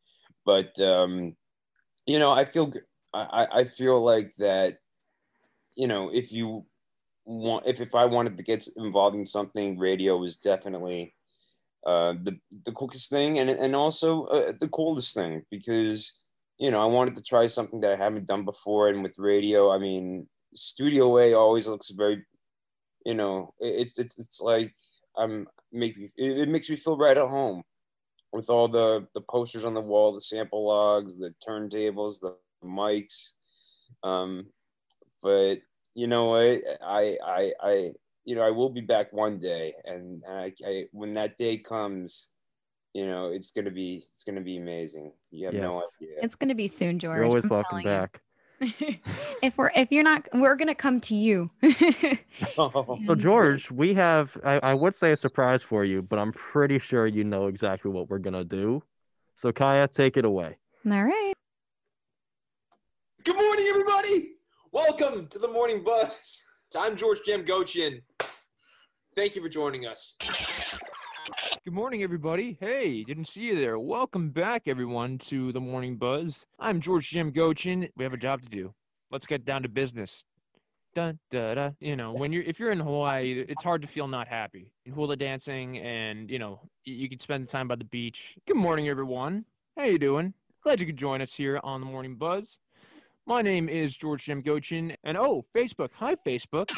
But 0.45 0.79
um, 0.81 1.37
you 2.07 2.19
know, 2.19 2.31
I 2.31 2.45
feel 2.45 2.73
I, 3.13 3.47
I 3.53 3.65
feel 3.65 4.03
like 4.03 4.35
that 4.39 4.79
you 5.77 5.87
know, 5.87 6.11
if 6.13 6.33
you 6.33 6.67
want, 7.25 7.67
if, 7.67 7.81
if 7.81 7.95
I 7.95 8.07
wanted 8.07 8.37
to 8.37 8.43
get 8.43 8.67
involved 8.77 9.17
in 9.17 9.27
something, 9.27 9.79
radio 9.79 10.17
was 10.17 10.37
definitely 10.37 11.15
uh, 11.87 12.15
the 12.23 12.39
the 12.65 12.73
quickest 12.73 13.11
thing, 13.11 13.39
and 13.39 13.51
and 13.51 13.77
also 13.77 14.25
uh, 14.25 14.53
the 14.59 14.69
coolest 14.69 15.15
thing 15.15 15.43
because 15.51 16.19
you 16.59 16.71
know 16.71 16.83
I 16.83 16.87
wanted 16.87 17.15
to 17.17 17.23
try 17.23 17.47
something 17.47 17.81
that 17.83 17.93
I 17.93 17.97
haven't 17.97 18.27
done 18.27 18.45
before, 18.45 18.89
and 18.89 19.03
with 19.03 19.19
radio, 19.19 19.71
I 19.71 19.79
mean, 19.79 20.29
Studio 20.55 21.19
A 21.19 21.35
always 21.35 21.69
looks 21.69 21.91
very, 21.91 22.25
you 23.05 23.15
know, 23.15 23.55
it's 23.61 23.99
it's 23.99 24.19
it's 24.19 24.41
like 24.41 24.73
I'm 25.17 25.47
making 25.73 26.11
it, 26.17 26.39
it 26.39 26.49
makes 26.49 26.71
me 26.71 26.77
feel 26.77 26.97
right 26.97 27.17
at 27.17 27.29
home 27.29 27.63
with 28.33 28.51
all 28.51 28.69
the 28.69 29.07
the 29.15 29.21
posters 29.21 29.65
on 29.65 29.75
the 29.75 29.81
wall, 29.81 30.15
the 30.15 30.21
sample 30.21 30.67
logs, 30.67 31.19
the 31.19 31.35
turntables, 31.47 32.21
the 32.21 32.35
mics. 32.65 33.33
Um, 34.03 34.47
but 35.27 35.57
you 35.95 36.07
know 36.07 36.27
what 36.27 36.61
I 36.85 37.19
I 37.25 37.53
I 37.61 37.91
you 38.25 38.37
know 38.37 38.43
I 38.43 38.51
will 38.51 38.71
be 38.71 38.81
back 38.81 39.13
one 39.13 39.41
day 39.41 39.75
and 39.85 40.23
I, 40.29 40.53
I 40.65 40.85
when 40.93 41.15
that 41.15 41.37
day 41.37 41.59
comes 41.59 42.29
you 42.95 43.07
know 43.07 43.33
it's 43.33 43.51
gonna 43.51 43.73
be 43.73 44.05
it's 44.15 44.23
gonna 44.23 44.41
be 44.41 44.57
amazing 44.57 45.13
you 45.33 45.47
have 45.47 45.55
no 45.55 45.83
idea 45.83 46.23
It's 46.23 46.37
gonna 46.37 46.55
be 46.55 46.69
soon, 46.69 47.01
George. 47.01 47.17
You're 47.17 47.25
always 47.25 47.45
I'm 47.45 47.51
welcome 47.51 47.83
back. 47.83 48.21
If 49.43 49.59
we're 49.59 49.71
if 49.75 49.91
you're 49.91 50.05
not, 50.05 50.27
we're 50.33 50.55
gonna 50.55 50.75
come 50.75 51.01
to 51.01 51.15
you. 51.15 51.51
Oh. 52.59 52.99
So 53.07 53.15
George, 53.15 53.71
we 53.71 53.95
have 53.95 54.37
I, 54.45 54.61
I 54.63 54.75
would 54.75 54.95
say 54.95 55.13
a 55.13 55.17
surprise 55.17 55.63
for 55.63 55.85
you, 55.85 56.03
but 56.03 56.19
I'm 56.19 56.33
pretty 56.33 56.79
sure 56.79 57.07
you 57.07 57.25
know 57.25 57.49
exactly 57.49 57.91
what 57.91 58.09
we're 58.09 58.19
gonna 58.19 58.45
do. 58.45 58.83
So 59.35 59.53
Kaya, 59.53 59.89
take 59.89 60.17
it 60.17 60.25
away. 60.25 60.57
All 60.87 61.05
right. 61.05 61.33
Good 63.25 63.37
morning, 63.37 63.67
everybody. 63.69 64.37
Welcome 64.77 65.27
to 65.29 65.39
the 65.39 65.49
Morning 65.49 65.83
Buzz. 65.83 66.43
I'm 66.77 66.97
George 66.97 67.21
Jamgochin. 67.27 68.03
Thank 69.15 69.35
you 69.35 69.41
for 69.41 69.49
joining 69.49 69.87
us. 69.87 70.19
Good 71.65 71.73
morning, 71.73 72.03
everybody. 72.03 72.59
Hey, 72.61 73.03
didn't 73.03 73.27
see 73.27 73.41
you 73.41 73.59
there. 73.59 73.79
Welcome 73.79 74.29
back, 74.29 74.65
everyone, 74.67 75.17
to 75.31 75.51
the 75.51 75.61
Morning 75.61 75.97
Buzz. 75.97 76.45
I'm 76.59 76.83
George 76.83 77.09
Jim 77.09 77.33
Gochin. 77.33 77.89
We 77.97 78.05
have 78.05 78.13
a 78.13 78.19
job 78.19 78.43
to 78.43 78.51
do. 78.51 78.75
Let's 79.11 79.25
get 79.25 79.47
down 79.47 79.63
to 79.63 79.71
business. 79.71 80.27
Dun, 80.95 81.21
da, 81.31 81.55
da. 81.55 81.71
You 81.81 81.97
know, 81.97 82.13
when 82.13 82.31
you're 82.31 82.43
if 82.43 82.61
you're 82.61 82.71
in 82.71 82.81
Hawaii, 82.81 83.47
it's 83.49 83.63
hard 83.63 83.81
to 83.81 83.89
feel 83.89 84.09
not 84.09 84.29
happy. 84.29 84.73
Hula 84.95 85.17
dancing, 85.17 85.79
and 85.79 86.31
you 86.31 86.39
know, 86.39 86.61
you 86.85 87.09
can 87.09 87.19
spend 87.19 87.49
the 87.49 87.51
time 87.51 87.67
by 87.67 87.77
the 87.77 87.85
beach. 87.85 88.35
Good 88.47 88.59
morning, 88.59 88.91
everyone. 88.91 89.47
How 89.75 89.85
you 89.85 89.99
doing? 89.99 90.35
Glad 90.63 90.81
you 90.81 90.87
could 90.87 90.99
join 90.99 91.23
us 91.23 91.33
here 91.33 91.61
on 91.65 91.81
the 91.81 91.87
Morning 91.87 92.17
Buzz. 92.17 92.59
My 93.29 93.43
name 93.43 93.69
is 93.69 93.97
George 93.97 94.25
Jim 94.25 94.41
Gochin, 94.41 94.95
and 95.03 95.17
oh, 95.17 95.45
Facebook. 95.53 95.91
Hi, 95.95 96.15
Facebook. 96.15 96.71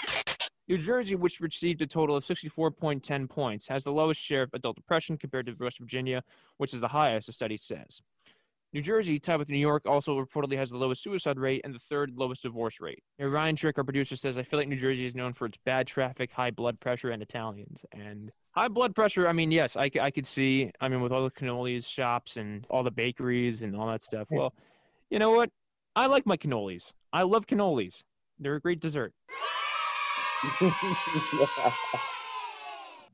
New 0.67 0.79
Jersey, 0.79 1.15
which 1.15 1.41
received 1.41 1.83
a 1.83 1.87
total 1.87 2.17
of 2.17 2.25
64.10 2.25 3.29
points, 3.29 3.69
has 3.69 3.85
the 3.85 3.93
lowest 3.93 4.19
share 4.19 4.45
of 4.45 4.51
adult 4.55 4.77
depression 4.77 5.19
compared 5.19 5.45
to 5.45 5.53
West 5.61 5.79
Virginia, 5.79 6.23
which 6.57 6.73
is 6.73 6.81
the 6.81 6.89
highest, 6.89 7.27
the 7.27 7.35
study 7.35 7.59
says. 7.59 8.01
New 8.73 8.81
Jersey, 8.81 9.19
tied 9.19 9.37
with 9.37 9.51
New 9.51 9.59
York, 9.59 9.83
also 9.85 10.19
reportedly 10.19 10.57
has 10.57 10.71
the 10.71 10.79
lowest 10.79 11.03
suicide 11.03 11.39
rate 11.39 11.61
and 11.65 11.75
the 11.75 11.79
third 11.91 12.15
lowest 12.17 12.41
divorce 12.41 12.81
rate. 12.81 13.03
Ryan 13.19 13.55
Trick, 13.55 13.77
our 13.77 13.85
producer, 13.85 14.17
says, 14.17 14.39
I 14.39 14.43
feel 14.43 14.59
like 14.59 14.69
New 14.69 14.81
Jersey 14.81 15.05
is 15.05 15.15
known 15.15 15.35
for 15.35 15.45
its 15.45 15.59
bad 15.67 15.87
traffic, 15.87 16.33
high 16.33 16.51
blood 16.51 16.81
pressure, 16.81 17.11
and 17.11 17.23
Italians. 17.23 17.85
And 17.93 18.33
high 18.53 18.69
blood 18.69 18.95
pressure, 18.95 19.29
I 19.29 19.35
mean, 19.35 19.51
yes, 19.51 19.77
I, 19.77 19.91
I 20.01 20.11
could 20.11 20.27
see, 20.27 20.71
I 20.81 20.89
mean, 20.89 21.03
with 21.03 21.13
all 21.13 21.25
the 21.25 21.31
cannolis 21.31 21.87
shops 21.87 22.39
and 22.39 22.67
all 22.71 22.83
the 22.83 22.91
bakeries 22.91 23.61
and 23.61 23.77
all 23.77 23.89
that 23.89 24.03
stuff. 24.03 24.29
Well, 24.31 24.55
you 25.11 25.19
know 25.19 25.31
what? 25.31 25.51
I 25.99 26.07
like 26.07 26.27
my 26.27 26.37
cannolis. 26.37 26.93
I 27.13 27.23
love 27.23 27.49
cannolis. 27.49 28.05
They're 28.39 28.55
a 28.55 28.61
great 28.61 28.79
dessert. 28.79 29.13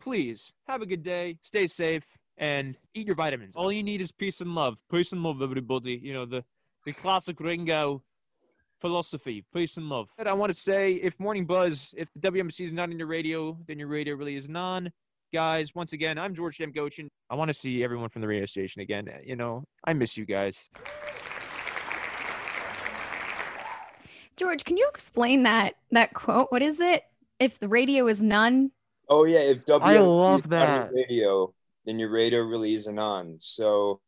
Please 0.03 0.53
have 0.67 0.83
a 0.83 0.87
good 0.87 1.03
day, 1.03 1.39
stay 1.43 1.67
safe, 1.67 2.05
and 2.37 2.77
eat 2.93 3.07
your 3.07 3.17
vitamins. 3.17 3.57
All 3.57 3.73
you 3.73 3.83
need 3.83 4.03
is 4.03 4.13
peace 4.13 4.43
and 4.43 4.55
love. 4.55 4.75
Peace 4.93 5.13
and 5.13 5.23
love, 5.23 5.41
everybody. 5.41 5.99
You 6.03 6.13
know, 6.13 6.27
the, 6.27 6.45
the 6.85 6.93
classic 6.93 7.41
Ringo 7.41 8.03
philosophy 8.83 9.47
peace 9.55 9.79
and 9.79 9.89
love. 9.89 10.11
And 10.19 10.29
I 10.29 10.35
want 10.35 10.53
to 10.53 10.61
say 10.61 10.93
if 10.93 11.19
Morning 11.19 11.47
Buzz, 11.47 11.95
if 11.97 12.11
the 12.15 12.31
WMC 12.31 12.67
is 12.67 12.73
not 12.75 12.91
in 12.91 12.99
your 12.99 13.09
radio, 13.09 13.57
then 13.67 13.79
your 13.79 13.89
radio 13.89 14.15
really 14.15 14.37
is 14.37 14.47
none. 14.47 14.93
Guys, 15.33 15.75
once 15.75 15.95
again, 15.95 16.19
I'm 16.19 16.35
George 16.35 16.61
M. 16.61 16.71
Gochin. 16.71 17.09
I 17.31 17.35
want 17.35 17.49
to 17.49 17.55
see 17.55 17.83
everyone 17.83 18.11
from 18.11 18.21
the 18.21 18.29
radio 18.29 18.45
station 18.45 18.83
again. 18.83 19.09
You 19.25 19.37
know, 19.37 19.65
I 19.87 19.95
miss 19.95 20.19
you 20.19 20.27
guys. 20.27 20.69
George, 24.37 24.65
can 24.65 24.77
you 24.77 24.87
explain 24.89 25.45
that 25.45 25.75
that 25.91 26.15
quote? 26.15 26.51
What 26.51 26.63
is 26.63 26.81
it? 26.81 27.05
If 27.39 27.59
the 27.59 27.69
radio 27.69 28.07
is 28.07 28.23
none, 28.23 28.71
Oh 29.09 29.25
yeah, 29.25 29.41
if 29.41 29.65
W 29.67 29.99
I 29.99 30.01
love 30.01 30.41
is 30.41 30.51
not 30.51 30.69
on 30.69 30.81
that. 30.81 30.93
radio, 30.93 31.55
then 31.85 31.99
your 31.99 32.11
radio 32.11 32.41
really 32.41 32.75
isn't 32.75 32.99
on. 32.99 33.37
So 33.39 34.01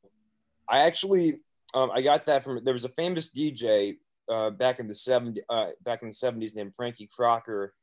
I 0.68 0.80
actually 0.80 1.34
um, 1.74 1.90
I 1.92 2.00
got 2.00 2.26
that 2.26 2.44
from 2.44 2.64
there 2.64 2.72
was 2.72 2.84
a 2.84 2.90
famous 2.90 3.32
DJ 3.32 3.96
uh, 4.30 4.50
back 4.50 4.78
in 4.78 4.88
the 4.88 4.94
70 4.94 5.42
uh, 5.48 5.68
back 5.82 6.02
in 6.02 6.08
the 6.08 6.14
70s 6.14 6.54
named 6.54 6.74
Frankie 6.74 7.08
Crocker 7.14 7.74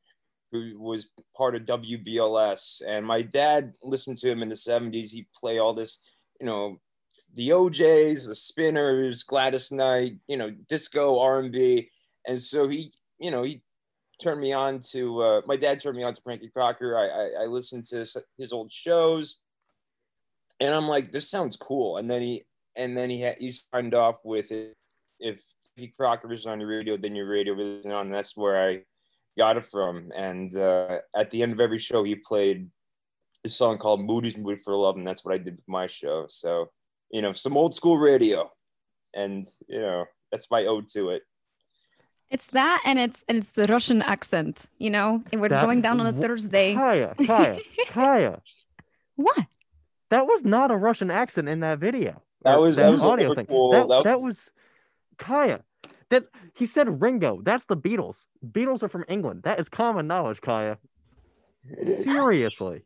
who 0.52 0.80
was 0.80 1.08
part 1.36 1.56
of 1.56 1.64
WBLS 1.64 2.82
and 2.88 3.06
my 3.06 3.22
dad 3.22 3.74
listened 3.82 4.18
to 4.20 4.30
him 4.30 4.42
in 4.44 4.50
the 4.50 4.56
70s 4.56 5.12
he'd 5.12 5.28
play 5.36 5.58
all 5.58 5.74
this 5.74 6.00
you 6.40 6.46
know 6.46 6.80
the 7.34 7.50
OJs 7.50 8.28
the 8.28 8.36
Spinners 8.36 9.24
Gladys 9.24 9.72
Knight 9.72 10.18
you 10.28 10.38
know 10.38 10.52
disco 10.70 11.20
R&B 11.20 11.90
and 12.28 12.40
so 12.42 12.68
he 12.68 12.92
you 13.20 13.32
know 13.32 13.44
he 13.44 13.62
turned 14.22 14.42
me 14.42 14.54
on 14.54 14.80
to 14.80 15.22
uh, 15.22 15.42
my 15.46 15.56
dad 15.56 15.80
turned 15.80 15.98
me 15.98 16.04
on 16.04 16.14
to 16.14 16.22
Frankie 16.22 16.50
Crocker. 16.50 16.98
I, 16.98 17.08
I 17.08 17.44
I 17.44 17.46
listened 17.48 17.86
to 17.86 18.06
his, 18.38 18.54
old 18.54 18.72
shows, 18.72 19.42
and 20.60 20.74
I'm 20.74 20.88
like, 20.88 21.12
this 21.12 21.30
sounds 21.30 21.58
cool. 21.58 21.98
And 21.98 22.10
then 22.10 22.22
he 22.22 22.44
and 22.76 22.98
then 22.98 23.10
he 23.10 23.22
had, 23.22 23.38
he 23.40 23.52
signed 23.52 23.94
off 23.94 24.22
with 24.24 24.52
it. 24.52 24.76
If 25.20 25.44
Frankie 25.76 25.94
Crocker 25.96 26.32
is 26.32 26.46
on 26.46 26.60
your 26.60 26.70
radio, 26.70 26.98
then 26.98 27.16
your 27.16 27.28
radio 27.28 27.60
isn't 27.60 27.92
on. 27.92 28.12
That's 28.12 28.36
where 28.36 28.70
I 28.70 28.82
got 29.38 29.58
it 29.58 29.66
from. 29.66 30.12
And 30.16 30.56
uh, 30.56 31.00
at 31.16 31.32
the 31.32 31.44
end 31.44 31.54
of 31.54 31.62
every 31.62 31.80
show, 31.80 32.04
he 32.04 32.16
played 32.16 32.70
a 33.46 33.50
song 33.50 33.78
called 33.78 34.04
"Moody's 34.04 34.38
Mood 34.38 34.62
for 34.62 34.76
Love," 34.76 34.96
and 34.98 35.08
that's 35.08 35.26
what 35.26 35.34
I 35.34 35.38
did 35.38 35.56
with 35.56 35.68
my 35.68 35.88
show. 35.88 36.26
So 36.30 36.70
you 37.12 37.22
know, 37.22 37.32
some 37.32 37.58
old 37.58 37.76
school 37.76 37.98
radio, 37.98 38.52
and 39.14 39.46
you 39.68 39.80
know, 39.80 40.06
that's 40.32 40.50
my 40.50 40.66
ode 40.66 40.88
to 40.90 41.10
it. 41.10 41.24
It's 42.34 42.48
that, 42.48 42.82
and 42.86 43.00
it's 43.00 43.24
and 43.30 43.38
it's 43.38 43.52
the 43.52 43.66
Russian 43.66 44.02
accent. 44.02 44.66
You 44.78 44.90
know, 44.90 45.24
and 45.32 45.40
we're 45.40 45.48
That- 45.50 45.64
going 45.66 45.80
down 45.82 46.02
on 46.02 46.08
a 46.08 46.14
Thursday. 46.22 46.74
Kaya, 46.76 47.16
Kaya, 47.26 47.60
Kaya. 47.88 48.42
What? 49.16 49.46
That 50.10 50.28
was 50.28 50.44
not 50.44 50.70
a 50.72 50.76
Russian 50.76 51.10
accent 51.10 51.48
in 51.48 51.62
that 51.62 51.80
video. 51.80 52.22
That 52.44 52.60
was- 52.60 52.76
that 52.76 52.92
was 52.92 53.06
audio 53.06 53.30
thing. 53.30 53.46
Liverpool- 53.48 53.72
That, 53.72 53.88
that 53.88 54.04
that 54.04 54.16
was- 54.16 54.26
was 54.26 54.52
Kaya. 55.18 55.62
That 56.10 56.26
he 56.56 56.66
said 56.66 57.02
Ringo. 57.02 57.42
That's 57.42 57.66
the 57.66 57.78
Beatles. 57.78 58.26
Beatles 58.46 58.84
are 58.84 58.90
from 58.90 59.06
England. 59.08 59.44
That 59.44 59.60
is 59.60 59.70
common 59.70 60.06
knowledge, 60.08 60.42
Kaya. 60.42 60.78
Seriously. 62.02 62.84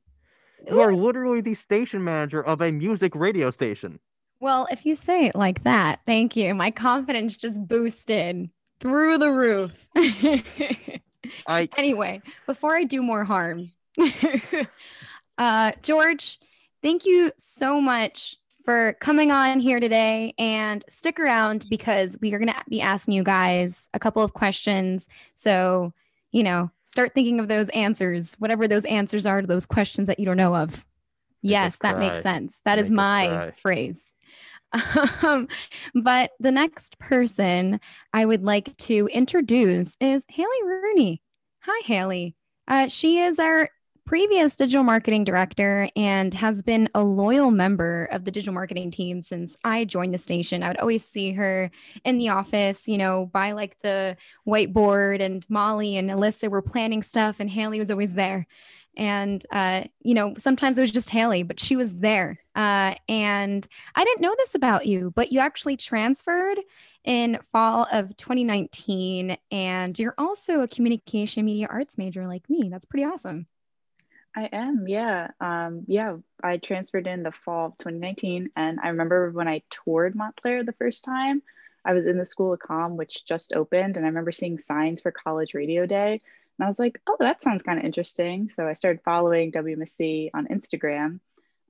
You 0.69 0.79
are 0.81 0.93
literally 0.93 1.41
the 1.41 1.53
station 1.53 2.03
manager 2.03 2.43
of 2.43 2.61
a 2.61 2.71
music 2.71 3.15
radio 3.15 3.51
station. 3.51 3.99
Well, 4.39 4.67
if 4.71 4.85
you 4.85 4.95
say 4.95 5.25
it 5.25 5.35
like 5.35 5.63
that, 5.63 5.99
thank 6.05 6.35
you. 6.35 6.53
My 6.53 6.71
confidence 6.71 7.35
just 7.37 7.65
boosted 7.67 8.49
through 8.79 9.17
the 9.17 9.31
roof. 9.31 9.87
I 11.47 11.69
anyway, 11.77 12.21
before 12.45 12.75
I 12.75 12.83
do 12.83 13.01
more 13.01 13.23
harm, 13.23 13.71
uh, 15.37 15.71
George, 15.81 16.39
thank 16.81 17.05
you 17.05 17.31
so 17.37 17.81
much 17.81 18.37
for 18.63 18.97
coming 18.99 19.31
on 19.31 19.59
here 19.59 19.79
today 19.79 20.33
and 20.37 20.83
stick 20.89 21.19
around 21.19 21.65
because 21.69 22.17
we 22.21 22.33
are 22.33 22.37
going 22.37 22.51
to 22.51 22.63
be 22.69 22.81
asking 22.81 23.13
you 23.13 23.23
guys 23.23 23.89
a 23.93 23.99
couple 23.99 24.21
of 24.21 24.33
questions. 24.33 25.07
So, 25.31 25.93
you 26.33 26.43
know, 26.43 26.69
start 26.83 27.13
thinking 27.13 27.39
of 27.39 27.47
those 27.47 27.69
answers, 27.69 28.35
whatever 28.39 28.67
those 28.67 28.83
answers 28.85 29.25
are 29.25 29.39
to 29.39 29.47
those 29.47 29.65
questions 29.65 30.07
that 30.07 30.19
you 30.19 30.25
don't 30.25 30.35
know 30.35 30.53
of. 30.53 30.85
yes, 31.41 31.79
that 31.79 31.97
makes 31.97 32.21
sense. 32.21 32.61
That 32.65 32.77
is 32.77 32.91
Make 32.91 32.99
us 32.99 33.35
my 33.35 33.51
phrase. 33.51 34.11
Um, 35.23 35.47
but 35.95 36.31
the 36.39 36.51
next 36.51 36.99
person 36.99 37.79
I 38.13 38.25
would 38.25 38.43
like 38.43 38.75
to 38.77 39.09
introduce 39.11 39.97
is 39.99 40.25
Haley 40.29 40.63
Rooney. 40.63 41.21
Hi, 41.61 41.81
Haley. 41.85 42.35
Uh, 42.67 42.87
she 42.87 43.19
is 43.19 43.39
our 43.39 43.69
previous 44.07 44.55
digital 44.55 44.83
marketing 44.83 45.25
director 45.25 45.89
and 45.97 46.33
has 46.33 46.63
been 46.63 46.89
a 46.95 47.03
loyal 47.03 47.51
member 47.51 48.05
of 48.05 48.23
the 48.23 48.31
digital 48.31 48.53
marketing 48.53 48.89
team 48.89 49.21
since 49.21 49.57
I 49.65 49.83
joined 49.83 50.13
the 50.13 50.17
station. 50.17 50.63
I 50.63 50.69
would 50.69 50.79
always 50.79 51.05
see 51.05 51.33
her 51.33 51.69
in 52.05 52.17
the 52.17 52.29
office, 52.29 52.87
you 52.87 52.97
know, 52.97 53.25
by 53.25 53.51
like 53.51 53.77
the 53.79 54.15
whiteboard, 54.47 55.21
and 55.21 55.45
Molly 55.49 55.97
and 55.97 56.09
Alyssa 56.09 56.49
were 56.49 56.61
planning 56.61 57.03
stuff, 57.03 57.41
and 57.41 57.49
Haley 57.49 57.79
was 57.79 57.91
always 57.91 58.13
there. 58.13 58.47
And, 58.97 59.45
uh, 59.51 59.83
you 60.01 60.15
know, 60.15 60.33
sometimes 60.37 60.77
it 60.77 60.81
was 60.81 60.91
just 60.91 61.11
Haley, 61.11 61.43
but 61.43 61.59
she 61.59 61.75
was 61.75 61.95
there. 61.95 62.39
Uh, 62.55 62.95
and 63.07 63.65
I 63.95 64.03
didn't 64.03 64.21
know 64.21 64.35
this 64.37 64.55
about 64.55 64.87
you, 64.87 65.13
but 65.15 65.31
you 65.31 65.39
actually 65.39 65.77
transferred 65.77 66.59
in 67.03 67.39
fall 67.51 67.87
of 67.91 68.17
2019. 68.17 69.37
And 69.51 69.97
you're 69.97 70.15
also 70.17 70.61
a 70.61 70.67
communication 70.67 71.45
media 71.45 71.67
arts 71.69 71.97
major 71.97 72.27
like 72.27 72.49
me. 72.49 72.69
That's 72.69 72.85
pretty 72.85 73.05
awesome. 73.05 73.45
I 74.35 74.49
am, 74.51 74.87
yeah. 74.87 75.29
Um, 75.39 75.83
yeah, 75.87 76.17
I 76.43 76.57
transferred 76.57 77.07
in 77.07 77.23
the 77.23 77.31
fall 77.31 77.67
of 77.67 77.77
2019. 77.77 78.49
And 78.55 78.79
I 78.81 78.89
remember 78.89 79.31
when 79.31 79.47
I 79.47 79.61
toured 79.69 80.15
Montclair 80.15 80.63
the 80.63 80.73
first 80.73 81.05
time, 81.05 81.41
I 81.85 81.93
was 81.93 82.07
in 82.07 82.17
the 82.17 82.25
School 82.25 82.53
of 82.53 82.59
Com, 82.59 82.97
which 82.97 83.25
just 83.25 83.53
opened. 83.53 83.95
And 83.95 84.05
I 84.05 84.09
remember 84.09 84.31
seeing 84.31 84.59
signs 84.59 85.01
for 85.01 85.11
College 85.11 85.53
Radio 85.53 85.85
Day. 85.85 86.21
And 86.57 86.65
I 86.65 86.67
was 86.67 86.79
like, 86.79 86.99
oh, 87.07 87.17
that 87.19 87.43
sounds 87.43 87.63
kind 87.63 87.79
of 87.79 87.85
interesting. 87.85 88.49
So 88.49 88.67
I 88.67 88.73
started 88.73 89.01
following 89.03 89.51
WMSC 89.51 90.31
on 90.33 90.47
Instagram. 90.47 91.19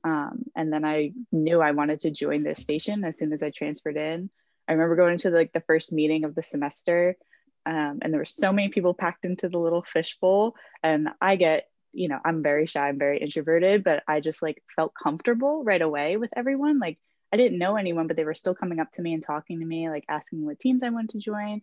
Um, 0.04 0.46
and 0.56 0.72
then 0.72 0.86
I 0.86 1.14
knew 1.32 1.62
I 1.62 1.72
wanted 1.72 2.02
to 2.02 2.12
join 2.12 2.44
this 2.44 2.64
station 2.64 3.04
as 3.04 3.18
soon 3.18 3.34
as 3.34 3.44
I 3.44 3.50
transferred 3.50 3.98
in. 3.98 4.30
I 4.68 4.74
remember 4.74 4.96
going 4.96 5.18
to 5.20 5.30
like 5.30 5.52
the 5.54 5.62
first 5.62 5.92
meeting 5.92 6.24
of 6.24 6.36
the 6.36 6.42
semester. 6.42 7.18
Um, 7.66 8.00
and 8.02 8.14
there 8.14 8.20
were 8.20 8.26
so 8.26 8.54
many 8.54 8.70
people 8.70 8.94
packed 8.94 9.26
into 9.26 9.50
the 9.50 9.60
little 9.60 9.84
fishbowl. 9.84 10.56
And 10.84 11.10
I 11.20 11.36
get 11.36 11.68
you 11.98 12.08
know, 12.08 12.20
I'm 12.24 12.44
very 12.44 12.68
shy, 12.68 12.88
I'm 12.88 13.00
very 13.00 13.18
introverted, 13.20 13.84
but 13.84 14.04
I 14.08 14.20
just 14.20 14.44
like 14.44 14.62
felt 14.76 14.94
comfortable 15.02 15.64
right 15.64 15.82
away 15.82 16.18
with 16.18 16.32
everyone. 16.36 16.78
Like 16.80 17.00
I 17.34 17.38
didn't 17.38 17.58
know 17.58 17.76
anyone, 17.76 18.06
but 18.06 18.16
they 18.16 18.24
were 18.24 18.36
still 18.36 18.54
coming 18.54 18.80
up 18.80 18.92
to 18.94 19.02
me 19.02 19.16
and 19.16 19.24
talking 19.24 19.60
to 19.60 19.66
me, 19.66 19.90
like 19.90 20.06
asking 20.08 20.46
what 20.46 20.60
teams 20.60 20.84
I 20.84 20.90
wanted 20.90 21.10
to 21.12 21.20
join. 21.20 21.62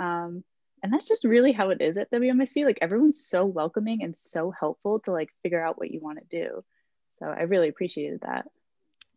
Um, 0.00 0.42
and 0.82 0.92
that's 0.92 1.08
just 1.08 1.24
really 1.24 1.52
how 1.52 1.70
it 1.70 1.80
is 1.80 1.96
at 1.96 2.10
WMSC. 2.10 2.64
Like 2.64 2.78
everyone's 2.80 3.26
so 3.26 3.44
welcoming 3.44 4.02
and 4.02 4.16
so 4.16 4.50
helpful 4.50 5.00
to 5.00 5.12
like 5.12 5.30
figure 5.42 5.64
out 5.64 5.78
what 5.78 5.90
you 5.90 6.00
want 6.00 6.18
to 6.18 6.24
do. 6.30 6.64
So 7.18 7.26
I 7.26 7.42
really 7.42 7.68
appreciated 7.68 8.20
that. 8.22 8.46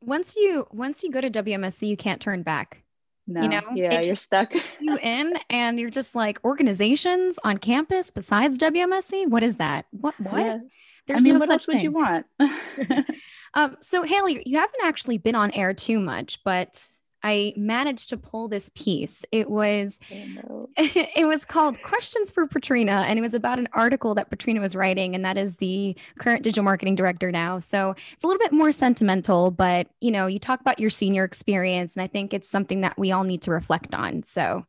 Once 0.01 0.35
you 0.35 0.65
once 0.71 1.03
you 1.03 1.11
go 1.11 1.21
to 1.21 1.29
WMSC, 1.29 1.87
you 1.87 1.97
can't 1.97 2.21
turn 2.21 2.43
back. 2.43 2.83
No, 3.27 3.41
you 3.41 3.49
know, 3.49 3.61
yeah, 3.75 4.01
you're 4.01 4.15
stuck. 4.15 4.53
you 4.79 4.97
in, 4.97 5.33
and 5.49 5.79
you're 5.79 5.91
just 5.91 6.15
like 6.15 6.43
organizations 6.43 7.37
on 7.43 7.57
campus 7.57 8.09
besides 8.09 8.57
WMSC. 8.57 9.27
What 9.27 9.43
is 9.43 9.57
that? 9.57 9.85
What? 9.91 10.19
What? 10.19 10.39
Yeah. 10.39 10.59
There's 11.05 11.21
I 11.21 11.23
mean, 11.23 11.33
no 11.33 11.39
what 11.39 11.47
such 11.47 11.61
else 11.61 11.67
would 11.67 11.83
you 11.83 11.91
want? 11.91 12.25
Um, 13.53 13.77
so 13.79 14.03
Haley, 14.03 14.43
you 14.45 14.57
haven't 14.57 14.83
actually 14.83 15.17
been 15.17 15.35
on 15.35 15.51
air 15.51 15.73
too 15.73 15.99
much, 15.99 16.39
but 16.43 16.87
I 17.23 17.53
managed 17.57 18.09
to 18.09 18.17
pull 18.17 18.47
this 18.47 18.69
piece. 18.69 19.25
It 19.31 19.49
was 19.49 19.99
it 20.09 21.27
was 21.27 21.45
called 21.45 21.81
Questions 21.81 22.31
for 22.31 22.47
Patrina, 22.47 23.03
and 23.07 23.19
it 23.19 23.21
was 23.21 23.33
about 23.33 23.59
an 23.59 23.67
article 23.73 24.15
that 24.15 24.29
Patrina 24.29 24.61
was 24.61 24.75
writing, 24.75 25.15
and 25.15 25.25
that 25.25 25.37
is 25.37 25.57
the 25.57 25.95
current 26.19 26.43
digital 26.43 26.63
marketing 26.63 26.95
director 26.95 27.31
now. 27.31 27.59
So 27.59 27.95
it's 28.13 28.23
a 28.23 28.27
little 28.27 28.39
bit 28.39 28.51
more 28.51 28.71
sentimental, 28.71 29.51
but 29.51 29.87
you 30.01 30.11
know, 30.11 30.27
you 30.27 30.39
talk 30.39 30.61
about 30.61 30.79
your 30.79 30.89
senior 30.89 31.23
experience, 31.23 31.95
and 31.95 32.03
I 32.03 32.07
think 32.07 32.33
it's 32.33 32.49
something 32.49 32.81
that 32.81 32.97
we 32.97 33.11
all 33.11 33.23
need 33.23 33.41
to 33.43 33.51
reflect 33.51 33.93
on. 33.93 34.23
So 34.23 34.65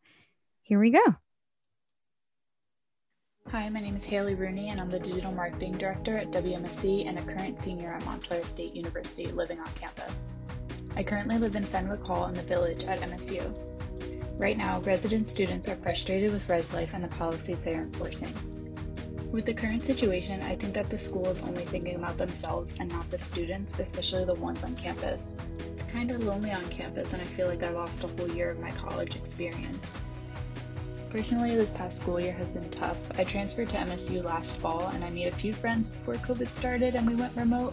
here 0.63 0.79
we 0.79 0.91
go. 0.91 1.17
Hi, 3.49 3.69
my 3.69 3.81
name 3.81 3.97
is 3.97 4.05
Haley 4.05 4.37
Rooney, 4.37 4.69
and 4.69 4.81
I'm 4.81 4.91
the 4.91 5.01
Digital 5.01 5.33
Marketing 5.33 5.73
Director 5.73 6.17
at 6.17 6.31
WMSC 6.31 7.09
and 7.09 7.19
a 7.19 7.23
current 7.23 7.59
senior 7.59 7.93
at 7.93 8.05
Montclair 8.05 8.45
State 8.45 8.75
University 8.75 9.27
living 9.27 9.59
on 9.59 9.67
campus. 9.75 10.27
I 11.01 11.03
currently 11.03 11.39
live 11.39 11.57
in 11.57 11.65
Fenwick 11.65 12.03
Hall 12.03 12.27
in 12.27 12.35
the 12.35 12.43
village 12.43 12.85
at 12.85 13.01
MSU. 13.01 13.55
Right 14.37 14.59
now, 14.59 14.83
resident 14.83 15.31
students 15.31 15.67
are 15.67 15.77
frustrated 15.77 16.31
with 16.31 16.47
Res 16.47 16.75
Life 16.75 16.91
and 16.93 17.03
the 17.03 17.09
policies 17.09 17.63
they 17.63 17.73
are 17.73 17.85
enforcing. 17.85 18.35
With 19.33 19.47
the 19.47 19.55
current 19.55 19.83
situation, 19.83 20.43
I 20.43 20.57
think 20.57 20.75
that 20.75 20.91
the 20.91 20.99
school 20.99 21.27
is 21.29 21.41
only 21.41 21.65
thinking 21.65 21.95
about 21.95 22.19
themselves 22.19 22.75
and 22.79 22.93
not 22.93 23.11
the 23.11 23.17
students, 23.17 23.79
especially 23.79 24.27
the 24.27 24.35
ones 24.35 24.63
on 24.63 24.77
campus. 24.77 25.31
It's 25.73 25.85
kind 25.85 26.11
of 26.11 26.23
lonely 26.23 26.51
on 26.51 26.69
campus, 26.69 27.15
and 27.15 27.23
I 27.23 27.25
feel 27.25 27.49
like 27.49 27.63
I 27.63 27.71
lost 27.71 28.05
a 28.05 28.09
whole 28.09 28.31
year 28.33 28.51
of 28.51 28.61
my 28.61 28.71
college 28.73 29.17
experience. 29.17 29.91
Personally, 31.09 31.57
this 31.57 31.71
past 31.71 32.03
school 32.03 32.21
year 32.21 32.35
has 32.35 32.51
been 32.51 32.69
tough. 32.69 32.99
I 33.19 33.25
transferred 33.25 33.71
to 33.71 33.79
MSU 33.79 34.23
last 34.23 34.59
fall 34.59 34.89
and 34.89 35.03
I 35.03 35.09
made 35.09 35.29
a 35.29 35.35
few 35.35 35.55
friends 35.55 35.89
before 35.89 36.17
COVID 36.17 36.47
started 36.47 36.95
and 36.95 37.09
we 37.09 37.17
went 37.17 37.35
remote. 37.35 37.73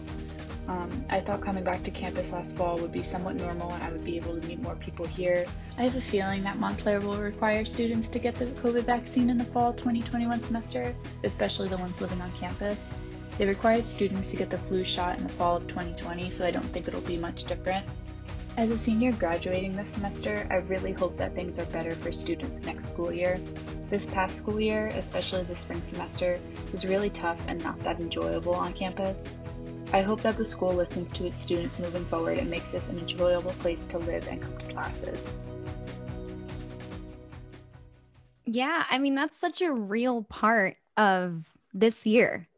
Um, 0.68 1.02
I 1.08 1.20
thought 1.20 1.40
coming 1.40 1.64
back 1.64 1.82
to 1.84 1.90
campus 1.90 2.30
last 2.30 2.54
fall 2.54 2.76
would 2.78 2.92
be 2.92 3.02
somewhat 3.02 3.36
normal 3.36 3.72
and 3.72 3.82
I 3.82 3.90
would 3.90 4.04
be 4.04 4.18
able 4.18 4.38
to 4.38 4.46
meet 4.46 4.60
more 4.60 4.76
people 4.76 5.06
here. 5.06 5.46
I 5.78 5.84
have 5.84 5.96
a 5.96 6.00
feeling 6.00 6.42
that 6.42 6.58
Montclair 6.58 7.00
will 7.00 7.16
require 7.16 7.64
students 7.64 8.08
to 8.10 8.18
get 8.18 8.34
the 8.34 8.44
COVID 8.46 8.84
vaccine 8.84 9.30
in 9.30 9.38
the 9.38 9.46
fall 9.46 9.72
2021 9.72 10.42
semester, 10.42 10.94
especially 11.24 11.68
the 11.68 11.78
ones 11.78 12.02
living 12.02 12.20
on 12.20 12.30
campus. 12.32 12.90
They 13.38 13.46
required 13.46 13.86
students 13.86 14.30
to 14.30 14.36
get 14.36 14.50
the 14.50 14.58
flu 14.58 14.84
shot 14.84 15.16
in 15.16 15.26
the 15.26 15.32
fall 15.32 15.56
of 15.56 15.66
2020, 15.68 16.28
so 16.28 16.44
I 16.44 16.50
don't 16.50 16.66
think 16.66 16.86
it'll 16.86 17.00
be 17.00 17.16
much 17.16 17.44
different. 17.44 17.86
As 18.58 18.68
a 18.70 18.76
senior 18.76 19.12
graduating 19.12 19.72
this 19.72 19.88
semester, 19.88 20.46
I 20.50 20.56
really 20.56 20.92
hope 20.92 21.16
that 21.16 21.34
things 21.34 21.58
are 21.58 21.64
better 21.66 21.92
for 21.92 22.12
students 22.12 22.60
next 22.62 22.88
school 22.88 23.12
year. 23.12 23.40
This 23.88 24.04
past 24.04 24.36
school 24.36 24.60
year, 24.60 24.88
especially 24.88 25.44
the 25.44 25.56
spring 25.56 25.82
semester, 25.82 26.38
was 26.72 26.84
really 26.84 27.08
tough 27.08 27.40
and 27.46 27.62
not 27.62 27.78
that 27.84 28.00
enjoyable 28.00 28.54
on 28.54 28.74
campus. 28.74 29.32
I 29.92 30.02
hope 30.02 30.20
that 30.20 30.36
the 30.36 30.44
school 30.44 30.72
listens 30.72 31.10
to 31.12 31.26
its 31.26 31.40
students 31.40 31.78
moving 31.78 32.04
forward 32.06 32.38
and 32.38 32.50
makes 32.50 32.72
this 32.72 32.88
an 32.88 32.98
enjoyable 32.98 33.52
place 33.52 33.86
to 33.86 33.98
live 33.98 34.28
and 34.28 34.42
come 34.42 34.58
to 34.58 34.72
classes. 34.72 35.34
Yeah, 38.44 38.84
I 38.90 38.98
mean 38.98 39.14
that's 39.14 39.38
such 39.38 39.62
a 39.62 39.72
real 39.72 40.24
part 40.24 40.76
of 40.96 41.46
this 41.72 42.06
year 42.06 42.48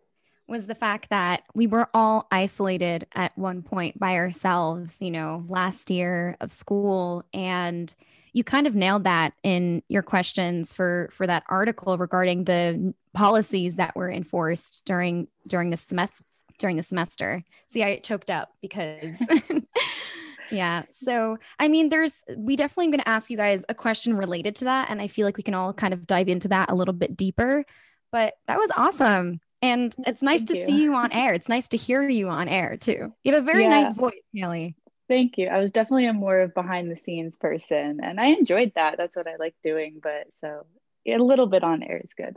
was 0.48 0.66
the 0.66 0.74
fact 0.74 1.11
that 1.11 1.44
we 1.55 1.69
were 1.69 1.89
all 1.94 2.27
isolated 2.32 3.07
at 3.15 3.39
one 3.39 3.62
point 3.62 3.97
by 3.98 4.16
ourselves, 4.16 4.98
you 5.01 5.12
know, 5.12 5.44
last 5.48 5.89
year 5.90 6.36
of 6.40 6.52
school 6.52 7.24
and 7.32 7.94
you 8.32 8.43
kind 8.44 8.66
of 8.66 8.74
nailed 8.74 9.05
that 9.05 9.32
in 9.43 9.82
your 9.89 10.02
questions 10.02 10.73
for 10.73 11.11
for 11.12 11.27
that 11.27 11.44
article 11.48 11.97
regarding 11.97 12.44
the 12.44 12.93
policies 13.15 13.77
that 13.77 13.94
were 13.94 14.11
enforced 14.11 14.82
during 14.85 15.28
during 15.47 15.70
the 15.70 15.77
semester 15.77 16.24
during 16.61 16.77
the 16.77 16.82
semester. 16.82 17.43
See, 17.66 17.82
I 17.82 17.99
choked 17.99 18.31
up 18.31 18.51
because 18.62 19.20
yeah. 20.51 20.85
So, 20.91 21.39
I 21.59 21.69
mean, 21.69 21.89
there's, 21.89 22.23
we 22.37 22.57
definitely 22.57 22.93
going 22.93 23.01
to 23.03 23.09
ask 23.09 23.31
you 23.31 23.37
guys 23.37 23.65
a 23.69 23.74
question 23.74 24.15
related 24.16 24.57
to 24.57 24.65
that. 24.66 24.91
And 24.91 25.01
I 25.01 25.09
feel 25.09 25.27
like 25.27 25.37
we 25.37 25.43
can 25.43 25.55
all 25.55 25.73
kind 25.73 25.93
of 25.93 26.07
dive 26.07 26.28
into 26.28 26.49
that 26.49 26.70
a 26.70 26.74
little 26.74 26.95
bit 26.95 27.16
deeper. 27.16 27.65
But 28.12 28.35
that 28.47 28.59
was 28.59 28.70
awesome. 28.77 29.41
And 29.62 29.95
it's 30.07 30.23
nice 30.23 30.41
Thank 30.41 30.49
to 30.51 30.59
you. 30.59 30.66
see 30.66 30.82
you 30.82 30.95
on 30.95 31.12
air. 31.12 31.35
It's 31.35 31.49
nice 31.49 31.69
to 31.69 31.77
hear 31.77 32.09
you 32.09 32.28
on 32.28 32.49
air 32.49 32.77
too. 32.77 33.15
You 33.24 33.32
have 33.35 33.43
a 33.43 33.47
very 33.47 33.65
Yeah. 33.65 33.82
nice 33.82 33.95
voice, 33.95 34.15
Haley. 34.32 34.77
Thank 35.09 35.39
you. 35.39 35.49
I 35.49 35.59
was 35.59 35.73
definitely 35.73 36.07
a 36.07 36.12
more 36.12 36.41
of 36.41 36.55
behind 36.55 36.91
the 36.91 36.97
scenes 36.97 37.37
person 37.37 38.01
and 38.03 38.20
I 38.20 38.27
enjoyed 38.27 38.73
that. 38.77 38.97
That's 38.97 39.16
what 39.16 39.27
I 39.27 39.37
like 39.37 39.55
doing. 39.62 40.01
But 40.03 40.28
so 40.41 40.66
a 41.07 41.19
little 41.19 41.47
bit 41.47 41.65
on 41.65 41.82
air 41.82 42.01
is 42.03 42.15
good. 42.15 42.37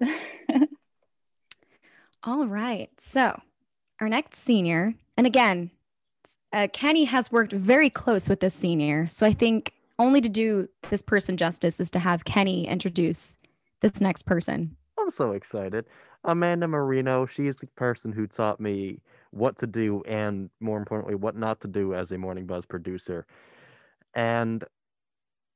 All 2.23 2.47
right. 2.47 2.89
So, 2.99 3.39
our 4.03 4.09
next 4.09 4.39
senior, 4.39 4.93
and 5.15 5.25
again, 5.25 5.71
uh, 6.51 6.67
Kenny 6.73 7.05
has 7.05 7.31
worked 7.31 7.53
very 7.53 7.89
close 7.89 8.27
with 8.27 8.41
this 8.41 8.53
senior. 8.53 9.07
So, 9.07 9.25
I 9.25 9.31
think 9.31 9.73
only 9.97 10.19
to 10.19 10.27
do 10.27 10.67
this 10.89 11.01
person 11.01 11.37
justice 11.37 11.79
is 11.79 11.89
to 11.91 11.99
have 11.99 12.25
Kenny 12.25 12.67
introduce 12.67 13.37
this 13.79 14.01
next 14.01 14.23
person. 14.23 14.75
I'm 14.99 15.09
so 15.09 15.31
excited. 15.31 15.85
Amanda 16.25 16.67
Marino, 16.67 17.25
she's 17.25 17.55
the 17.55 17.67
person 17.67 18.11
who 18.11 18.27
taught 18.27 18.59
me 18.59 18.99
what 19.31 19.57
to 19.59 19.67
do 19.67 20.03
and 20.05 20.49
more 20.59 20.77
importantly 20.77 21.15
what 21.15 21.35
not 21.35 21.61
to 21.61 21.67
do 21.67 21.95
as 21.95 22.11
a 22.11 22.17
morning 22.17 22.45
buzz 22.45 22.65
producer 22.65 23.25
and 24.13 24.63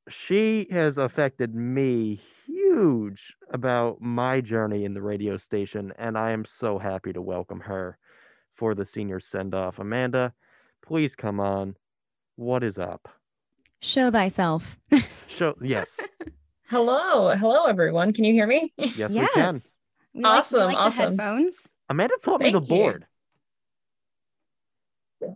she 0.09 0.65
has 0.71 0.97
affected 0.97 1.53
me 1.53 2.19
huge 2.47 3.35
about 3.51 4.01
my 4.01 4.41
journey 4.41 4.83
in 4.83 4.95
the 4.95 5.01
radio 5.01 5.37
station 5.37 5.93
and 5.99 6.17
i 6.17 6.31
am 6.31 6.43
so 6.43 6.79
happy 6.79 7.13
to 7.13 7.21
welcome 7.21 7.59
her 7.59 7.99
for 8.57 8.73
the 8.75 8.83
senior 8.85 9.19
send 9.19 9.53
off 9.55 9.79
amanda 9.79 10.33
please 10.83 11.15
come 11.15 11.39
on 11.39 11.75
what 12.35 12.63
is 12.63 12.77
up 12.77 13.07
Show 13.79 14.09
thyself. 14.09 14.75
show 15.27 15.53
yes 15.61 15.97
Hello, 16.69 17.29
hello 17.33 17.63
everyone. 17.65 18.11
Can 18.11 18.25
you 18.25 18.33
hear 18.33 18.45
me? 18.47 18.73
yes, 18.77 19.09
we 19.09 19.25
can 19.33 19.53
We 20.13 20.21
like- 20.21 20.23
we 20.23 20.23
awesome, 20.25 20.59
like 20.65 20.75
the 20.75 20.81
awesome. 20.81 21.17
headphones. 21.17 21.71
amanda 21.89 22.15
taught 22.21 22.41
me 22.41 22.51
the 22.51 22.59
you. 22.59 22.67
board 22.67 23.05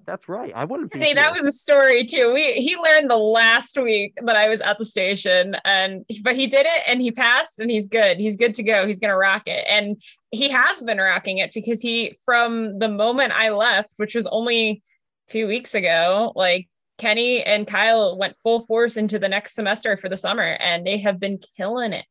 that's 0.05 0.29
right 0.29 0.51
i 0.55 0.63
wouldn't 0.63 0.91
be 0.91 0.99
Hey, 0.99 1.13
that 1.13 1.31
was 1.33 1.41
a 1.41 1.51
story 1.51 2.05
too. 2.05 2.31
We 2.33 2.53
he 2.53 2.75
learned 2.75 3.09
the 3.09 3.17
last 3.17 3.77
week 3.81 4.13
that 4.23 4.35
I 4.35 4.47
was 4.47 4.61
at 4.61 4.77
the 4.77 4.85
station, 4.85 5.55
and 5.65 6.05
but 6.23 6.35
he 6.35 6.47
did 6.47 6.65
it 6.65 6.81
and 6.87 7.01
he 7.01 7.11
passed, 7.11 7.59
and 7.59 7.71
he's 7.71 7.87
good. 7.87 8.17
He's 8.17 8.35
good 8.35 8.53
to 8.55 8.63
go. 8.63 8.85
He's 8.85 8.99
gonna 8.99 9.17
rock 9.17 9.43
it, 9.47 9.65
and 9.67 10.01
he 10.31 10.49
has 10.49 10.81
been 10.81 10.99
rocking 10.99 11.39
it 11.39 11.53
because 11.53 11.81
he 11.81 12.13
from 12.23 12.77
the 12.79 12.87
moment 12.87 13.33
I 13.33 13.49
left, 13.49 13.93
which 13.97 14.15
was 14.15 14.27
only 14.27 14.83
a 15.29 15.31
few 15.31 15.47
weeks 15.47 15.73
ago, 15.73 16.31
like 16.35 16.69
Kenny 16.97 17.43
and 17.43 17.65
Kyle 17.65 18.17
went 18.17 18.37
full 18.37 18.61
force 18.61 18.97
into 18.97 19.17
the 19.17 19.29
next 19.29 19.55
semester 19.55 19.97
for 19.97 20.07
the 20.07 20.17
summer, 20.17 20.57
and 20.59 20.85
they 20.85 20.97
have 20.97 21.19
been 21.19 21.39
killing 21.57 21.93
it. 21.93 22.05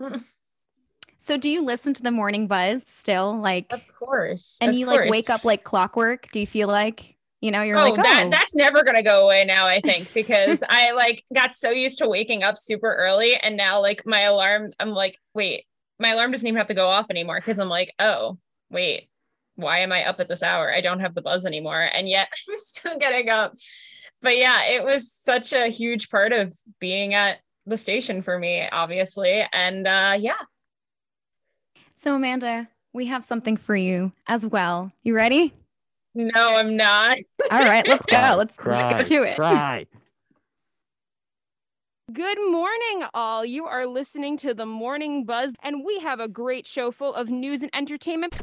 Hmm. 0.00 0.16
So 1.18 1.36
do 1.36 1.48
you 1.48 1.62
listen 1.62 1.94
to 1.94 2.02
the 2.02 2.10
morning 2.10 2.46
buzz 2.46 2.84
still? 2.86 3.38
Like 3.38 3.72
Of 3.72 3.86
course. 3.94 4.58
and 4.60 4.70
of 4.70 4.76
you 4.76 4.86
like 4.86 5.10
wake 5.10 5.30
up 5.30 5.44
like 5.44 5.64
clockwork? 5.64 6.30
Do 6.30 6.40
you 6.40 6.46
feel 6.46 6.68
like, 6.68 7.16
you 7.40 7.50
know, 7.50 7.62
you're 7.62 7.78
oh, 7.78 7.90
like, 7.90 8.02
that 8.02 8.24
oh, 8.26 8.30
that's 8.30 8.54
never 8.54 8.82
gonna 8.82 9.02
go 9.02 9.24
away 9.24 9.44
now, 9.44 9.66
I 9.66 9.80
think, 9.80 10.12
because 10.14 10.62
I 10.68 10.92
like 10.92 11.24
got 11.34 11.54
so 11.54 11.70
used 11.70 11.98
to 11.98 12.08
waking 12.08 12.42
up 12.42 12.58
super 12.58 12.92
early 12.94 13.36
and 13.36 13.56
now 13.56 13.80
like 13.80 14.06
my 14.06 14.22
alarm, 14.22 14.72
I'm 14.78 14.90
like, 14.90 15.18
wait, 15.34 15.64
my 15.98 16.10
alarm 16.10 16.30
doesn't 16.30 16.46
even 16.46 16.58
have 16.58 16.66
to 16.68 16.74
go 16.74 16.86
off 16.86 17.06
anymore 17.10 17.40
because 17.40 17.58
I'm 17.58 17.68
like, 17.68 17.92
oh, 17.98 18.38
wait, 18.70 19.08
why 19.54 19.78
am 19.78 19.92
I 19.92 20.04
up 20.04 20.20
at 20.20 20.28
this 20.28 20.42
hour? 20.42 20.72
I 20.72 20.80
don't 20.80 21.00
have 21.00 21.14
the 21.14 21.22
buzz 21.22 21.46
anymore. 21.46 21.88
And 21.92 22.08
yet 22.08 22.28
I'm 22.48 22.56
still 22.56 22.98
getting 22.98 23.30
up. 23.30 23.54
But 24.22 24.38
yeah, 24.38 24.64
it 24.66 24.84
was 24.84 25.12
such 25.12 25.52
a 25.52 25.68
huge 25.68 26.08
part 26.10 26.32
of 26.32 26.54
being 26.78 27.14
at 27.14 27.38
the 27.66 27.76
station 27.76 28.22
for 28.22 28.38
me, 28.38 28.68
obviously. 28.70 29.46
And 29.52 29.86
uh 29.86 30.16
yeah. 30.18 30.34
So 31.98 32.14
Amanda, 32.14 32.68
we 32.92 33.06
have 33.06 33.24
something 33.24 33.56
for 33.56 33.74
you 33.74 34.12
as 34.26 34.46
well. 34.46 34.92
You 35.02 35.16
ready? 35.16 35.54
No, 36.14 36.58
I'm 36.58 36.76
not. 36.76 37.16
All 37.50 37.64
right, 37.64 37.88
let's 37.88 38.04
go. 38.04 38.34
Let's 38.36 38.58
let's 38.62 39.10
go 39.10 39.16
to 39.16 39.22
it. 39.22 39.36
cry. 39.36 39.86
Good 42.12 42.38
morning, 42.50 43.06
all. 43.14 43.46
You 43.46 43.64
are 43.64 43.86
listening 43.86 44.36
to 44.38 44.52
the 44.52 44.66
Morning 44.66 45.24
Buzz, 45.24 45.54
and 45.62 45.86
we 45.86 45.98
have 46.00 46.20
a 46.20 46.28
great 46.28 46.66
show 46.66 46.90
full 46.90 47.14
of 47.14 47.30
news 47.30 47.62
and 47.62 47.70
entertainment. 47.74 48.34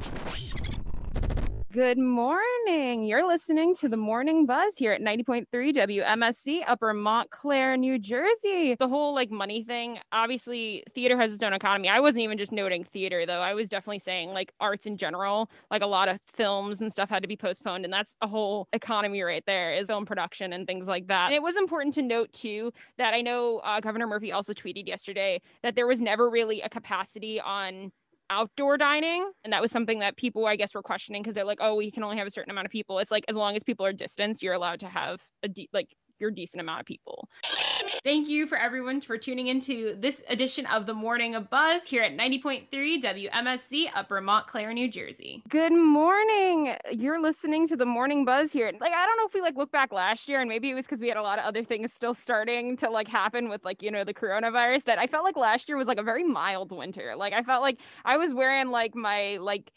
Good 1.73 1.97
morning. 1.97 3.01
You're 3.01 3.25
listening 3.25 3.73
to 3.77 3.89
the 3.89 3.97
Morning 3.97 4.45
Buzz 4.45 4.75
here 4.77 4.91
at 4.91 5.01
90.3 5.01 5.47
WMSC, 5.51 6.59
Upper 6.67 6.93
Montclair, 6.93 7.77
New 7.77 7.97
Jersey. 7.97 8.75
The 8.77 8.87
whole 8.87 9.15
like 9.15 9.31
money 9.31 9.63
thing, 9.63 9.97
obviously, 10.11 10.83
theater 10.93 11.19
has 11.19 11.33
its 11.33 11.43
own 11.43 11.51
economy. 11.51 11.89
I 11.89 11.99
wasn't 11.99 12.25
even 12.25 12.37
just 12.37 12.51
noting 12.51 12.83
theater, 12.83 13.25
though. 13.25 13.41
I 13.41 13.55
was 13.55 13.69
definitely 13.69 13.97
saying 13.97 14.33
like 14.33 14.53
arts 14.59 14.85
in 14.85 14.97
general. 14.97 15.49
Like 15.71 15.81
a 15.81 15.87
lot 15.87 16.09
of 16.09 16.19
films 16.31 16.79
and 16.79 16.93
stuff 16.93 17.09
had 17.09 17.23
to 17.23 17.27
be 17.27 17.35
postponed, 17.35 17.85
and 17.85 17.91
that's 17.91 18.15
a 18.21 18.27
whole 18.27 18.67
economy 18.71 19.23
right 19.23 19.43
there 19.47 19.73
is 19.73 19.87
film 19.87 20.05
production 20.05 20.53
and 20.53 20.67
things 20.67 20.85
like 20.85 21.07
that. 21.07 21.25
And 21.25 21.33
it 21.33 21.41
was 21.41 21.57
important 21.57 21.95
to 21.95 22.03
note, 22.03 22.31
too, 22.33 22.71
that 22.99 23.15
I 23.15 23.21
know 23.21 23.61
uh, 23.63 23.79
Governor 23.79 24.05
Murphy 24.05 24.31
also 24.31 24.53
tweeted 24.53 24.87
yesterday 24.87 25.41
that 25.63 25.73
there 25.73 25.87
was 25.87 25.99
never 25.99 26.29
really 26.29 26.61
a 26.61 26.69
capacity 26.69 27.41
on 27.41 27.91
outdoor 28.33 28.77
dining 28.77 29.29
and 29.43 29.53
that 29.53 29.61
was 29.61 29.71
something 29.71 29.99
that 29.99 30.17
people 30.17 30.47
i 30.47 30.55
guess 30.55 30.73
were 30.73 30.81
questioning 30.81 31.21
because 31.21 31.35
they're 31.35 31.45
like 31.45 31.59
oh 31.61 31.75
we 31.75 31.91
can 31.91 32.03
only 32.03 32.17
have 32.17 32.27
a 32.27 32.31
certain 32.31 32.49
amount 32.49 32.65
of 32.65 32.71
people. 32.71 32.99
It's 32.99 33.11
like 33.11 33.25
as 33.27 33.35
long 33.35 33.55
as 33.55 33.63
people 33.63 33.85
are 33.85 33.93
distanced 33.93 34.41
you're 34.41 34.53
allowed 34.53 34.79
to 34.79 34.87
have 34.87 35.21
a 35.43 35.47
de- 35.47 35.69
like 35.71 35.95
your 36.19 36.31
decent 36.31 36.61
amount 36.61 36.79
of 36.79 36.85
people 36.85 37.29
thank 38.03 38.27
you 38.27 38.45
for 38.45 38.57
everyone 38.57 38.99
for 38.99 39.17
tuning 39.17 39.47
into 39.47 39.95
this 39.97 40.23
edition 40.29 40.65
of 40.65 40.85
the 40.85 40.93
morning 40.93 41.35
of 41.35 41.49
buzz 41.49 41.85
here 41.85 42.01
at 42.01 42.17
90.3 42.17 42.67
wmsc 42.69 43.85
upper 43.95 44.19
montclair 44.19 44.73
new 44.73 44.89
jersey. 44.89 45.41
Good 45.47 45.71
morning. 45.71 46.75
You're 46.91 47.21
listening 47.21 47.65
to 47.67 47.77
the 47.77 47.85
morning 47.85 48.25
buzz 48.25 48.51
here. 48.51 48.71
Like 48.79 48.91
i 48.91 49.05
don't 49.05 49.17
know 49.17 49.25
if 49.25 49.33
we 49.33 49.41
like 49.41 49.55
look 49.55 49.71
back 49.71 49.93
last 49.93 50.27
year 50.27 50.41
and 50.41 50.49
maybe 50.49 50.69
it 50.69 50.73
was 50.73 50.85
because 50.85 50.99
we 50.99 51.07
had 51.07 51.17
a 51.17 51.21
lot 51.21 51.39
of 51.39 51.45
other 51.45 51.63
things 51.63 51.93
still 51.93 52.13
starting 52.13 52.75
to 52.77 52.89
like 52.89 53.07
happen 53.07 53.47
with 53.47 53.63
like 53.63 53.81
you 53.81 53.89
know 53.89 54.03
the 54.03 54.13
coronavirus 54.13 54.83
that 54.83 54.99
i 54.99 55.07
felt 55.07 55.23
like 55.23 55.37
last 55.37 55.69
year 55.69 55.77
was 55.77 55.87
like 55.87 55.99
a 55.99 56.03
very 56.03 56.23
mild 56.25 56.71
winter. 56.71 57.15
Like 57.15 57.33
i 57.33 57.41
felt 57.41 57.61
like 57.61 57.79
i 58.03 58.17
was 58.17 58.33
wearing 58.33 58.69
like 58.69 58.95
my 58.95 59.37
like 59.37 59.71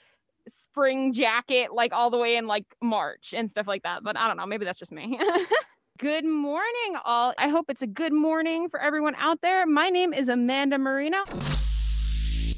spring 0.48 1.12
jacket 1.12 1.72
like 1.72 1.92
all 1.92 2.10
the 2.10 2.18
way 2.18 2.36
in 2.36 2.46
like 2.46 2.64
march 2.82 3.34
and 3.36 3.50
stuff 3.50 3.66
like 3.66 3.84
that 3.84 4.02
but 4.02 4.16
i 4.16 4.26
don't 4.26 4.36
know. 4.36 4.46
Maybe 4.46 4.64
that's 4.64 4.80
just 4.80 4.92
me 4.92 5.20
Good 5.96 6.24
morning, 6.24 6.96
all. 7.04 7.32
I 7.38 7.48
hope 7.48 7.66
it's 7.70 7.80
a 7.80 7.86
good 7.86 8.12
morning 8.12 8.68
for 8.68 8.80
everyone 8.80 9.14
out 9.14 9.40
there. 9.40 9.64
My 9.66 9.88
name 9.88 10.12
is 10.12 10.28
Amanda 10.28 10.78
Marino. 10.78 11.24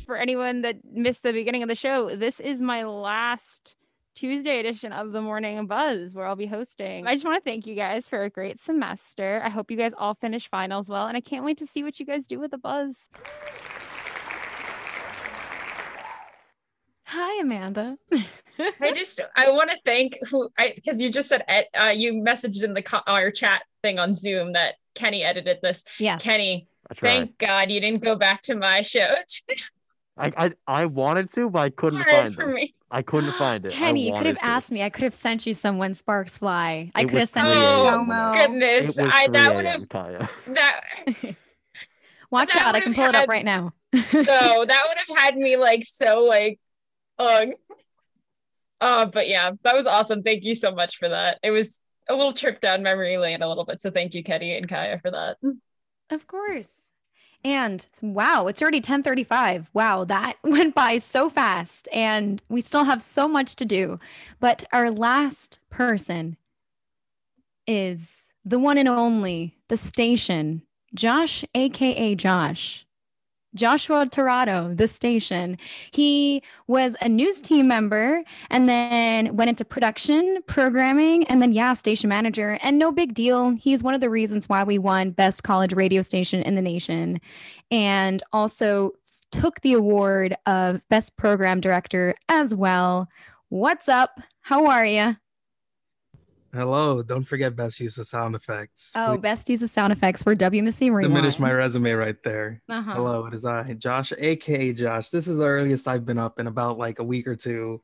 For 0.07 0.17
anyone 0.17 0.63
that 0.63 0.77
missed 0.91 1.23
the 1.23 1.33
beginning 1.33 1.63
of 1.63 1.69
the 1.69 1.75
show, 1.75 2.17
this 2.17 2.41
is 2.41 2.61
my 2.61 2.85
last 2.85 3.77
Tuesday 4.17 4.59
edition 4.59 4.93
of 4.93 5.13
the 5.13 5.21
Morning 5.21 5.67
Buzz 5.67 6.15
where 6.15 6.27
I'll 6.27 6.37
be 6.37 6.47
hosting. 6.47 7.07
I 7.07 7.15
just 7.15 7.25
want 7.25 7.45
to 7.45 7.49
thank 7.49 7.67
you 7.67 7.77
guys 7.77 8.09
for 8.09 8.25
a 8.25 8.31
great 8.31 8.61
semester. 8.61 9.41
I 9.45 9.51
hope 9.51 9.71
you 9.71 9.77
guys 9.77 9.93
all 9.97 10.15
finish 10.15 10.49
finals 10.51 10.89
well, 10.89 11.07
and 11.07 11.17
I 11.17 11.21
can't 11.21 11.45
wait 11.45 11.59
to 11.59 11.67
see 11.67 11.85
what 11.85 12.01
you 12.01 12.07
guys 12.07 12.27
do 12.27 12.41
with 12.41 12.51
the 12.51 12.59
buzz. 12.59 13.09
Hi, 17.09 17.41
Amanda. 17.41 17.97
I 18.13 18.93
just 18.93 19.19
I 19.35 19.51
want 19.51 19.71
to 19.71 19.79
thank 19.85 20.19
who 20.31 20.51
I 20.59 20.73
because 20.75 21.01
you 21.01 21.11
just 21.11 21.31
said 21.31 21.43
ed, 21.49 21.67
uh, 21.75 21.87
you 21.95 22.15
messaged 22.15 22.63
in 22.63 22.75
the 22.75 22.83
co- 22.83 23.01
our 23.07 23.31
chat 23.31 23.63
thing 23.83 23.99
on 23.99 24.15
Zoom 24.15 24.53
that 24.53 24.75
Kenny 24.95 25.25
edited 25.25 25.59
this. 25.63 25.85
Yeah, 25.99 26.19
Kenny, 26.19 26.67
thank 26.97 27.39
God 27.39 27.71
you 27.71 27.81
didn't 27.81 28.03
go 28.03 28.15
back 28.15 28.43
to 28.43 28.57
my 28.57 28.83
show. 28.83 29.09
I, 30.19 30.33
I 30.37 30.53
I 30.67 30.85
wanted 30.85 31.33
to, 31.33 31.49
but 31.49 31.61
I 31.61 31.71
couldn't 31.71 32.01
Hard 32.01 32.11
find 32.11 32.35
for 32.35 32.51
it. 32.51 32.55
me. 32.55 32.75
I 32.91 33.01
couldn't 33.01 33.33
find 33.39 33.65
it. 33.65 33.73
Kenny, 33.73 34.07
you 34.07 34.13
could 34.13 34.27
have 34.27 34.39
to. 34.39 34.45
asked 34.45 34.71
me. 34.71 34.83
I 34.83 34.91
could 34.91 35.05
have 35.05 35.15
sent 35.15 35.47
you 35.47 35.55
some 35.55 35.79
when 35.79 35.95
sparks 35.95 36.37
fly. 36.37 36.91
I 36.95 37.05
could 37.05 37.21
have 37.21 37.29
sent 37.31 37.47
you 37.47 37.55
3 37.55 37.63
a 37.63 37.91
promo. 37.91 38.35
Goodness, 38.35 38.99
I 38.99 39.29
that 39.29 39.57
would 39.57 39.65
a.m., 39.65 39.81
have 39.81 39.89
Kaya. 39.89 40.29
that 40.49 40.81
Watch 42.31 42.53
that 42.53 42.67
out, 42.67 42.75
I 42.75 42.81
can 42.81 42.93
have 42.93 42.97
pull 43.03 43.09
it 43.09 43.15
up 43.23 43.29
right 43.29 43.45
now. 43.45 43.73
so 43.93 44.65
that 44.67 44.85
would 44.89 44.99
have 45.07 45.19
had 45.19 45.37
me 45.37 45.57
like 45.57 45.83
so 45.85 46.25
like 46.25 46.61
ugh. 47.19 47.51
Uh, 48.81 49.07
but 49.07 49.29
yeah, 49.29 49.53
that 49.63 49.75
was 49.75 49.87
awesome. 49.87 50.23
Thank 50.23 50.45
you 50.45 50.55
so 50.55 50.73
much 50.73 50.99
for 50.99 51.09
that. 51.09 51.39
It 51.43 51.51
was 51.51 51.81
a 52.09 52.15
little 52.15 52.33
trip 52.33 52.61
down 52.61 52.83
memory 52.83 53.19
lane 53.19 53.43
a 53.43 53.49
little 53.49 53.65
bit. 53.65 53.81
So 53.81 53.91
thank 53.91 54.15
you, 54.15 54.23
Kenny 54.23 54.57
and 54.57 54.69
Kaya, 54.69 54.99
for 54.99 55.11
that. 55.11 55.37
Of 56.11 56.27
course. 56.27 56.91
And 57.45 57.85
wow, 58.03 58.47
it's 58.47 58.61
already 58.63 58.79
1035. 58.79 59.71
Wow, 59.73 60.05
that 60.05 60.37
went 60.43 60.75
by 60.75 60.99
so 60.99 61.29
fast. 61.29 61.89
And 61.93 62.43
we 62.49 62.61
still 62.61 62.85
have 62.85 63.03
so 63.03 63.29
much 63.29 63.57
to 63.57 63.65
do. 63.65 63.99
But 64.41 64.65
our 64.73 64.91
last 64.91 65.59
person 65.71 66.37
is 67.67 68.31
the 68.45 68.59
one 68.59 68.79
and 68.79 68.89
only, 68.89 69.57
the 69.69 69.77
station, 69.77 70.63
Josh, 70.95 71.45
aka 71.55 72.15
Josh. 72.15 72.87
Joshua 73.55 74.07
Torado, 74.07 74.75
the 74.75 74.87
station. 74.87 75.57
He 75.91 76.43
was 76.67 76.97
a 77.01 77.09
news 77.09 77.41
team 77.41 77.67
member 77.69 78.23
and 78.51 78.69
then 78.69 79.35
went 79.37 79.49
into 79.49 79.65
production, 79.65 80.39
programming, 80.47 81.25
and 81.25 81.41
then, 81.41 81.53
yeah, 81.53 81.73
station 81.73 82.09
manager. 82.09 82.59
And 82.63 82.79
no 82.79 82.93
big 82.93 83.15
deal. 83.15 83.51
He's 83.51 83.83
one 83.83 83.95
of 83.95 84.01
the 84.01 84.11
reasons 84.11 84.49
why 84.49 84.65
we 84.65 84.79
won 84.79 85.11
Best 85.11 85.43
College 85.43 85.73
Radio 85.73 86.03
Station 86.03 86.43
in 86.43 86.55
the 86.55 86.63
Nation 86.63 87.21
and 87.71 88.23
also 88.33 88.93
took 89.31 89.61
the 89.61 89.73
award 89.73 90.37
of 90.47 90.81
Best 90.89 91.17
Program 91.17 91.61
Director 91.61 92.15
as 92.29 92.55
well. 92.55 93.09
What's 93.49 93.89
up? 93.89 94.21
How 94.43 94.67
are 94.67 94.85
you? 94.85 95.17
Hello. 96.55 97.03
Don't 97.03 97.25
forget 97.25 97.55
best 97.55 97.79
use 97.79 97.99
of 97.99 98.07
sound 98.07 98.35
effects. 98.35 98.93
Oh, 98.97 99.19
best 99.19 99.49
use 99.51 99.63
of 99.63 99.69
sound 99.69 99.93
effects 99.93 100.23
for 100.23 100.35
WMC 100.35 100.91
Rewind. 100.91 101.15
Diminish 101.15 101.39
my 101.39 101.53
resume 101.53 101.93
right 101.93 102.17
there. 102.25 102.63
Uh-huh. 102.69 102.95
Hello, 102.95 103.27
it 103.27 103.35
is 103.35 103.45
I, 103.45 103.75
Josh, 103.75 104.13
aka 104.19 104.73
Josh. 104.73 105.11
This 105.11 105.29
is 105.29 105.37
the 105.37 105.45
earliest 105.45 105.87
I've 105.87 106.07
been 106.07 106.19
up 106.19 106.41
in 106.41 106.47
about 106.47 106.79
like 106.79 107.01
a 107.01 107.05
week 107.05 107.27
or 107.29 107.37
two. 107.37 107.83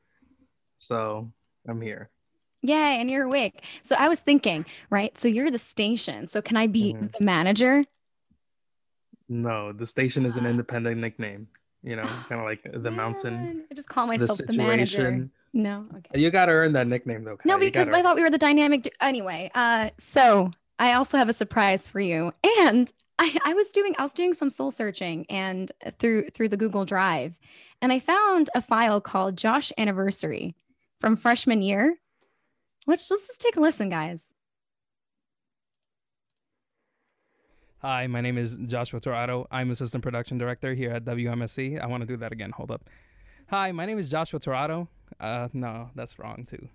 So 0.78 1.30
I'm 1.68 1.80
here. 1.82 2.10
Yay, 2.62 2.98
and 3.00 3.10
you're 3.10 3.24
awake. 3.24 3.62
So 3.82 3.96
I 3.98 4.08
was 4.08 4.20
thinking, 4.20 4.64
right? 4.88 5.16
So 5.18 5.28
you're 5.28 5.50
the 5.50 5.58
station. 5.58 6.26
So 6.26 6.40
can 6.40 6.56
I 6.56 6.66
be 6.66 6.94
Mm-hmm. 6.94 7.06
the 7.18 7.24
manager? 7.24 7.84
No, 9.28 9.72
the 9.72 9.84
station 9.86 10.24
is 10.24 10.38
an 10.38 10.46
independent 10.50 10.98
nickname. 10.98 11.48
You 11.82 11.96
know, 11.96 12.04
kind 12.30 12.40
of 12.40 12.46
like 12.46 12.60
the 12.82 12.90
mountain. 12.90 13.66
I 13.70 13.74
just 13.74 13.90
call 13.90 14.06
myself 14.06 14.38
the, 14.38 14.54
manager. 14.54 15.28
No. 15.54 15.86
Okay. 15.96 16.20
You 16.20 16.30
got 16.32 16.46
to 16.46 16.52
earn 16.52 16.72
that 16.72 16.88
nickname 16.88 17.22
though. 17.22 17.38
No, 17.44 17.56
Kai. 17.56 17.62
You 17.64 17.70
because 17.70 17.88
I 17.88 18.02
thought 18.02 18.16
we 18.16 18.22
were 18.22 18.30
the 18.30 18.38
dynamic. 18.38 18.82
du- 18.82 18.90
anyway, 19.00 19.50
uh, 19.54 19.90
so 19.96 20.50
I 20.80 20.94
also 20.94 21.16
have 21.16 21.28
a 21.28 21.32
surprise 21.32 21.86
for 21.86 22.00
you, 22.00 22.32
and 22.58 22.92
I, 23.20 23.38
I 23.44 23.54
was 23.54 23.70
doing 23.70 23.94
I 23.96 24.02
was 24.02 24.12
doing 24.12 24.34
some 24.34 24.50
soul 24.50 24.72
searching 24.72 25.24
and 25.30 25.70
through 26.00 26.30
through 26.30 26.48
the 26.48 26.56
Google 26.56 26.84
Drive, 26.84 27.34
and 27.80 27.92
I 27.92 28.00
found 28.00 28.50
a 28.56 28.60
file 28.60 29.00
called 29.00 29.36
Josh 29.38 29.72
Anniversary 29.78 30.56
from 31.00 31.16
freshman 31.16 31.62
year. 31.62 31.98
Let's 32.88 33.08
let's 33.08 33.28
just 33.28 33.40
take 33.40 33.56
a 33.56 33.60
listen, 33.60 33.88
guys. 33.88 34.32
Hi, 37.78 38.08
my 38.08 38.20
name 38.22 38.38
is 38.38 38.56
Joshua 38.66 38.98
Torado. 38.98 39.46
I'm 39.52 39.70
assistant 39.70 40.02
production 40.02 40.36
director 40.36 40.74
here 40.74 40.90
at 40.90 41.04
WMSC. 41.04 41.78
I 41.78 41.86
want 41.86 42.00
to 42.00 42.06
do 42.06 42.16
that 42.16 42.32
again. 42.32 42.50
Hold 42.50 42.72
up. 42.72 42.88
Hi, 43.50 43.72
my 43.72 43.84
name 43.84 43.98
is 43.98 44.08
Joshua 44.08 44.40
Torado. 44.40 44.88
Uh, 45.20 45.48
no, 45.52 45.90
that's 45.94 46.18
wrong 46.18 46.44
too. 46.48 46.68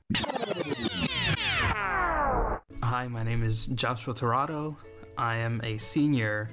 Hi, 2.84 3.08
my 3.08 3.24
name 3.24 3.44
is 3.44 3.68
Joshua 3.68 4.14
Torado. 4.14 4.76
I 5.18 5.36
am 5.38 5.62
a 5.64 5.78
senior 5.78 6.50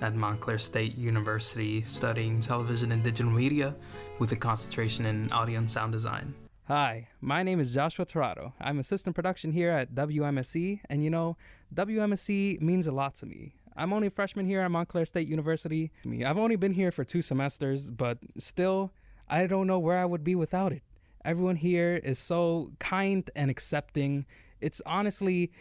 at 0.00 0.14
Montclair 0.14 0.58
State 0.58 0.98
University 0.98 1.84
studying 1.86 2.40
television 2.40 2.92
and 2.92 3.02
digital 3.02 3.30
media 3.30 3.74
with 4.18 4.32
a 4.32 4.36
concentration 4.36 5.06
in 5.06 5.30
audio 5.32 5.58
and 5.58 5.70
sound 5.70 5.92
design. 5.92 6.34
Hi, 6.66 7.08
my 7.20 7.42
name 7.42 7.60
is 7.60 7.72
Joshua 7.72 8.04
Torado. 8.04 8.52
I'm 8.60 8.78
assistant 8.78 9.14
production 9.14 9.52
here 9.52 9.70
at 9.70 9.94
WMSC, 9.94 10.80
and 10.90 11.02
you 11.04 11.10
know, 11.10 11.36
WMSC 11.74 12.60
means 12.60 12.86
a 12.86 12.92
lot 12.92 13.14
to 13.16 13.26
me. 13.26 13.54
I'm 13.76 13.92
only 13.92 14.08
a 14.08 14.10
freshman 14.10 14.46
here 14.46 14.60
at 14.60 14.70
Montclair 14.70 15.04
State 15.04 15.28
University. 15.28 15.90
I've 16.24 16.38
only 16.38 16.56
been 16.56 16.74
here 16.74 16.92
for 16.92 17.04
two 17.04 17.22
semesters, 17.22 17.90
but 17.90 18.18
still, 18.38 18.92
I 19.28 19.46
don't 19.46 19.66
know 19.66 19.78
where 19.78 19.98
I 19.98 20.04
would 20.04 20.24
be 20.24 20.34
without 20.34 20.72
it. 20.72 20.82
Everyone 21.24 21.56
here 21.56 22.00
is 22.02 22.18
so 22.18 22.72
kind 22.78 23.28
and 23.36 23.50
accepting. 23.50 24.26
It's 24.60 24.82
honestly, 24.84 25.52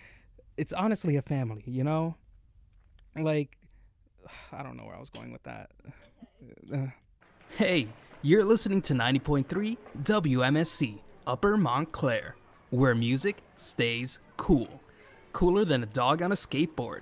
it's 0.57 0.73
honestly 0.73 1.15
a 1.17 1.21
family, 1.21 1.63
you 1.65 1.83
know? 1.83 2.15
Like, 3.15 3.57
I 4.51 4.63
don't 4.63 4.77
know 4.77 4.85
where 4.85 4.95
I 4.95 4.99
was 4.99 5.09
going 5.09 5.31
with 5.31 5.43
that. 5.43 5.71
Hey, 7.57 7.89
you're 8.21 8.45
listening 8.45 8.81
to 8.83 8.93
90.3 8.93 9.77
WMSC 10.03 10.99
Upper 11.27 11.57
Montclair, 11.57 12.38
where 12.69 12.95
music 12.95 13.43
stays 13.57 14.19
cool. 14.38 14.69
Cooler 15.33 15.65
than 15.65 15.83
a 15.83 15.85
dog 15.85 16.21
on 16.21 16.31
a 16.31 16.35
skateboard. 16.35 17.01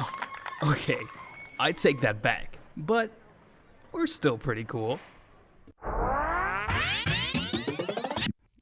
Oh, 0.00 0.10
Okay, 0.64 0.98
I 1.60 1.70
take 1.70 2.00
that 2.00 2.20
back, 2.20 2.58
but 2.76 3.12
we're 3.96 4.06
still 4.06 4.36
pretty 4.36 4.62
cool. 4.64 5.00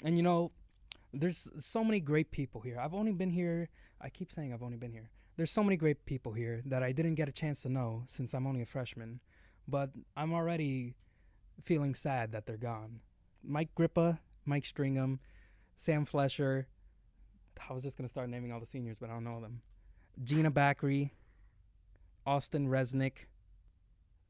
And 0.05 0.17
you 0.17 0.23
know, 0.23 0.53
there's 1.13 1.51
so 1.59 1.83
many 1.83 1.99
great 1.99 2.31
people 2.31 2.61
here. 2.61 2.79
I've 2.79 2.95
only 2.95 3.13
been 3.13 3.31
here, 3.31 3.69
I 4.01 4.11
keep 4.11 4.31
saying 4.31 4.53
I've 4.53 4.63
only 4.63 4.77
been 4.77 4.93
here. 4.93 5.11
There's 5.37 5.51
so 5.51 5.65
many 5.65 5.77
great 5.77 6.07
people 6.07 6.33
here 6.33 6.63
that 6.67 6.85
I 6.85 6.93
didn't 6.93 7.17
get 7.17 7.29
a 7.29 7.33
chance 7.33 7.63
to 7.63 7.69
know 7.69 8.05
since 8.07 8.33
I'm 8.33 8.47
only 8.47 8.63
a 8.63 8.67
freshman. 8.67 9.19
But 9.67 9.91
I'm 10.17 10.33
already 10.33 10.95
feeling 11.61 11.95
sad 11.95 12.31
that 12.33 12.47
they're 12.47 12.57
gone. 12.57 13.01
Mike 13.43 13.71
Grippa, 13.77 14.21
Mike 14.45 14.65
Stringham, 14.65 15.19
Sam 15.77 16.05
Flesher. 16.05 16.69
I 17.69 17.73
was 17.73 17.83
just 17.83 17.97
going 17.97 18.07
to 18.07 18.11
start 18.11 18.29
naming 18.29 18.53
all 18.53 18.61
the 18.61 18.67
seniors, 18.67 18.99
but 19.01 19.11
I 19.11 19.15
don't 19.15 19.25
know 19.25 19.41
them. 19.41 19.63
Gina 20.23 20.53
Backery, 20.53 21.11
Austin 22.25 22.69
Resnick. 22.69 23.27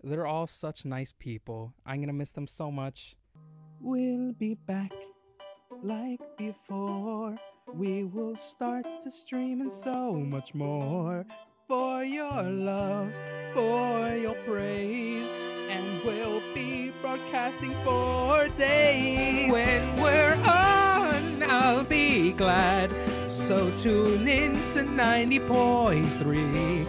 They're 0.07 0.27
all 0.27 0.47
such 0.47 0.85
nice 0.85 1.15
people. 1.19 1.73
I'm 1.87 1.97
to 2.09 2.13
miss 2.13 2.33
them 2.33 2.47
so 2.47 2.71
much. 2.71 3.17
We'll 3.81 4.33
be 4.33 4.55
back 4.55 4.93
like 5.83 6.21
before. 6.37 7.39
We 7.73 8.05
will 8.05 8.37
start 8.37 8.85
to 9.03 9.11
stream 9.11 9.63
and 9.63 9.73
so 9.73 10.13
much 10.13 10.55
more. 10.55 11.25
For 11.69 12.05
your 12.05 12.43
love, 12.43 13.15
for 13.55 14.11
your 14.11 14.35
praise, 14.47 15.43
and 15.71 16.03
we'll 16.05 16.43
be 16.53 16.93
broadcasting 17.01 17.75
for 17.83 18.49
days. 18.59 19.51
When 19.51 19.97
we're 19.97 20.35
on, 20.47 21.43
I'll 21.45 21.85
be 21.85 22.33
glad. 22.33 22.93
So 23.31 23.75
tune 23.77 24.29
in 24.29 24.53
to 24.73 24.83
90.3 24.83 26.87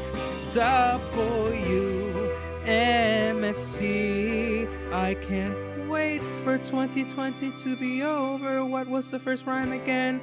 WMSC. 2.65 4.67
I 4.91 5.13
can't 5.13 5.87
wait 5.87 6.23
for 6.43 6.57
2020 6.57 7.51
to 7.51 7.75
be 7.75 8.01
over. 8.01 8.65
What 8.65 8.87
was 8.87 9.11
the 9.11 9.19
first 9.19 9.45
rhyme 9.45 9.71
again? 9.71 10.19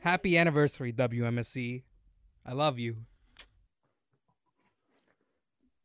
Happy 0.00 0.36
anniversary, 0.36 0.92
WMSC. 0.92 1.84
I 2.44 2.52
love 2.52 2.80
you. 2.80 2.96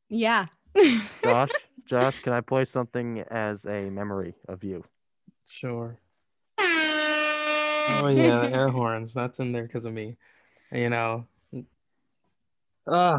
Yeah. 0.10 0.48
Josh, 1.24 1.52
Josh, 1.86 2.20
can 2.24 2.34
I 2.34 2.42
play 2.42 2.66
something 2.66 3.20
as 3.30 3.66
a 3.66 3.92
memory 3.92 4.34
of 4.48 4.64
you? 4.64 4.84
Sure. 5.48 6.00
Oh 7.92 8.08
yeah, 8.08 8.46
air 8.46 8.70
horns. 8.70 9.16
That's 9.16 9.40
in 9.40 9.52
there 9.52 9.64
because 9.64 9.86
of 9.86 9.94
me. 9.94 10.16
You 10.72 10.92
know. 10.92 11.26
Ah. 12.88 13.18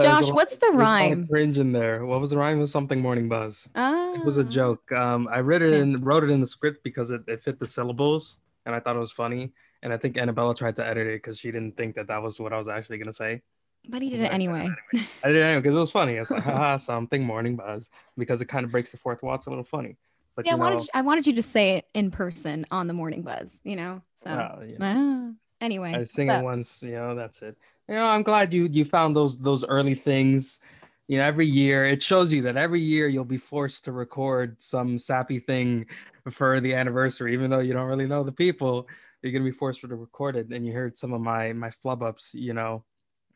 Josh, 0.00 0.24
lot- 0.26 0.34
what's 0.34 0.56
the 0.56 0.60
there's 0.60 0.74
a 0.74 0.76
lot 0.78 1.02
of 1.02 1.10
rhyme? 1.10 1.26
Cringe 1.26 1.58
in 1.58 1.72
there. 1.72 2.06
What 2.06 2.20
was 2.20 2.30
the 2.30 2.38
rhyme? 2.38 2.58
It 2.58 2.60
was 2.60 2.70
something 2.70 3.00
morning 3.00 3.28
buzz. 3.28 3.68
It 3.74 4.24
was 4.24 4.38
a 4.38 4.42
Ah. 4.42 4.44
joke. 4.44 4.92
Um, 4.92 5.28
I 5.32 5.40
read 5.40 5.62
it 5.62 5.72
in 5.72 6.00
wrote 6.04 6.22
it 6.22 6.30
in 6.30 6.40
the 6.40 6.46
script 6.46 6.84
because 6.84 7.10
it, 7.10 7.22
it 7.26 7.40
fit 7.42 7.58
the 7.58 7.66
syllables, 7.66 8.38
and 8.66 8.74
I 8.74 8.80
thought 8.80 8.94
it 8.94 9.00
was 9.00 9.10
funny. 9.12 9.52
And 9.82 9.92
I 9.92 9.96
think 9.96 10.16
Annabella 10.16 10.54
tried 10.54 10.76
to 10.76 10.86
edit 10.86 11.06
it 11.06 11.14
because 11.16 11.38
she 11.38 11.50
didn't 11.50 11.76
think 11.76 11.94
that 11.96 12.06
that 12.08 12.22
was 12.22 12.38
what 12.38 12.52
I 12.52 12.58
was 12.58 12.68
actually 12.68 12.98
gonna 12.98 13.12
say. 13.12 13.42
But 13.88 14.02
he 14.02 14.10
did 14.10 14.20
it 14.20 14.32
anyway. 14.32 14.68
I 15.24 15.28
did 15.28 15.36
it 15.36 15.42
anyway 15.42 15.60
because 15.62 15.74
it 15.76 15.80
was 15.80 15.90
funny. 15.90 16.14
It's 16.14 16.30
like, 16.30 16.42
haha, 16.42 16.76
something 16.92 17.24
morning 17.24 17.56
buzz 17.56 17.90
because 18.16 18.40
it 18.42 18.44
kind 18.44 18.64
of 18.64 18.70
breaks 18.70 18.92
the 18.92 18.98
fourth 18.98 19.22
wall. 19.22 19.34
It's 19.34 19.46
a 19.46 19.50
little 19.50 19.64
funny. 19.64 19.96
But 20.36 20.46
yeah, 20.46 20.52
I 20.52 20.56
wanted 20.56 20.78
know, 20.80 20.86
I 20.94 21.00
wanted 21.02 21.26
you 21.26 21.32
to 21.34 21.42
say 21.42 21.78
it 21.78 21.86
in 21.94 22.10
person 22.12 22.64
on 22.70 22.86
the 22.86 22.92
morning 22.94 23.22
buzz, 23.22 23.60
you 23.64 23.74
know. 23.74 24.02
So 24.14 24.28
yeah. 24.30 24.76
Ah. 24.80 25.30
anyway, 25.60 25.94
I 25.94 26.04
sing 26.04 26.28
so- 26.28 26.38
it 26.38 26.42
once, 26.44 26.82
you 26.84 26.92
know, 26.92 27.14
that's 27.16 27.42
it. 27.42 27.56
You 27.90 27.96
know, 27.96 28.06
I'm 28.08 28.22
glad 28.22 28.54
you 28.54 28.68
you 28.70 28.84
found 28.84 29.16
those 29.16 29.36
those 29.36 29.64
early 29.64 29.96
things. 29.96 30.60
You 31.08 31.18
know, 31.18 31.24
every 31.24 31.46
year 31.46 31.86
it 31.86 32.00
shows 32.00 32.32
you 32.32 32.40
that 32.42 32.56
every 32.56 32.80
year 32.80 33.08
you'll 33.08 33.24
be 33.24 33.36
forced 33.36 33.84
to 33.84 33.92
record 33.92 34.62
some 34.62 34.96
sappy 34.96 35.40
thing 35.40 35.86
for 36.30 36.60
the 36.60 36.72
anniversary, 36.72 37.32
even 37.32 37.50
though 37.50 37.58
you 37.58 37.72
don't 37.72 37.88
really 37.88 38.06
know 38.06 38.22
the 38.22 38.30
people. 38.30 38.86
You're 39.22 39.32
gonna 39.32 39.44
be 39.44 39.50
forced 39.50 39.80
to 39.80 39.88
record 39.88 40.36
it. 40.36 40.52
And 40.52 40.64
you 40.64 40.72
heard 40.72 40.96
some 40.96 41.12
of 41.12 41.20
my 41.20 41.52
my 41.52 41.68
flub 41.68 42.04
ups. 42.04 42.32
You 42.32 42.54
know, 42.54 42.84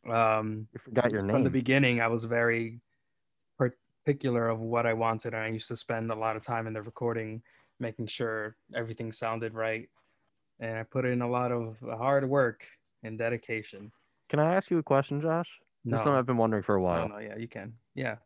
um, 0.09 0.69
you 0.73 0.79
forgot 0.79 1.11
your 1.11 1.27
from 1.27 1.43
the 1.43 1.51
beginning. 1.51 2.01
I 2.01 2.07
was 2.07 2.23
very 2.23 2.81
particular 3.59 4.49
of 4.49 4.61
what 4.61 4.87
I 4.87 4.93
wanted, 4.93 5.35
and 5.35 5.43
I 5.43 5.49
used 5.49 5.67
to 5.67 5.77
spend 5.77 6.13
a 6.13 6.15
lot 6.15 6.37
of 6.37 6.43
time 6.43 6.69
in 6.69 6.75
the 6.75 6.83
recording, 6.83 7.43
making 7.81 8.07
sure 8.07 8.55
everything 8.73 9.11
sounded 9.11 9.53
right. 9.53 9.89
And 10.61 10.79
I 10.79 10.85
put 10.85 11.07
in 11.07 11.23
a 11.23 11.29
lot 11.29 11.51
of 11.51 11.77
hard 11.81 12.29
work 12.29 12.65
and 13.03 13.19
dedication. 13.19 13.91
Can 14.35 14.45
I 14.45 14.55
ask 14.55 14.69
you 14.69 14.79
a 14.79 14.83
question, 14.83 15.21
Josh? 15.21 15.61
This 15.85 15.93
No. 15.93 15.95
is 15.95 16.03
something 16.03 16.19
I've 16.19 16.27
been 16.27 16.39
wondering 16.39 16.65
for 16.65 16.75
a 16.75 16.83
while. 16.83 17.09
No, 17.09 17.15
no, 17.15 17.21
yeah, 17.21 17.37
you 17.37 17.47
can. 17.47 17.75
Yeah. 17.95 18.17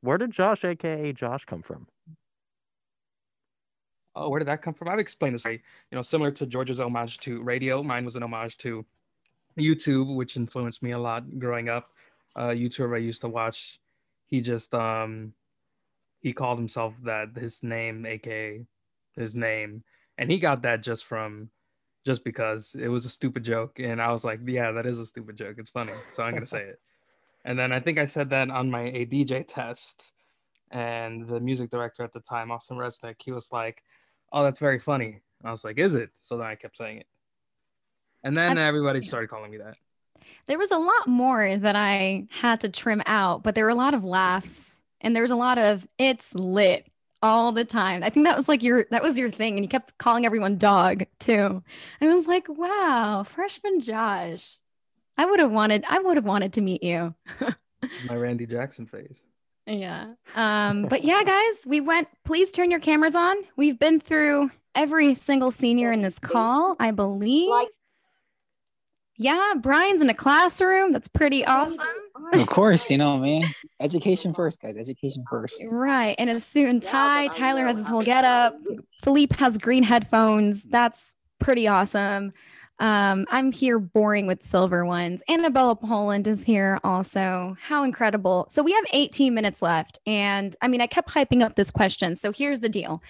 Where 0.00 0.18
did 0.18 0.32
Josh, 0.32 0.64
aka 0.64 1.12
Josh, 1.12 1.44
come 1.44 1.62
from? 1.62 1.86
Oh, 4.16 4.30
where 4.30 4.40
did 4.40 4.48
that 4.48 4.62
come 4.62 4.74
from? 4.74 4.88
I've 4.88 4.98
explained 4.98 5.36
this. 5.36 5.44
You 5.44 5.60
know, 5.92 6.02
similar 6.02 6.32
to 6.32 6.46
George's 6.46 6.80
homage 6.80 7.18
to 7.18 7.40
radio, 7.40 7.84
mine 7.84 8.04
was 8.04 8.16
an 8.16 8.24
homage 8.24 8.56
to 8.58 8.84
YouTube, 9.56 10.16
which 10.16 10.36
influenced 10.36 10.82
me 10.82 10.90
a 10.90 10.98
lot 10.98 11.38
growing 11.38 11.68
up. 11.68 11.92
Uh, 12.34 12.48
YouTuber 12.48 12.96
I 12.96 12.98
used 12.98 13.20
to 13.20 13.28
watch, 13.28 13.78
he 14.26 14.40
just 14.40 14.74
um, 14.74 15.34
he 16.20 16.32
called 16.32 16.58
himself 16.58 16.94
that 17.04 17.28
his 17.36 17.62
name, 17.62 18.04
aka 18.06 18.66
his 19.14 19.36
name, 19.36 19.84
and 20.18 20.32
he 20.32 20.40
got 20.40 20.62
that 20.62 20.82
just 20.82 21.04
from 21.04 21.50
just 22.04 22.24
because 22.24 22.74
it 22.78 22.88
was 22.88 23.04
a 23.04 23.08
stupid 23.08 23.44
joke, 23.44 23.78
and 23.78 24.00
I 24.00 24.10
was 24.12 24.24
like, 24.24 24.40
yeah, 24.44 24.72
that 24.72 24.86
is 24.86 24.98
a 24.98 25.06
stupid 25.06 25.36
joke. 25.36 25.56
It's 25.58 25.70
funny, 25.70 25.92
so 26.10 26.22
I'm 26.22 26.34
gonna 26.34 26.46
say 26.58 26.62
it. 26.62 26.80
And 27.44 27.58
then 27.58 27.72
I 27.72 27.80
think 27.80 27.98
I 27.98 28.04
said 28.06 28.30
that 28.30 28.50
on 28.50 28.70
my 28.70 28.84
ADJ 28.84 29.46
test, 29.48 30.12
and 30.70 31.26
the 31.26 31.40
music 31.40 31.70
director 31.70 32.02
at 32.02 32.12
the 32.12 32.20
time, 32.20 32.50
Austin 32.50 32.76
Resnick, 32.76 33.16
he 33.22 33.32
was 33.32 33.52
like, 33.52 33.82
"Oh, 34.32 34.42
that's 34.42 34.58
very 34.58 34.78
funny." 34.78 35.20
I 35.44 35.50
was 35.50 35.64
like, 35.64 35.78
"Is 35.78 35.94
it?" 35.94 36.10
So 36.20 36.36
then 36.36 36.46
I 36.46 36.54
kept 36.54 36.76
saying 36.76 36.98
it, 36.98 37.06
and 38.22 38.36
then 38.36 38.58
everybody 38.58 39.00
started 39.00 39.28
calling 39.28 39.50
me 39.50 39.58
that. 39.58 39.76
There 40.46 40.58
was 40.58 40.70
a 40.70 40.78
lot 40.78 41.06
more 41.06 41.56
that 41.56 41.76
I 41.76 42.26
had 42.30 42.60
to 42.60 42.68
trim 42.68 43.02
out, 43.06 43.42
but 43.42 43.54
there 43.54 43.64
were 43.64 43.70
a 43.70 43.74
lot 43.74 43.94
of 43.94 44.04
laughs 44.04 44.80
and 45.00 45.14
there 45.14 45.22
was 45.22 45.30
a 45.30 45.36
lot 45.36 45.58
of 45.58 45.86
it's 45.98 46.34
lit 46.34 46.86
all 47.24 47.52
the 47.52 47.64
time. 47.64 48.02
I 48.04 48.10
think 48.10 48.26
that 48.26 48.36
was 48.36 48.48
like 48.48 48.62
your 48.62 48.86
that 48.90 49.02
was 49.02 49.16
your 49.16 49.30
thing, 49.30 49.56
and 49.56 49.64
you 49.64 49.68
kept 49.68 49.96
calling 49.96 50.26
everyone 50.26 50.58
dog 50.58 51.04
too. 51.18 51.64
I 52.00 52.14
was 52.14 52.28
like, 52.28 52.46
wow, 52.48 53.24
freshman 53.26 53.80
Josh. 53.80 54.58
I 55.16 55.24
would 55.24 55.40
have 55.40 55.50
wanted 55.50 55.84
I 55.88 55.98
would 55.98 56.16
have 56.16 56.26
wanted 56.26 56.52
to 56.52 56.60
meet 56.60 56.82
you. 56.82 57.14
My 58.06 58.14
Randy 58.14 58.46
Jackson 58.46 58.86
phase. 58.86 59.22
Yeah. 59.66 60.12
Um, 60.34 60.86
but 60.86 61.02
yeah, 61.04 61.22
guys, 61.24 61.64
we 61.66 61.80
went. 61.80 62.08
Please 62.24 62.52
turn 62.52 62.70
your 62.70 62.80
cameras 62.80 63.14
on. 63.16 63.36
We've 63.56 63.78
been 63.78 64.00
through 64.00 64.50
every 64.74 65.14
single 65.14 65.50
senior 65.50 65.92
in 65.92 66.02
this 66.02 66.18
call, 66.18 66.76
I 66.78 66.90
believe. 66.90 67.50
Yeah, 69.16 69.54
Brian's 69.56 70.02
in 70.02 70.10
a 70.10 70.14
classroom. 70.14 70.92
That's 70.92 71.08
pretty 71.08 71.46
awesome. 71.46 71.78
Of 72.40 72.48
course, 72.48 72.90
you 72.90 72.98
know, 72.98 73.18
man. 73.18 73.44
Education 73.80 74.32
first, 74.32 74.60
guys. 74.60 74.76
Education 74.76 75.24
first. 75.28 75.62
Right. 75.66 76.14
And 76.18 76.30
a 76.30 76.40
suit 76.40 76.68
and 76.68 76.82
tie. 76.82 77.28
Tyler 77.28 77.66
has 77.66 77.78
his 77.78 77.86
whole 77.86 78.02
getup. 78.02 78.54
Philippe 79.02 79.36
has 79.38 79.58
green 79.58 79.82
headphones. 79.82 80.64
That's 80.64 81.14
pretty 81.38 81.68
awesome. 81.68 82.32
Um, 82.80 83.26
I'm 83.30 83.52
here 83.52 83.78
boring 83.78 84.26
with 84.26 84.42
silver 84.42 84.84
ones. 84.84 85.22
Annabella 85.28 85.76
Poland 85.76 86.26
is 86.26 86.44
here 86.44 86.80
also. 86.82 87.56
How 87.60 87.84
incredible. 87.84 88.46
So 88.48 88.62
we 88.62 88.72
have 88.72 88.84
18 88.92 89.32
minutes 89.32 89.62
left. 89.62 89.98
And 90.06 90.56
I 90.60 90.68
mean, 90.68 90.80
I 90.80 90.86
kept 90.86 91.10
hyping 91.10 91.42
up 91.42 91.54
this 91.54 91.70
question. 91.70 92.16
So 92.16 92.32
here's 92.32 92.60
the 92.60 92.68
deal. 92.68 93.02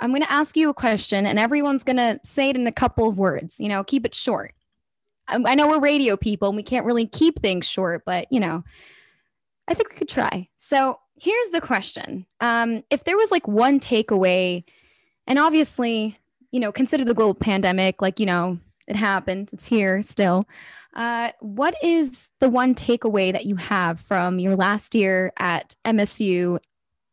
I'm 0.00 0.10
going 0.10 0.22
to 0.22 0.32
ask 0.32 0.56
you 0.56 0.68
a 0.68 0.74
question 0.74 1.26
and 1.26 1.38
everyone's 1.38 1.84
going 1.84 1.96
to 1.98 2.18
say 2.24 2.50
it 2.50 2.56
in 2.56 2.66
a 2.66 2.72
couple 2.72 3.08
of 3.08 3.16
words, 3.16 3.60
you 3.60 3.68
know, 3.68 3.84
keep 3.84 4.04
it 4.04 4.14
short. 4.14 4.54
I, 5.28 5.42
I 5.44 5.54
know 5.54 5.68
we're 5.68 5.80
radio 5.80 6.16
people 6.16 6.48
and 6.48 6.56
we 6.56 6.62
can't 6.62 6.86
really 6.86 7.06
keep 7.06 7.38
things 7.38 7.66
short, 7.66 8.04
but 8.04 8.26
you 8.30 8.40
know, 8.40 8.64
I 9.68 9.74
think 9.74 9.90
we 9.90 9.96
could 9.96 10.08
try. 10.08 10.48
So 10.54 10.98
here's 11.18 11.50
the 11.50 11.60
question. 11.60 12.26
Um, 12.40 12.82
if 12.90 13.04
there 13.04 13.16
was 13.16 13.30
like 13.30 13.48
one 13.48 13.80
takeaway, 13.80 14.64
and 15.26 15.38
obviously, 15.38 16.18
you 16.50 16.60
know, 16.60 16.70
consider 16.70 17.04
the 17.04 17.14
global 17.14 17.34
pandemic, 17.34 18.02
like, 18.02 18.20
you 18.20 18.26
know, 18.26 18.58
it 18.86 18.96
happened, 18.96 19.50
it's 19.52 19.66
here 19.66 20.02
still. 20.02 20.46
Uh, 20.94 21.30
what 21.40 21.74
is 21.82 22.30
the 22.38 22.48
one 22.48 22.74
takeaway 22.74 23.32
that 23.32 23.46
you 23.46 23.56
have 23.56 23.98
from 24.00 24.38
your 24.38 24.54
last 24.54 24.94
year 24.94 25.32
at 25.38 25.74
MSU 25.84 26.58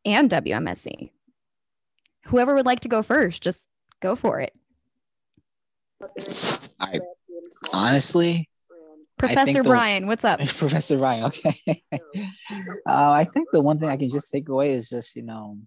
and 0.05 0.29
WMSC? 0.29 1.09
Whoever 2.25 2.53
would 2.53 2.65
like 2.65 2.81
to 2.81 2.89
go 2.89 3.01
first, 3.01 3.41
just 3.41 3.67
go 4.01 4.15
for 4.15 4.39
it. 4.39 4.53
I 6.79 6.99
honestly, 7.73 8.49
I 9.23 9.27
think 9.27 9.37
Professor 9.37 9.63
the- 9.63 9.69
Brian, 9.69 10.07
what's 10.07 10.25
up? 10.25 10.39
Professor 10.57 10.97
Brian, 10.97 11.25
Okay. 11.25 11.53
uh, 11.93 13.11
I 13.11 13.23
think 13.23 13.49
the 13.51 13.61
one 13.61 13.79
thing 13.79 13.89
I 13.89 13.97
can 13.97 14.09
just 14.09 14.31
take 14.31 14.49
away 14.49 14.73
is 14.73 14.89
just 14.89 15.15
you 15.15 15.23
know, 15.23 15.57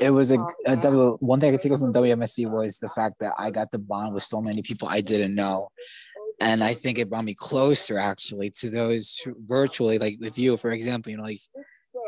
it 0.00 0.10
was 0.10 0.32
a, 0.32 0.38
a 0.66 0.76
W. 0.76 1.16
One 1.20 1.40
thing 1.40 1.50
I 1.50 1.52
could 1.52 1.60
take 1.60 1.70
away 1.72 1.78
from 1.78 1.92
WMSC 1.92 2.50
was 2.50 2.78
the 2.78 2.88
fact 2.88 3.16
that 3.20 3.34
I 3.38 3.50
got 3.50 3.70
to 3.72 3.78
bond 3.78 4.14
with 4.14 4.24
so 4.24 4.40
many 4.40 4.62
people 4.62 4.88
I 4.88 5.00
didn't 5.02 5.34
know, 5.34 5.68
and 6.40 6.64
I 6.64 6.74
think 6.74 6.98
it 6.98 7.10
brought 7.10 7.24
me 7.24 7.34
closer 7.34 7.98
actually 7.98 8.50
to 8.60 8.70
those 8.70 9.18
who- 9.18 9.36
virtually, 9.44 9.98
like 9.98 10.16
with 10.20 10.38
you, 10.38 10.56
for 10.56 10.70
example. 10.70 11.10
You 11.10 11.18
know, 11.18 11.24
like 11.24 11.40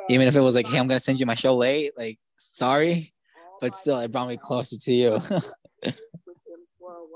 even 0.08 0.26
if 0.26 0.36
it 0.36 0.40
was 0.40 0.54
like, 0.54 0.66
hey, 0.66 0.78
I'm 0.78 0.88
gonna 0.88 1.00
send 1.00 1.20
you 1.20 1.26
my 1.26 1.34
show 1.34 1.54
late, 1.54 1.92
like 1.98 2.18
sorry, 2.36 3.12
but 3.60 3.76
still, 3.76 3.98
it 4.00 4.10
brought 4.10 4.28
me 4.28 4.36
closer 4.38 4.76
to 4.78 4.92
you. 4.92 5.18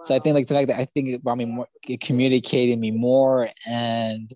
So 0.03 0.15
I 0.15 0.19
think 0.19 0.35
like 0.35 0.47
the 0.47 0.55
fact 0.55 0.69
that 0.69 0.81
I 0.81 0.87
think 0.87 1.09
it 1.09 1.23
brought 1.23 1.39
me 1.39 1.45
more, 1.45 1.69
it 1.87 2.01
communicated 2.01 2.79
me 2.79 2.91
more, 2.91 3.51
and 3.69 4.33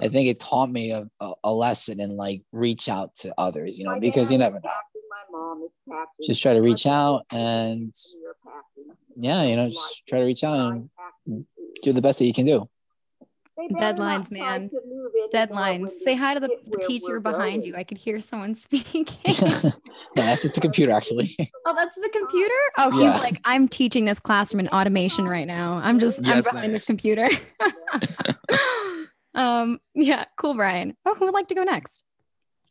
I 0.00 0.08
think 0.08 0.28
it 0.28 0.40
taught 0.40 0.70
me 0.70 0.92
a, 0.92 1.06
a, 1.44 1.52
lesson 1.52 2.00
and 2.00 2.14
like 2.14 2.42
reach 2.52 2.88
out 2.88 3.14
to 3.16 3.32
others, 3.38 3.78
you 3.78 3.84
know, 3.84 4.00
because 4.00 4.30
you 4.30 4.38
never 4.38 4.60
know. 4.60 5.68
Just 6.24 6.42
try 6.42 6.54
to 6.54 6.60
reach 6.60 6.86
out 6.86 7.26
and 7.32 7.94
yeah, 9.16 9.42
you 9.42 9.56
know, 9.56 9.68
just 9.68 10.06
try 10.08 10.18
to 10.18 10.24
reach 10.24 10.42
out 10.42 10.58
and 11.26 11.46
do 11.82 11.92
the 11.92 12.02
best 12.02 12.18
that 12.18 12.26
you 12.26 12.34
can 12.34 12.46
do. 12.46 12.68
Deadlines, 13.58 14.30
man. 14.30 14.70
Deadlines. 15.32 15.90
Say 15.90 16.14
hi 16.14 16.34
to 16.34 16.40
the, 16.40 16.50
the 16.66 16.78
teacher 16.78 17.20
behind 17.20 17.64
you. 17.64 17.76
I 17.76 17.84
could 17.84 17.98
hear 17.98 18.20
someone 18.20 18.54
speaking. 18.56 19.06
No, 19.24 20.22
that's 20.22 20.42
just 20.42 20.54
the 20.54 20.60
computer 20.60 20.92
actually. 20.92 21.30
oh, 21.66 21.74
that's 21.74 21.94
the 21.96 22.10
computer? 22.12 22.54
Oh, 22.78 22.90
he's 22.90 23.02
Yeah. 23.02 23.18
like, 23.18 23.40
I'm 23.44 23.68
teaching 23.68 24.04
this 24.04 24.18
classroom 24.20 24.60
in 24.60 24.68
automation 24.68 25.24
right 25.26 25.46
now. 25.46 25.78
I'm 25.78 25.98
just 25.98 26.20
I'm 26.20 26.36
Yes, 26.36 26.44
behind 26.52 26.74
this 26.74 26.84
computer. 26.84 27.28
um, 29.34 29.80
yeah, 29.94 30.24
cool, 30.36 30.54
Brian. 30.54 30.96
Oh, 31.04 31.14
who 31.14 31.26
would 31.26 31.34
like 31.34 31.48
to 31.48 31.54
go 31.54 31.62
next? 31.62 32.02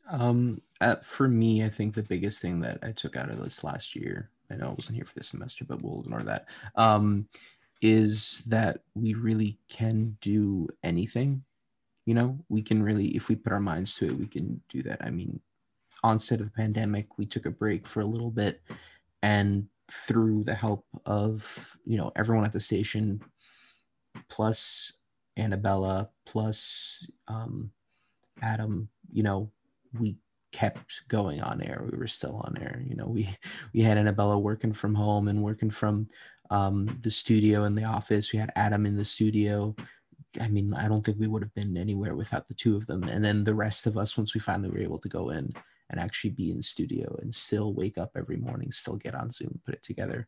Um, 0.10 0.62
uh, 0.82 0.98
for 0.98 1.28
me, 1.28 1.64
I 1.64 1.70
think 1.70 1.94
the 1.96 2.04
biggest 2.04 2.42
thing 2.42 2.60
that 2.62 2.80
I 2.84 2.92
took 2.92 3.16
out 3.16 3.30
of 3.30 3.42
this 3.42 3.64
last 3.64 3.96
year, 3.96 4.30
I 4.52 4.56
know 4.56 4.68
I 4.68 4.74
wasn't 4.74 4.98
here 4.98 5.06
for 5.06 5.14
this 5.16 5.30
semester, 5.30 5.64
but 5.66 5.82
we'll 5.82 6.02
ignore 6.02 6.24
that. 6.24 6.46
Um, 6.76 7.28
is 7.84 8.42
that 8.48 8.80
we 8.96 9.14
really 9.14 9.60
can 9.68 10.18
do 10.22 10.70
anything. 10.84 11.44
You 12.06 12.14
know, 12.14 12.40
we 12.48 12.62
can 12.62 12.82
really, 12.82 13.08
if 13.08 13.28
we 13.28 13.36
put 13.36 13.52
our 13.52 13.60
minds 13.60 13.96
to 13.96 14.06
it, 14.06 14.18
we 14.18 14.26
can 14.26 14.62
do 14.70 14.82
that. 14.84 15.04
I 15.04 15.10
mean, 15.10 15.42
onset 16.02 16.40
of 16.40 16.46
the 16.46 16.52
pandemic, 16.52 17.18
we 17.18 17.26
took 17.26 17.46
a 17.46 17.52
break 17.52 17.86
for 17.86 18.00
a 18.00 18.06
little 18.06 18.32
bit, 18.32 18.62
and 19.22 19.68
through 19.92 20.46
the 20.46 20.56
help 20.56 20.86
of 21.06 21.78
you 21.86 21.98
know 21.98 22.12
everyone 22.16 22.46
at 22.46 22.54
the 22.54 22.60
station, 22.60 23.22
plus 24.30 24.94
Annabella, 25.36 26.10
plus 26.26 27.06
um, 27.28 27.70
Adam, 28.42 28.88
you 29.12 29.24
know, 29.24 29.52
we 30.00 30.16
kept 30.54 31.08
going 31.10 31.42
on 31.42 31.62
air. 31.62 31.86
We 31.92 31.98
were 31.98 32.08
still 32.08 32.42
on 32.46 32.58
air. 32.62 32.82
You 32.88 32.96
know, 32.96 33.08
we 33.08 33.30
we 33.74 33.82
had 33.82 33.98
Annabella 33.98 34.40
working 34.40 34.72
from 34.72 34.96
home 34.96 35.28
and 35.28 35.44
working 35.44 35.70
from 35.70 36.08
um, 36.54 37.00
the 37.02 37.10
studio 37.10 37.64
and 37.64 37.76
the 37.76 37.84
office. 37.84 38.32
We 38.32 38.38
had 38.38 38.52
Adam 38.56 38.86
in 38.86 38.96
the 38.96 39.04
studio. 39.04 39.76
I 40.40 40.48
mean, 40.48 40.72
I 40.76 40.88
don't 40.88 41.04
think 41.04 41.20
we 41.20 41.28
would 41.28 41.42
have 41.42 41.54
been 41.56 41.76
anywhere 41.76 42.16
without 42.16 42.48
the 42.48 42.54
two 42.54 42.76
of 42.76 42.86
them. 42.86 43.04
And 43.04 43.26
then 43.26 43.44
the 43.44 43.56
rest 43.56 43.88
of 43.88 43.98
us, 43.98 44.16
once 44.16 44.36
we 44.36 44.40
finally 44.40 44.70
were 44.70 44.78
able 44.78 45.00
to 45.00 45.10
go 45.10 45.32
in 45.32 45.52
and 45.90 46.00
actually 46.00 46.30
be 46.30 46.52
in 46.52 46.62
studio 46.62 47.18
and 47.24 47.34
still 47.34 47.74
wake 47.74 47.98
up 47.98 48.12
every 48.16 48.38
morning, 48.38 48.72
still 48.72 48.98
get 48.98 49.16
on 49.16 49.32
Zoom, 49.32 49.60
put 49.66 49.74
it 49.74 49.84
together, 49.84 50.28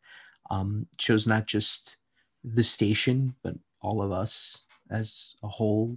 um, 0.49 0.87
shows 0.99 1.27
not 1.27 1.45
just 1.45 1.97
the 2.43 2.63
station, 2.63 3.35
but 3.43 3.55
all 3.81 4.01
of 4.01 4.11
us 4.11 4.65
as 4.89 5.35
a 5.43 5.47
whole 5.47 5.95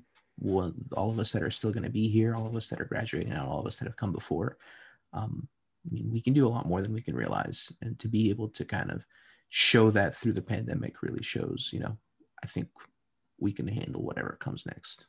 all 0.92 1.10
of 1.10 1.18
us 1.18 1.32
that 1.32 1.42
are 1.42 1.50
still 1.50 1.72
going 1.72 1.82
to 1.82 1.90
be 1.90 2.06
here, 2.06 2.36
all 2.36 2.46
of 2.46 2.54
us 2.54 2.68
that 2.68 2.80
are 2.80 2.84
graduating 2.84 3.32
out, 3.32 3.48
all 3.48 3.58
of 3.58 3.66
us 3.66 3.76
that 3.76 3.86
have 3.86 3.96
come 3.96 4.12
before. 4.12 4.56
Um, 5.12 5.48
I 5.84 5.94
mean, 5.94 6.10
we 6.12 6.20
can 6.20 6.32
do 6.32 6.46
a 6.46 6.48
lot 6.48 6.64
more 6.64 6.80
than 6.80 6.92
we 6.92 7.02
can 7.02 7.16
realize, 7.16 7.72
and 7.82 7.98
to 7.98 8.06
be 8.06 8.30
able 8.30 8.48
to 8.50 8.64
kind 8.64 8.92
of 8.92 9.04
show 9.48 9.90
that 9.90 10.14
through 10.14 10.32
the 10.34 10.42
pandemic 10.42 11.02
really 11.02 11.22
shows, 11.22 11.70
you 11.72 11.80
know, 11.80 11.96
I 12.42 12.46
think 12.46 12.68
we 13.40 13.52
can 13.52 13.66
handle 13.68 14.02
whatever 14.02 14.36
comes 14.40 14.64
next. 14.66 15.06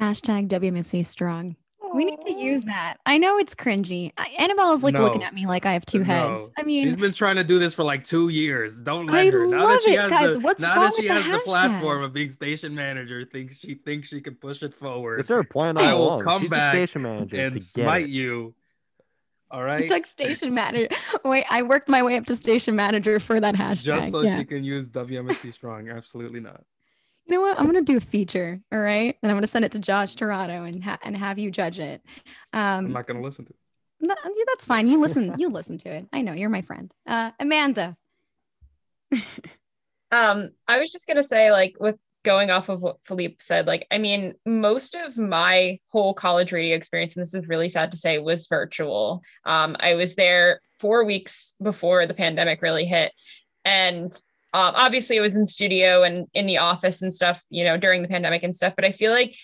Hashtag 0.00 0.48
WMSC 0.48 1.04
strong. 1.04 1.56
We 1.92 2.04
need 2.04 2.20
to 2.24 2.32
use 2.32 2.62
that. 2.64 2.98
I 3.04 3.18
know 3.18 3.36
it's 3.38 3.52
cringy. 3.54 4.12
I- 4.16 4.28
Annabella's 4.38 4.84
like 4.84 4.94
looking 4.94 5.24
at 5.24 5.34
me 5.34 5.46
like 5.46 5.66
I 5.66 5.72
have 5.72 5.84
two 5.84 6.02
heads. 6.02 6.30
No. 6.30 6.48
I 6.56 6.62
mean, 6.62 6.84
she's 6.86 6.96
been 6.96 7.12
trying 7.12 7.34
to 7.34 7.42
do 7.42 7.58
this 7.58 7.74
for 7.74 7.82
like 7.82 8.04
two 8.04 8.28
years. 8.28 8.78
Don't 8.78 9.06
let 9.08 9.26
I 9.26 9.30
her. 9.30 9.44
Now 9.46 9.64
love 9.64 9.70
that 9.72 9.82
she 9.82 9.94
it, 9.94 10.00
has 10.00 10.10
guys. 10.10 10.34
the 10.34 10.40
What's 10.40 10.62
now 10.62 10.76
wrong 10.76 10.84
that 10.84 10.94
she 10.94 11.02
with 11.08 11.10
has 11.10 11.24
the 11.24 11.32
the 11.38 11.38
platform 11.44 12.04
of 12.04 12.12
being 12.12 12.30
station 12.30 12.76
manager, 12.76 13.24
thinks 13.24 13.58
she 13.58 13.74
thinks 13.74 14.08
she 14.08 14.20
can 14.20 14.36
push 14.36 14.62
it 14.62 14.72
forward. 14.72 15.18
Is 15.18 15.26
there 15.26 15.40
a 15.40 15.44
plan 15.44 15.78
I 15.78 15.92
will 15.94 16.22
come 16.22 16.42
She's 16.42 16.50
back 16.50 16.72
station 16.72 17.02
manager 17.02 17.36
and 17.40 17.54
get 17.54 17.62
smite 17.64 18.04
it. 18.04 18.10
you. 18.10 18.54
All 19.50 19.60
I 19.60 19.64
right. 19.64 19.88
took 19.88 20.06
station 20.06 20.54
manager. 20.54 20.88
Wait, 21.24 21.44
I 21.50 21.62
worked 21.62 21.88
my 21.88 22.02
way 22.02 22.16
up 22.16 22.26
to 22.26 22.36
station 22.36 22.76
manager 22.76 23.18
for 23.18 23.40
that 23.40 23.54
hashtag. 23.56 23.84
Just 23.84 24.10
so 24.12 24.20
yeah. 24.22 24.38
she 24.38 24.44
can 24.44 24.62
use 24.62 24.90
WMSC 24.90 25.52
strong. 25.52 25.88
Absolutely 25.88 26.40
not. 26.40 26.62
You 27.26 27.34
know 27.36 27.40
what? 27.42 27.58
I'm 27.60 27.66
gonna 27.66 27.82
do 27.82 27.96
a 27.96 28.00
feature, 28.00 28.60
all 28.72 28.78
right, 28.80 29.16
and 29.22 29.30
I'm 29.30 29.36
gonna 29.36 29.46
send 29.46 29.64
it 29.64 29.72
to 29.72 29.78
Josh 29.78 30.14
Torado 30.14 30.64
and 30.64 30.82
ha- 30.82 30.98
and 31.02 31.16
have 31.16 31.38
you 31.38 31.50
judge 31.50 31.78
it. 31.78 32.02
I'm 32.52 32.86
Um, 32.86 32.92
not 32.92 33.06
gonna 33.06 33.22
listen 33.22 33.44
to. 33.44 33.50
it. 33.52 33.56
no, 34.08 34.14
yeah, 34.24 34.44
that's 34.48 34.64
fine. 34.64 34.86
You 34.86 35.00
listen. 35.00 35.34
you 35.38 35.48
listen 35.48 35.78
to 35.78 35.88
it. 35.90 36.08
I 36.12 36.22
know 36.22 36.32
you're 36.32 36.48
my 36.50 36.62
friend. 36.62 36.92
Uh, 37.06 37.30
Amanda. 37.38 37.96
Um, 40.12 40.50
I 40.66 40.80
was 40.80 40.90
just 40.90 41.06
gonna 41.06 41.22
say, 41.22 41.52
like, 41.52 41.76
with 41.78 41.96
going 42.22 42.50
off 42.50 42.68
of 42.68 42.82
what 42.82 43.04
Philippe 43.04 43.36
said, 43.40 43.66
like, 43.66 43.86
I 43.90 43.98
mean, 43.98 44.34
most 44.44 44.94
of 44.94 45.16
my 45.16 45.78
whole 45.88 46.14
college 46.14 46.52
radio 46.52 46.76
experience, 46.76 47.16
and 47.16 47.22
this 47.22 47.34
is 47.34 47.48
really 47.48 47.68
sad 47.68 47.90
to 47.92 47.96
say, 47.96 48.18
was 48.18 48.46
virtual. 48.46 49.22
Um, 49.44 49.76
I 49.80 49.94
was 49.94 50.16
there 50.16 50.60
four 50.78 51.04
weeks 51.04 51.54
before 51.62 52.06
the 52.06 52.14
pandemic 52.14 52.62
really 52.62 52.84
hit, 52.84 53.12
and 53.64 54.12
um, 54.52 54.74
obviously 54.76 55.16
it 55.16 55.20
was 55.20 55.36
in 55.36 55.46
studio 55.46 56.02
and 56.02 56.26
in 56.34 56.46
the 56.46 56.58
office 56.58 57.02
and 57.02 57.12
stuff, 57.14 57.42
you 57.50 57.64
know, 57.64 57.76
during 57.76 58.02
the 58.02 58.08
pandemic 58.08 58.42
and 58.42 58.54
stuff. 58.54 58.74
But 58.74 58.84
I 58.84 58.92
feel 58.92 59.12
like 59.12 59.34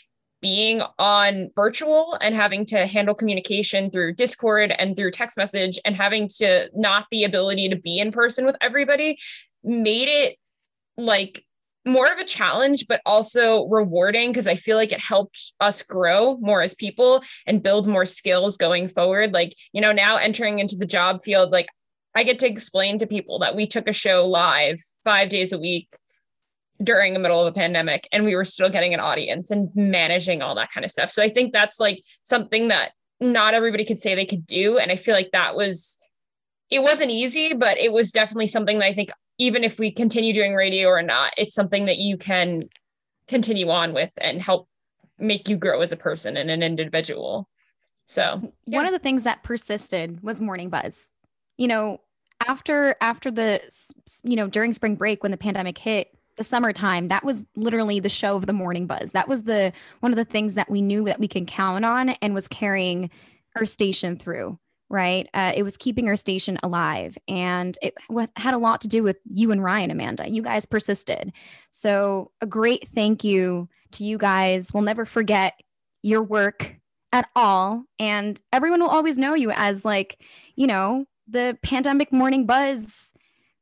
being 0.42 0.82
on 0.98 1.50
virtual 1.54 2.16
and 2.20 2.34
having 2.34 2.66
to 2.66 2.86
handle 2.86 3.14
communication 3.14 3.90
through 3.90 4.14
Discord 4.14 4.72
and 4.78 4.96
through 4.96 5.10
text 5.12 5.36
message 5.36 5.78
and 5.84 5.96
having 5.96 6.28
to 6.38 6.68
not 6.74 7.06
the 7.10 7.24
ability 7.24 7.68
to 7.70 7.76
be 7.76 7.98
in 7.98 8.12
person 8.12 8.44
with 8.44 8.56
everybody 8.60 9.18
made 9.64 10.08
it 10.08 10.36
like 10.96 11.45
more 11.86 12.10
of 12.12 12.18
a 12.18 12.24
challenge, 12.24 12.86
but 12.88 13.00
also 13.06 13.66
rewarding 13.66 14.30
because 14.30 14.46
I 14.46 14.56
feel 14.56 14.76
like 14.76 14.92
it 14.92 15.00
helped 15.00 15.52
us 15.60 15.82
grow 15.82 16.36
more 16.38 16.60
as 16.60 16.74
people 16.74 17.22
and 17.46 17.62
build 17.62 17.86
more 17.86 18.04
skills 18.04 18.56
going 18.56 18.88
forward. 18.88 19.32
Like, 19.32 19.54
you 19.72 19.80
know, 19.80 19.92
now 19.92 20.16
entering 20.16 20.58
into 20.58 20.76
the 20.76 20.86
job 20.86 21.22
field, 21.22 21.52
like 21.52 21.68
I 22.14 22.24
get 22.24 22.38
to 22.40 22.48
explain 22.48 22.98
to 22.98 23.06
people 23.06 23.38
that 23.38 23.54
we 23.54 23.66
took 23.66 23.88
a 23.88 23.92
show 23.92 24.26
live 24.26 24.80
five 25.04 25.28
days 25.28 25.52
a 25.52 25.58
week 25.58 25.88
during 26.82 27.14
the 27.14 27.20
middle 27.20 27.40
of 27.40 27.46
a 27.46 27.52
pandemic 27.52 28.08
and 28.12 28.24
we 28.24 28.34
were 28.34 28.44
still 28.44 28.68
getting 28.68 28.92
an 28.92 29.00
audience 29.00 29.50
and 29.50 29.70
managing 29.74 30.42
all 30.42 30.54
that 30.56 30.70
kind 30.70 30.84
of 30.84 30.90
stuff. 30.90 31.10
So 31.10 31.22
I 31.22 31.28
think 31.28 31.52
that's 31.52 31.80
like 31.80 32.02
something 32.22 32.68
that 32.68 32.92
not 33.20 33.54
everybody 33.54 33.84
could 33.84 34.00
say 34.00 34.14
they 34.14 34.26
could 34.26 34.46
do. 34.46 34.76
And 34.76 34.90
I 34.90 34.96
feel 34.96 35.14
like 35.14 35.30
that 35.32 35.56
was, 35.56 35.98
it 36.70 36.82
wasn't 36.82 37.10
easy, 37.10 37.54
but 37.54 37.78
it 37.78 37.92
was 37.92 38.12
definitely 38.12 38.48
something 38.48 38.78
that 38.78 38.86
I 38.86 38.92
think 38.92 39.10
even 39.38 39.64
if 39.64 39.78
we 39.78 39.90
continue 39.90 40.32
doing 40.32 40.54
radio 40.54 40.88
or 40.88 41.02
not, 41.02 41.32
it's 41.36 41.54
something 41.54 41.86
that 41.86 41.98
you 41.98 42.16
can 42.16 42.62
continue 43.28 43.68
on 43.68 43.92
with 43.92 44.12
and 44.18 44.40
help 44.40 44.68
make 45.18 45.48
you 45.48 45.56
grow 45.56 45.80
as 45.80 45.92
a 45.92 45.96
person 45.96 46.36
and 46.36 46.50
an 46.50 46.62
individual. 46.62 47.48
So 48.06 48.52
one 48.66 48.86
of 48.86 48.92
the 48.92 48.98
things 48.98 49.24
that 49.24 49.42
persisted 49.42 50.22
was 50.22 50.40
morning 50.40 50.70
buzz. 50.70 51.10
You 51.58 51.68
know, 51.68 52.00
after 52.46 52.96
after 53.00 53.30
the 53.30 53.60
you 54.22 54.36
know 54.36 54.46
during 54.46 54.72
spring 54.72 54.94
break 54.94 55.22
when 55.22 55.32
the 55.32 55.38
pandemic 55.38 55.76
hit, 55.78 56.16
the 56.36 56.44
summertime, 56.44 57.08
that 57.08 57.24
was 57.24 57.46
literally 57.56 57.98
the 57.98 58.08
show 58.08 58.36
of 58.36 58.46
the 58.46 58.52
morning 58.52 58.86
buzz. 58.86 59.12
That 59.12 59.28
was 59.28 59.44
the 59.44 59.72
one 60.00 60.12
of 60.12 60.16
the 60.16 60.24
things 60.24 60.54
that 60.54 60.70
we 60.70 60.82
knew 60.82 61.04
that 61.04 61.18
we 61.18 61.28
can 61.28 61.46
count 61.46 61.84
on 61.84 62.10
and 62.10 62.34
was 62.34 62.48
carrying 62.48 63.10
our 63.56 63.66
station 63.66 64.16
through. 64.16 64.58
Right, 64.88 65.28
uh, 65.34 65.52
it 65.56 65.64
was 65.64 65.76
keeping 65.76 66.06
our 66.06 66.14
station 66.14 66.58
alive, 66.62 67.18
and 67.26 67.76
it 67.82 67.94
wa- 68.08 68.28
had 68.36 68.54
a 68.54 68.58
lot 68.58 68.80
to 68.82 68.88
do 68.88 69.02
with 69.02 69.16
you 69.24 69.50
and 69.50 69.62
Ryan, 69.62 69.90
Amanda. 69.90 70.30
You 70.30 70.42
guys 70.42 70.64
persisted, 70.64 71.32
so 71.70 72.30
a 72.40 72.46
great 72.46 72.86
thank 72.88 73.24
you 73.24 73.68
to 73.92 74.04
you 74.04 74.16
guys. 74.16 74.72
We'll 74.72 74.84
never 74.84 75.04
forget 75.04 75.54
your 76.02 76.22
work 76.22 76.76
at 77.12 77.28
all. 77.34 77.84
And 77.98 78.40
everyone 78.52 78.80
will 78.80 78.88
always 78.88 79.18
know 79.18 79.34
you 79.34 79.50
as 79.50 79.84
like, 79.84 80.20
you 80.54 80.66
know, 80.66 81.06
the 81.26 81.58
pandemic 81.62 82.12
morning 82.12 82.46
buzz 82.46 83.12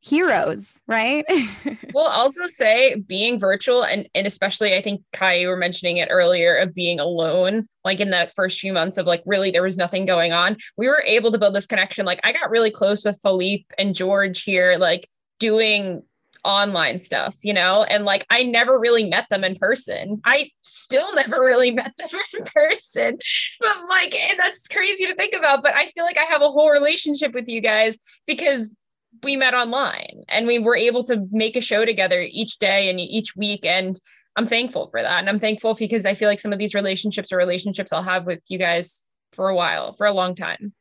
heroes, 0.04 0.80
right? 0.86 1.24
we'll 1.94 2.06
also 2.06 2.46
say 2.46 2.94
being 2.94 3.40
virtual 3.40 3.84
and, 3.84 4.08
and 4.14 4.26
especially 4.26 4.74
I 4.74 4.82
think 4.82 5.02
Kai 5.12 5.34
you 5.34 5.48
were 5.48 5.56
mentioning 5.56 5.96
it 5.96 6.08
earlier 6.10 6.56
of 6.56 6.74
being 6.74 7.00
alone, 7.00 7.64
like 7.84 8.00
in 8.00 8.10
that 8.10 8.34
first 8.34 8.60
few 8.60 8.72
months 8.72 8.98
of 8.98 9.06
like 9.06 9.22
really 9.24 9.50
there 9.50 9.62
was 9.62 9.78
nothing 9.78 10.04
going 10.04 10.32
on. 10.32 10.56
We 10.76 10.88
were 10.88 11.02
able 11.06 11.32
to 11.32 11.38
build 11.38 11.54
this 11.54 11.66
connection. 11.66 12.04
Like 12.04 12.20
I 12.22 12.32
got 12.32 12.50
really 12.50 12.70
close 12.70 13.04
with 13.04 13.18
Philippe 13.22 13.64
and 13.78 13.94
George 13.94 14.42
here, 14.42 14.76
like 14.78 15.06
doing 15.38 16.02
online 16.44 16.98
stuff, 16.98 17.36
you 17.42 17.54
know, 17.54 17.84
and 17.84 18.04
like 18.04 18.26
I 18.28 18.42
never 18.42 18.78
really 18.78 19.08
met 19.08 19.26
them 19.30 19.42
in 19.42 19.56
person. 19.56 20.20
I 20.26 20.50
still 20.60 21.14
never 21.14 21.40
really 21.40 21.70
met 21.70 21.92
them 21.96 22.08
in 22.38 22.44
person. 22.54 23.18
But 23.58 23.76
like, 23.88 24.14
and 24.14 24.38
that's 24.38 24.68
crazy 24.68 25.06
to 25.06 25.14
think 25.14 25.34
about. 25.34 25.62
But 25.62 25.74
I 25.74 25.86
feel 25.88 26.04
like 26.04 26.18
I 26.18 26.24
have 26.24 26.42
a 26.42 26.50
whole 26.50 26.70
relationship 26.70 27.32
with 27.32 27.48
you 27.48 27.62
guys 27.62 27.98
because 28.26 28.74
we 29.22 29.36
met 29.36 29.54
online 29.54 30.22
and 30.28 30.46
we 30.46 30.58
were 30.58 30.76
able 30.76 31.02
to 31.04 31.26
make 31.30 31.56
a 31.56 31.60
show 31.60 31.84
together 31.84 32.26
each 32.30 32.58
day 32.58 32.90
and 32.90 32.98
each 33.00 33.36
week. 33.36 33.64
And 33.64 33.98
I'm 34.36 34.46
thankful 34.46 34.88
for 34.90 35.00
that. 35.02 35.18
And 35.20 35.28
I'm 35.28 35.38
thankful 35.40 35.74
because 35.74 36.04
I 36.04 36.14
feel 36.14 36.28
like 36.28 36.40
some 36.40 36.52
of 36.52 36.58
these 36.58 36.74
relationships 36.74 37.32
are 37.32 37.36
relationships 37.36 37.92
I'll 37.92 38.02
have 38.02 38.26
with 38.26 38.42
you 38.48 38.58
guys 38.58 39.04
for 39.32 39.48
a 39.48 39.54
while, 39.54 39.92
for 39.94 40.06
a 40.06 40.12
long 40.12 40.34
time. 40.34 40.72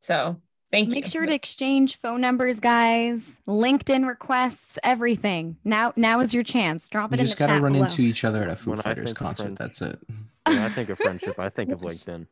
So 0.00 0.40
thank 0.70 0.88
you. 0.90 0.94
Make 0.96 1.06
sure 1.06 1.24
to 1.26 1.32
exchange 1.32 1.98
phone 2.00 2.20
numbers, 2.20 2.60
guys, 2.60 3.40
LinkedIn 3.48 4.06
requests, 4.06 4.78
everything. 4.84 5.56
Now 5.64 5.92
now 5.96 6.20
is 6.20 6.34
your 6.34 6.44
chance. 6.44 6.88
Drop 6.88 7.10
You 7.10 7.14
it 7.14 7.20
in 7.20 7.26
just 7.26 7.38
the 7.38 7.44
gotta 7.44 7.54
chat 7.54 7.62
run 7.62 7.72
below. 7.72 7.84
into 7.86 8.02
each 8.02 8.24
other 8.24 8.42
at 8.42 8.50
a 8.50 8.56
Foo 8.56 8.70
When 8.72 8.80
Fighters 8.82 9.12
concert. 9.14 9.42
friend- 9.44 9.56
That's 9.56 9.80
it. 9.82 9.98
When 10.46 10.58
I 10.58 10.68
think 10.68 10.88
of 10.90 10.98
friendship, 10.98 11.38
I 11.38 11.48
think 11.48 11.70
of 11.70 11.80
LinkedIn. 11.82 12.26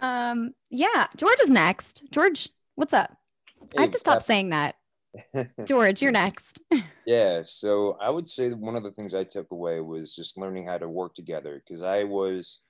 Um, 0.00 0.52
yeah, 0.70 1.06
George 1.16 1.38
is 1.42 1.50
next. 1.50 2.02
George, 2.10 2.48
what's 2.76 2.92
up? 2.94 3.17
I 3.76 3.82
have 3.82 3.90
to 3.92 3.98
stop 3.98 4.22
saying 4.22 4.50
that. 4.50 4.76
George, 5.64 6.02
you're 6.02 6.12
next. 6.12 6.60
Yeah, 7.08 7.40
so 7.42 7.96
I 8.02 8.10
would 8.10 8.28
say 8.28 8.50
that 8.50 8.58
one 8.58 8.76
of 8.76 8.82
the 8.82 8.90
things 8.90 9.14
I 9.14 9.24
took 9.24 9.50
away 9.50 9.80
was 9.80 10.14
just 10.14 10.36
learning 10.36 10.66
how 10.66 10.76
to 10.76 10.86
work 10.86 11.14
together 11.14 11.54
because 11.64 11.82
I 11.82 12.04
was 12.04 12.60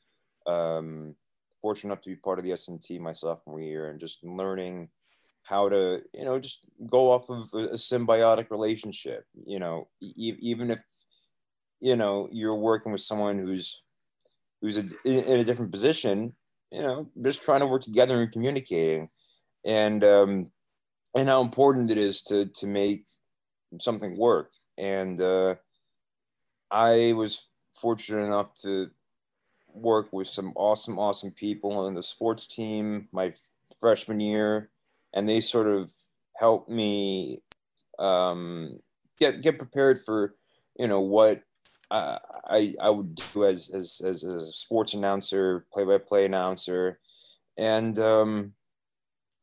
um, 0.46 1.16
fortunate 1.60 1.90
enough 1.90 2.02
to 2.02 2.10
be 2.10 2.14
part 2.14 2.38
of 2.38 2.44
the 2.44 2.52
SMT 2.52 3.00
my 3.00 3.12
sophomore 3.12 3.60
year 3.60 3.90
and 3.90 3.98
just 3.98 4.22
learning 4.22 4.90
how 5.42 5.68
to, 5.68 6.02
you 6.14 6.24
know, 6.24 6.38
just 6.38 6.60
go 6.88 7.10
off 7.10 7.28
of 7.28 7.48
a, 7.52 7.70
a 7.70 7.74
symbiotic 7.74 8.52
relationship. 8.52 9.24
You 9.44 9.58
know, 9.58 9.88
e- 10.00 10.36
even 10.38 10.70
if 10.70 10.84
you 11.80 11.96
know 11.96 12.28
you're 12.30 12.54
working 12.54 12.92
with 12.92 13.00
someone 13.00 13.40
who's 13.40 13.82
who's 14.62 14.78
a, 14.78 14.82
in, 15.04 15.24
in 15.24 15.40
a 15.40 15.44
different 15.44 15.72
position, 15.72 16.34
you 16.70 16.82
know, 16.82 17.10
just 17.22 17.42
trying 17.42 17.60
to 17.60 17.66
work 17.66 17.82
together 17.82 18.22
and 18.22 18.30
communicating, 18.30 19.08
and 19.64 20.04
um, 20.04 20.52
and 21.14 21.28
how 21.28 21.40
important 21.40 21.90
it 21.90 21.98
is 21.98 22.22
to 22.22 22.46
to 22.46 22.66
make 22.66 23.06
something 23.80 24.16
work. 24.16 24.50
And 24.76 25.20
uh, 25.20 25.56
I 26.70 27.12
was 27.14 27.48
fortunate 27.72 28.24
enough 28.24 28.54
to 28.62 28.90
work 29.72 30.12
with 30.12 30.28
some 30.28 30.52
awesome, 30.56 30.98
awesome 30.98 31.30
people 31.30 31.86
in 31.86 31.94
the 31.94 32.02
sports 32.02 32.46
team 32.46 33.08
my 33.12 33.34
freshman 33.80 34.20
year, 34.20 34.70
and 35.14 35.28
they 35.28 35.40
sort 35.40 35.66
of 35.66 35.90
helped 36.36 36.70
me 36.70 37.42
um, 37.98 38.78
get 39.18 39.42
get 39.42 39.58
prepared 39.58 40.00
for 40.04 40.34
you 40.78 40.86
know 40.86 41.00
what 41.00 41.42
I 41.90 42.18
I, 42.44 42.74
I 42.80 42.90
would 42.90 43.14
do 43.14 43.44
as, 43.44 43.70
as 43.70 44.00
as 44.04 44.24
a 44.24 44.40
sports 44.52 44.94
announcer, 44.94 45.66
play 45.72 45.84
by 45.84 45.98
play 45.98 46.24
announcer, 46.24 46.98
and 47.56 47.98
um, 47.98 48.52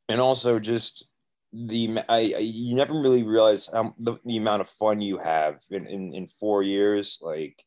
and 0.10 0.22
also 0.22 0.60
just 0.60 1.08
the 1.56 2.00
I, 2.10 2.34
I 2.36 2.40
you 2.40 2.76
never 2.76 2.94
really 2.94 3.24
realize 3.24 3.70
how 3.72 3.96
the, 3.98 4.18
the 4.26 4.38
amount 4.38 4.62
of 4.62 4.70
fun 4.70 5.00
you 5.00 5.18
have 5.18 5.62
in, 5.72 5.88
in, 5.88 6.14
in 6.14 6.28
four 6.28 6.64
years 6.64 7.20
like 7.22 7.64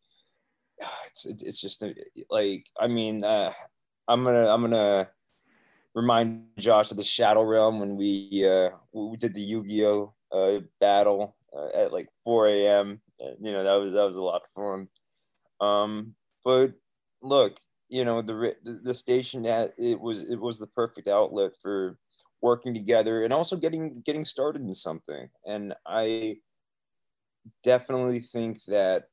it's 1.07 1.25
it's 1.27 1.61
just 1.61 1.83
uh, 1.83 1.89
like 2.29 2.67
I 2.79 2.87
mean 2.87 3.25
uh, 3.25 3.53
I'm 4.07 4.25
gonna 4.25 4.47
I'm 4.47 4.61
gonna 4.61 5.09
remind 5.95 6.45
Josh 6.59 6.91
of 6.91 6.99
the 6.99 7.05
Shadow 7.05 7.43
Realm 7.43 7.81
when 7.81 7.97
we 7.97 8.47
uh 8.47 8.71
we 8.93 9.17
did 9.17 9.35
the 9.35 9.41
Yu-Gi-Oh 9.41 10.15
uh, 10.33 10.61
battle 10.81 11.37
uh, 11.57 11.69
at 11.75 11.93
like 11.93 12.09
4 12.25 12.49
a.m. 12.49 13.01
You 13.41 13.53
know 13.53 13.65
that 13.65 13.75
was 13.75 13.95
that 13.95 14.05
was 14.05 14.17
a 14.17 14.23
lot 14.23 14.43
of 14.43 14.51
fun. 14.55 14.89
Um, 15.61 16.15
but 16.45 16.75
look, 17.23 17.59
you 17.89 18.05
know 18.05 18.23
the, 18.23 18.55
the 18.63 18.95
station 18.95 19.43
that 19.43 19.73
it 19.79 19.99
was 19.99 20.23
it 20.29 20.39
was 20.41 20.59
the 20.59 20.67
perfect 20.67 21.09
outlet 21.09 21.53
for 21.61 21.99
working 22.41 22.75
together 22.75 23.25
and 23.25 23.33
also 23.33 23.57
getting 23.57 24.01
getting 24.03 24.25
started 24.25 24.63
in 24.63 24.75
something. 24.75 25.29
And 25.47 25.75
I 25.87 26.39
definitely 27.63 28.21
think 28.21 28.65
that 28.65 29.05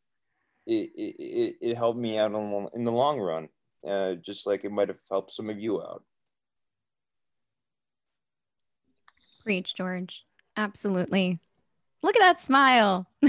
it 0.68 0.92
it, 0.96 1.56
it, 1.62 1.78
helped 1.78 2.00
me 2.00 2.18
out 2.18 2.34
in, 2.34 2.50
the- 2.50 2.70
in 2.74 2.84
the 2.84 2.92
long 2.92 3.20
run, 3.20 3.50
uh, 3.88 4.16
just 4.16 4.48
like 4.48 4.64
it 4.64 4.72
might 4.72 4.90
have 4.90 5.00
helped 5.10 5.32
some 5.32 5.50
of 5.50 5.60
you 5.60 5.82
out. 5.82 6.04
Preach, 9.44 9.76
George. 9.76 10.26
Absolutely. 10.58 11.40
Look 12.02 12.16
at 12.16 12.22
that 12.22 12.42
smile. 12.42 13.08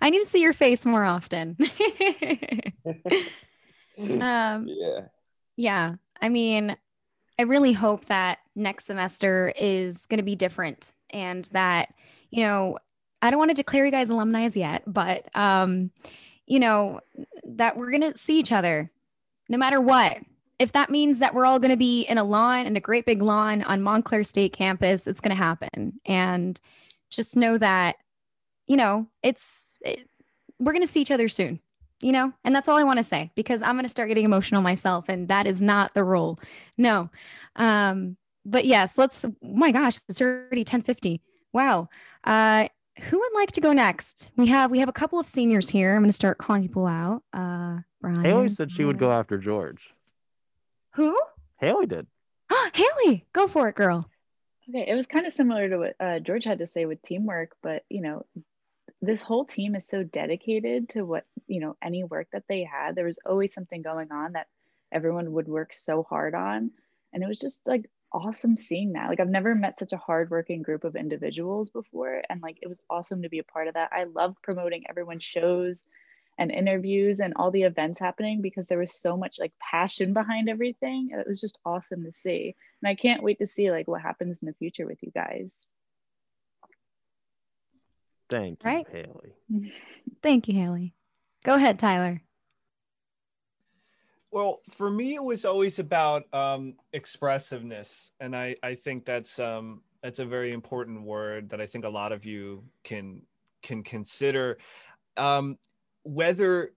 I 0.00 0.10
need 0.10 0.20
to 0.20 0.26
see 0.26 0.40
your 0.40 0.52
face 0.52 0.84
more 0.86 1.04
often. 1.04 1.56
um, 4.20 4.66
Yeah. 4.68 5.00
yeah. 5.56 5.94
I 6.20 6.28
mean, 6.28 6.76
I 7.38 7.42
really 7.42 7.72
hope 7.72 8.06
that 8.06 8.38
next 8.54 8.84
semester 8.84 9.52
is 9.56 10.06
going 10.06 10.18
to 10.18 10.24
be 10.24 10.36
different 10.36 10.92
and 11.10 11.46
that, 11.52 11.94
you 12.30 12.42
know, 12.44 12.78
I 13.20 13.30
don't 13.30 13.38
want 13.38 13.50
to 13.50 13.54
declare 13.54 13.84
you 13.84 13.90
guys 13.90 14.10
alumni 14.10 14.42
as 14.42 14.56
yet, 14.56 14.82
but, 14.86 15.28
um, 15.34 15.90
you 16.46 16.60
know, 16.60 17.00
that 17.44 17.76
we're 17.76 17.90
going 17.90 18.12
to 18.12 18.18
see 18.18 18.38
each 18.38 18.52
other 18.52 18.90
no 19.48 19.58
matter 19.58 19.80
what. 19.80 20.18
If 20.58 20.72
that 20.72 20.90
means 20.90 21.18
that 21.18 21.34
we're 21.34 21.46
all 21.46 21.58
going 21.58 21.70
to 21.70 21.76
be 21.76 22.02
in 22.02 22.18
a 22.18 22.24
lawn, 22.24 22.66
in 22.66 22.76
a 22.76 22.80
great 22.80 23.06
big 23.06 23.22
lawn 23.22 23.62
on 23.62 23.82
Montclair 23.82 24.24
State 24.24 24.52
campus, 24.52 25.06
it's 25.06 25.20
going 25.20 25.34
to 25.34 25.42
happen. 25.42 26.00
And 26.04 26.60
just 27.10 27.36
know 27.36 27.58
that, 27.58 27.96
you 28.66 28.76
know, 28.76 29.06
it's, 29.22 29.78
it, 29.82 30.08
we're 30.58 30.72
going 30.72 30.84
to 30.84 30.90
see 30.90 31.00
each 31.00 31.10
other 31.10 31.28
soon, 31.28 31.60
you 32.02 32.12
know? 32.12 32.32
And 32.44 32.54
that's 32.54 32.68
all 32.68 32.76
I 32.76 32.84
want 32.84 32.98
to 32.98 33.04
say 33.04 33.30
because 33.34 33.62
I'm 33.62 33.74
going 33.74 33.84
to 33.84 33.88
start 33.88 34.08
getting 34.08 34.24
emotional 34.24 34.62
myself. 34.62 35.08
And 35.08 35.28
that 35.28 35.46
is 35.46 35.62
not 35.62 35.94
the 35.94 36.04
role. 36.04 36.38
No. 36.76 37.10
Um, 37.56 38.16
but 38.44 38.64
yes, 38.64 38.98
let's, 38.98 39.24
oh 39.24 39.34
my 39.42 39.70
gosh, 39.70 39.98
it's 40.08 40.20
already 40.20 40.60
1050. 40.60 41.22
Wow. 41.52 41.88
Uh, 42.24 42.68
who 43.04 43.18
would 43.18 43.32
like 43.34 43.52
to 43.52 43.60
go 43.60 43.72
next? 43.72 44.28
We 44.36 44.48
have, 44.48 44.70
we 44.70 44.80
have 44.80 44.88
a 44.88 44.92
couple 44.92 45.18
of 45.18 45.26
seniors 45.26 45.70
here. 45.70 45.94
I'm 45.94 46.02
going 46.02 46.10
to 46.10 46.12
start 46.14 46.38
calling 46.38 46.62
people 46.62 46.86
out. 46.86 47.22
Uh, 47.32 47.78
Brian. 48.00 48.24
Haley 48.24 48.48
said 48.48 48.70
she 48.70 48.84
would 48.84 48.98
go 48.98 49.10
after 49.10 49.38
George. 49.38 49.94
Who? 50.94 51.18
Haley 51.58 51.86
did. 51.86 52.06
Oh, 52.50 52.70
Haley, 52.74 53.26
go 53.32 53.48
for 53.48 53.68
it, 53.68 53.76
girl. 53.76 54.08
Okay, 54.68 54.84
it 54.88 54.94
was 54.94 55.06
kind 55.06 55.26
of 55.26 55.32
similar 55.32 55.68
to 55.68 55.78
what 55.78 55.94
uh, 55.98 56.18
George 56.20 56.44
had 56.44 56.60
to 56.60 56.66
say 56.66 56.86
with 56.86 57.02
teamwork, 57.02 57.56
but 57.62 57.84
you 57.88 58.00
know, 58.00 58.24
this 59.02 59.20
whole 59.20 59.44
team 59.44 59.74
is 59.74 59.86
so 59.86 60.04
dedicated 60.04 60.88
to 60.90 61.02
what 61.02 61.24
you 61.48 61.60
know 61.60 61.76
any 61.82 62.04
work 62.04 62.28
that 62.32 62.44
they 62.48 62.62
had. 62.62 62.94
There 62.94 63.04
was 63.04 63.18
always 63.26 63.52
something 63.52 63.82
going 63.82 64.12
on 64.12 64.32
that 64.32 64.46
everyone 64.92 65.32
would 65.32 65.48
work 65.48 65.74
so 65.74 66.04
hard 66.04 66.34
on, 66.34 66.70
and 67.12 67.22
it 67.22 67.26
was 67.26 67.40
just 67.40 67.60
like 67.66 67.90
awesome 68.12 68.56
seeing 68.56 68.92
that. 68.92 69.08
Like 69.08 69.20
I've 69.20 69.28
never 69.28 69.54
met 69.54 69.78
such 69.78 69.92
a 69.92 69.98
hardworking 69.98 70.62
group 70.62 70.84
of 70.84 70.94
individuals 70.94 71.68
before, 71.68 72.22
and 72.30 72.40
like 72.40 72.58
it 72.62 72.68
was 72.68 72.78
awesome 72.88 73.22
to 73.22 73.28
be 73.28 73.40
a 73.40 73.44
part 73.44 73.66
of 73.66 73.74
that. 73.74 73.90
I 73.92 74.04
love 74.04 74.36
promoting 74.42 74.84
everyone's 74.88 75.24
shows 75.24 75.82
and 76.38 76.50
interviews 76.50 77.20
and 77.20 77.34
all 77.36 77.50
the 77.50 77.64
events 77.64 78.00
happening 78.00 78.40
because 78.40 78.66
there 78.68 78.78
was 78.78 78.94
so 78.94 79.16
much 79.16 79.38
like 79.38 79.52
passion 79.58 80.14
behind 80.14 80.48
everything. 80.48 81.10
And 81.12 81.20
it 81.20 81.26
was 81.28 81.40
just 81.40 81.58
awesome 81.66 82.04
to 82.04 82.12
see, 82.12 82.54
and 82.80 82.88
I 82.88 82.94
can't 82.94 83.22
wait 83.22 83.40
to 83.40 83.48
see 83.48 83.72
like 83.72 83.88
what 83.88 84.00
happens 84.00 84.38
in 84.40 84.46
the 84.46 84.54
future 84.54 84.86
with 84.86 85.02
you 85.02 85.10
guys. 85.10 85.60
Thank 88.32 88.64
you, 88.64 88.70
Right. 88.70 88.86
Haley. 88.90 89.72
Thank 90.22 90.48
you, 90.48 90.54
Haley. 90.54 90.94
Go 91.44 91.56
ahead, 91.56 91.78
Tyler. 91.78 92.22
Well, 94.30 94.60
for 94.70 94.90
me, 94.90 95.14
it 95.14 95.22
was 95.22 95.44
always 95.44 95.78
about 95.78 96.22
um, 96.32 96.74
expressiveness, 96.94 98.10
and 98.18 98.34
I 98.34 98.56
I 98.62 98.74
think 98.74 99.04
that's 99.04 99.38
um 99.38 99.82
that's 100.02 100.18
a 100.18 100.24
very 100.24 100.52
important 100.52 101.02
word 101.02 101.50
that 101.50 101.60
I 101.60 101.66
think 101.66 101.84
a 101.84 101.90
lot 101.90 102.12
of 102.12 102.24
you 102.24 102.64
can 102.84 103.22
can 103.62 103.82
consider. 103.82 104.56
Um, 105.18 105.58
whether 106.04 106.72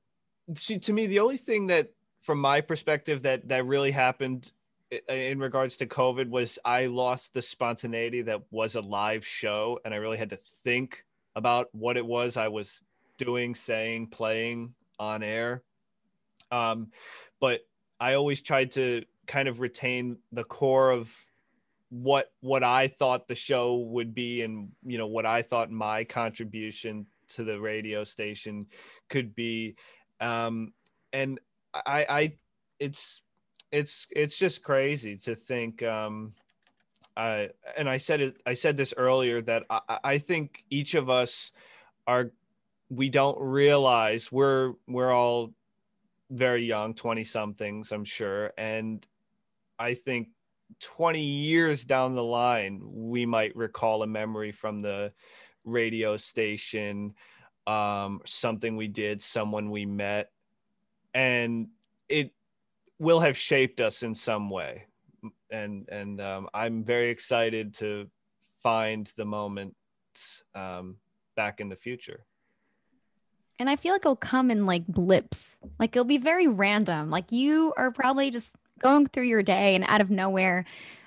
see, 0.56 0.80
to 0.80 0.92
me, 0.92 1.08
the 1.08 1.20
only 1.20 1.38
thing 1.38 1.68
that, 1.68 1.94
from 2.22 2.40
my 2.40 2.60
perspective, 2.60 3.22
that 3.22 3.48
that 3.48 3.66
really 3.66 3.92
happened 3.92 4.52
in 5.08 5.40
regards 5.40 5.78
to 5.78 5.88
COVID 5.88 6.28
was 6.30 6.60
I 6.66 6.88
lost 6.88 7.34
the 7.34 7.42
spontaneity 7.42 8.22
that 8.24 8.42
was 8.52 8.76
a 8.76 8.82
live 8.82 9.26
show, 9.26 9.80
and 9.86 9.94
I 9.94 9.98
really 9.98 10.18
had 10.18 10.32
to 10.32 10.40
think 10.66 11.06
about 11.36 11.70
what 11.74 11.98
it 11.98 12.06
was 12.06 12.38
I 12.38 12.48
was 12.48 12.82
doing, 13.18 13.56
saying, 13.56 14.08
playing 14.08 14.74
on 15.00 15.24
air. 15.24 15.64
Um, 16.52 16.92
but 17.40 17.62
I 18.00 18.14
always 18.14 18.42
tried 18.42 18.72
to 18.74 19.04
kind 19.28 19.48
of 19.48 19.60
retain 19.60 20.18
the 20.32 20.44
core 20.44 20.92
of 20.92 21.14
what 21.90 22.32
what 22.42 22.64
I 22.64 22.88
thought 22.88 23.28
the 23.28 23.36
show 23.36 23.76
would 23.78 24.14
be 24.14 24.42
and 24.42 24.70
you 24.86 24.98
know 24.98 25.08
what 25.08 25.26
I 25.26 25.42
thought 25.42 25.72
my 25.72 26.04
contribution 26.04 27.06
to 27.36 27.44
the 27.44 27.60
radio 27.60 28.04
station 28.04 28.68
could 29.10 29.36
be 29.36 29.76
um 30.20 30.74
and 31.14 31.40
I 31.74 32.06
I 32.10 32.34
it's 32.80 33.22
it's 33.72 34.08
it's 34.12 34.38
just 34.38 34.64
crazy 34.64 35.18
to 35.18 35.36
think 35.36 35.84
um 35.84 36.34
I 37.18 37.50
and 37.78 37.90
I 37.90 37.98
said 37.98 38.22
it 38.22 38.42
I 38.46 38.54
said 38.54 38.78
this 38.78 38.94
earlier 38.98 39.42
that 39.44 39.64
I, 39.70 39.82
I- 39.90 40.00
I 40.04 40.18
think 40.18 40.64
each 40.70 40.96
of 40.96 41.10
us 41.10 41.52
are 42.08 42.32
we 42.90 43.10
don't 43.10 43.40
realize 43.40 44.32
we're 44.32 44.74
we're 44.88 45.12
all 45.12 45.54
very 46.32 46.66
young 46.66 46.94
20 46.96 47.24
somethings 47.24 47.92
i'm 47.92 48.06
sure. 48.06 48.52
And 48.58 49.06
i 49.80 49.94
think 49.94 50.30
20 50.82 51.22
years 51.22 51.86
down 51.86 52.16
the 52.16 52.24
line 52.24 52.82
we 52.84 53.26
might 53.26 53.56
recall 53.56 54.04
a 54.04 54.08
memory 54.08 54.52
from 54.52 54.82
the 54.82 55.14
radio 55.64 56.18
station 56.18 57.14
um 57.68 58.22
something 58.26 58.76
we 58.76 58.88
did 58.88 59.22
someone 59.22 59.70
we 59.72 59.86
met. 59.86 60.32
And 61.14 61.70
it 62.10 62.34
will 63.00 63.20
have 63.22 63.38
shaped 63.38 63.82
us 63.82 64.04
in 64.04 64.16
some 64.16 64.50
way 64.50 64.86
and 65.52 65.88
and 65.90 66.22
um, 66.22 66.48
i'm 66.54 66.84
very 66.84 67.10
excited 67.10 67.74
to 67.74 68.10
find 68.64 69.12
the 69.18 69.26
moment 69.26 69.76
um, 70.56 70.98
back 71.36 71.60
in 71.60 71.70
the 71.70 71.76
future 71.76 72.26
And 73.58 73.70
I 73.70 73.78
feel 73.78 73.94
like 73.94 74.02
it'll 74.02 74.18
come 74.18 74.52
in 74.52 74.66
like 74.66 74.86
blips. 74.86 75.58
Like 75.80 75.96
it'll 75.96 76.04
be 76.04 76.18
very 76.18 76.48
random. 76.48 77.10
Like 77.10 77.32
you 77.32 77.74
are 77.78 77.92
probably 77.92 78.30
just 78.30 78.56
going 78.80 79.08
through 79.08 79.24
your 79.24 79.44
day 79.44 79.76
and 79.76 79.86
out 79.88 80.02
of 80.02 80.10
nowhere, 80.10 80.66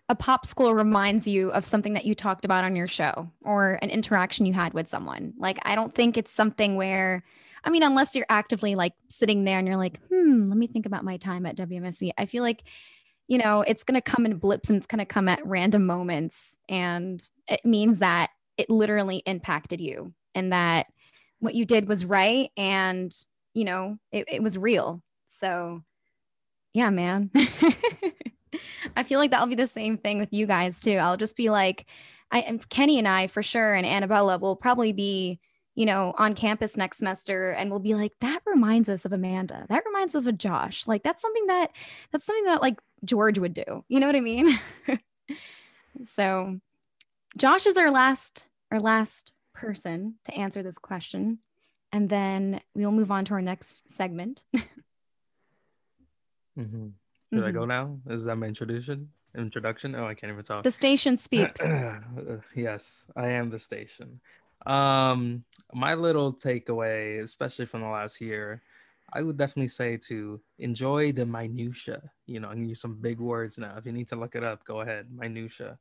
a 0.08 0.16
popsicle 0.16 0.74
reminds 0.74 1.28
you 1.28 1.50
of 1.50 1.66
something 1.66 1.92
that 1.92 2.06
you 2.06 2.14
talked 2.14 2.46
about 2.46 2.64
on 2.64 2.74
your 2.74 2.88
show 2.88 3.30
or 3.42 3.78
an 3.82 3.90
interaction 3.90 4.46
you 4.46 4.54
had 4.54 4.72
with 4.72 4.88
someone. 4.88 5.34
Like 5.38 5.58
I 5.62 5.74
don't 5.74 5.94
think 5.94 6.16
it's 6.16 6.32
something 6.32 6.76
where 6.76 7.22
I 7.64 7.70
mean, 7.70 7.82
unless 7.82 8.14
you're 8.14 8.26
actively 8.28 8.74
like 8.74 8.94
sitting 9.10 9.44
there 9.44 9.58
and 9.58 9.66
you're 9.66 9.76
like, 9.76 10.00
hmm, 10.08 10.48
let 10.48 10.56
me 10.56 10.68
think 10.68 10.86
about 10.86 11.04
my 11.04 11.16
time 11.18 11.44
at 11.44 11.56
WMSC. 11.56 12.12
I 12.16 12.24
feel 12.26 12.42
like, 12.42 12.62
you 13.28 13.36
know, 13.36 13.60
it's 13.60 13.84
going 13.84 13.94
to 13.94 14.00
come 14.00 14.24
in 14.24 14.38
blips 14.38 14.70
and 14.70 14.76
it's 14.76 14.86
going 14.86 14.98
to 14.98 15.05
come 15.05 15.28
at 15.28 15.46
random 15.46 15.84
moments. 15.84 16.59
And 16.68 17.22
it 17.46 17.60
means 17.64 17.98
that 18.00 18.30
it 18.56 18.70
literally 18.70 19.22
impacted 19.26 19.80
you 19.80 20.14
and 20.34 20.52
that 20.52 20.86
what 21.38 21.55
you 21.55 21.64
did 21.64 21.86
was 21.86 22.05
right 22.05 22.50
and 22.56 23.14
you 23.55 23.64
know 23.64 23.96
it, 24.10 24.24
it 24.28 24.42
was 24.42 24.59
real. 24.59 25.02
So 25.26 25.82
yeah 26.74 26.90
man. 26.90 27.30
I 28.96 29.02
feel 29.02 29.20
like 29.20 29.30
that'll 29.30 29.46
be 29.46 29.55
the 29.55 29.66
same 29.66 29.98
thing 29.98 30.18
with 30.18 30.32
you 30.32 30.46
guys 30.46 30.80
too. 30.80 30.96
I'll 30.96 31.16
just 31.16 31.36
be 31.36 31.50
like 31.50 31.86
i 32.30 32.40
and 32.40 32.68
kenny 32.68 32.98
and 32.98 33.09
i 33.09 33.26
for 33.26 33.42
sure 33.42 33.72
and 33.72 33.86
annabella 33.86 34.36
will 34.36 34.55
probably 34.55 34.92
be 34.92 35.40
you 35.74 35.86
know 35.86 36.12
on 36.18 36.34
campus 36.34 36.76
next 36.76 36.98
semester 36.98 37.52
and 37.52 37.70
we'll 37.70 37.80
be 37.80 37.94
like 37.94 38.12
that 38.20 38.42
reminds 38.46 38.88
us 38.88 39.05
of 39.05 39.12
amanda. 39.12 39.66
That 39.68 39.84
reminds 39.86 40.14
us 40.14 40.26
of 40.26 40.38
josh. 40.38 40.86
Like 40.86 41.02
that's 41.02 41.22
something 41.22 41.46
that 41.46 41.70
that's 42.10 42.26
something 42.26 42.44
that 42.44 42.62
like 42.62 42.78
george 43.04 43.38
would 43.38 43.54
do 43.54 43.84
you 43.88 44.00
know 44.00 44.06
what 44.06 44.16
i 44.16 44.20
mean 44.20 44.58
so 46.04 46.58
josh 47.36 47.66
is 47.66 47.76
our 47.76 47.90
last 47.90 48.46
our 48.70 48.80
last 48.80 49.32
person 49.54 50.14
to 50.24 50.34
answer 50.34 50.62
this 50.62 50.78
question 50.78 51.38
and 51.92 52.08
then 52.10 52.60
we'll 52.74 52.92
move 52.92 53.10
on 53.10 53.24
to 53.24 53.34
our 53.34 53.42
next 53.42 53.88
segment 53.90 54.42
hmm 56.56 56.88
Should 57.32 57.44
I 57.44 57.50
Mhm. 57.50 57.54
go 57.54 57.64
now? 57.66 57.98
Is 58.08 58.24
that 58.24 58.36
my 58.36 58.46
introduction? 58.46 59.10
Introduction? 59.36 59.94
Oh, 59.94 60.06
I 60.06 60.14
can't 60.14 60.32
even 60.32 60.44
talk. 60.44 60.64
the 60.64 60.70
station 60.70 61.16
speaks 61.28 61.60
yes, 62.54 63.06
I 63.16 63.28
am 63.28 63.50
the 63.50 63.58
station. 63.58 64.20
Um, 64.66 65.44
my 65.72 65.94
little 65.94 66.32
takeaway, 66.32 67.22
especially 67.22 67.66
from 67.66 67.82
the 67.82 67.88
last 67.88 68.20
year, 68.20 68.62
I 69.12 69.22
would 69.22 69.36
definitely 69.36 69.68
say 69.68 69.97
to 70.09 70.40
enjoy 70.59 71.12
the 71.12 71.24
minutia. 71.24 72.02
You 72.26 72.40
know, 72.40 72.48
I'm 72.48 72.56
gonna 72.56 72.68
use 72.68 72.80
some 72.80 72.94
big 73.01 73.18
words 73.18 73.59
now. 73.59 73.74
If 73.76 73.86
you 73.86 73.93
need 73.93 74.09
to 74.09 74.16
look 74.16 74.35
it 74.35 74.44
up, 74.44 74.64
go 74.64 74.80
ahead. 74.80 75.06
Minutia. 75.10 75.78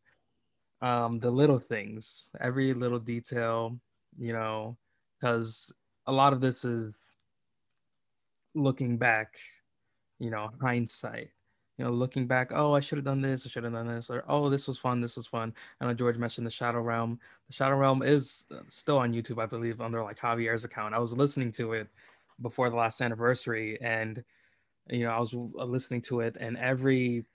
Um, 0.82 1.20
the 1.20 1.32
little 1.32 1.60
things, 1.60 2.30
every 2.40 2.74
little 2.74 3.00
detail. 3.00 3.80
You 4.18 4.34
know, 4.34 4.78
because 5.20 5.72
a 6.08 6.12
lot 6.12 6.34
of 6.34 6.42
this 6.42 6.66
is 6.66 6.90
looking 8.56 8.98
back. 8.98 9.38
You 10.20 10.32
know, 10.32 10.50
hindsight 10.62 11.30
you 11.78 11.86
know, 11.86 11.92
looking 11.92 12.26
back, 12.26 12.52
oh, 12.54 12.74
I 12.74 12.80
should 12.80 12.98
have 12.98 13.06
done 13.06 13.22
this, 13.22 13.46
I 13.46 13.50
should 13.50 13.64
have 13.64 13.74
done 13.74 13.88
this, 13.88 14.10
or 14.10 14.24
oh, 14.28 14.50
this 14.50 14.68
was 14.68 14.80
fun, 14.80 15.00
this 15.00 15.16
was 15.16 15.28
fun. 15.28 15.54
I 15.80 15.86
know 15.86 15.94
George 15.94 16.18
mentioned 16.18 16.48
the 16.48 16.52
Shadow 16.52 16.82
Realm. 16.82 17.20
The 17.48 17.54
Shadow 17.54 17.76
Realm 17.76 18.02
is 18.02 18.46
uh, 18.52 18.62
still 18.68 18.98
on 18.98 19.14
YouTube, 19.14 19.42
I 19.42 19.46
believe, 19.46 19.80
under 19.80 20.02
like 20.02 20.20
Javier's 20.20 20.66
account. 20.66 20.96
I 20.96 21.00
was 21.00 21.14
listening 21.14 21.52
to 21.54 21.74
it 21.74 21.88
before 22.42 22.70
the 22.70 22.76
last 22.76 23.02
anniversary, 23.02 23.80
and 23.82 24.24
you 24.90 25.04
know, 25.06 25.12
I 25.12 25.20
was 25.20 25.34
uh, 25.34 25.66
listening 25.66 26.02
to 26.04 26.22
it, 26.22 26.38
and 26.40 26.58
every 26.58 27.26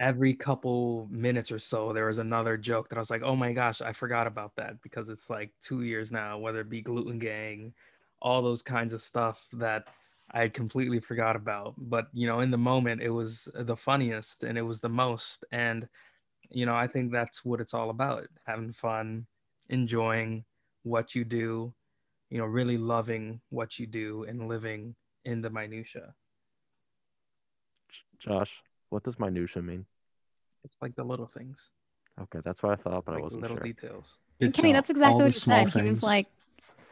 every 0.00 0.32
couple 0.32 1.08
minutes 1.10 1.50
or 1.50 1.58
so, 1.58 1.92
there 1.92 2.06
was 2.06 2.18
another 2.18 2.56
joke 2.56 2.88
that 2.88 2.96
I 2.96 3.00
was 3.00 3.10
like, 3.10 3.22
oh 3.22 3.34
my 3.34 3.52
gosh, 3.52 3.80
I 3.80 3.92
forgot 3.92 4.26
about 4.26 4.54
that 4.56 4.80
because 4.82 5.08
it's 5.08 5.28
like 5.28 5.50
two 5.60 5.82
years 5.82 6.12
now, 6.12 6.38
whether 6.38 6.60
it 6.60 6.70
be 6.70 6.82
Gluten 6.82 7.18
Gang, 7.18 7.72
all 8.22 8.42
those 8.42 8.62
kinds 8.62 8.94
of 8.94 9.00
stuff 9.00 9.46
that 9.54 9.88
I 10.30 10.48
completely 10.48 11.00
forgot 11.00 11.36
about. 11.36 11.74
But 11.76 12.08
you 12.12 12.26
know, 12.26 12.40
in 12.40 12.50
the 12.50 12.58
moment, 12.58 13.02
it 13.02 13.10
was 13.10 13.48
the 13.54 13.76
funniest 13.76 14.44
and 14.44 14.56
it 14.56 14.62
was 14.62 14.80
the 14.80 14.88
most. 14.88 15.44
And 15.50 15.88
you 16.50 16.64
know, 16.64 16.76
I 16.76 16.86
think 16.86 17.12
that's 17.12 17.44
what 17.44 17.60
it's 17.60 17.74
all 17.74 17.90
about: 17.90 18.28
having 18.46 18.72
fun, 18.72 19.26
enjoying 19.68 20.44
what 20.84 21.14
you 21.14 21.24
do, 21.24 21.74
you 22.30 22.38
know, 22.38 22.44
really 22.44 22.76
loving 22.78 23.40
what 23.50 23.78
you 23.78 23.86
do, 23.86 24.24
and 24.24 24.48
living 24.48 24.94
in 25.24 25.40
the 25.40 25.50
minutia. 25.50 26.14
Josh, 28.18 28.62
what 28.90 29.04
does 29.04 29.18
minutia 29.18 29.62
mean? 29.62 29.86
It's 30.64 30.76
like 30.82 30.94
the 30.96 31.04
little 31.04 31.26
things, 31.26 31.70
Okay, 32.20 32.40
that's 32.44 32.62
what 32.62 32.72
I 32.72 32.82
thought, 32.82 33.04
but 33.04 33.12
I 33.12 33.14
like 33.14 33.20
the 33.20 33.24
wasn't 33.24 33.42
little 33.42 33.56
sure. 33.58 33.64
details. 33.64 34.16
And 34.40 34.52
Kenny, 34.52 34.72
that's 34.72 34.90
exactly 34.90 35.22
what 35.22 35.32
he 35.32 35.38
said. 35.38 35.68
He 35.68 35.82
was 35.82 36.02
like, 36.02 36.26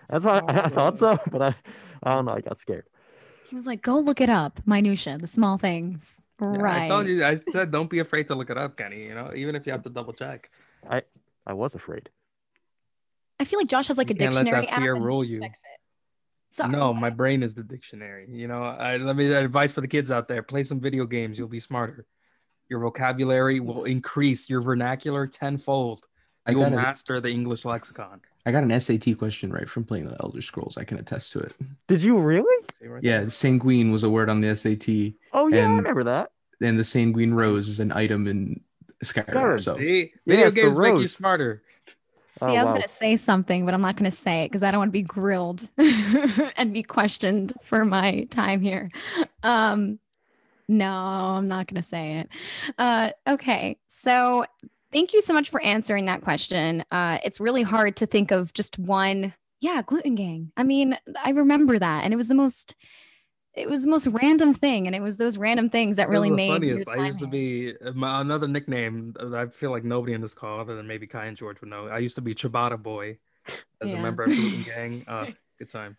That's 0.09 0.25
why 0.25 0.41
I, 0.49 0.61
I 0.67 0.69
thought 0.69 0.97
so, 0.99 1.19
but 1.31 1.43
I, 1.43 1.55
I 2.03 2.15
don't 2.15 2.27
know. 2.27 2.33
I 2.33 2.41
got 2.41 2.59
scared. 2.61 2.87
he 3.49 3.55
was 3.57 3.67
like, 3.67 3.83
go 3.83 3.99
look 3.99 4.21
it 4.21 4.29
up. 4.29 4.61
Minutia, 4.67 5.19
the 5.19 5.27
small 5.27 5.59
things. 5.59 6.23
Yeah, 6.41 6.59
right. 6.61 6.85
I 6.85 6.89
told 6.89 7.07
you. 7.09 7.25
I 7.25 7.37
said, 7.37 7.73
don't 7.73 7.91
be 7.91 7.99
afraid 7.99 8.29
to 8.29 8.35
look 8.37 8.51
it 8.51 8.59
up, 8.59 8.77
Kenny. 8.77 9.05
You 9.05 9.15
know, 9.15 9.33
even 9.35 9.57
if 9.57 9.67
you 9.67 9.73
have 9.73 9.83
to 9.83 9.91
double 9.91 10.13
check. 10.13 10.51
I, 10.89 11.03
I 11.47 11.55
was 11.55 11.75
afraid. 11.75 12.09
I 13.39 13.45
feel 13.45 13.59
like 13.59 13.69
Josh 13.69 13.89
has 13.89 13.99
like 13.99 14.11
a 14.11 14.15
You 14.15 14.19
can't 14.19 14.35
let 14.35 14.45
dictionary 14.45 14.67
that 14.67 14.73
app. 14.75 14.81
fear 14.83 14.95
rule 14.95 15.25
you. 15.25 15.41
checks 15.41 15.59
it. 15.59 15.81
So 16.51 16.67
no, 16.67 16.95
my 16.95 17.11
brain 17.11 17.43
is 17.43 17.55
the 17.55 17.63
dictionary. 17.63 18.27
You 18.31 18.49
know, 18.49 18.63
I, 18.63 18.97
let 18.97 19.15
me 19.17 19.31
advice 19.33 19.73
for 19.73 19.83
the 19.83 19.89
kids 19.89 20.11
out 20.11 20.27
there: 20.29 20.43
play 20.43 20.63
some 20.63 20.81
video 20.81 21.05
games. 21.05 21.39
You'll 21.39 21.49
be 21.49 21.61
smarter. 21.61 22.07
Your 22.69 22.81
vocabulary 22.81 23.61
will 23.61 23.85
increase. 23.85 24.49
Your 24.49 24.61
vernacular 24.63 25.27
tenfold. 25.27 26.05
I 26.47 26.53
You 26.53 26.59
will 26.59 26.65
got 26.65 26.73
it. 26.73 26.77
master 26.77 27.21
the 27.21 27.29
English 27.29 27.65
lexicon. 27.65 28.21
I 28.47 28.53
got 28.53 28.63
an 28.63 28.81
SAT 28.81 29.19
question 29.19 29.53
right 29.53 29.69
from 29.69 29.85
playing 29.85 30.09
the 30.09 30.17
Elder 30.23 30.41
Scrolls. 30.41 30.79
I 30.79 30.85
can 30.85 30.99
attest 30.99 31.33
to 31.33 31.41
it. 31.41 31.53
Did 31.89 32.01
you 32.01 32.17
really? 32.19 32.65
Yeah, 33.03 33.29
sanguine 33.29 33.91
was 33.91 34.05
a 34.05 34.09
word 34.11 34.31
on 34.31 34.41
the 34.41 34.55
SAT. 34.57 35.15
Oh 35.33 35.49
yeah, 35.49 35.69
I 35.69 35.77
remember 35.77 36.05
that. 36.05 36.31
And 36.63 36.79
the 36.79 36.85
sanguine 36.85 37.35
rose 37.35 37.69
is 37.69 37.81
an 37.81 37.93
item 37.93 38.27
in 38.29 38.61
Skyrim. 39.05 39.61
So 39.61 39.75
See, 39.77 40.13
video 40.27 40.47
it's 40.47 40.55
the 40.55 40.63
games 40.63 40.79
make 40.79 40.97
you 40.99 41.09
smarter. 41.09 41.63
See, 42.39 42.57
I 42.57 42.63
was 42.63 42.71
going 42.71 42.83
to 42.83 42.89
say 42.89 43.17
something, 43.17 43.65
but 43.65 43.73
I'm 43.73 43.81
not 43.81 43.97
going 43.97 44.11
to 44.11 44.17
say 44.17 44.45
it 44.45 44.49
because 44.49 44.63
I 44.63 44.71
don't 44.71 44.79
want 44.79 44.91
to 44.91 44.93
be 44.93 45.03
grilled 45.03 45.67
and 46.57 46.73
be 46.73 46.83
questioned 46.83 47.55
for 47.63 47.85
my 47.85 48.25
time 48.31 48.61
here. 48.61 48.91
Um, 49.43 49.99
no, 50.69 50.91
I'm 50.91 51.49
not 51.49 51.67
going 51.67 51.81
to 51.81 51.89
say 51.89 52.19
it. 52.19 52.29
Uh, 52.77 53.11
okay. 53.27 53.79
So 53.89 54.45
thank 54.93 55.15
you 55.15 55.23
so 55.23 55.33
much 55.33 55.49
for 55.49 55.63
answering 55.63 56.07
that 56.07 56.23
question. 56.23 56.85
Uh, 56.91 57.19
it's 57.25 57.41
really 57.41 57.63
hard 57.63 57.97
to 57.97 58.07
think 58.07 58.31
of 58.31 58.53
just 58.53 58.79
one. 58.79 59.33
Yeah, 59.61 59.81
gluten 59.83 60.15
gang. 60.15 60.53
I 60.57 60.63
mean, 60.63 60.99
I 61.25 61.31
remember 61.31 61.79
that. 61.79 62.05
And 62.05 62.13
it 62.13 62.17
was 62.17 62.29
the 62.29 62.35
most. 62.35 62.75
It 63.57 63.71
was 63.71 63.83
the 63.83 63.89
most 63.89 64.07
random 64.09 64.53
thing, 64.53 64.87
and 64.87 64.95
it 64.95 65.01
was 65.01 65.17
those 65.17 65.39
random 65.39 65.71
things 65.71 65.97
that 65.97 66.11
really 66.11 66.29
the 66.29 66.37
made 66.37 66.51
funniest. 66.51 66.89
I 66.89 67.07
used 67.07 67.21
to 67.21 67.27
be 67.27 67.75
uh, 67.85 67.93
my, 67.93 68.21
another 68.21 68.47
nickname 68.47 69.15
I 69.35 69.47
feel 69.47 69.71
like 69.71 69.83
nobody 69.83 70.13
in 70.13 70.21
this 70.21 70.35
call, 70.35 70.61
other 70.61 70.77
than 70.77 70.87
maybe 70.87 71.07
Kai 71.07 71.25
and 71.25 71.37
George, 71.37 71.61
would 71.63 71.71
know. 71.71 71.89
I 71.89 71.99
used 71.99 72.17
to 72.17 72.21
be 72.21 72.35
Ciabatta 72.35 72.81
Boy 72.81 73.17
as 73.81 73.95
a 73.95 73.97
member 73.97 74.25
of 74.25 74.29
Gluten 74.29 74.63
Gang. 74.63 75.05
Uh, 75.09 75.27
good 75.59 75.71
times. 75.71 75.97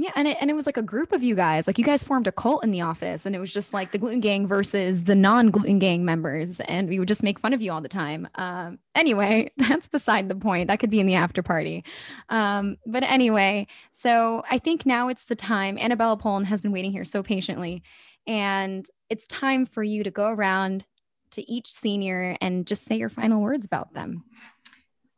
Yeah, 0.00 0.12
and 0.14 0.28
it, 0.28 0.36
and 0.40 0.48
it 0.48 0.54
was 0.54 0.64
like 0.64 0.76
a 0.76 0.82
group 0.82 1.10
of 1.10 1.24
you 1.24 1.34
guys. 1.34 1.66
Like 1.66 1.76
you 1.76 1.84
guys 1.84 2.04
formed 2.04 2.28
a 2.28 2.32
cult 2.32 2.62
in 2.62 2.70
the 2.70 2.82
office, 2.82 3.26
and 3.26 3.34
it 3.34 3.40
was 3.40 3.52
just 3.52 3.72
like 3.74 3.90
the 3.90 3.98
gluten 3.98 4.20
gang 4.20 4.46
versus 4.46 5.02
the 5.04 5.16
non-gluten 5.16 5.80
gang 5.80 6.04
members, 6.04 6.60
and 6.60 6.88
we 6.88 7.00
would 7.00 7.08
just 7.08 7.24
make 7.24 7.40
fun 7.40 7.52
of 7.52 7.60
you 7.60 7.72
all 7.72 7.80
the 7.80 7.88
time. 7.88 8.28
Um, 8.36 8.78
anyway, 8.94 9.50
that's 9.56 9.88
beside 9.88 10.28
the 10.28 10.36
point. 10.36 10.68
That 10.68 10.78
could 10.78 10.90
be 10.90 11.00
in 11.00 11.06
the 11.06 11.16
after 11.16 11.42
party. 11.42 11.84
Um, 12.28 12.76
but 12.86 13.02
anyway, 13.02 13.66
so 13.90 14.44
I 14.48 14.58
think 14.58 14.86
now 14.86 15.08
it's 15.08 15.24
the 15.24 15.34
time. 15.34 15.76
Annabella 15.78 16.16
Poland 16.16 16.46
has 16.46 16.62
been 16.62 16.70
waiting 16.70 16.92
here 16.92 17.04
so 17.04 17.24
patiently, 17.24 17.82
and 18.24 18.86
it's 19.10 19.26
time 19.26 19.66
for 19.66 19.82
you 19.82 20.04
to 20.04 20.12
go 20.12 20.28
around 20.28 20.86
to 21.32 21.50
each 21.50 21.74
senior 21.74 22.36
and 22.40 22.68
just 22.68 22.84
say 22.84 22.94
your 22.94 23.08
final 23.08 23.40
words 23.40 23.66
about 23.66 23.94
them. 23.94 24.22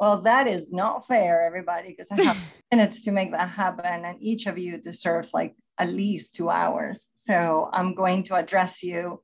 Well, 0.01 0.23
that 0.23 0.47
is 0.47 0.73
not 0.73 1.07
fair, 1.07 1.43
everybody, 1.43 1.91
because 1.91 2.11
I 2.11 2.23
have 2.23 2.39
minutes 2.73 3.03
to 3.03 3.13
make 3.13 3.33
that 3.33 3.51
happen, 3.51 4.07
and 4.07 4.17
each 4.23 4.47
of 4.47 4.57
you 4.57 4.79
deserves 4.79 5.35
like 5.35 5.55
at 5.79 5.93
least 5.93 6.35
two 6.35 6.49
hours. 6.49 7.05
So 7.17 7.69
I'm 7.71 7.95
going 7.95 8.23
to 8.25 8.37
address 8.37 8.83
you 8.83 9.23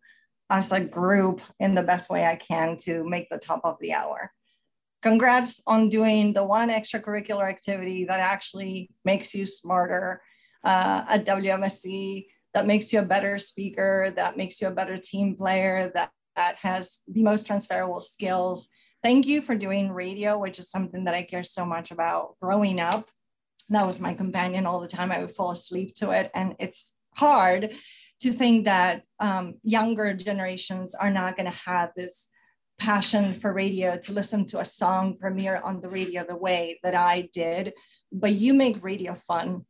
as 0.50 0.72
a 0.72 0.80
group 0.80 1.40
in 1.58 1.74
the 1.74 1.82
best 1.82 2.10
way 2.10 2.26
I 2.26 2.36
can 2.36 2.76
to 2.82 3.02
make 3.08 3.30
the 3.30 3.38
top 3.38 3.62
of 3.64 3.78
the 3.80 3.94
hour. 3.94 4.30
Congrats 5.00 5.62
on 5.66 5.88
doing 5.88 6.34
the 6.34 6.44
one 6.44 6.68
extracurricular 6.68 7.48
activity 7.48 8.04
that 8.04 8.20
actually 8.20 8.90
makes 9.02 9.34
you 9.34 9.46
smarter 9.46 10.20
uh, 10.62 11.04
at 11.08 11.24
WMSC, 11.24 12.26
that 12.52 12.66
makes 12.66 12.92
you 12.92 12.98
a 12.98 13.04
better 13.04 13.38
speaker, 13.38 14.12
that 14.14 14.36
makes 14.36 14.60
you 14.60 14.68
a 14.68 14.72
better 14.72 14.98
team 14.98 15.36
player, 15.36 15.90
that, 15.94 16.10
that 16.36 16.56
has 16.56 16.98
the 17.08 17.22
most 17.22 17.46
transferable 17.46 18.02
skills 18.02 18.68
thank 19.06 19.24
you 19.24 19.40
for 19.40 19.54
doing 19.54 19.92
radio, 19.92 20.36
which 20.36 20.58
is 20.58 20.68
something 20.68 21.04
that 21.04 21.14
I 21.14 21.22
care 21.22 21.44
so 21.44 21.64
much 21.64 21.92
about 21.92 22.34
growing 22.42 22.80
up. 22.80 23.08
That 23.68 23.86
was 23.86 24.00
my 24.00 24.14
companion 24.14 24.66
all 24.66 24.80
the 24.80 24.88
time. 24.88 25.12
I 25.12 25.20
would 25.20 25.36
fall 25.36 25.52
asleep 25.52 25.94
to 25.98 26.10
it. 26.10 26.28
And 26.34 26.56
it's 26.58 26.92
hard 27.14 27.70
to 28.22 28.32
think 28.32 28.64
that 28.64 29.04
um, 29.20 29.60
younger 29.62 30.12
generations 30.12 30.92
are 30.96 31.12
not 31.12 31.36
going 31.36 31.48
to 31.48 31.56
have 31.66 31.90
this 31.94 32.30
passion 32.80 33.34
for 33.34 33.52
radio 33.52 33.96
to 33.96 34.12
listen 34.12 34.44
to 34.46 34.58
a 34.58 34.64
song 34.64 35.16
premiere 35.16 35.58
on 35.58 35.80
the 35.80 35.88
radio 35.88 36.24
the 36.26 36.34
way 36.34 36.80
that 36.82 36.96
I 36.96 37.28
did. 37.32 37.74
But 38.10 38.32
you 38.32 38.54
make 38.54 38.82
radio 38.82 39.14
fun 39.14 39.66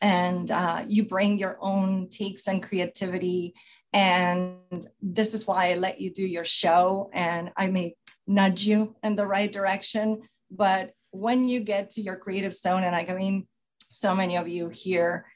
and 0.00 0.50
uh, 0.50 0.82
you 0.88 1.04
bring 1.04 1.38
your 1.38 1.56
own 1.60 2.08
takes 2.10 2.48
and 2.48 2.60
creativity. 2.60 3.54
And 3.92 4.84
this 5.00 5.34
is 5.34 5.46
why 5.46 5.70
I 5.70 5.74
let 5.74 6.00
you 6.00 6.12
do 6.12 6.26
your 6.26 6.44
show. 6.44 7.10
And 7.12 7.52
I 7.56 7.68
may 7.68 7.94
nudge 8.26 8.64
you 8.64 8.96
in 9.02 9.16
the 9.16 9.26
right 9.26 9.52
direction. 9.52 10.22
But 10.50 10.92
when 11.10 11.48
you 11.48 11.60
get 11.60 11.90
to 11.90 12.02
your 12.02 12.16
creative 12.16 12.54
zone, 12.54 12.84
and 12.84 12.94
I 12.94 13.04
mean, 13.14 13.46
so 13.90 14.14
many 14.14 14.36
of 14.36 14.48
you 14.48 14.68
here 14.68 15.26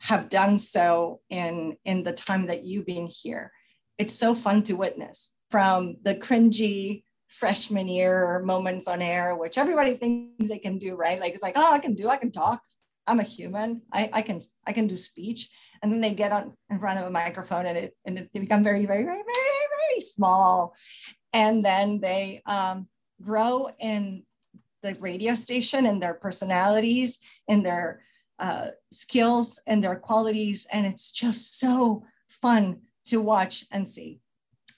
have 0.00 0.28
done 0.28 0.58
so 0.58 1.20
in, 1.30 1.76
in 1.84 2.02
the 2.02 2.12
time 2.12 2.46
that 2.46 2.64
you've 2.64 2.86
been 2.86 3.06
here, 3.06 3.52
it's 3.98 4.14
so 4.14 4.34
fun 4.34 4.62
to 4.64 4.74
witness 4.74 5.32
from 5.50 5.96
the 6.02 6.14
cringy 6.14 7.04
freshman 7.28 7.88
year 7.88 8.40
moments 8.44 8.88
on 8.88 9.02
air, 9.02 9.34
which 9.34 9.58
everybody 9.58 9.94
thinks 9.94 10.48
they 10.48 10.58
can 10.58 10.78
do, 10.78 10.94
right? 10.94 11.20
Like 11.20 11.34
it's 11.34 11.42
like, 11.42 11.56
oh, 11.56 11.72
I 11.72 11.78
can 11.78 11.94
do, 11.94 12.08
I 12.08 12.16
can 12.16 12.30
talk. 12.30 12.60
I'm 13.06 13.20
a 13.20 13.24
human. 13.24 13.82
I, 13.92 14.10
I 14.12 14.22
can 14.22 14.40
I 14.66 14.72
can 14.72 14.88
do 14.88 14.96
speech. 14.96 15.48
And 15.80 15.92
then 15.92 16.00
they 16.00 16.12
get 16.12 16.32
on 16.32 16.54
in 16.70 16.80
front 16.80 16.98
of 16.98 17.06
a 17.06 17.10
microphone 17.10 17.66
and 17.66 17.78
it 17.78 17.96
and 18.04 18.18
it, 18.18 18.32
become 18.32 18.64
very, 18.64 18.84
very, 18.84 19.04
very, 19.04 19.22
very, 19.22 19.66
very 19.88 20.00
small 20.00 20.74
and 21.36 21.62
then 21.62 22.00
they 22.00 22.40
um, 22.46 22.88
grow 23.22 23.68
in 23.78 24.22
the 24.82 24.94
radio 24.94 25.34
station 25.34 25.84
and 25.84 26.02
their 26.02 26.14
personalities 26.14 27.18
and 27.46 27.64
their 27.64 28.00
uh, 28.38 28.68
skills 28.90 29.60
and 29.66 29.84
their 29.84 29.96
qualities. 29.96 30.66
And 30.72 30.86
it's 30.86 31.12
just 31.12 31.60
so 31.60 32.04
fun 32.40 32.78
to 33.08 33.20
watch 33.20 33.66
and 33.70 33.86
see. 33.86 34.20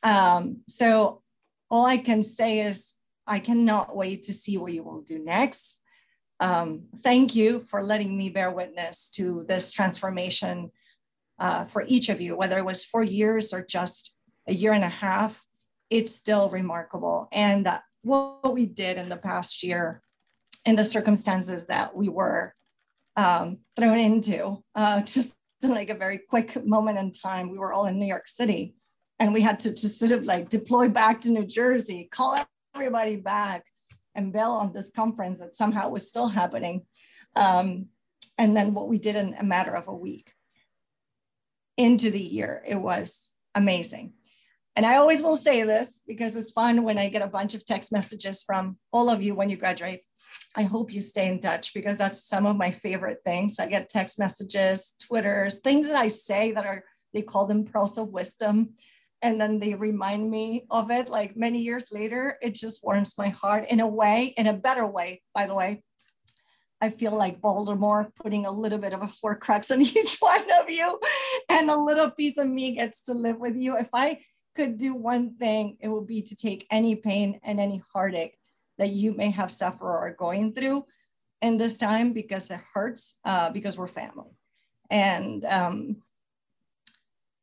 Um, 0.03 0.63
so 0.69 1.23
all 1.71 1.85
i 1.85 1.99
can 1.99 2.23
say 2.23 2.61
is 2.61 2.95
i 3.27 3.39
cannot 3.39 3.95
wait 3.95 4.23
to 4.23 4.33
see 4.33 4.57
what 4.57 4.73
you 4.73 4.83
will 4.83 5.03
do 5.03 5.19
next. 5.19 5.81
Um, 6.41 6.85
thank 7.03 7.37
you 7.37 7.61
for 7.61 7.85
letting 7.85 8.17
me 8.17 8.31
bear 8.31 8.51
witness 8.51 9.11
to 9.11 9.45
this 9.47 9.71
transformation 9.71 10.71
uh, 11.39 11.65
for 11.67 11.85
each 11.87 12.09
of 12.09 12.21
you 12.21 12.37
whether 12.37 12.59
it 12.59 12.65
was 12.65 12.85
four 12.85 13.05
years 13.05 13.53
or 13.53 13.65
just 13.65 14.17
a 14.49 14.55
year 14.55 14.73
and 14.73 14.85
a 14.85 14.97
half 15.07 15.45
it's 15.91 16.15
still 16.15 16.49
remarkable. 16.51 17.29
And 17.33 17.69
what 18.03 18.55
we 18.55 18.67
did 18.67 18.99
in 18.99 19.09
the 19.09 19.17
past 19.17 19.63
year, 19.63 20.03
in 20.65 20.77
the 20.77 20.85
circumstances 20.85 21.67
that 21.67 21.97
we 21.97 22.09
were 22.09 22.55
um, 23.17 23.59
thrown 23.77 23.99
into, 23.99 24.63
uh, 24.75 25.01
just 25.03 25.35
like 25.63 25.91
a 25.91 25.95
very 25.95 26.19
quick 26.19 26.65
moment 26.65 26.99
in 26.99 27.13
time, 27.13 27.51
we 27.51 27.59
were 27.59 27.73
all 27.73 27.87
in 27.87 27.99
New 27.99 28.07
York 28.07 28.29
City 28.29 28.75
and 29.19 29.33
we 29.33 29.41
had 29.41 29.61
to 29.61 29.71
just 29.71 29.99
sort 29.99 30.13
of 30.13 30.25
like 30.25 30.49
deploy 30.49 30.89
back 30.89 31.21
to 31.23 31.31
New 31.31 31.47
Jersey, 31.47 32.09
call 32.11 32.39
everybody 32.75 33.17
back 33.17 33.65
and 34.15 34.33
bail 34.33 34.53
on 34.53 34.73
this 34.73 34.91
conference 34.95 35.41
that 35.41 35.57
somehow 35.57 35.89
was 35.89 36.07
still 36.07 36.29
happening. 36.29 36.87
Um, 37.35 37.87
and 38.37 38.57
then 38.57 38.75
what 38.75 38.89
we 38.89 38.99
did 38.99 39.17
in 39.17 39.35
a 39.35 39.45
matter 39.45 39.75
of 39.75 39.89
a 39.89 39.95
week 39.95 40.33
into 41.77 42.11
the 42.11 42.23
year, 42.23 42.63
it 42.67 42.77
was 42.77 43.33
amazing. 43.55 44.13
And 44.79 44.87
I 44.87 44.95
always 44.95 45.23
will 45.23 45.37
say 45.37 45.65
this 45.65 46.01
because 46.07 46.37
it's 46.37 46.53
fun 46.53 46.85
when 46.85 46.99
I 46.99 47.09
get 47.09 47.21
a 47.21 47.27
bunch 47.27 47.53
of 47.53 47.67
text 47.67 47.91
messages 47.91 48.45
from 48.45 48.79
all 48.93 49.11
of 49.11 49.21
you 49.21 49.35
when 49.35 49.51
you 49.51 49.57
graduate. 49.57 50.03
I 50.55 50.63
hope 50.63 50.93
you 50.93 51.01
stay 51.01 51.27
in 51.27 51.41
touch 51.41 51.75
because 51.75 51.99
that's 51.99 52.23
some 52.23 52.47
of 52.47 52.57
my 52.57 52.71
favorite 52.71 53.19
things. 53.25 53.59
I 53.59 53.67
get 53.67 53.91
text 53.91 54.21
messages, 54.21 54.95
Twitters, 55.03 55.59
things 55.59 55.89
that 55.89 55.97
I 55.97 56.07
say 56.07 56.53
that 56.53 56.65
are, 56.65 56.85
they 57.13 57.23
call 57.23 57.47
them 57.47 57.65
pearls 57.65 57.99
of 57.99 58.11
wisdom. 58.11 58.75
And 59.21 59.41
then 59.41 59.59
they 59.59 59.75
remind 59.75 60.31
me 60.31 60.65
of 60.71 60.93
it 60.93 61.09
like 61.09 61.37
many 61.37 61.59
years 61.59 61.89
later. 61.91 62.39
It 62.41 62.55
just 62.55 62.85
warms 62.85 63.19
my 63.19 63.31
heart 63.31 63.67
in 63.69 63.81
a 63.81 63.89
way, 63.89 64.33
in 64.37 64.47
a 64.47 64.53
better 64.53 64.87
way, 64.87 65.23
by 65.35 65.49
the 65.49 65.57
way. 65.57 65.83
I 66.81 66.91
feel 66.91 67.17
like 67.17 67.41
Voldemort 67.41 68.15
putting 68.15 68.47
a 68.47 68.53
little 68.53 68.79
bit 68.79 68.93
of 68.93 69.03
a 69.03 69.09
four 69.09 69.41
horcrux 69.41 69.73
on 69.73 69.83
each 69.83 70.19
one 70.21 70.47
of 70.61 70.71
you, 70.71 71.01
and 71.49 71.69
a 71.69 71.77
little 71.77 72.13
piece 72.13 72.39
of 72.39 72.47
me 72.47 72.77
gets 72.77 73.03
to 73.03 73.15
live 73.15 73.39
with 73.41 73.57
you. 73.57 73.77
If 73.77 73.89
I 73.93 74.21
could 74.59 74.77
do 74.77 74.93
one 74.93 75.37
thing, 75.37 75.77
it 75.79 75.89
will 75.89 76.05
be 76.05 76.21
to 76.23 76.35
take 76.35 76.67
any 76.69 76.97
pain 76.97 77.39
and 77.45 77.61
any 77.61 77.81
heartache 77.93 78.37
that 78.77 78.91
you 78.91 79.13
may 79.15 79.31
have 79.31 79.53
suffered 79.53 79.87
or 79.87 79.99
are 79.99 80.15
going 80.19 80.53
through 80.53 80.85
in 81.41 81.59
this 81.59 81.79
time 81.79 82.13
because 82.13 82.51
it 82.51 82.61
hurts, 82.75 83.15
uh, 83.25 83.51
because 83.51 83.79
we're 83.79 83.87
family. 83.87 84.33
And 84.91 85.45
um, 85.45 86.03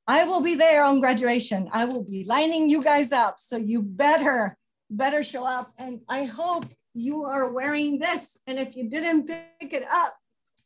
I 0.05 0.25
will 0.25 0.41
be 0.41 0.55
there 0.55 0.83
on 0.83 0.99
graduation. 0.99 1.69
I 1.71 1.85
will 1.85 2.03
be 2.03 2.25
lining 2.25 2.69
you 2.69 2.83
guys 2.83 3.13
up. 3.13 3.39
So 3.39 3.55
you 3.55 3.81
better, 3.81 4.57
better 4.89 5.23
show 5.23 5.45
up. 5.45 5.71
And 5.77 6.01
I 6.09 6.25
hope 6.25 6.65
you 6.93 7.23
are 7.23 7.49
wearing 7.49 7.99
this. 7.99 8.37
And 8.45 8.59
if 8.59 8.75
you 8.75 8.89
didn't 8.89 9.27
pick 9.27 9.71
it 9.71 9.85
up, 9.89 10.17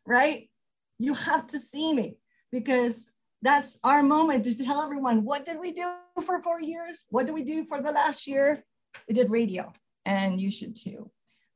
right, 0.08 0.50
you 0.98 1.14
have 1.14 1.46
to 1.48 1.60
see 1.60 1.94
me 1.94 2.18
because 2.52 3.06
that's 3.42 3.80
our 3.84 4.02
moment 4.02 4.46
to 4.46 4.58
tell 4.58 4.82
everyone 4.82 5.24
what 5.24 5.46
did 5.46 5.60
we 5.60 5.72
do 5.72 5.90
for 6.22 6.42
four 6.42 6.62
years? 6.62 7.06
What 7.10 7.26
did 7.26 7.34
we 7.34 7.44
do 7.44 7.66
for 7.66 7.82
the 7.82 7.92
last 7.92 8.28
year? 8.28 8.64
We 9.08 9.14
did 9.14 9.30
radio, 9.30 9.74
and 10.06 10.40
you 10.40 10.52
should 10.52 10.76
too. 10.76 11.12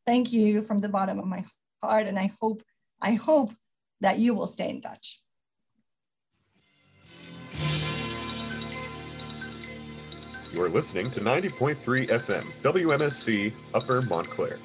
Thank 0.06 0.34
you 0.34 0.64
from 0.64 0.80
the 0.80 0.90
bottom 0.90 1.20
of 1.20 1.26
my 1.26 1.46
heart, 1.82 2.08
and 2.08 2.20
I 2.20 2.32
hope 2.40 2.64
I 3.02 3.14
hope 3.14 3.54
that 4.02 4.20
you 4.20 4.34
will 4.34 4.48
stay 4.48 4.70
in 4.70 4.82
touch. 4.82 5.20
You 10.54 10.62
are 10.62 10.70
listening 10.70 11.10
to 11.12 11.20
90.3 11.20 12.10
FM, 12.10 12.46
WMSC, 12.62 13.52
Upper 13.74 14.04
Montclair. 14.04 14.60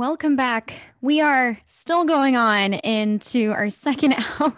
Welcome 0.00 0.34
back. 0.34 0.72
We 1.02 1.20
are 1.20 1.58
still 1.66 2.06
going 2.06 2.34
on 2.34 2.72
into 2.72 3.50
our 3.50 3.68
second 3.68 4.14
hour, 4.40 4.56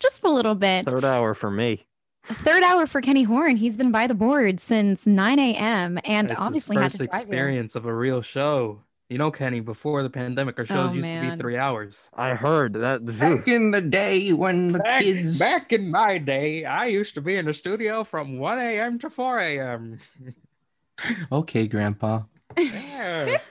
just 0.00 0.24
a 0.24 0.28
little 0.28 0.56
bit. 0.56 0.86
Third 0.90 1.04
hour 1.04 1.32
for 1.34 1.48
me. 1.48 1.86
Third 2.28 2.64
hour 2.64 2.88
for 2.88 3.00
Kenny 3.00 3.22
Horn. 3.22 3.54
He's 3.54 3.76
been 3.76 3.92
by 3.92 4.08
the 4.08 4.16
board 4.16 4.58
since 4.58 5.06
9 5.06 5.38
a.m. 5.38 6.00
and 6.04 6.32
It's 6.32 6.40
obviously 6.40 6.74
his 6.74 6.82
had 6.82 6.90
first 6.90 6.98
to 6.98 7.06
drive 7.06 7.12
here. 7.12 7.20
experience 7.34 7.76
of 7.76 7.86
a 7.86 7.94
real 7.94 8.20
show. 8.20 8.80
You 9.08 9.18
know, 9.18 9.30
Kenny, 9.30 9.60
before 9.60 10.02
the 10.02 10.10
pandemic, 10.10 10.58
our 10.58 10.66
shows 10.66 10.90
Oh, 10.90 10.92
used 10.92 11.06
to 11.06 11.30
be 11.30 11.36
three 11.36 11.56
hours. 11.56 12.10
I 12.12 12.34
heard 12.34 12.72
that. 12.72 13.06
Back 13.06 13.46
in 13.46 13.70
the 13.70 13.80
day 13.80 14.32
when 14.32 14.72
the 14.72 14.80
Back, 14.80 15.02
kids. 15.04 15.38
back 15.38 15.72
in 15.72 15.88
my 15.88 16.18
day, 16.18 16.64
I 16.64 16.86
used 16.86 17.14
to 17.14 17.20
be 17.20 17.36
in 17.36 17.44
the 17.44 17.54
studio 17.54 18.02
from 18.02 18.38
1 18.40 18.58
a.m. 18.58 18.98
to 18.98 19.08
4 19.08 19.38
a.m. 19.38 20.00
Okay, 21.30 21.68
Grandpa. 21.68 22.22
Yeah. 22.58 23.38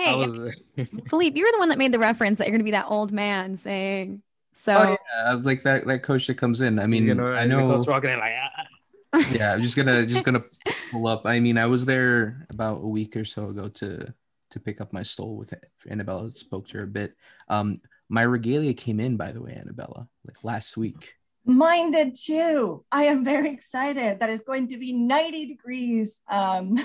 Hey, 0.00 0.16
was- 0.16 0.56
Philippe, 1.08 1.38
you 1.38 1.44
were 1.44 1.52
the 1.52 1.58
one 1.58 1.68
that 1.68 1.78
made 1.78 1.92
the 1.92 1.98
reference 1.98 2.38
that 2.38 2.46
you're 2.46 2.52
going 2.52 2.60
to 2.60 2.64
be 2.64 2.70
that 2.72 2.86
old 2.88 3.12
man 3.12 3.56
saying. 3.56 4.22
So, 4.54 4.76
Oh 4.76 4.96
yeah, 5.16 5.32
like 5.34 5.62
that 5.62 5.86
that 5.86 6.02
coach 6.02 6.26
that 6.26 6.34
comes 6.34 6.60
in. 6.60 6.78
I 6.78 6.86
mean, 6.86 7.06
you 7.06 7.14
know, 7.14 7.28
I 7.28 7.42
the 7.42 7.48
know. 7.48 7.76
coach 7.76 7.86
walking 7.86 8.10
in 8.10 8.18
like, 8.18 8.32
ah. 8.34 8.66
yeah, 9.32 9.52
I'm 9.52 9.62
just 9.62 9.76
gonna 9.76 10.06
just 10.06 10.24
gonna 10.24 10.44
pull 10.90 11.06
up. 11.06 11.22
I 11.24 11.40
mean, 11.40 11.56
I 11.56 11.66
was 11.66 11.84
there 11.84 12.46
about 12.50 12.76
a 12.82 12.86
week 12.86 13.16
or 13.16 13.24
so 13.24 13.48
ago 13.48 13.68
to 13.68 14.12
to 14.50 14.60
pick 14.60 14.80
up 14.80 14.92
my 14.92 15.02
stole 15.02 15.36
with 15.36 15.54
Annabella. 15.88 16.30
Spoke 16.30 16.68
to 16.68 16.78
her 16.78 16.84
a 16.84 16.88
bit. 16.88 17.14
Um, 17.48 17.80
my 18.08 18.22
regalia 18.22 18.74
came 18.74 19.00
in, 19.00 19.16
by 19.16 19.32
the 19.32 19.40
way, 19.40 19.52
Annabella, 19.54 20.08
like 20.26 20.42
last 20.44 20.76
week. 20.76 21.14
Mine 21.44 21.90
did 21.92 22.16
too. 22.16 22.84
I 22.92 23.04
am 23.04 23.24
very 23.24 23.50
excited 23.50 24.20
that 24.20 24.30
it's 24.30 24.42
going 24.44 24.68
to 24.68 24.78
be 24.78 24.92
90 24.92 25.46
degrees 25.46 26.18
um, 26.28 26.76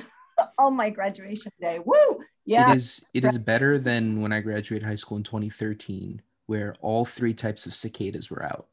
on 0.58 0.76
my 0.76 0.90
graduation 0.92 1.52
day. 1.60 1.80
Woo! 1.84 2.20
Yeah. 2.46 2.72
It 2.72 2.76
is 2.78 3.06
it 3.14 3.26
is 3.26 3.38
better 3.38 3.80
than 3.80 4.22
when 4.22 4.32
I 4.32 4.40
graduated 4.40 4.88
high 4.88 4.96
school 4.96 5.18
in 5.18 5.24
2013, 5.24 6.22
where 6.46 6.76
all 6.82 7.06
three 7.06 7.34
types 7.34 7.66
of 7.66 7.74
cicadas 7.74 8.30
were 8.30 8.44
out. 8.44 8.68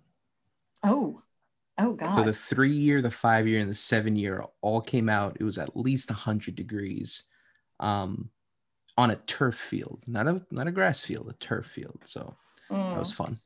Oh, 0.82 1.22
oh 1.78 1.92
God. 1.94 2.16
So 2.16 2.22
the 2.24 2.32
three 2.34 2.72
year, 2.72 3.00
the 3.00 3.10
five 3.10 3.48
year, 3.48 3.60
and 3.60 3.70
the 3.70 3.74
seven 3.74 4.14
year 4.16 4.44
all 4.60 4.80
came 4.80 5.08
out. 5.08 5.36
It 5.40 5.44
was 5.44 5.58
at 5.58 5.76
least 5.76 6.10
100 6.10 6.54
degrees 6.54 7.24
um, 7.80 8.30
on 8.98 9.10
a 9.10 9.16
turf 9.16 9.54
field, 9.54 10.02
not 10.06 10.26
a 10.28 10.42
not 10.50 10.68
a 10.68 10.72
grass 10.72 11.04
field, 11.04 11.28
a 11.30 11.34
turf 11.34 11.66
field. 11.66 12.00
So 12.04 12.36
that 12.68 12.98
was 12.98 13.12
Mm. 13.12 13.16
fun. 13.16 13.40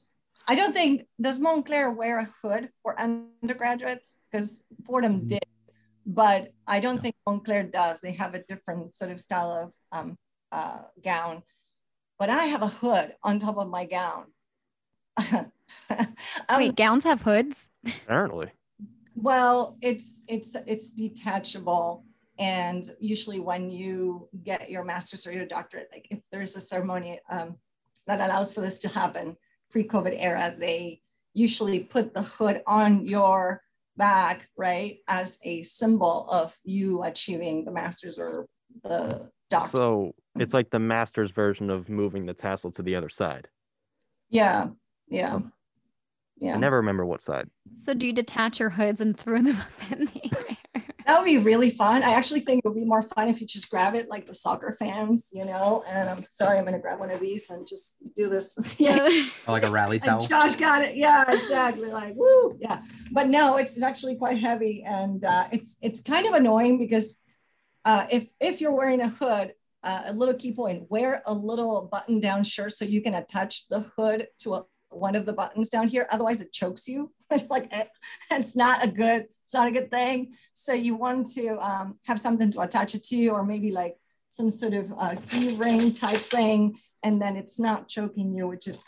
I 0.49 0.55
don't 0.55 0.73
think 0.73 1.07
does 1.21 1.39
Montclair 1.41 1.91
wear 1.91 2.19
a 2.21 2.29
hood 2.43 2.71
for 2.83 2.99
undergraduates 3.01 4.15
because 4.31 4.57
Fordham 4.85 5.27
did, 5.27 5.45
but 6.07 6.53
I 6.67 6.79
don't 6.79 7.03
think 7.03 7.17
Montclair 7.27 7.65
does. 7.65 7.99
They 8.01 8.13
have 8.13 8.35
a 8.35 8.43
different 8.45 8.95
sort 8.95 9.11
of 9.11 9.21
style 9.21 9.51
of 9.51 9.73
um, 9.97 10.19
uh, 10.53 10.79
gown, 11.03 11.43
but 12.19 12.31
I 12.31 12.47
have 12.47 12.63
a 12.63 12.69
hood 12.69 13.15
on 13.23 13.39
top 13.39 13.59
of 13.59 13.69
my 13.69 13.85
gown. 13.85 14.25
wait, 16.51 16.77
gowns 16.77 17.05
have 17.05 17.23
hoods? 17.23 17.71
Apparently. 17.87 18.51
Well, 19.15 19.79
it's 19.81 20.21
it's 20.29 20.55
it's 20.67 20.91
detachable, 20.91 22.05
and 22.39 22.89
usually 23.01 23.41
when 23.41 23.71
you 23.71 24.29
get 24.45 24.71
your 24.71 24.85
master's 24.85 25.27
or 25.27 25.33
your 25.33 25.47
doctorate, 25.47 25.89
like 25.93 26.07
if 26.11 26.21
there's 26.31 26.55
a 26.55 26.61
ceremony 26.61 27.21
um, 27.31 27.57
that 28.07 28.21
allows 28.21 28.53
for 28.53 28.61
this 28.61 28.79
to 28.81 28.89
happen, 28.89 29.37
pre-COVID 29.71 30.15
era, 30.19 30.55
they 30.59 31.01
usually 31.33 31.81
put 31.81 32.15
the 32.15 32.23
hood 32.23 32.63
on 32.67 33.07
your 33.07 33.63
back, 33.97 34.49
right, 34.57 34.99
as 35.09 35.39
a 35.43 35.63
symbol 35.63 36.29
of 36.31 36.55
you 36.65 37.03
achieving 37.03 37.65
the 37.65 37.71
master's 37.71 38.19
or 38.19 38.47
the 38.83 39.31
doctorate. 39.51 39.73
So 39.73 40.15
it's 40.39 40.55
like 40.55 40.71
the 40.71 40.79
master's 40.79 41.31
version 41.31 41.71
of 41.71 41.89
moving 41.89 42.27
the 42.27 42.35
tassel 42.35 42.71
to 42.73 42.83
the 42.83 42.95
other 42.97 43.09
side. 43.09 43.49
yeah, 44.29 44.69
yeah, 45.09 45.39
yeah. 46.39 46.55
I 46.55 46.59
never 46.59 46.77
remember 46.77 47.07
what 47.07 47.23
side. 47.23 47.49
So, 47.75 47.95
do 47.95 48.07
you 48.07 48.13
detach 48.13 48.61
your 48.61 48.71
hoods 48.71 49.01
and 49.01 49.17
throw 49.17 49.41
them 49.41 49.57
up 49.61 49.93
in 49.93 50.07
the 50.07 50.37
air? 50.37 50.57
That 51.07 51.21
would 51.21 51.27
be 51.27 51.39
really 51.39 51.71
fun. 51.71 52.03
I 52.03 52.15
actually 52.15 52.41
think 52.41 52.63
it 52.65 52.69
would 52.69 52.75
be 52.75 52.85
more 52.85 53.05
fun 53.05 53.29
if 53.29 53.41
you 53.41 53.47
just 53.47 53.71
grab 53.71 53.95
it 53.95 54.09
like 54.11 54.27
the 54.27 54.35
soccer 54.35 54.75
fans, 54.77 55.29
you 55.33 55.45
know. 55.45 55.85
And 55.89 56.09
I'm 56.09 56.27
sorry, 56.33 56.59
I'm 56.59 56.65
going 56.65 56.75
to 56.75 56.81
grab 56.81 56.99
one 56.99 57.13
of 57.13 57.21
these 57.21 57.49
and 57.49 57.65
just 57.65 57.99
do 58.17 58.29
this. 58.29 58.59
yeah. 58.79 59.07
Oh, 59.47 59.53
like 59.53 59.63
a 59.63 59.71
rally 59.71 60.01
towel. 60.01 60.19
And 60.19 60.29
Josh 60.29 60.57
got 60.57 60.83
it. 60.83 60.97
Yeah, 60.97 61.31
exactly. 61.31 61.91
Like, 61.93 62.15
woo. 62.17 62.59
Yeah. 62.59 62.83
But 63.13 63.29
no, 63.29 63.57
it's 63.57 63.81
actually 63.81 64.17
quite 64.17 64.41
heavy. 64.41 64.83
And 64.85 65.25
uh, 65.25 65.47
it's 65.53 65.77
it's 65.81 66.01
kind 66.03 66.27
of 66.27 66.35
annoying 66.35 66.77
because 66.77 67.21
uh, 67.87 68.07
if 68.11 68.27
if 68.41 68.61
you're 68.61 68.75
wearing 68.75 69.01
a 69.01 69.09
hood, 69.09 69.55
uh, 69.85 70.03
a 70.07 70.13
little 70.13 70.35
key 70.35 70.53
point, 70.53 70.91
wear 70.91 71.23
a 71.25 71.33
little 71.33 71.89
button 71.91 72.19
down 72.19 72.43
shirt 72.43 72.73
so 72.73 72.85
you 72.85 73.01
can 73.01 73.15
attach 73.15 73.69
the 73.69 73.81
hood 73.97 74.27
to 74.41 74.55
a, 74.55 74.65
one 74.91 75.15
of 75.15 75.25
the 75.25 75.33
buttons 75.33 75.71
down 75.71 75.87
here. 75.87 76.09
Otherwise 76.11 76.41
it 76.41 76.53
chokes 76.53 76.87
you. 76.89 77.13
It's 77.31 77.49
like 77.49 77.69
eh, 77.71 77.85
it's 78.31 78.55
not 78.55 78.85
a 78.85 78.89
good, 78.89 79.27
it's 79.45 79.55
not 79.55 79.69
a 79.69 79.71
good 79.71 79.91
thing. 79.91 80.35
So 80.53 80.73
you 80.73 80.97
want 80.97 81.29
to 81.35 81.59
um, 81.59 81.99
have 82.07 82.21
something 82.21 82.51
to 82.53 82.61
attach 82.61 82.95
it 82.95 83.05
to, 83.05 83.29
or 83.29 83.45
maybe 83.45 83.71
like 83.71 83.97
some 84.31 84.51
sort 84.51 84.75
of 84.75 84.93
uh, 84.97 85.15
key 85.29 85.57
ring 85.57 85.95
type 85.95 86.25
thing, 86.37 86.79
and 87.05 87.23
then 87.23 87.37
it's 87.37 87.59
not 87.59 87.89
choking 87.89 88.35
you, 88.35 88.49
which 88.49 88.67
is 88.67 88.85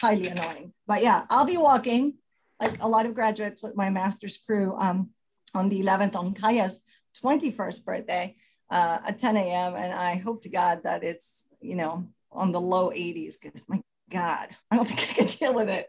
highly 0.00 0.28
annoying. 0.28 0.72
But 0.86 1.02
yeah, 1.02 1.24
I'll 1.30 1.44
be 1.44 1.56
walking 1.56 2.14
like 2.60 2.82
a 2.82 2.88
lot 2.88 3.06
of 3.06 3.14
graduates 3.14 3.62
with 3.62 3.76
my 3.76 3.90
master's 3.90 4.36
crew 4.36 4.74
um, 4.76 5.10
on 5.54 5.68
the 5.68 5.80
11th 5.80 6.16
on 6.16 6.34
Kaya's 6.34 6.80
21st 7.22 7.84
birthday 7.84 8.36
uh, 8.70 8.98
at 9.06 9.18
10 9.18 9.36
a.m. 9.36 9.74
And 9.74 9.92
I 9.92 10.16
hope 10.16 10.42
to 10.42 10.50
God 10.50 10.82
that 10.84 11.02
it's, 11.02 11.46
you 11.60 11.76
know, 11.76 12.08
on 12.30 12.52
the 12.52 12.60
low 12.60 12.90
80s 12.90 13.34
because 13.40 13.64
my 13.68 13.80
God, 14.10 14.48
I 14.70 14.76
don't 14.76 14.88
think 14.88 15.00
I 15.00 15.12
can 15.12 15.26
deal 15.26 15.54
with 15.54 15.68
it. 15.68 15.88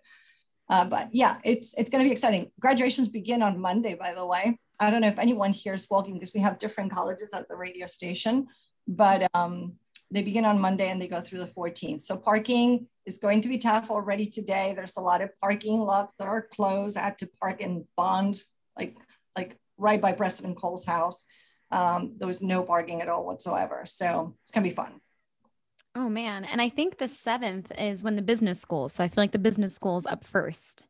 Uh, 0.70 0.86
but 0.86 1.10
yeah, 1.12 1.38
it's 1.44 1.74
it's 1.78 1.90
going 1.90 2.04
to 2.04 2.08
be 2.08 2.12
exciting. 2.12 2.52
Graduations 2.60 3.08
begin 3.08 3.42
on 3.42 3.60
Monday, 3.60 3.96
by 3.96 4.14
the 4.14 4.26
way. 4.26 4.60
I 4.80 4.92
don't 4.92 5.02
know 5.02 5.08
if 5.08 5.18
anyone 5.18 5.52
here 5.52 5.74
is 5.74 5.88
walking 5.90 6.14
because 6.14 6.34
we 6.34 6.42
have 6.42 6.60
different 6.60 6.94
colleges 6.94 7.34
at 7.34 7.48
the 7.50 7.56
radio 7.56 7.88
station, 7.88 8.48
but 8.88 9.28
um, 9.34 9.74
they 10.12 10.22
begin 10.22 10.46
on 10.46 10.60
Monday 10.60 10.90
and 10.90 11.02
they 11.02 11.08
go 11.08 11.22
through 11.22 11.40
the 11.40 11.48
14th. 11.48 12.02
So 12.02 12.18
parking 12.18 12.88
is 13.06 13.18
going 13.18 13.42
to 13.42 13.50
be 13.50 13.58
tough 13.58 13.90
already 13.90 14.28
today. 14.28 14.74
There's 14.76 14.96
a 14.96 15.02
lot 15.02 15.22
of 15.22 15.36
parking 15.42 15.80
lots 15.80 16.14
that 16.20 16.28
are 16.28 16.48
closed. 16.54 16.98
I 16.98 17.02
had 17.02 17.18
to 17.18 17.30
park 17.42 17.62
in 17.62 17.86
Bohn, 17.98 18.36
like 18.78 18.96
like 18.96 18.98
right 19.80 20.02
by 20.02 20.12
President 20.12 20.58
Cole's 20.58 20.86
house. 20.86 21.24
Um, 21.72 22.14
there 22.18 22.28
was 22.28 22.42
no 22.42 22.64
parking 22.64 23.02
at 23.02 23.10
all 23.10 23.26
whatsoever. 23.26 23.84
So 23.86 24.36
it's 24.44 24.52
gonna 24.52 24.68
be 24.68 24.76
fun. 24.76 25.02
Oh 25.96 26.10
man, 26.10 26.46
and 26.46 26.62
I 26.62 26.70
think 26.70 26.98
the 26.98 27.08
seventh 27.08 27.72
is 27.78 28.04
when 28.04 28.16
the 28.16 28.22
business 28.22 28.62
school. 28.62 28.90
So 28.90 29.04
I 29.04 29.08
feel 29.08 29.24
like 29.24 29.32
the 29.32 29.40
business 29.40 29.74
school 29.74 29.98
is 29.98 30.06
up 30.06 30.24
first 30.24 30.86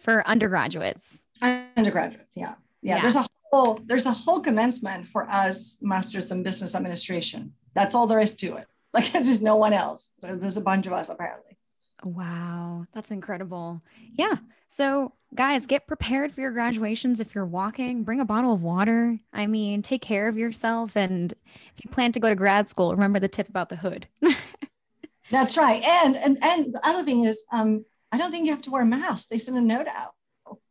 for 0.00 0.26
undergraduates. 0.26 1.24
Undergraduates, 1.40 2.36
yeah. 2.36 2.54
yeah, 2.82 2.96
Yeah. 2.96 3.02
There's 3.02 3.16
a 3.16 3.26
whole 3.50 3.80
there's 3.84 4.06
a 4.06 4.12
whole 4.12 4.40
commencement 4.40 5.06
for 5.06 5.28
us 5.28 5.78
masters 5.80 6.30
in 6.30 6.42
business 6.42 6.74
administration. 6.74 7.54
That's 7.74 7.94
all 7.94 8.06
there 8.06 8.20
is 8.20 8.34
to 8.36 8.56
it. 8.56 8.66
Like 8.94 9.10
there's 9.10 9.42
no 9.42 9.56
one 9.56 9.72
else. 9.72 10.12
There's 10.20 10.56
a 10.56 10.60
bunch 10.60 10.86
of 10.86 10.92
us 10.92 11.08
apparently. 11.08 11.58
Wow, 12.04 12.86
that's 12.94 13.10
incredible. 13.10 13.82
Yeah. 14.12 14.36
So, 14.68 15.12
guys, 15.34 15.66
get 15.66 15.86
prepared 15.86 16.32
for 16.32 16.40
your 16.40 16.52
graduations. 16.52 17.20
If 17.20 17.34
you're 17.34 17.46
walking, 17.46 18.04
bring 18.04 18.20
a 18.20 18.24
bottle 18.24 18.54
of 18.54 18.62
water. 18.62 19.18
I 19.32 19.46
mean, 19.46 19.82
take 19.82 20.02
care 20.02 20.28
of 20.28 20.38
yourself. 20.38 20.96
And 20.96 21.32
if 21.76 21.84
you 21.84 21.90
plan 21.90 22.12
to 22.12 22.20
go 22.20 22.28
to 22.28 22.34
grad 22.34 22.70
school, 22.70 22.92
remember 22.92 23.18
the 23.18 23.28
tip 23.28 23.48
about 23.48 23.68
the 23.68 23.76
hood. 23.76 24.06
That's 25.30 25.56
right. 25.56 25.82
And 25.82 26.16
and 26.16 26.42
and 26.42 26.74
the 26.74 26.86
other 26.86 27.02
thing 27.02 27.24
is, 27.24 27.44
um, 27.50 27.84
I 28.12 28.18
don't 28.18 28.30
think 28.30 28.44
you 28.46 28.52
have 28.52 28.62
to 28.62 28.70
wear 28.70 28.82
a 28.82 28.86
mask. 28.86 29.28
They 29.28 29.38
sent 29.38 29.56
a 29.56 29.60
note 29.60 29.88
out. 29.88 30.12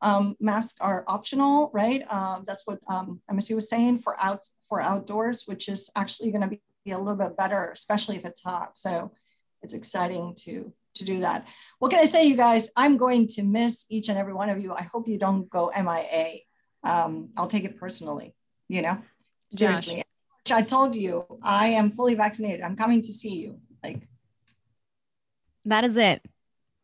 Um, 0.01 0.35
masks 0.39 0.77
are 0.79 1.03
optional, 1.07 1.71
right? 1.73 2.03
Um, 2.09 2.43
that's 2.45 2.61
what 2.65 2.79
um, 2.87 3.21
MSU 3.29 3.55
was 3.55 3.67
saying 3.67 3.99
for 3.99 4.19
out 4.19 4.47
for 4.69 4.79
outdoors, 4.79 5.43
which 5.45 5.67
is 5.67 5.89
actually 5.95 6.31
going 6.31 6.49
to 6.49 6.57
be 6.85 6.91
a 6.91 6.97
little 6.97 7.15
bit 7.15 7.35
better, 7.35 7.69
especially 7.71 8.15
if 8.15 8.25
it's 8.25 8.43
hot. 8.43 8.77
So 8.77 9.11
it's 9.61 9.73
exciting 9.73 10.35
to 10.41 10.71
to 10.95 11.05
do 11.05 11.21
that. 11.21 11.47
What 11.79 11.91
can 11.91 11.99
I 11.99 12.05
say, 12.05 12.25
you 12.25 12.35
guys? 12.35 12.69
I'm 12.75 12.97
going 12.97 13.27
to 13.27 13.43
miss 13.43 13.85
each 13.89 14.09
and 14.09 14.17
every 14.17 14.33
one 14.33 14.49
of 14.49 14.59
you. 14.59 14.73
I 14.73 14.83
hope 14.83 15.07
you 15.07 15.17
don't 15.17 15.49
go 15.49 15.71
MIA. 15.75 16.39
Um, 16.83 17.29
I'll 17.37 17.47
take 17.47 17.63
it 17.63 17.77
personally. 17.79 18.35
You 18.67 18.81
know, 18.81 18.97
Josh. 19.53 19.85
seriously. 19.85 20.03
I 20.51 20.61
told 20.61 20.95
you 20.95 21.25
I 21.41 21.67
am 21.67 21.91
fully 21.91 22.15
vaccinated. 22.15 22.61
I'm 22.61 22.75
coming 22.75 23.01
to 23.01 23.13
see 23.13 23.35
you. 23.35 23.59
Like 23.83 24.07
that 25.65 25.83
is 25.83 25.95
it. 25.97 26.21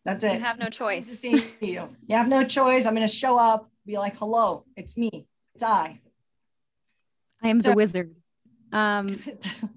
that's 0.06 0.24
it. 0.24 0.34
You 0.34 0.40
have 0.40 0.60
no 0.60 0.70
choice. 0.70 1.10
to 1.10 1.16
see 1.16 1.44
you. 1.62 1.88
You 2.08 2.16
have 2.16 2.28
no 2.28 2.44
choice. 2.44 2.86
I'm 2.86 2.96
going 2.96 3.08
to 3.08 3.14
show 3.14 3.38
up, 3.38 3.70
be 3.86 3.98
like, 3.98 4.18
hello, 4.18 4.66
it's 4.76 4.98
me. 4.98 5.28
It's 5.56 5.64
I. 5.64 6.00
I 7.42 7.50
am 7.50 7.62
So- 7.62 7.70
the 7.70 7.76
wizard. 7.76 8.16
Um, 8.72 9.20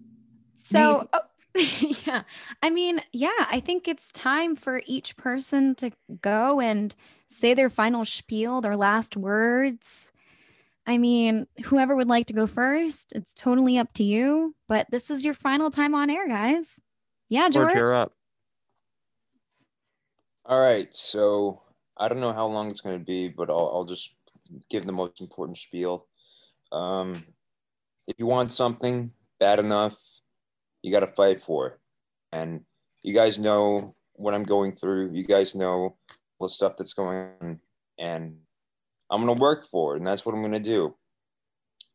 so, 0.65 1.09
oh, 1.13 1.21
yeah, 2.07 2.23
I 2.63 2.71
mean, 2.71 3.01
yeah, 3.13 3.31
I 3.51 3.61
think 3.61 3.87
it's 3.87 4.11
time 4.13 4.57
for 4.57 4.83
each 4.87 5.17
person 5.17 5.75
to 5.77 5.91
go 6.21 6.61
and 6.61 6.95
say 7.27 7.55
their 7.55 7.71
final 7.71 8.05
spiel, 8.05 8.61
their 8.61 8.77
last 8.77 9.17
words. 9.17 10.13
I 10.87 10.99
mean, 10.99 11.47
whoever 11.65 11.95
would 11.95 12.09
like 12.09 12.27
to 12.27 12.33
go 12.33 12.47
first, 12.47 13.13
it's 13.15 13.35
totally 13.35 13.79
up 13.79 13.93
to 13.95 14.03
you. 14.03 14.55
But 14.69 14.87
this 14.91 15.11
is 15.11 15.25
your 15.25 15.35
final 15.35 15.71
time 15.71 15.95
on 15.95 16.11
air, 16.11 16.27
guys. 16.27 16.81
Yeah, 17.29 17.49
George, 17.49 17.69
George. 17.69 17.77
you're 17.77 17.95
up. 17.95 18.13
All 20.45 20.61
right, 20.61 20.93
so 20.93 21.63
I 21.97 22.09
don't 22.09 22.21
know 22.21 22.33
how 22.33 22.47
long 22.47 22.71
it's 22.71 22.81
going 22.81 22.99
to 22.99 23.05
be, 23.05 23.29
but 23.29 23.49
I'll, 23.49 23.71
I'll 23.73 23.85
just 23.85 24.15
give 24.69 24.87
the 24.87 24.93
most 24.93 25.21
important 25.21 25.57
spiel. 25.57 26.09
Um, 26.73 27.25
if 28.09 28.17
you 28.19 28.27
want 28.27 28.51
something 28.51 29.13
bad 29.39 29.61
enough, 29.61 29.97
you 30.83 30.93
got 30.93 31.01
to 31.01 31.07
fight 31.07 31.41
for 31.41 31.67
it. 31.69 31.79
And 32.33 32.63
you 33.03 33.15
guys 33.15 33.39
know 33.39 33.93
what 34.15 34.35
I'm 34.35 34.45
going 34.45 34.73
through. 34.73 35.13
You 35.13 35.25
guys 35.25 35.55
know 35.55 35.97
the 36.41 36.49
stuff 36.49 36.77
that's 36.77 36.95
going 36.95 37.29
on. 37.41 37.61
And 37.99 38.39
I'm 39.11 39.25
going 39.25 39.37
to 39.37 39.41
work 39.41 39.67
for 39.67 39.95
it. 39.95 39.99
And 39.99 40.07
that's 40.07 40.27
what 40.27 40.35
I'm 40.35 40.43
going 40.43 40.53
to 40.53 40.61
do. 40.61 40.97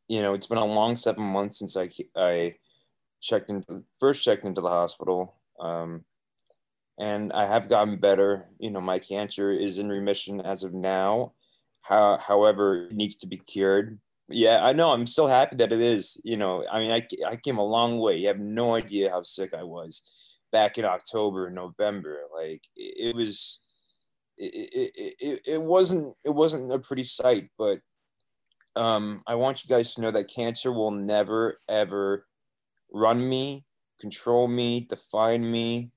You 0.08 0.22
know, 0.22 0.34
it's 0.34 0.48
been 0.48 0.58
a 0.58 0.66
long 0.66 0.96
seven 0.96 1.24
months 1.24 1.60
since 1.60 1.76
I, 1.76 1.90
I 2.16 2.56
checked 3.22 3.50
in, 3.50 3.64
first 4.00 4.24
checked 4.24 4.46
into 4.46 4.62
the 4.62 4.70
hospital. 4.70 5.36
Um, 5.60 6.06
and 6.98 7.32
I 7.34 7.46
have 7.46 7.70
gotten 7.70 7.98
better. 7.98 8.46
You 8.60 8.72
know, 8.72 8.82
my 8.82 9.00
cancer 9.00 9.52
is 9.52 9.80
in 9.80 9.90
remission 9.90 10.42
as 10.42 10.64
of 10.64 10.74
now. 10.74 11.34
How, 11.82 12.18
however, 12.18 12.88
it 12.88 12.94
needs 12.94 13.16
to 13.18 13.28
be 13.28 13.38
cured. 13.38 14.00
Yeah, 14.30 14.64
I 14.64 14.74
know. 14.74 14.92
I'm 14.92 15.08
still 15.08 15.28
happy 15.28 15.56
that 15.58 15.72
it 15.72 15.80
is. 15.80 16.20
You 16.24 16.38
know, 16.38 16.66
I 16.70 16.80
mean, 16.80 16.92
I, 16.92 17.08
I 17.26 17.36
came 17.38 17.58
a 17.58 17.66
long 17.66 18.00
way. 18.00 18.18
You 18.18 18.28
have 18.28 18.40
no 18.40 18.76
idea 18.76 19.10
how 19.10 19.24
sick 19.24 19.54
I 19.54 19.64
was 19.64 20.04
back 20.52 20.78
in 20.78 20.86
October, 20.86 21.48
and 21.48 21.56
November. 21.56 22.20
Like 22.36 22.64
it, 22.76 23.10
it 23.10 23.16
was, 23.16 23.60
it, 24.38 24.70
it, 24.74 25.16
it, 25.20 25.42
it 25.46 25.62
wasn't, 25.62 26.14
it 26.26 26.32
wasn't 26.32 26.72
a 26.72 26.80
pretty 26.80 27.06
sight, 27.06 27.50
but 27.58 27.80
um, 28.76 29.24
I 29.26 29.36
want 29.36 29.64
you 29.64 29.70
guys 29.70 29.96
to 29.96 30.02
know 30.02 30.12
that 30.12 30.30
cancer 30.34 30.72
will 30.72 30.92
never, 30.92 31.60
ever 31.68 32.26
run 32.92 33.28
me, 33.28 33.66
control 34.00 34.48
me, 34.48 34.82
define 34.82 35.50
me, 35.50 35.92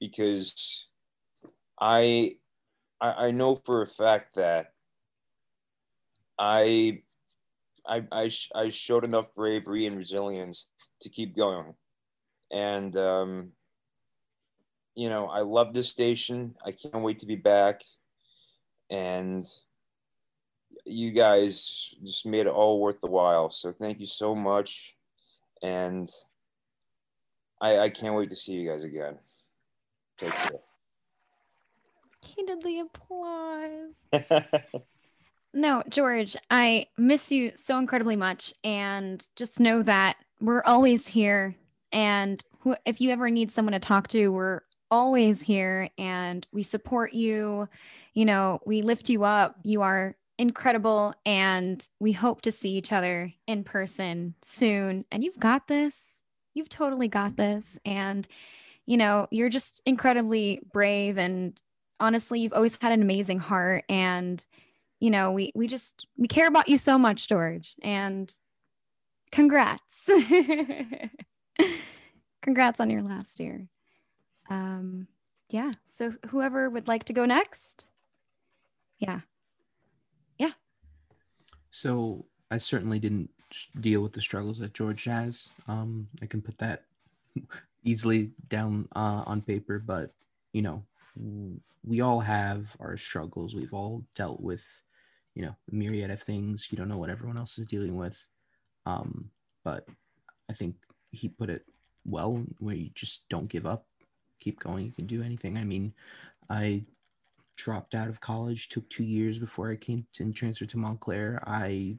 because 0.00 0.88
I, 1.80 2.36
I, 3.00 3.26
I 3.26 3.30
know 3.30 3.56
for 3.56 3.82
a 3.82 3.86
fact 3.86 4.36
that 4.36 4.72
I 6.38 7.02
I, 7.88 8.04
I, 8.12 8.30
I 8.54 8.68
showed 8.68 9.04
enough 9.04 9.34
bravery 9.34 9.86
and 9.86 9.96
resilience 9.96 10.68
to 11.00 11.08
keep 11.08 11.36
going. 11.36 11.74
And, 12.52 12.96
um, 12.96 13.52
you 14.94 15.08
know, 15.08 15.26
I 15.26 15.40
love 15.40 15.74
this 15.74 15.90
station. 15.90 16.54
I 16.64 16.72
can't 16.72 17.02
wait 17.02 17.18
to 17.20 17.26
be 17.26 17.36
back. 17.36 17.82
And 18.90 19.44
you 20.84 21.10
guys 21.10 21.94
just 22.04 22.26
made 22.26 22.46
it 22.46 22.52
all 22.52 22.80
worth 22.80 23.00
the 23.00 23.10
while. 23.10 23.50
So 23.50 23.72
thank 23.72 24.00
you 24.00 24.06
so 24.06 24.34
much. 24.34 24.96
And 25.62 26.08
I, 27.60 27.78
I 27.78 27.88
can't 27.90 28.14
wait 28.14 28.30
to 28.30 28.36
see 28.36 28.52
you 28.52 28.68
guys 28.68 28.84
again. 28.84 29.18
Take 30.18 30.32
care. 30.32 30.60
He 32.22 32.44
the 32.44 32.80
applause. 32.80 34.08
No, 35.56 35.82
George, 35.88 36.36
I 36.50 36.88
miss 36.98 37.32
you 37.32 37.52
so 37.54 37.78
incredibly 37.78 38.14
much. 38.14 38.52
And 38.62 39.26
just 39.36 39.58
know 39.58 39.82
that 39.84 40.18
we're 40.38 40.62
always 40.62 41.08
here. 41.08 41.56
And 41.90 42.44
if 42.84 43.00
you 43.00 43.10
ever 43.10 43.30
need 43.30 43.50
someone 43.50 43.72
to 43.72 43.78
talk 43.78 44.08
to, 44.08 44.28
we're 44.28 44.60
always 44.90 45.40
here 45.40 45.88
and 45.96 46.46
we 46.52 46.62
support 46.62 47.14
you. 47.14 47.70
You 48.12 48.26
know, 48.26 48.60
we 48.66 48.82
lift 48.82 49.08
you 49.08 49.24
up. 49.24 49.56
You 49.62 49.80
are 49.80 50.14
incredible. 50.36 51.14
And 51.24 51.84
we 52.00 52.12
hope 52.12 52.42
to 52.42 52.52
see 52.52 52.72
each 52.72 52.92
other 52.92 53.32
in 53.46 53.64
person 53.64 54.34
soon. 54.42 55.06
And 55.10 55.24
you've 55.24 55.40
got 55.40 55.68
this. 55.68 56.20
You've 56.52 56.68
totally 56.68 57.08
got 57.08 57.36
this. 57.38 57.78
And, 57.86 58.28
you 58.84 58.98
know, 58.98 59.26
you're 59.30 59.48
just 59.48 59.80
incredibly 59.86 60.60
brave. 60.70 61.16
And 61.16 61.58
honestly, 61.98 62.40
you've 62.40 62.52
always 62.52 62.76
had 62.78 62.92
an 62.92 63.00
amazing 63.00 63.38
heart. 63.38 63.84
And, 63.88 64.44
you 65.00 65.10
know, 65.10 65.32
we 65.32 65.52
we 65.54 65.66
just 65.66 66.06
we 66.16 66.28
care 66.28 66.48
about 66.48 66.68
you 66.68 66.78
so 66.78 66.98
much, 66.98 67.28
George, 67.28 67.74
and 67.82 68.32
congrats. 69.30 70.08
congrats 72.42 72.80
on 72.80 72.90
your 72.90 73.02
last 73.02 73.40
year. 73.40 73.66
Um 74.48 75.08
yeah, 75.48 75.72
so 75.84 76.14
whoever 76.30 76.68
would 76.68 76.88
like 76.88 77.04
to 77.04 77.12
go 77.12 77.24
next? 77.24 77.86
Yeah. 78.98 79.20
Yeah. 80.38 80.52
So 81.70 82.24
I 82.50 82.58
certainly 82.58 82.98
didn't 82.98 83.30
deal 83.80 84.00
with 84.00 84.12
the 84.12 84.20
struggles 84.20 84.58
that 84.58 84.74
George 84.74 85.04
has. 85.04 85.50
Um, 85.68 86.08
I 86.20 86.26
can 86.26 86.42
put 86.42 86.58
that 86.58 86.84
easily 87.84 88.30
down 88.48 88.88
uh, 88.96 89.22
on 89.26 89.42
paper, 89.42 89.78
but 89.78 90.12
you 90.52 90.62
know, 90.62 90.82
we 91.84 92.00
all 92.00 92.20
have 92.20 92.76
our 92.80 92.96
struggles. 92.96 93.54
We've 93.54 93.72
all 93.72 94.04
dealt 94.14 94.40
with 94.40 94.64
you 95.36 95.42
know 95.42 95.54
myriad 95.70 96.10
of 96.10 96.22
things. 96.22 96.68
You 96.72 96.78
don't 96.78 96.88
know 96.88 96.98
what 96.98 97.10
everyone 97.10 97.36
else 97.36 97.58
is 97.58 97.66
dealing 97.66 97.94
with. 97.94 98.26
Um, 98.86 99.30
but 99.64 99.84
i 100.48 100.52
think 100.52 100.76
he 101.10 101.28
put 101.28 101.50
it 101.50 101.64
well 102.04 102.40
where 102.58 102.74
you 102.74 102.90
just 102.94 103.28
don't 103.28 103.48
give 103.48 103.66
up. 103.66 103.86
Keep 104.40 104.60
going. 104.60 104.86
You 104.86 104.92
can 104.92 105.06
do 105.06 105.22
anything. 105.22 105.56
I 105.58 105.64
mean 105.64 105.92
i 106.48 106.82
dropped 107.56 107.94
out 107.94 108.08
of 108.08 108.20
college 108.20 108.68
took 108.68 108.88
two 108.90 109.02
years 109.02 109.38
before 109.38 109.70
i 109.70 109.76
came 109.76 110.06
and 110.20 110.34
transferred 110.34 110.70
to 110.70 110.78
montclair. 110.78 111.42
I 111.46 111.98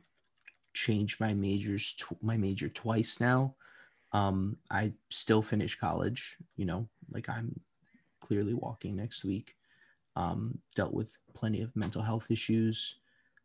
changed 0.74 1.20
my 1.20 1.34
majors 1.34 1.94
tw- 1.94 2.22
my 2.22 2.38
major 2.38 2.70
twice 2.70 3.20
now. 3.20 3.56
Um, 4.14 4.58
i 4.72 4.94
still 5.10 5.42
finish 5.42 5.78
college 5.78 6.38
you 6.56 6.66
know 6.66 6.88
like 7.12 7.30
i'm 7.30 7.60
clearly 8.22 8.56
walking 8.56 8.96
next 8.96 9.24
week. 9.24 9.54
Um, 10.16 10.58
dealt 10.76 10.94
with 10.94 11.16
plenty 11.36 11.62
of 11.62 11.76
mental 11.76 12.02
health 12.02 12.32
issues 12.32 12.96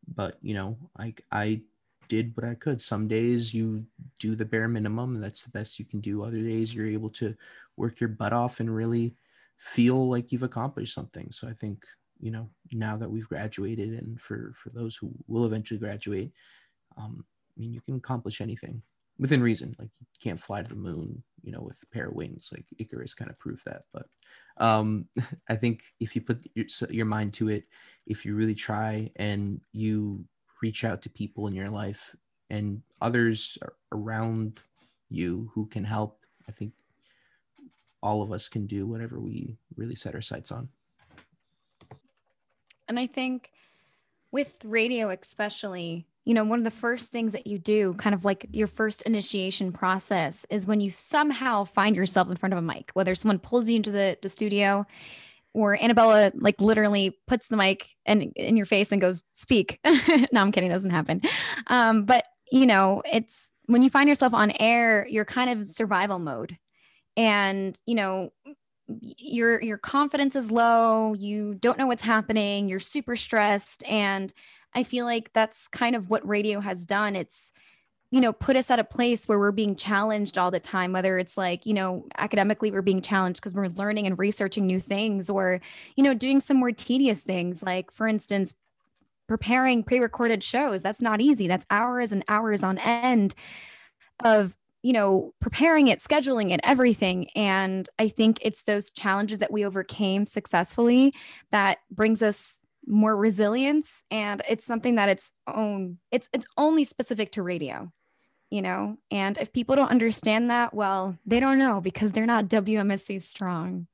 but 0.06 0.38
you 0.42 0.54
know 0.54 0.76
i 0.98 1.14
i 1.30 1.60
did 2.08 2.36
what 2.36 2.44
i 2.44 2.54
could. 2.54 2.82
Some 2.82 3.08
days 3.08 3.54
you 3.54 3.86
do 4.18 4.34
the 4.34 4.44
bare 4.44 4.68
minimum 4.68 5.14
and 5.14 5.24
that's 5.24 5.44
the 5.44 5.50
best 5.50 5.78
you 5.78 5.86
can 5.86 6.00
do. 6.00 6.22
Other 6.22 6.42
days 6.42 6.74
you're 6.74 6.86
able 6.86 7.08
to 7.10 7.34
work 7.76 8.00
your 8.00 8.08
butt 8.08 8.34
off 8.34 8.60
and 8.60 8.74
really 8.74 9.14
feel 9.56 10.10
like 10.10 10.30
you've 10.30 10.42
accomplished 10.42 10.94
something. 10.94 11.28
So 11.32 11.48
i 11.48 11.52
think 11.52 11.84
you 12.22 12.30
know 12.30 12.48
now 12.70 12.96
that 12.96 13.10
we've 13.10 13.28
graduated 13.28 13.90
and 13.90 14.18
for 14.18 14.54
for 14.56 14.70
those 14.70 14.96
who 14.96 15.12
will 15.26 15.44
eventually 15.44 15.78
graduate 15.78 16.30
um, 16.96 17.24
i 17.56 17.60
mean 17.60 17.72
you 17.72 17.80
can 17.82 17.96
accomplish 17.96 18.40
anything 18.40 18.80
within 19.22 19.42
reason 19.42 19.74
like 19.78 19.88
you 19.98 20.06
can't 20.20 20.40
fly 20.40 20.60
to 20.60 20.68
the 20.68 20.74
moon 20.74 21.22
you 21.42 21.52
know 21.52 21.62
with 21.62 21.82
a 21.82 21.86
pair 21.94 22.08
of 22.08 22.14
wings 22.14 22.50
like 22.52 22.66
icarus 22.78 23.14
kind 23.14 23.30
of 23.30 23.38
proved 23.38 23.64
that 23.64 23.84
but 23.94 24.06
um, 24.58 25.06
I 25.48 25.56
think 25.56 25.82
if 26.00 26.14
you 26.14 26.22
put 26.22 26.48
your, 26.54 26.66
your 26.90 27.06
mind 27.06 27.34
to 27.34 27.48
it, 27.48 27.64
if 28.06 28.24
you 28.24 28.34
really 28.34 28.54
try 28.54 29.10
and 29.16 29.60
you 29.72 30.24
reach 30.62 30.84
out 30.84 31.02
to 31.02 31.10
people 31.10 31.46
in 31.46 31.54
your 31.54 31.70
life 31.70 32.14
and 32.50 32.82
others 33.00 33.58
around 33.90 34.60
you 35.08 35.50
who 35.54 35.66
can 35.66 35.84
help, 35.84 36.24
I 36.48 36.52
think 36.52 36.72
all 38.02 38.22
of 38.22 38.32
us 38.32 38.48
can 38.48 38.66
do 38.66 38.86
whatever 38.86 39.20
we 39.20 39.56
really 39.76 39.94
set 39.94 40.14
our 40.14 40.20
sights 40.20 40.52
on. 40.52 40.68
And 42.88 42.98
I 42.98 43.06
think 43.06 43.52
with 44.30 44.58
radio, 44.64 45.10
especially, 45.10 46.06
you 46.24 46.34
know, 46.34 46.44
one 46.44 46.58
of 46.58 46.64
the 46.64 46.70
first 46.70 47.10
things 47.10 47.32
that 47.32 47.46
you 47.46 47.58
do, 47.58 47.94
kind 47.94 48.14
of 48.14 48.24
like 48.24 48.46
your 48.52 48.68
first 48.68 49.02
initiation 49.02 49.72
process, 49.72 50.46
is 50.50 50.66
when 50.66 50.80
you 50.80 50.90
somehow 50.92 51.64
find 51.64 51.96
yourself 51.96 52.30
in 52.30 52.36
front 52.36 52.52
of 52.52 52.58
a 52.58 52.62
mic, 52.62 52.90
whether 52.94 53.14
someone 53.14 53.38
pulls 53.38 53.68
you 53.68 53.76
into 53.76 53.90
the, 53.90 54.16
the 54.22 54.28
studio 54.28 54.86
or 55.54 55.80
Annabella 55.82 56.32
like 56.34 56.60
literally 56.60 57.18
puts 57.26 57.48
the 57.48 57.56
mic 57.56 57.88
in, 58.06 58.22
in 58.32 58.56
your 58.56 58.66
face 58.66 58.92
and 58.92 59.00
goes, 59.00 59.22
speak. 59.32 59.80
no, 59.84 60.40
I'm 60.40 60.52
kidding. 60.52 60.70
Doesn't 60.70 60.90
happen. 60.90 61.20
Um, 61.66 62.04
but 62.04 62.24
you 62.50 62.66
know, 62.66 63.02
it's 63.10 63.52
when 63.66 63.82
you 63.82 63.90
find 63.90 64.08
yourself 64.08 64.34
on 64.34 64.52
air, 64.60 65.06
you're 65.08 65.24
kind 65.24 65.50
of 65.50 65.66
survival 65.66 66.18
mode. 66.18 66.58
And, 67.16 67.78
you 67.86 67.94
know, 67.94 68.30
your 69.00 69.62
your 69.62 69.78
confidence 69.78 70.36
is 70.36 70.50
low, 70.50 71.14
you 71.14 71.54
don't 71.54 71.78
know 71.78 71.86
what's 71.86 72.02
happening, 72.02 72.68
you're 72.68 72.80
super 72.80 73.16
stressed 73.16 73.84
and 73.88 74.32
I 74.74 74.82
feel 74.82 75.04
like 75.04 75.32
that's 75.32 75.68
kind 75.68 75.94
of 75.94 76.10
what 76.10 76.26
radio 76.26 76.60
has 76.60 76.86
done. 76.86 77.16
It's, 77.16 77.52
you 78.10 78.20
know, 78.20 78.32
put 78.32 78.56
us 78.56 78.70
at 78.70 78.78
a 78.78 78.84
place 78.84 79.26
where 79.26 79.38
we're 79.38 79.52
being 79.52 79.76
challenged 79.76 80.36
all 80.36 80.50
the 80.50 80.60
time, 80.60 80.92
whether 80.92 81.18
it's 81.18 81.36
like, 81.36 81.64
you 81.66 81.74
know, 81.74 82.06
academically, 82.18 82.70
we're 82.70 82.82
being 82.82 83.00
challenged 83.00 83.40
because 83.40 83.54
we're 83.54 83.68
learning 83.68 84.06
and 84.06 84.18
researching 84.18 84.66
new 84.66 84.80
things 84.80 85.30
or, 85.30 85.60
you 85.96 86.04
know, 86.04 86.14
doing 86.14 86.40
some 86.40 86.58
more 86.58 86.72
tedious 86.72 87.22
things. 87.22 87.62
Like, 87.62 87.90
for 87.90 88.06
instance, 88.06 88.54
preparing 89.28 89.82
pre 89.82 89.98
recorded 89.98 90.42
shows. 90.42 90.82
That's 90.82 91.00
not 91.00 91.20
easy. 91.20 91.48
That's 91.48 91.66
hours 91.70 92.12
and 92.12 92.24
hours 92.28 92.62
on 92.62 92.78
end 92.78 93.34
of 94.24 94.54
you 94.82 94.92
know, 94.92 95.32
preparing 95.40 95.86
it, 95.86 96.00
scheduling 96.00 96.52
it, 96.52 96.60
everything. 96.64 97.28
And 97.36 97.88
I 98.00 98.08
think 98.08 98.38
it's 98.42 98.64
those 98.64 98.90
challenges 98.90 99.38
that 99.38 99.52
we 99.52 99.64
overcame 99.64 100.26
successfully 100.26 101.14
that 101.50 101.78
brings 101.90 102.20
us 102.20 102.58
more 102.86 103.16
resilience 103.16 104.04
and 104.10 104.42
it's 104.48 104.64
something 104.66 104.96
that 104.96 105.08
it's 105.08 105.32
own 105.46 105.98
it's 106.10 106.28
it's 106.32 106.46
only 106.56 106.82
specific 106.84 107.30
to 107.32 107.42
radio 107.42 107.90
you 108.50 108.60
know 108.60 108.96
and 109.10 109.38
if 109.38 109.52
people 109.52 109.76
don't 109.76 109.90
understand 109.90 110.50
that 110.50 110.74
well 110.74 111.16
they 111.24 111.38
don't 111.40 111.58
know 111.58 111.80
because 111.80 112.10
they're 112.12 112.26
not 112.26 112.46
wmsc 112.48 113.22
strong 113.22 113.86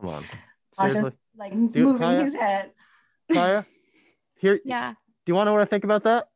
come 0.00 0.08
on 0.10 0.22
Josh 0.22 0.30
Seriously. 0.90 1.02
Just, 1.10 1.18
like 1.36 1.52
Do 1.52 1.78
you- 1.78 1.84
moving 1.86 1.98
Kaya? 2.00 2.24
his 2.24 2.34
head. 2.34 2.70
Kaya, 3.32 3.66
here. 4.40 4.60
Yeah. 4.64 4.92
Do 4.92 5.30
you 5.30 5.34
want 5.34 5.46
to 5.46 5.50
know 5.50 5.54
what 5.54 5.62
I 5.62 5.70
think 5.70 5.84
about 5.84 6.02
that? 6.04 6.28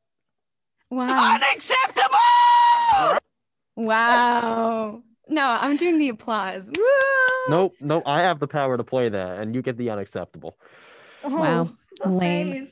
Wow. 0.90 1.34
Unacceptable! 1.34 3.18
Wow. 3.76 5.02
No, 5.28 5.46
I'm 5.60 5.76
doing 5.76 5.98
the 5.98 6.08
applause. 6.08 6.70
Woo! 6.74 6.84
Nope, 7.54 7.74
nope. 7.80 8.02
I 8.06 8.22
have 8.22 8.40
the 8.40 8.46
power 8.46 8.76
to 8.76 8.84
play 8.84 9.08
that, 9.08 9.38
and 9.40 9.54
you 9.54 9.62
get 9.62 9.76
the 9.76 9.90
unacceptable. 9.90 10.56
Oh, 11.24 11.36
wow. 11.36 11.70
Lame. 12.04 12.68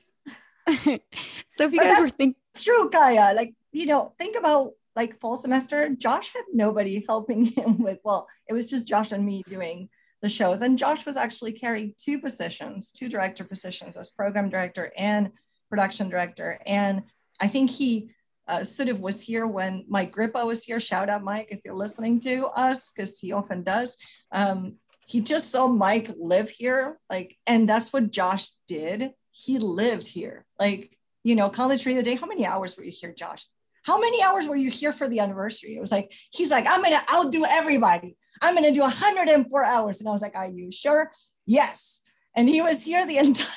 So 1.48 1.64
if 1.64 1.72
you 1.72 1.78
But 1.78 1.84
guys 1.84 1.98
were 2.00 2.06
that's 2.06 2.16
thinking, 2.16 2.40
true, 2.56 2.90
Kaya. 2.90 3.32
Like, 3.34 3.54
you 3.72 3.86
know, 3.86 4.12
think 4.18 4.36
about 4.36 4.72
like 4.96 5.20
fall 5.20 5.36
semester. 5.36 5.90
Josh 5.90 6.32
had 6.34 6.42
nobody 6.52 7.04
helping 7.06 7.44
him 7.56 7.78
with, 7.78 7.98
well, 8.02 8.26
it 8.48 8.52
was 8.52 8.66
just 8.66 8.86
Josh 8.88 9.12
and 9.12 9.24
me 9.24 9.42
doing 9.46 9.88
the 10.22 10.28
shows. 10.28 10.62
And 10.62 10.76
Josh 10.76 11.06
was 11.06 11.16
actually 11.16 11.52
carrying 11.52 11.94
two 11.98 12.18
positions, 12.18 12.90
two 12.90 13.08
director 13.08 13.44
positions 13.44 13.96
as 13.96 14.10
program 14.10 14.48
director 14.48 14.92
and 14.96 15.30
production 15.68 16.08
director. 16.08 16.58
And 16.66 17.02
I 17.40 17.46
think 17.46 17.70
he 17.70 18.10
uh, 18.48 18.64
sort 18.64 18.88
of 18.88 19.00
was 19.00 19.20
here 19.20 19.46
when 19.46 19.84
Mike 19.88 20.14
Grippa 20.14 20.46
was 20.46 20.64
here. 20.64 20.80
Shout 20.80 21.08
out, 21.08 21.24
Mike, 21.24 21.48
if 21.50 21.60
you're 21.64 21.74
listening 21.74 22.20
to 22.20 22.46
us, 22.46 22.92
because 22.92 23.18
he 23.18 23.32
often 23.32 23.62
does. 23.62 23.96
Um, 24.32 24.76
he 25.06 25.20
just 25.20 25.50
saw 25.50 25.68
Mike 25.68 26.10
live 26.18 26.50
here, 26.50 26.98
like, 27.08 27.36
and 27.46 27.68
that's 27.68 27.92
what 27.92 28.10
Josh 28.10 28.50
did. 28.66 29.12
He 29.30 29.58
lived 29.58 30.06
here, 30.06 30.44
like, 30.58 30.96
you 31.22 31.36
know, 31.36 31.48
college 31.48 31.86
radio 31.86 32.02
day. 32.02 32.16
How 32.16 32.26
many 32.26 32.46
hours 32.46 32.76
were 32.76 32.84
you 32.84 32.92
here, 32.92 33.12
Josh? 33.12 33.46
How 33.84 34.00
many 34.00 34.20
hours 34.20 34.48
were 34.48 34.56
you 34.56 34.70
here 34.70 34.92
for 34.92 35.08
the 35.08 35.20
anniversary? 35.20 35.76
It 35.76 35.80
was 35.80 35.92
like, 35.92 36.12
he's 36.30 36.50
like, 36.50 36.66
I'm 36.68 36.82
gonna 36.82 37.02
outdo 37.12 37.44
everybody. 37.44 38.16
I'm 38.42 38.54
gonna 38.54 38.72
do 38.72 38.80
104 38.80 39.64
hours. 39.64 40.00
And 40.00 40.08
I 40.08 40.12
was 40.12 40.22
like, 40.22 40.34
Are 40.34 40.48
you 40.48 40.72
sure? 40.72 41.12
Yes. 41.46 42.00
And 42.34 42.48
he 42.48 42.60
was 42.60 42.82
here 42.82 43.06
the 43.06 43.18
entire 43.18 43.48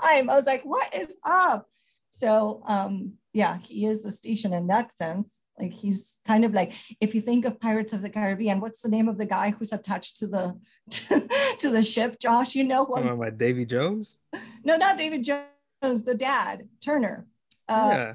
time. 0.00 0.28
I 0.28 0.36
was 0.36 0.46
like, 0.46 0.62
What 0.64 0.92
is 0.92 1.16
up? 1.24 1.66
So 2.10 2.62
um, 2.66 3.14
yeah, 3.32 3.58
he 3.58 3.86
is 3.86 4.04
a 4.04 4.10
station 4.12 4.52
in 4.52 4.66
that 4.68 4.94
sense. 4.94 5.36
Like 5.58 5.72
he's 5.72 6.18
kind 6.24 6.44
of 6.44 6.52
like 6.54 6.72
if 7.00 7.14
you 7.14 7.20
think 7.20 7.44
of 7.44 7.60
Pirates 7.60 7.92
of 7.92 8.02
the 8.02 8.10
Caribbean, 8.10 8.60
what's 8.60 8.80
the 8.80 8.88
name 8.88 9.08
of 9.08 9.18
the 9.18 9.26
guy 9.26 9.50
who's 9.50 9.72
attached 9.72 10.18
to 10.18 10.26
the 10.28 10.56
to, 11.58 11.70
the 11.70 11.82
ship? 11.82 12.18
Josh, 12.20 12.54
you 12.54 12.64
know 12.64 12.84
who? 12.84 12.94
Talking 12.94 13.08
about 13.08 13.18
my 13.18 13.30
Davy 13.30 13.64
Jones. 13.64 14.18
no, 14.64 14.76
not 14.76 14.96
David 14.98 15.24
Jones, 15.24 16.04
the 16.04 16.14
dad, 16.14 16.68
Turner. 16.80 17.26
Uh, 17.68 17.90
yeah, 17.92 18.14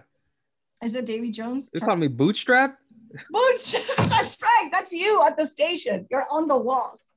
Is 0.82 0.96
it 0.96 1.06
Davy 1.06 1.32
Jones? 1.32 1.70
they 1.70 1.80
call 1.80 1.98
me 1.98 2.08
Bootstrap. 2.08 2.78
Boots. 3.30 3.76
That's 3.98 4.42
right. 4.42 4.70
That's 4.72 4.92
you 4.94 5.24
at 5.28 5.38
the 5.38 5.46
station. 5.46 6.08
You're 6.10 6.26
on 6.32 6.48
the 6.48 6.58
walls. 6.58 7.08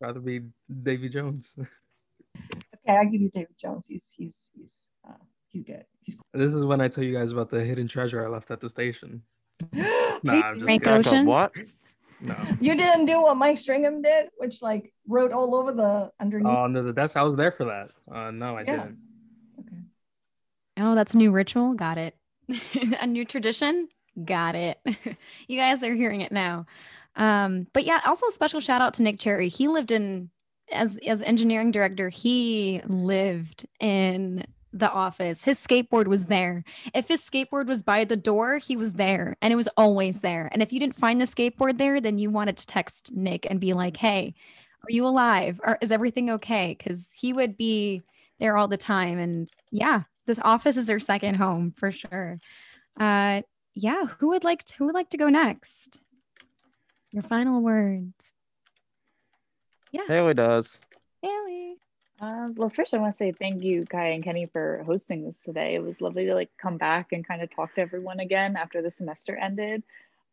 Rather 0.00 0.20
be 0.20 0.42
Davy 0.82 1.08
Jones. 1.08 1.54
Okay, 2.88 2.96
I 2.96 3.04
give 3.04 3.20
you 3.20 3.30
David 3.30 3.54
Jones. 3.60 3.84
He's 3.86 4.06
he's 4.16 4.48
he's 4.54 4.72
he's 5.50 5.64
good. 5.64 5.84
He's 6.02 6.16
This 6.32 6.54
is 6.54 6.64
when 6.64 6.80
I 6.80 6.88
tell 6.88 7.04
you 7.04 7.16
guys 7.16 7.32
about 7.32 7.50
the 7.50 7.62
hidden 7.62 7.88
treasure 7.88 8.24
I 8.24 8.28
left 8.28 8.50
at 8.50 8.60
the 8.60 8.68
station. 8.68 9.22
Nah, 10.22 10.34
I'm 10.34 10.54
just 10.56 10.64
Frank 10.66 10.84
kidding. 10.84 10.98
Ocean? 10.98 11.26
What? 11.26 11.52
No. 12.20 12.36
You 12.60 12.76
didn't 12.76 13.06
do 13.06 13.22
what 13.22 13.38
Mike 13.38 13.56
Stringham 13.56 14.02
did, 14.02 14.28
which 14.36 14.60
like 14.60 14.92
wrote 15.08 15.32
all 15.32 15.54
over 15.54 15.72
the 15.72 16.10
underneath. 16.20 16.46
Oh 16.46 16.66
no, 16.66 16.92
that's 16.92 17.16
I 17.16 17.22
was 17.22 17.36
there 17.36 17.52
for 17.52 17.64
that. 17.64 17.90
Uh, 18.14 18.30
no, 18.30 18.54
I 18.54 18.60
Yeah. 18.64 18.72
didn't. 18.72 18.98
Okay. 19.60 19.82
Oh, 20.76 20.94
that's 20.94 21.14
a 21.14 21.16
new 21.16 21.32
ritual. 21.32 21.72
Got 21.72 21.96
it. 21.96 22.16
a 23.00 23.06
new 23.06 23.24
tradition. 23.24 23.88
Got 24.22 24.56
it. 24.56 24.78
you 25.48 25.56
guys 25.58 25.82
are 25.82 25.94
hearing 25.94 26.20
it 26.20 26.32
now. 26.32 26.66
Um, 27.16 27.66
but 27.72 27.84
yeah, 27.84 28.00
also 28.04 28.26
a 28.26 28.32
special 28.32 28.60
shout 28.60 28.82
out 28.82 28.92
to 28.94 29.02
Nick 29.02 29.18
Cherry. 29.18 29.48
He 29.48 29.68
lived 29.68 29.90
in 29.90 30.28
as 30.70 30.98
as 31.06 31.22
engineering 31.22 31.70
director. 31.70 32.10
He 32.10 32.82
lived 32.86 33.66
in 33.80 34.44
the 34.72 34.90
office. 34.90 35.42
His 35.42 35.58
skateboard 35.58 36.06
was 36.06 36.26
there. 36.26 36.62
If 36.94 37.08
his 37.08 37.22
skateboard 37.22 37.66
was 37.66 37.82
by 37.82 38.04
the 38.04 38.16
door, 38.16 38.58
he 38.58 38.76
was 38.76 38.94
there, 38.94 39.36
and 39.42 39.52
it 39.52 39.56
was 39.56 39.68
always 39.76 40.20
there. 40.20 40.48
And 40.52 40.62
if 40.62 40.72
you 40.72 40.80
didn't 40.80 40.96
find 40.96 41.20
the 41.20 41.24
skateboard 41.24 41.78
there, 41.78 42.00
then 42.00 42.18
you 42.18 42.30
wanted 42.30 42.56
to 42.58 42.66
text 42.66 43.12
Nick 43.14 43.46
and 43.48 43.60
be 43.60 43.72
like, 43.72 43.96
"Hey, 43.96 44.34
are 44.82 44.92
you 44.92 45.06
alive? 45.06 45.60
Or 45.64 45.78
is 45.80 45.90
everything 45.90 46.30
okay?" 46.30 46.76
Because 46.78 47.10
he 47.14 47.32
would 47.32 47.56
be 47.56 48.02
there 48.38 48.56
all 48.56 48.68
the 48.68 48.76
time. 48.76 49.18
And 49.18 49.48
yeah, 49.70 50.02
this 50.26 50.40
office 50.42 50.76
is 50.76 50.86
their 50.86 51.00
second 51.00 51.34
home 51.36 51.72
for 51.72 51.90
sure. 51.90 52.38
Uh, 52.98 53.42
yeah, 53.74 54.04
who 54.18 54.28
would 54.28 54.44
like 54.44 54.64
to, 54.64 54.74
who 54.76 54.86
would 54.86 54.94
like 54.94 55.10
to 55.10 55.16
go 55.16 55.28
next? 55.28 56.00
Your 57.10 57.22
final 57.22 57.60
words. 57.60 58.34
Yeah, 59.90 60.06
Haley 60.06 60.34
does. 60.34 60.78
Haley. 61.22 61.76
Uh, 62.20 62.48
well, 62.54 62.68
first 62.68 62.92
I 62.92 62.98
want 62.98 63.12
to 63.12 63.16
say 63.16 63.32
thank 63.32 63.62
you, 63.64 63.86
Kai 63.86 64.08
and 64.08 64.22
Kenny, 64.22 64.46
for 64.46 64.82
hosting 64.84 65.24
this 65.24 65.36
today. 65.38 65.74
It 65.74 65.82
was 65.82 66.00
lovely 66.02 66.26
to 66.26 66.34
like 66.34 66.50
come 66.60 66.76
back 66.76 67.12
and 67.12 67.26
kind 67.26 67.42
of 67.42 67.54
talk 67.54 67.74
to 67.74 67.80
everyone 67.80 68.20
again 68.20 68.56
after 68.56 68.82
the 68.82 68.90
semester 68.90 69.36
ended. 69.36 69.82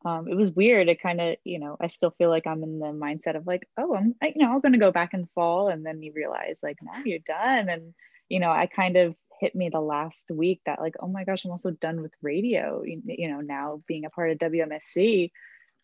Um, 0.06 0.28
it 0.28 0.36
was 0.36 0.52
weird. 0.52 0.90
It 0.90 1.02
kind 1.02 1.22
of, 1.22 1.38
you 1.46 1.60
know, 1.60 1.78
I 1.80 1.88
still 1.88 2.12
feel 2.12 2.30
like 2.30 2.46
I'm 2.46 2.64
in 2.64 2.80
the 2.80 2.88
mindset 2.88 3.36
of 3.36 3.48
like, 3.48 3.68
oh, 3.78 3.96
I'm, 3.96 4.16
I, 4.22 4.34
you 4.36 4.46
know, 4.46 4.54
I'm 4.54 4.60
going 4.60 4.74
to 4.74 4.80
go 4.80 4.92
back 4.92 5.14
in 5.14 5.22
the 5.22 5.28
fall, 5.28 5.70
and 5.70 5.86
then 5.86 6.04
you 6.04 6.12
realize 6.14 6.60
like 6.62 6.78
now 6.82 7.02
you're 7.06 7.20
done, 7.20 7.70
and 7.70 7.94
you 8.30 8.40
know, 8.42 8.52
I 8.52 8.68
kind 8.68 8.98
of 8.98 9.16
hit 9.40 9.56
me 9.56 9.70
the 9.70 9.80
last 9.82 10.30
week 10.30 10.62
that 10.66 10.82
like, 10.82 10.96
oh 11.00 11.08
my 11.08 11.24
gosh, 11.24 11.46
I'm 11.46 11.52
also 11.52 11.72
done 11.72 12.02
with 12.02 12.12
radio. 12.22 12.84
You, 12.84 13.02
you 13.06 13.30
know, 13.30 13.42
now 13.42 13.82
being 13.88 14.06
a 14.06 14.10
part 14.10 14.32
of 14.32 14.40
WMSC 14.40 15.32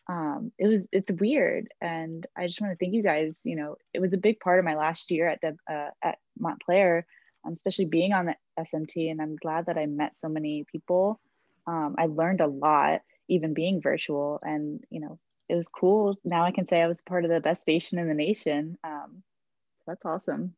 um, 0.08 0.52
it 0.58 0.66
was 0.66 0.88
it's 0.92 1.10
weird 1.12 1.68
and 1.80 2.26
i 2.36 2.46
just 2.46 2.60
want 2.60 2.72
to 2.72 2.76
thank 2.76 2.94
you 2.94 3.02
guys 3.02 3.40
you 3.44 3.56
know 3.56 3.76
it 3.94 4.00
was 4.00 4.12
a 4.14 4.18
big 4.18 4.38
part 4.40 4.58
of 4.58 4.64
my 4.64 4.74
last 4.76 5.10
year 5.10 5.28
at 5.28 5.40
Deb- 5.40 5.58
uh, 5.70 5.90
at 6.02 6.18
montclair 6.38 7.06
um, 7.44 7.52
especially 7.52 7.86
being 7.86 8.12
on 8.12 8.26
the 8.26 8.34
smt 8.60 9.10
and 9.10 9.20
i'm 9.22 9.36
glad 9.36 9.66
that 9.66 9.78
i 9.78 9.86
met 9.86 10.14
so 10.14 10.28
many 10.28 10.64
people 10.70 11.20
um, 11.66 11.94
i 11.98 12.06
learned 12.06 12.40
a 12.42 12.46
lot 12.46 13.00
even 13.28 13.54
being 13.54 13.80
virtual 13.80 14.38
and 14.42 14.84
you 14.90 15.00
know 15.00 15.18
it 15.48 15.54
was 15.54 15.68
cool 15.68 16.16
now 16.24 16.44
i 16.44 16.50
can 16.50 16.66
say 16.66 16.82
i 16.82 16.86
was 16.86 17.00
part 17.00 17.24
of 17.24 17.30
the 17.30 17.40
best 17.40 17.62
station 17.62 17.98
in 17.98 18.06
the 18.08 18.14
nation 18.14 18.76
um, 18.84 19.22
so 19.78 19.84
that's 19.92 20.04
awesome 20.04 20.54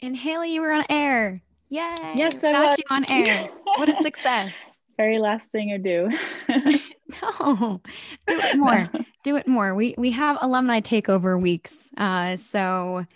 And 0.00 0.16
Haley, 0.16 0.54
you 0.54 0.60
were 0.60 0.70
on 0.72 0.84
air. 0.88 1.42
Yay. 1.70 1.82
Yes, 2.14 2.44
I 2.44 2.52
Got 2.52 2.62
was. 2.70 2.78
you 2.78 2.84
on 2.88 3.04
air. 3.10 3.48
What 3.76 3.88
a 3.88 3.94
success. 4.02 4.80
very 4.96 5.18
last 5.18 5.50
thing 5.52 5.72
i 5.72 5.76
do 5.76 6.08
No, 7.22 7.80
do 8.26 8.38
it 8.38 8.56
more. 8.64 8.90
do 9.24 9.36
it 9.36 9.46
more. 9.46 9.74
We 9.74 9.94
we 9.96 10.10
have 10.12 10.38
alumni 10.40 10.80
takeover 10.80 11.40
weeks. 11.40 11.90
Uh, 11.96 12.36
so 12.36 13.06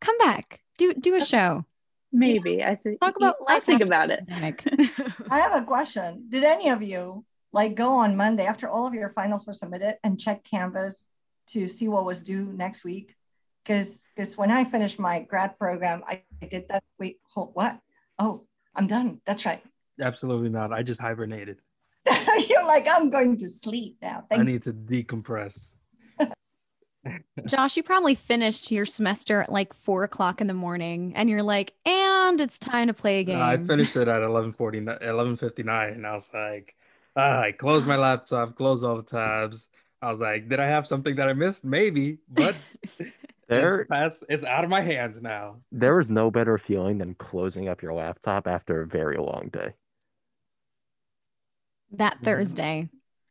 come 0.00 0.18
back. 0.18 0.60
Do 0.78 0.94
do 0.94 1.14
a 1.16 1.20
show. 1.24 1.64
maybe 2.10 2.64
i 2.64 2.74
think 2.74 2.98
Talk 3.00 3.16
about 3.16 3.36
i'll 3.48 3.60
think 3.60 3.82
about 3.82 4.10
it. 4.10 4.20
I 5.30 5.40
have 5.40 5.60
a 5.62 5.66
question. 5.66 6.24
Did 6.30 6.42
any 6.44 6.70
of 6.70 6.82
you 6.82 7.24
like 7.52 7.74
go 7.74 7.90
on 7.96 8.16
Monday 8.16 8.46
after 8.46 8.68
all 8.68 8.86
of 8.86 8.94
your 8.94 9.10
finals 9.10 9.46
were 9.46 9.52
submitted 9.54 9.96
and 10.04 10.18
check 10.18 10.44
Canvas 10.44 11.04
to 11.48 11.68
see 11.68 11.88
what 11.88 12.04
was 12.04 12.22
due 12.22 12.44
next 12.44 12.84
week? 12.84 13.14
Because 13.64 13.90
because 14.16 14.36
when 14.38 14.50
I 14.50 14.64
finished 14.64 14.98
my 14.98 15.20
grad 15.20 15.58
program, 15.58 16.02
I 16.06 16.22
did 16.48 16.64
that. 16.68 16.82
Wait, 16.98 17.18
hold, 17.34 17.50
what? 17.54 17.78
Oh, 18.18 18.46
I'm 18.74 18.86
done. 18.86 19.20
That's 19.26 19.44
right. 19.44 19.62
Absolutely 20.00 20.48
not. 20.48 20.72
I 20.72 20.82
just 20.82 21.00
hibernated. 21.00 21.58
You're 22.48 22.66
like, 22.66 22.86
I'm 22.88 23.10
going 23.10 23.38
to 23.38 23.48
sleep 23.48 23.96
now. 24.00 24.24
I 24.30 24.42
need 24.42 24.62
to 24.62 24.72
decompress. 24.72 25.74
Josh, 27.46 27.76
you 27.76 27.82
probably 27.82 28.14
finished 28.14 28.70
your 28.70 28.84
semester 28.86 29.42
at 29.42 29.50
like 29.52 29.72
four 29.72 30.04
o'clock 30.04 30.40
in 30.40 30.46
the 30.46 30.54
morning, 30.54 31.12
and 31.16 31.30
you're 31.30 31.42
like, 31.42 31.72
and 31.86 32.40
it's 32.40 32.58
time 32.58 32.88
to 32.88 32.94
play 32.94 33.20
a 33.20 33.24
game. 33.24 33.40
Uh, 33.40 33.46
I 33.46 33.56
finished 33.56 33.96
it 33.96 34.08
at 34.08 34.22
11:40, 34.22 35.00
11:59, 35.02 35.92
and 35.92 36.06
I 36.06 36.12
was 36.12 36.30
like, 36.34 36.74
ah, 37.16 37.40
I 37.40 37.52
closed 37.52 37.86
my 37.86 37.96
laptop, 38.08 38.56
closed 38.56 38.84
all 38.84 38.96
the 38.96 39.02
tabs. 39.02 39.68
I 40.02 40.10
was 40.10 40.20
like, 40.20 40.48
did 40.48 40.60
I 40.60 40.66
have 40.66 40.86
something 40.86 41.16
that 41.16 41.28
I 41.28 41.32
missed? 41.32 41.64
Maybe, 41.64 42.18
but 42.28 42.56
There, 43.48 43.86
it's, 43.90 44.18
it's 44.28 44.44
out 44.44 44.62
of 44.64 44.68
my 44.70 44.82
hands 44.82 45.22
now. 45.22 45.56
there 45.72 45.98
is 46.00 46.10
no 46.10 46.30
better 46.30 46.58
feeling 46.58 46.98
than 46.98 47.14
closing 47.14 47.66
up 47.68 47.80
your 47.80 47.94
laptop 47.94 48.46
after 48.46 48.82
a 48.82 48.86
very 48.86 49.16
long 49.16 49.48
day. 49.50 49.72
That 51.92 52.14
mm-hmm. 52.16 52.24
Thursday. 52.24 52.88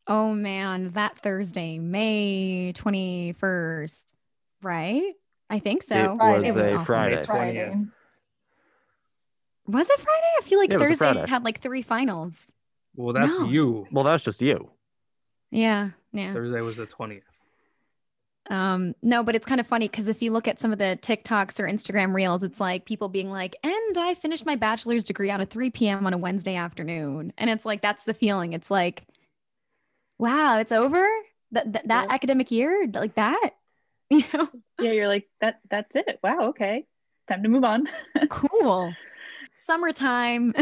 Oh 0.08 0.34
man, 0.34 0.90
that 0.92 1.18
Thursday, 1.20 1.80
May 1.80 2.74
21st, 2.76 4.14
right? 4.62 5.14
I 5.50 5.60
think 5.60 5.84
so. 5.84 6.18
It 6.44 6.56
was 6.56 6.68
a. 6.68 6.84
Friday. 6.86 7.22
Friday. 7.24 7.76
Was 9.66 9.90
it 9.90 10.00
Friday? 10.00 10.28
I 10.38 10.42
feel 10.44 10.60
like 10.60 10.72
Yeah, 10.72 10.78
it 10.78 10.90
was 10.90 11.02
a 11.02 11.06
Thursday 11.14 11.30
had 11.30 11.44
like 11.44 11.60
three 11.60 11.82
finals. 11.82 12.52
Well, 12.96 13.14
that's 13.14 13.40
No. 13.40 13.48
you. 13.48 13.88
Well, 13.92 14.06
that's 14.06 14.24
just 14.24 14.42
you. 14.42 14.72
Yeah, 15.52 15.90
yeah. 16.14 16.34
Thursday 16.34 16.62
was 16.62 16.78
the 16.78 16.88
20th. 16.88 17.22
Um, 18.49 18.95
no, 19.02 19.24
but 19.24 19.36
it's 19.36 19.45
kind 19.45 19.60
of 19.60 19.68
funny 19.68 19.88
because 19.88 20.07
if 20.07 20.22
you 20.22 20.32
look 20.32 20.48
at 20.48 20.60
some 20.60 20.72
of 20.72 20.80
the 20.80 20.98
TikToks 21.02 21.60
or 21.60 21.68
Instagram 21.68 22.14
reels, 22.14 22.44
it's 22.44 22.60
like 22.60 22.86
people 22.86 23.10
being 23.10 23.30
like, 23.30 23.56
and 23.64 23.98
I 23.98 24.14
finished 24.14 24.45
my 24.45 24.56
bachelor's 24.56 25.03
degree 25.03 25.30
out 25.30 25.41
a 25.41 25.45
3 25.45 25.69
p.m. 25.72 26.06
on 26.06 26.14
a 26.14 26.18
Wednesday 26.18 26.56
afternoon. 26.56 27.34
And 27.38 27.49
it's 27.49 27.65
like, 27.65 27.82
that's 27.82 28.06
the 28.06 28.14
feeling. 28.14 28.53
It's 28.53 28.72
like, 28.72 29.06
wow, 30.18 30.60
it's 30.60 30.72
over? 30.72 31.06
That 31.52 31.74
that, 31.74 31.88
that 31.88 32.07
academic 32.11 32.52
year? 32.52 32.88
Like 32.94 33.15
that? 33.15 33.52
You 34.10 34.24
know? 34.34 34.48
Yeah, 34.80 34.91
you're 34.94 35.07
like 35.10 35.28
that. 35.41 35.60
That's 35.69 35.94
it. 35.94 36.22
Wow. 36.24 36.48
Okay, 36.52 36.86
time 37.28 37.44
to 37.44 37.49
move 37.49 37.65
on. 37.65 37.90
cool. 38.30 38.94
Summertime. 39.57 40.53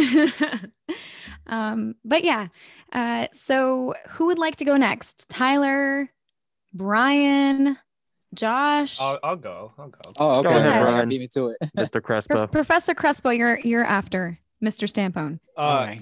um, 1.46 1.94
but 2.04 2.24
yeah. 2.24 2.48
Uh, 2.92 3.28
so 3.34 3.94
who 4.10 4.26
would 4.26 4.40
like 4.40 4.56
to 4.56 4.66
go 4.66 4.78
next? 4.78 5.30
Tyler, 5.30 6.10
Brian, 6.76 7.78
Josh, 8.34 9.00
I'll, 9.00 9.18
I'll 9.24 9.36
go. 9.38 9.72
I'll 9.80 9.88
go. 9.88 10.00
Oh, 10.20 10.44
Go 10.44 10.50
okay. 10.50 10.60
ahead, 10.60 10.72
Brian. 10.82 10.94
Brian. 10.94 11.10
Beat 11.10 11.22
me 11.22 11.28
to 11.30 11.48
it. 11.50 11.58
Mr. 11.78 12.02
Crespo. 12.04 12.34
Pro- 12.36 12.48
Professor 12.48 12.94
Crespo. 12.94 13.30
You're 13.30 13.60
you're 13.60 13.86
after 13.86 14.38
Mr. 14.64 14.88
Stampone. 14.88 15.40
Uh, 15.58 15.96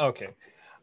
Okay. 0.00 0.28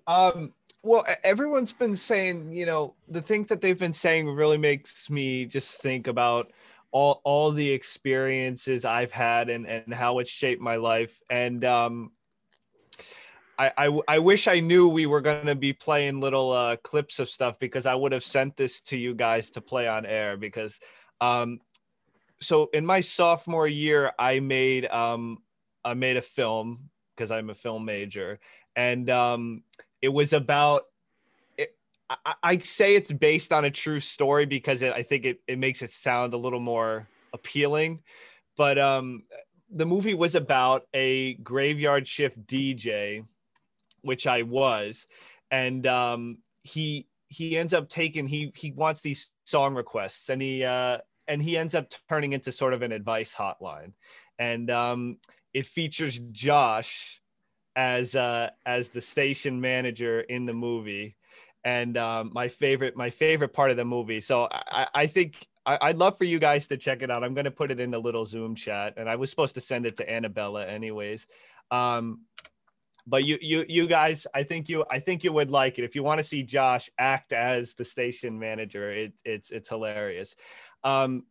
Um, 0.05 0.53
well, 0.83 1.03
everyone's 1.23 1.73
been 1.73 1.95
saying, 1.95 2.51
you 2.53 2.65
know, 2.67 2.93
the 3.09 3.21
things 3.21 3.47
that 3.47 3.61
they've 3.61 3.77
been 3.77 3.93
saying 3.93 4.29
really 4.29 4.57
makes 4.59 5.09
me 5.09 5.45
just 5.45 5.81
think 5.81 6.07
about 6.07 6.51
all 6.91 7.19
all 7.25 7.51
the 7.51 7.69
experiences 7.71 8.85
I've 8.85 9.11
had 9.11 9.49
and 9.49 9.67
and 9.67 9.93
how 9.93 10.19
it 10.19 10.27
shaped 10.27 10.61
my 10.61 10.75
life. 10.77 11.19
And 11.29 11.65
um, 11.65 12.11
I, 13.59 13.99
I 14.07 14.19
wish 14.19 14.47
I 14.47 14.59
knew 14.59 14.87
we 14.87 15.07
were 15.07 15.21
going 15.21 15.47
to 15.47 15.55
be 15.55 15.73
playing 15.73 16.19
little 16.19 16.51
uh, 16.51 16.75
clips 16.77 17.17
of 17.19 17.27
stuff 17.27 17.57
because 17.59 17.87
I 17.87 17.95
would 17.95 18.11
have 18.11 18.23
sent 18.23 18.55
this 18.55 18.81
to 18.81 18.97
you 18.97 19.15
guys 19.15 19.49
to 19.51 19.61
play 19.61 19.87
on 19.87 20.05
air 20.05 20.37
because 20.37 20.79
um, 21.21 21.59
so 22.39 22.69
in 22.71 22.85
my 22.85 23.01
sophomore 23.01 23.67
year 23.67 24.11
I 24.19 24.39
made 24.41 24.85
um, 24.85 25.39
I 25.83 25.95
made 25.95 26.17
a 26.17 26.21
film 26.21 26.89
because 27.15 27.31
I'm 27.31 27.49
a 27.49 27.55
film 27.55 27.85
major 27.85 28.39
and 28.75 29.09
um, 29.09 29.63
it 30.03 30.09
was 30.09 30.33
about 30.33 30.83
I, 32.09 32.35
I 32.43 32.57
say 32.59 32.95
it's 32.95 33.11
based 33.11 33.51
on 33.51 33.65
a 33.65 33.71
true 33.71 33.99
story 33.99 34.45
because 34.45 34.81
it, 34.83 34.93
I 34.93 35.01
think 35.01 35.25
it, 35.25 35.39
it 35.47 35.57
makes 35.57 35.81
it 35.81 35.91
sound 35.91 36.33
a 36.33 36.37
little 36.37 36.59
more 36.59 37.07
appealing 37.33 38.03
but 38.55 38.77
um, 38.77 39.23
the 39.71 39.85
movie 39.85 40.13
was 40.13 40.35
about 40.35 40.87
a 40.93 41.33
graveyard 41.35 42.07
shift 42.07 42.45
DJ 42.45 43.25
which 44.07 44.25
I 44.25 44.41
was, 44.41 45.05
and 45.51 45.85
um, 45.85 46.39
he 46.63 47.07
he 47.29 47.57
ends 47.57 47.73
up 47.73 47.89
taking 47.89 48.27
he 48.27 48.51
he 48.55 48.71
wants 48.71 49.01
these 49.01 49.29
song 49.45 49.75
requests, 49.75 50.29
and 50.29 50.41
he 50.41 50.63
uh, 50.63 50.97
and 51.27 51.41
he 51.41 51.57
ends 51.57 51.75
up 51.75 51.87
turning 52.09 52.33
into 52.33 52.51
sort 52.51 52.73
of 52.73 52.81
an 52.81 52.91
advice 52.91 53.35
hotline, 53.35 53.93
and 54.39 54.71
um, 54.71 55.17
it 55.53 55.65
features 55.65 56.19
Josh 56.31 57.21
as 57.75 58.15
uh, 58.15 58.49
as 58.65 58.89
the 58.89 59.01
station 59.01 59.61
manager 59.61 60.21
in 60.21 60.45
the 60.45 60.53
movie, 60.53 61.15
and 61.63 61.97
um, 61.97 62.31
my 62.33 62.47
favorite 62.47 62.95
my 62.95 63.09
favorite 63.09 63.53
part 63.53 63.71
of 63.71 63.77
the 63.77 63.85
movie. 63.85 64.21
So 64.21 64.47
I, 64.51 64.87
I 64.93 65.07
think. 65.07 65.35
I- 65.65 65.89
I'd 65.89 65.97
love 65.97 66.17
for 66.17 66.23
you 66.23 66.39
guys 66.39 66.65
to 66.67 66.77
check 66.77 67.01
it 67.01 67.11
out. 67.11 67.25
I'm 67.25 67.33
going 67.33 67.43
to 67.43 67.51
put 67.51 67.71
it 67.71 67.81
in 67.81 67.91
the 67.91 67.99
little 67.99 68.25
Zoom 68.25 68.55
chat, 68.55 68.93
and 68.95 69.09
I 69.09 69.17
was 69.17 69.29
supposed 69.29 69.55
to 69.55 69.59
send 69.59 69.85
it 69.85 69.97
to 69.97 70.09
Annabella 70.09 70.65
anyways. 70.65 71.27
Um, 71.71 72.21
but 73.07 73.23
you 73.23 73.37
you 73.41 73.65
you 73.67 73.87
guys 73.87 74.27
i 74.35 74.43
think 74.43 74.67
you 74.67 74.85
i 74.91 74.99
think 74.99 75.23
you 75.23 75.31
would 75.31 75.49
like 75.49 75.79
it. 75.79 75.85
If 75.85 75.95
you 75.95 76.03
want 76.03 76.19
to 76.19 76.27
see 76.27 76.43
josh 76.43 76.89
act 76.99 77.33
as 77.33 77.73
the 77.73 77.85
station 77.85 78.37
manager 78.37 78.91
it, 78.91 79.13
it's 79.23 79.49
it's 79.49 79.69
hilarious. 79.69 80.35
Um 80.83 81.23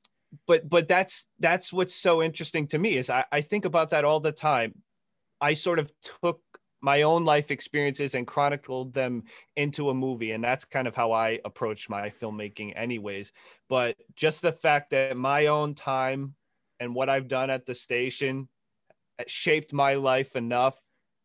but 0.46 0.68
but 0.68 0.88
that's 0.88 1.26
that's 1.38 1.72
what's 1.72 1.94
so 1.94 2.22
interesting 2.22 2.66
to 2.68 2.78
me 2.78 2.96
is 2.96 3.10
I, 3.10 3.24
I 3.30 3.42
think 3.42 3.64
about 3.64 3.90
that 3.90 4.04
all 4.04 4.20
the 4.20 4.32
time. 4.32 4.82
I 5.40 5.52
sort 5.52 5.78
of 5.78 5.92
took 6.22 6.40
my 6.80 7.02
own 7.02 7.24
life 7.24 7.50
experiences 7.50 8.14
and 8.14 8.26
chronicled 8.26 8.92
them 8.92 9.24
into 9.56 9.90
a 9.90 9.94
movie 9.94 10.32
and 10.32 10.42
that's 10.42 10.64
kind 10.64 10.86
of 10.86 10.94
how 10.94 11.12
i 11.12 11.40
approach 11.44 11.88
my 11.88 12.10
filmmaking 12.10 12.72
anyways. 12.74 13.32
But 13.68 13.96
just 14.14 14.42
the 14.42 14.52
fact 14.52 14.90
that 14.90 15.16
my 15.16 15.46
own 15.46 15.74
time 15.74 16.34
and 16.80 16.94
what 16.94 17.08
i've 17.08 17.28
done 17.28 17.50
at 17.50 17.66
the 17.66 17.74
station 17.74 18.48
shaped 19.26 19.72
my 19.72 19.94
life 19.94 20.36
enough 20.36 20.76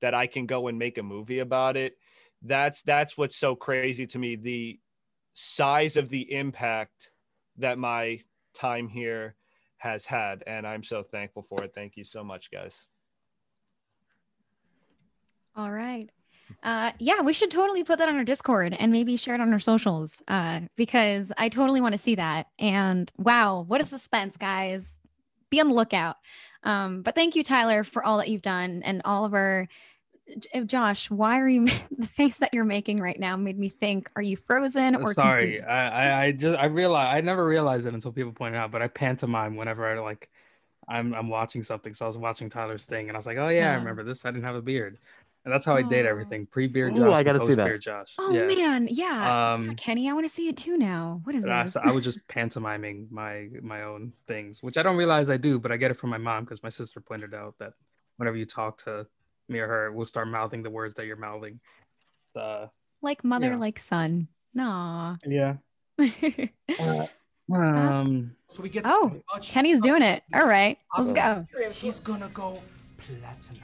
that 0.01 0.13
I 0.13 0.27
can 0.27 0.45
go 0.45 0.67
and 0.67 0.77
make 0.77 0.97
a 0.97 1.03
movie 1.03 1.39
about 1.39 1.77
it. 1.77 1.97
That's 2.41 2.81
that's 2.81 3.17
what's 3.17 3.37
so 3.37 3.55
crazy 3.55 4.07
to 4.07 4.19
me. 4.19 4.35
The 4.35 4.79
size 5.33 5.97
of 5.97 6.09
the 6.09 6.31
impact 6.33 7.11
that 7.57 7.77
my 7.77 8.21
time 8.53 8.87
here 8.87 9.35
has 9.77 10.05
had, 10.05 10.43
and 10.47 10.65
I'm 10.67 10.83
so 10.83 11.03
thankful 11.03 11.43
for 11.43 11.63
it. 11.63 11.73
Thank 11.73 11.97
you 11.97 12.03
so 12.03 12.23
much, 12.23 12.51
guys. 12.51 12.87
All 15.55 15.71
right. 15.71 16.09
Uh, 16.63 16.91
yeah, 16.99 17.21
we 17.21 17.33
should 17.33 17.51
totally 17.51 17.83
put 17.83 17.97
that 17.99 18.09
on 18.09 18.15
our 18.15 18.23
Discord 18.23 18.75
and 18.77 18.91
maybe 18.91 19.17
share 19.17 19.35
it 19.35 19.41
on 19.41 19.53
our 19.53 19.59
socials 19.59 20.21
uh, 20.27 20.61
because 20.75 21.31
I 21.37 21.49
totally 21.49 21.81
want 21.81 21.93
to 21.93 21.97
see 21.97 22.15
that. 22.15 22.47
And 22.59 23.11
wow, 23.17 23.63
what 23.67 23.81
a 23.81 23.85
suspense, 23.85 24.37
guys. 24.37 24.99
Be 25.49 25.59
on 25.59 25.69
the 25.69 25.73
lookout. 25.73 26.17
Um, 26.63 27.01
but 27.01 27.15
thank 27.15 27.35
you, 27.35 27.43
Tyler, 27.43 27.83
for 27.83 28.03
all 28.03 28.17
that 28.17 28.29
you've 28.29 28.41
done 28.41 28.81
and 28.83 29.01
all 29.05 29.25
of 29.25 29.33
our. 29.33 29.67
J- 30.39 30.63
Josh, 30.65 31.09
why 31.09 31.39
are 31.39 31.47
you 31.49 31.65
the 31.97 32.07
face 32.07 32.37
that 32.39 32.53
you're 32.53 32.65
making 32.65 32.99
right 32.99 33.19
now 33.19 33.35
made 33.37 33.57
me 33.57 33.69
think, 33.69 34.09
are 34.15 34.21
you 34.21 34.37
frozen 34.37 34.95
or 34.95 35.13
Sorry, 35.13 35.57
confused? 35.57 35.67
I, 35.67 35.87
I 35.89 36.23
I 36.25 36.31
just 36.31 36.57
I 36.59 36.65
realized 36.65 37.17
I 37.17 37.21
never 37.21 37.45
realized 37.45 37.87
it 37.87 37.93
until 37.93 38.11
people 38.11 38.31
pointed 38.33 38.57
out, 38.57 38.71
but 38.71 38.81
I 38.81 38.87
pantomime 38.87 39.55
whenever 39.55 39.85
I 39.87 39.99
like 39.99 40.29
I'm 40.87 41.13
I'm 41.13 41.29
watching 41.29 41.63
something. 41.63 41.93
So 41.93 42.05
I 42.05 42.07
was 42.07 42.17
watching 42.17 42.49
Tyler's 42.49 42.85
thing 42.85 43.09
and 43.09 43.15
I 43.15 43.19
was 43.19 43.25
like, 43.25 43.37
oh 43.37 43.47
yeah, 43.49 43.71
I 43.71 43.75
Oh. 43.75 43.79
remember 43.79 44.03
this. 44.03 44.25
I 44.25 44.31
didn't 44.31 44.43
have 44.45 44.55
a 44.55 44.61
beard. 44.61 44.97
And 45.43 45.53
that's 45.53 45.65
how 45.65 45.75
I 45.75 45.81
date 45.81 46.05
everything. 46.05 46.45
Pre-beard 46.45 46.93
Ooh, 46.93 46.97
Josh, 46.99 47.15
I 47.15 47.23
gotta 47.23 47.39
see 47.39 47.55
that. 47.55 47.79
Josh. 47.79 48.15
Oh 48.19 48.33
yeah. 48.33 48.47
man, 48.55 48.87
yeah. 48.91 49.53
Um, 49.53 49.67
Yeah, 49.67 49.73
Kenny, 49.75 50.09
I 50.09 50.13
want 50.13 50.25
to 50.25 50.29
see 50.33 50.47
it 50.49 50.57
too 50.57 50.77
now. 50.77 51.21
What 51.23 51.35
is 51.35 51.43
And 51.45 51.53
I, 51.53 51.63
this? 51.63 51.75
I 51.77 51.91
was 51.91 52.03
just 52.05 52.27
pantomiming 52.27 53.07
my 53.09 53.47
my 53.61 53.83
own 53.83 54.13
things, 54.27 54.61
which 54.61 54.77
I 54.77 54.83
don't 54.83 54.97
realize 54.97 55.29
I 55.29 55.37
do, 55.37 55.57
but 55.59 55.71
I 55.71 55.77
get 55.77 55.89
it 55.91 55.95
from 55.95 56.11
my 56.11 56.19
mom 56.19 56.43
because 56.43 56.61
my 56.61 56.69
sister 56.69 56.99
pointed 56.99 57.33
out 57.33 57.55
that 57.59 57.73
whenever 58.17 58.37
you 58.37 58.45
talk 58.45 58.77
to 58.83 59.07
me 59.51 59.59
or 59.59 59.67
her, 59.67 59.91
we'll 59.91 60.05
start 60.05 60.27
mouthing 60.27 60.63
the 60.63 60.69
words 60.69 60.95
that 60.95 61.05
you're 61.05 61.15
mouthing. 61.15 61.59
Uh, 62.35 62.67
like 63.01 63.23
mother, 63.23 63.51
yeah. 63.51 63.55
like 63.57 63.79
son. 63.79 64.27
Nah. 64.53 65.17
yeah. 65.25 65.55
Um. 67.53 68.33
So 68.47 68.63
we 68.63 68.69
get 68.69 68.83
oh, 68.85 69.21
Kenny's 69.41 69.81
doing 69.81 70.01
it. 70.01 70.23
All 70.33 70.47
right, 70.47 70.77
let's 70.97 71.11
go. 71.11 71.45
He's 71.71 71.99
gonna 71.99 72.29
go 72.29 72.61
platinum. 72.97 73.61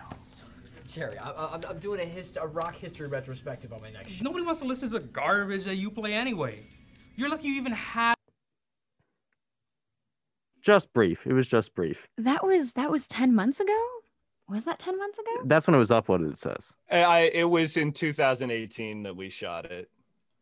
Terry, 0.88 1.18
I, 1.18 1.30
I, 1.32 1.46
I'm- 1.52 1.62
I'm 1.70 1.80
doing 1.80 2.00
a, 2.00 2.06
hist- 2.06 2.38
a 2.40 2.48
rock 2.48 2.76
history 2.76 3.08
retrospective 3.08 3.74
on 3.74 3.82
my 3.82 3.92
next 3.92 4.14
show. 4.14 4.24
Nobody 4.24 4.46
wants 4.46 4.62
to 4.62 4.68
listen 4.68 4.90
to 4.90 5.00
the 5.00 5.06
garbage 5.06 5.66
that 5.66 5.76
you 5.76 5.92
play 5.92 6.14
anyway. 6.14 6.66
You're 7.16 7.30
lucky 7.30 7.50
you 7.50 7.56
even 7.56 7.74
have. 7.74 8.16
Just 10.62 10.92
brief. 10.94 11.20
It 11.26 11.34
was 11.34 11.48
just 11.48 11.74
brief. 11.76 11.98
That 12.18 12.46
was 12.46 12.74
that 12.74 12.90
was 12.90 13.08
10 13.08 13.34
months 13.36 13.60
ago? 13.60 13.88
Was 14.50 14.64
that 14.66 14.80
10 14.80 14.98
months 14.98 15.20
ago? 15.20 15.32
That's 15.46 15.68
when 15.68 15.76
it 15.76 15.80
was 15.80 15.90
uploaded, 15.90 16.32
it 16.34 16.40
says. 16.40 16.74
I, 16.90 17.00
I 17.04 17.20
it 17.34 17.44
was 17.50 17.76
in 17.78 17.92
2018 17.92 19.04
that 19.04 19.16
we 19.16 19.30
shot 19.30 19.66
it. 19.66 19.90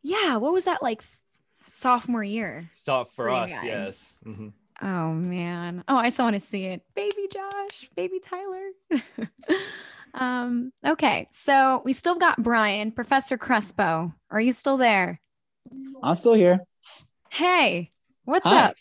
Yeah, 0.04 0.38
what 0.38 0.54
was 0.54 0.66
that 0.66 0.84
like 0.84 1.04
sophomore 1.68 2.24
year? 2.24 2.70
Stop 2.76 3.08
for 3.08 3.26
For 3.26 3.30
us, 3.32 3.50
guys. 3.52 3.64
yes. 3.64 4.18
Mhm. 4.26 4.54
Oh 4.82 5.14
man. 5.14 5.84
Oh, 5.88 5.96
I 5.96 6.10
so 6.10 6.24
want 6.24 6.36
to 6.36 6.40
see 6.40 6.66
it. 6.66 6.84
Baby 6.96 7.28
Josh, 7.32 7.90
baby 7.96 8.20
Tyler. 8.20 8.70
um, 10.14 10.72
okay. 10.86 11.28
So 11.32 11.82
we 11.86 11.94
still 11.94 12.16
got 12.16 12.42
Brian, 12.42 12.92
Professor 12.92 13.38
Crespo. 13.38 14.14
Are 14.30 14.42
you 14.42 14.54
still 14.54 14.78
there? 14.78 15.20
I'm 16.04 16.16
still 16.16 16.34
here. 16.34 16.60
Hey, 17.32 17.92
what's 18.24 18.46
Hi. 18.46 18.66
up? 18.66 18.76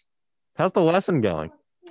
How's 0.57 0.73
the 0.73 0.83
lesson 0.83 1.21
going? 1.21 1.51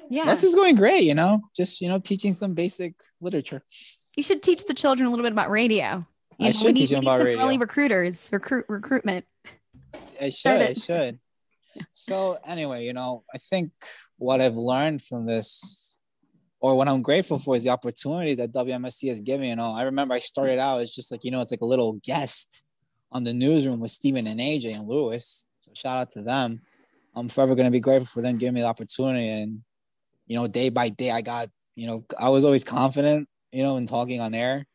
Yeah. 0.09 0.25
This 0.25 0.43
is 0.43 0.53
going 0.53 0.75
great, 0.75 1.03
you 1.03 1.15
know, 1.15 1.41
just, 1.55 1.81
you 1.81 1.89
know, 1.89 1.97
teaching 1.97 2.33
some 2.33 2.53
basic 2.53 2.93
literature. 3.23 3.63
You 4.15 4.23
should 4.23 4.43
teach 4.43 4.65
the 4.65 4.73
children 4.73 5.07
a 5.07 5.09
little 5.09 5.23
bit 5.23 5.31
about 5.31 5.49
radio. 5.49 6.05
You 6.37 6.47
I 6.47 6.49
know, 6.49 6.51
should 6.51 6.65
we 6.67 6.73
need, 6.73 6.79
teach 6.81 6.89
them 6.91 7.01
about 7.01 7.23
radio. 7.23 7.43
early 7.43 7.57
recruiters, 7.57 8.29
recruit 8.31 8.65
recruitment. 8.67 9.25
I 10.21 10.29
should, 10.29 10.61
I 10.61 10.73
should. 10.73 11.19
So 11.93 12.37
anyway, 12.45 12.85
you 12.85 12.93
know, 12.93 13.23
I 13.33 13.37
think 13.37 13.71
what 14.17 14.41
I've 14.41 14.55
learned 14.55 15.01
from 15.03 15.25
this, 15.25 15.97
or 16.59 16.77
what 16.77 16.87
I'm 16.87 17.01
grateful 17.01 17.39
for, 17.39 17.55
is 17.55 17.63
the 17.63 17.69
opportunities 17.69 18.37
that 18.37 18.51
WMSC 18.51 19.09
has 19.09 19.21
given. 19.21 19.41
Me. 19.41 19.49
You 19.49 19.55
know, 19.55 19.71
I 19.71 19.83
remember 19.83 20.13
I 20.13 20.19
started 20.19 20.59
out 20.59 20.81
as 20.81 20.91
just 20.91 21.11
like 21.11 21.23
you 21.23 21.31
know, 21.31 21.41
it's 21.41 21.51
like 21.51 21.61
a 21.61 21.65
little 21.65 21.93
guest 22.03 22.63
on 23.11 23.23
the 23.23 23.33
newsroom 23.33 23.79
with 23.79 23.91
Stephen 23.91 24.27
and 24.27 24.39
AJ 24.39 24.75
and 24.75 24.87
Lewis. 24.87 25.47
So 25.59 25.71
shout 25.75 25.97
out 25.97 26.11
to 26.11 26.21
them. 26.21 26.61
I'm 27.15 27.29
forever 27.29 27.55
going 27.55 27.65
to 27.65 27.71
be 27.71 27.79
grateful 27.79 28.07
for 28.07 28.21
them 28.21 28.37
giving 28.37 28.55
me 28.55 28.61
the 28.61 28.67
opportunity. 28.67 29.27
And 29.27 29.61
you 30.25 30.35
know, 30.35 30.47
day 30.47 30.69
by 30.69 30.89
day, 30.89 31.11
I 31.11 31.21
got 31.21 31.49
you 31.75 31.87
know, 31.87 32.05
I 32.19 32.29
was 32.29 32.45
always 32.45 32.63
confident, 32.63 33.27
you 33.51 33.63
know, 33.63 33.77
in 33.77 33.85
talking 33.85 34.21
on 34.21 34.33
air. 34.33 34.65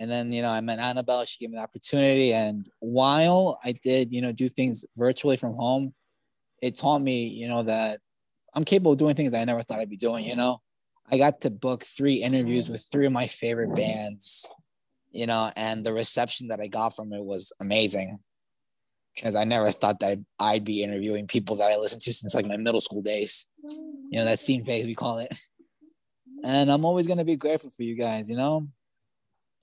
And 0.00 0.10
then, 0.10 0.32
you 0.32 0.42
know, 0.42 0.50
I 0.50 0.60
met 0.60 0.80
Annabelle. 0.80 1.24
She 1.24 1.38
gave 1.38 1.50
me 1.50 1.56
the 1.56 1.62
opportunity. 1.62 2.32
And 2.32 2.68
while 2.80 3.58
I 3.62 3.72
did, 3.72 4.12
you 4.12 4.20
know, 4.20 4.32
do 4.32 4.48
things 4.48 4.84
virtually 4.96 5.36
from 5.36 5.54
home, 5.54 5.94
it 6.60 6.76
taught 6.76 7.00
me, 7.00 7.26
you 7.28 7.48
know, 7.48 7.62
that 7.64 8.00
I'm 8.54 8.64
capable 8.64 8.92
of 8.92 8.98
doing 8.98 9.14
things 9.14 9.32
I 9.32 9.44
never 9.44 9.62
thought 9.62 9.80
I'd 9.80 9.90
be 9.90 9.96
doing, 9.96 10.24
you 10.24 10.36
know. 10.36 10.60
I 11.10 11.18
got 11.18 11.40
to 11.42 11.50
book 11.50 11.84
three 11.84 12.22
interviews 12.22 12.68
with 12.68 12.86
three 12.90 13.06
of 13.06 13.12
my 13.12 13.26
favorite 13.26 13.74
bands, 13.74 14.48
you 15.10 15.26
know, 15.26 15.50
and 15.56 15.84
the 15.84 15.92
reception 15.92 16.48
that 16.48 16.60
I 16.60 16.68
got 16.68 16.96
from 16.96 17.12
it 17.12 17.22
was 17.22 17.52
amazing. 17.60 18.18
because 19.14 19.34
I 19.34 19.44
never 19.44 19.70
thought 19.70 20.00
that 20.00 20.18
I'd 20.38 20.64
be 20.64 20.82
interviewing 20.82 21.26
people 21.26 21.56
that 21.56 21.70
I 21.70 21.76
listened 21.76 22.02
to 22.02 22.12
since 22.12 22.34
like 22.34 22.46
my 22.46 22.56
middle 22.56 22.80
school 22.80 23.02
days. 23.02 23.46
You 24.10 24.18
know, 24.18 24.24
that 24.24 24.40
scene 24.40 24.64
phase 24.64 24.84
we 24.86 24.94
call 24.94 25.18
it. 25.18 25.36
And 26.44 26.70
I'm 26.70 26.84
always 26.84 27.06
gonna 27.06 27.24
be 27.24 27.36
grateful 27.36 27.70
for 27.70 27.82
you 27.82 27.94
guys. 27.94 28.28
You 28.28 28.36
know, 28.36 28.66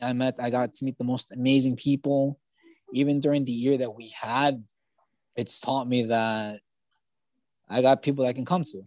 I 0.01 0.14
met, 0.14 0.35
I 0.39 0.49
got 0.49 0.73
to 0.73 0.85
meet 0.85 0.97
the 0.97 1.03
most 1.03 1.34
amazing 1.34 1.76
people. 1.76 2.39
Even 2.93 3.19
during 3.19 3.45
the 3.45 3.51
year 3.51 3.77
that 3.77 3.93
we 3.95 4.11
had, 4.19 4.64
it's 5.35 5.60
taught 5.60 5.88
me 5.88 6.03
that 6.03 6.60
I 7.69 7.81
got 7.81 8.01
people 8.01 8.23
that 8.23 8.30
I 8.30 8.34
can 8.34 8.45
come 8.45 8.64
to. 8.64 8.77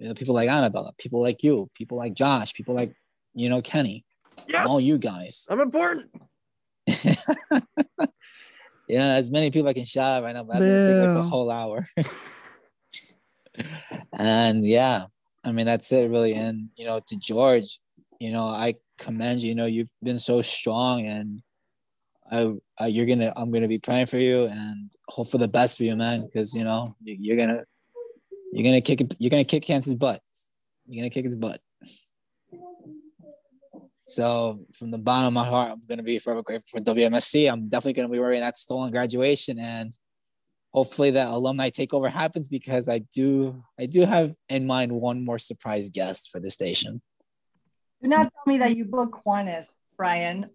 You 0.00 0.08
know, 0.08 0.14
people 0.14 0.34
like 0.34 0.48
Annabella, 0.48 0.92
people 0.98 1.22
like 1.22 1.44
you, 1.44 1.70
people 1.74 1.96
like 1.96 2.14
Josh, 2.14 2.52
people 2.54 2.74
like 2.74 2.92
you 3.34 3.48
know 3.48 3.62
Kenny, 3.62 4.04
Yes. 4.48 4.66
all 4.66 4.80
you 4.80 4.98
guys. 4.98 5.46
I'm 5.50 5.60
important. 5.60 6.10
You 8.88 8.98
know, 8.98 9.04
as 9.04 9.30
many 9.30 9.50
people 9.50 9.68
I 9.68 9.72
can 9.72 9.86
shout 9.86 10.18
out 10.18 10.24
right 10.24 10.34
now, 10.34 10.42
but 10.44 10.54
that's 10.54 10.66
gonna 10.66 10.86
take 10.86 10.98
like 10.98 11.14
the 11.14 11.22
whole 11.22 11.50
hour. 11.50 11.86
and 14.12 14.66
yeah, 14.66 15.04
I 15.44 15.52
mean 15.52 15.66
that's 15.66 15.90
it 15.92 16.08
really. 16.10 16.34
And 16.34 16.68
you 16.76 16.84
know, 16.86 17.00
to 17.06 17.16
George, 17.16 17.80
you 18.20 18.32
know, 18.32 18.44
I 18.46 18.74
commend 18.98 19.42
you. 19.42 19.48
You 19.50 19.54
know, 19.54 19.66
you've 19.66 19.92
been 20.02 20.18
so 20.18 20.42
strong, 20.42 21.06
and 21.06 21.42
I, 22.30 22.52
I 22.78 22.86
you're 22.86 23.06
gonna, 23.06 23.32
I'm 23.36 23.50
gonna 23.50 23.68
be 23.68 23.78
praying 23.78 24.06
for 24.06 24.18
you 24.18 24.44
and 24.44 24.90
hope 25.08 25.28
for 25.28 25.38
the 25.38 25.48
best 25.48 25.76
for 25.76 25.84
you, 25.84 25.96
man. 25.96 26.24
Because 26.24 26.54
you 26.54 26.64
know, 26.64 26.94
you- 27.02 27.18
you're 27.20 27.36
gonna, 27.36 27.64
you're 28.52 28.64
gonna 28.64 28.80
kick, 28.80 29.00
it- 29.00 29.16
you're 29.18 29.30
gonna 29.30 29.44
kick 29.44 29.64
cancer's 29.64 29.96
butt. 29.96 30.22
You're 30.86 31.02
gonna 31.02 31.10
kick 31.10 31.24
his 31.24 31.36
butt. 31.36 31.60
So 34.04 34.60
from 34.74 34.90
the 34.90 34.98
bottom 34.98 35.28
of 35.28 35.32
my 35.32 35.44
heart, 35.46 35.72
I'm 35.72 35.82
gonna 35.88 36.02
be 36.02 36.18
forever 36.18 36.42
grateful 36.42 36.78
for 36.78 36.84
WMSC. 36.84 37.50
I'm 37.50 37.68
definitely 37.68 37.94
gonna 37.94 38.08
be 38.08 38.18
wearing 38.18 38.40
that 38.40 38.56
stolen 38.56 38.90
graduation, 38.90 39.58
and 39.58 39.92
hopefully 40.72 41.10
that 41.12 41.28
alumni 41.28 41.70
takeover 41.70 42.10
happens 42.10 42.48
because 42.48 42.88
I 42.88 42.98
do, 42.98 43.62
I 43.78 43.86
do 43.86 44.02
have 44.02 44.34
in 44.48 44.66
mind 44.66 44.92
one 44.92 45.24
more 45.24 45.38
surprise 45.38 45.90
guest 45.90 46.30
for 46.30 46.40
the 46.40 46.50
station. 46.50 47.02
Do 48.02 48.08
not 48.08 48.32
tell 48.32 48.52
me 48.52 48.58
that 48.58 48.76
you 48.76 48.84
booked 48.84 49.24
Juanes, 49.24 49.68
Brian. 49.96 50.50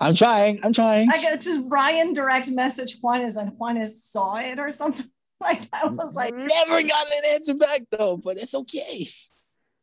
I'm 0.00 0.14
trying. 0.14 0.60
I'm 0.62 0.72
trying. 0.72 1.08
I 1.10 1.20
got 1.22 1.40
just 1.40 1.68
Brian 1.68 2.12
direct 2.12 2.50
message 2.50 3.00
Juanes 3.00 3.36
and 3.36 3.52
Juanes 3.52 3.88
saw 3.88 4.36
it 4.36 4.58
or 4.58 4.72
something 4.72 5.08
like 5.40 5.70
that. 5.70 5.84
I 5.84 5.86
was 5.88 6.14
like, 6.14 6.34
Never 6.34 6.82
got 6.82 7.06
an 7.06 7.34
answer 7.34 7.54
back 7.54 7.82
though, 7.90 8.16
but 8.16 8.36
it's 8.36 8.54
okay. 8.54 9.06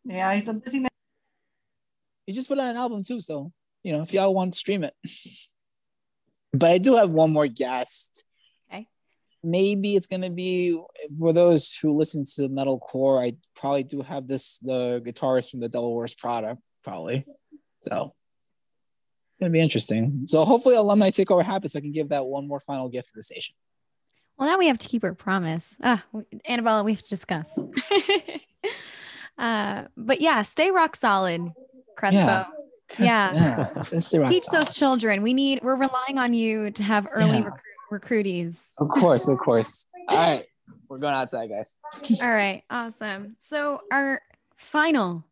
Yeah, 0.03 0.33
he's 0.33 0.47
a 0.47 0.53
busy 0.53 0.79
man. 0.79 0.89
He 2.27 2.33
just 2.33 2.47
put 2.47 2.59
out 2.59 2.67
an 2.67 2.77
album 2.77 3.03
too, 3.03 3.21
so 3.21 3.51
you 3.83 3.91
know 3.91 4.01
if 4.01 4.13
y'all 4.13 4.33
want 4.33 4.53
to 4.53 4.59
stream 4.59 4.83
it. 4.83 4.93
but 6.53 6.71
I 6.71 6.77
do 6.77 6.95
have 6.95 7.09
one 7.09 7.31
more 7.31 7.47
guest. 7.47 8.23
Maybe 9.45 9.95
it's 9.95 10.07
gonna 10.07 10.29
be 10.31 10.81
for 11.19 11.31
those 11.33 11.73
who 11.75 11.95
listen 11.97 12.25
to 12.35 12.49
metalcore. 12.49 13.23
I 13.25 13.35
probably 13.55 13.83
do 13.83 14.01
have 14.01 14.27
this 14.27 14.57
the 14.59 15.01
guitarist 15.05 15.51
from 15.51 15.59
the 15.59 15.69
Devil 15.69 15.95
Wears 15.95 16.15
Prada, 16.15 16.57
probably. 16.83 17.25
So 17.81 18.13
it's 19.29 19.39
gonna 19.39 19.51
be 19.51 19.59
interesting. 19.61 20.23
So 20.27 20.43
hopefully 20.43 20.75
alumni 20.75 21.09
takeover 21.11 21.43
happens 21.43 21.73
so 21.73 21.79
I 21.79 21.81
can 21.81 21.91
give 21.91 22.09
that 22.09 22.25
one 22.25 22.47
more 22.47 22.59
final 22.59 22.89
gift 22.89 23.09
to 23.09 23.13
the 23.15 23.23
station. 23.23 23.55
Well, 24.37 24.49
now 24.49 24.57
we 24.57 24.67
have 24.67 24.79
to 24.79 24.87
keep 24.87 25.03
our 25.03 25.13
promise. 25.13 25.77
Ah, 25.81 26.03
Annabella, 26.47 26.83
we 26.83 26.93
have 26.93 27.03
to 27.03 27.09
discuss. 27.09 27.57
uh, 29.37 29.83
but 29.95 30.21
yeah, 30.21 30.41
stay 30.43 30.71
rock 30.71 30.95
solid, 30.95 31.51
Crespo. 31.97 32.17
Yeah, 32.17 32.45
Yeah. 32.99 33.31
yeah, 33.33 33.61
it's- 33.71 33.93
it's 33.93 34.09
the 34.09 34.19
rock 34.19 34.29
Teach 34.29 34.43
solid. 34.43 34.65
those 34.67 34.75
children. 34.75 35.21
We 35.21 35.33
need. 35.33 35.61
We're 35.63 35.75
relying 35.77 36.17
on 36.17 36.33
you 36.33 36.71
to 36.71 36.83
have 36.83 37.07
early 37.11 37.39
Yeah. 37.39 37.49
Recruitees. 37.91 38.73
Of 38.77 38.89
course, 38.89 39.27
of 39.27 39.37
course. 39.37 39.87
All 40.09 40.17
right, 40.17 40.45
we're 40.87 40.99
going 40.99 41.13
outside, 41.13 41.49
guys. 41.49 41.75
All 42.21 42.31
right, 42.31 42.63
awesome. 42.69 43.35
So 43.39 43.79
our 43.91 44.21
final, 44.55 45.23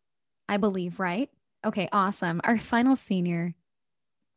I 0.48 0.56
believe, 0.56 1.00
right? 1.00 1.30
Okay, 1.64 1.88
awesome. 1.92 2.40
Our 2.44 2.58
final 2.58 2.96
senior, 2.96 3.54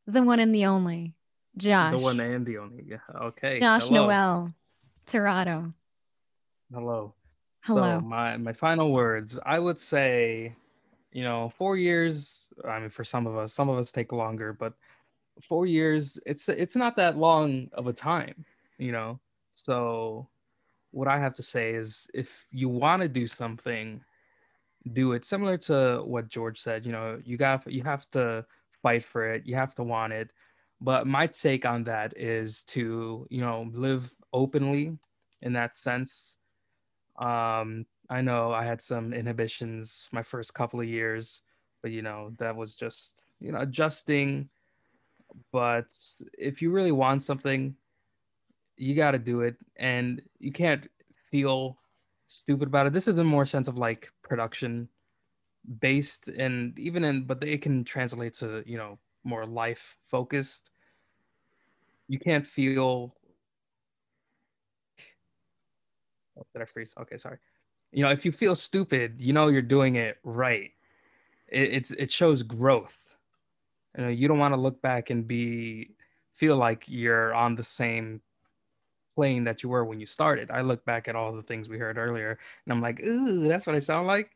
the 0.06 0.23
one 0.23 0.39
and 0.39 0.53
the 0.53 0.65
only, 0.65 1.14
Josh. 1.57 1.91
The 1.91 2.03
one 2.03 2.19
and 2.19 2.45
the 2.45 2.60
only. 2.60 2.84
Yeah. 2.88 2.98
Okay. 3.15 3.60
Josh 3.60 3.88
hello. 3.89 4.06
Noel, 4.06 4.53
Torado. 5.06 5.73
Hello. 6.73 7.14
Hello. 7.61 7.99
So 7.99 8.02
my 8.02 8.38
my 8.38 8.53
final 8.53 8.91
words, 8.91 9.39
I 9.46 9.60
would 9.60 9.79
say, 9.79 10.55
you 11.12 11.23
know, 11.23 11.49
four 11.49 11.76
years. 11.76 12.47
I 12.63 12.79
mean, 12.79 12.89
for 12.89 13.04
some 13.04 13.28
of 13.28 13.36
us, 13.36 13.54
some 13.54 13.70
of 13.70 13.78
us 13.78 13.91
take 13.91 14.12
longer, 14.12 14.54
but 14.54 14.73
four 15.41 15.65
years, 15.65 16.19
it's 16.25 16.49
it's 16.49 16.75
not 16.75 16.95
that 16.97 17.17
long 17.17 17.69
of 17.73 17.87
a 17.87 17.93
time, 17.93 18.45
you 18.77 18.91
know. 18.91 19.19
So, 19.53 20.27
what 20.91 21.07
I 21.07 21.19
have 21.19 21.35
to 21.35 21.43
say 21.43 21.73
is, 21.73 22.07
if 22.13 22.47
you 22.51 22.69
want 22.69 23.01
to 23.01 23.07
do 23.07 23.27
something, 23.27 24.01
do 24.93 25.13
it. 25.13 25.25
Similar 25.25 25.57
to 25.69 26.01
what 26.05 26.27
George 26.29 26.59
said, 26.59 26.85
you 26.85 26.91
know, 26.91 27.19
you 27.23 27.37
got 27.37 27.71
you 27.71 27.83
have 27.83 28.09
to 28.11 28.45
fight 28.81 29.03
for 29.03 29.33
it, 29.33 29.45
you 29.45 29.55
have 29.55 29.75
to 29.75 29.83
want 29.83 30.13
it. 30.13 30.31
But 30.79 31.07
my 31.07 31.27
take 31.27 31.65
on 31.65 31.83
that 31.85 32.15
is 32.15 32.61
to, 32.63 33.25
you 33.29 33.41
know, 33.41 33.69
live 33.73 34.15
openly 34.31 34.97
in 35.41 35.53
that 35.53 35.75
sense 35.75 36.37
um 37.19 37.85
i 38.09 38.21
know 38.21 38.51
i 38.51 38.63
had 38.63 38.81
some 38.81 39.13
inhibitions 39.13 40.07
my 40.11 40.21
first 40.21 40.53
couple 40.53 40.79
of 40.79 40.87
years 40.87 41.41
but 41.81 41.91
you 41.91 42.01
know 42.01 42.31
that 42.37 42.55
was 42.55 42.75
just 42.75 43.21
you 43.39 43.51
know 43.51 43.59
adjusting 43.59 44.47
but 45.51 45.93
if 46.37 46.61
you 46.61 46.71
really 46.71 46.91
want 46.91 47.23
something 47.23 47.75
you 48.77 48.95
got 48.95 49.11
to 49.11 49.19
do 49.19 49.41
it 49.41 49.55
and 49.77 50.21
you 50.39 50.51
can't 50.51 50.87
feel 51.31 51.77
stupid 52.27 52.67
about 52.67 52.87
it 52.87 52.93
this 52.93 53.07
is 53.07 53.17
a 53.17 53.23
more 53.23 53.45
sense 53.45 53.67
of 53.67 53.77
like 53.77 54.09
production 54.23 54.87
based 55.79 56.27
and 56.29 56.77
even 56.77 57.03
in 57.03 57.23
but 57.23 57.43
it 57.43 57.61
can 57.61 57.83
translate 57.83 58.33
to 58.33 58.63
you 58.65 58.77
know 58.77 58.97
more 59.23 59.45
life 59.45 59.97
focused 60.07 60.69
you 62.07 62.19
can't 62.19 62.45
feel 62.45 63.13
Oh, 66.37 66.45
did 66.53 66.61
I 66.61 66.65
freeze? 66.65 66.93
Okay, 66.99 67.17
sorry. 67.17 67.37
You 67.91 68.03
know, 68.03 68.11
if 68.11 68.25
you 68.25 68.31
feel 68.31 68.55
stupid, 68.55 69.15
you 69.19 69.33
know 69.33 69.47
you're 69.47 69.61
doing 69.61 69.95
it 69.95 70.17
right. 70.23 70.71
It, 71.47 71.73
it's 71.73 71.91
it 71.91 72.11
shows 72.11 72.43
growth. 72.43 73.06
You 73.97 74.03
know, 74.03 74.09
you 74.09 74.27
don't 74.27 74.39
want 74.39 74.53
to 74.53 74.59
look 74.59 74.81
back 74.81 75.09
and 75.09 75.27
be 75.27 75.91
feel 76.34 76.55
like 76.55 76.85
you're 76.87 77.34
on 77.34 77.55
the 77.55 77.63
same 77.63 78.21
plane 79.13 79.43
that 79.45 79.63
you 79.63 79.69
were 79.69 79.84
when 79.84 79.99
you 79.99 80.05
started. 80.05 80.51
I 80.51 80.61
look 80.61 80.85
back 80.85 81.07
at 81.07 81.15
all 81.15 81.34
the 81.34 81.41
things 81.41 81.67
we 81.67 81.79
heard 81.79 81.97
earlier, 81.97 82.37
and 82.65 82.73
I'm 82.73 82.81
like, 82.81 83.01
ooh, 83.01 83.47
that's 83.47 83.65
what 83.65 83.76
I 83.76 83.79
sound 83.79 84.07
like. 84.07 84.31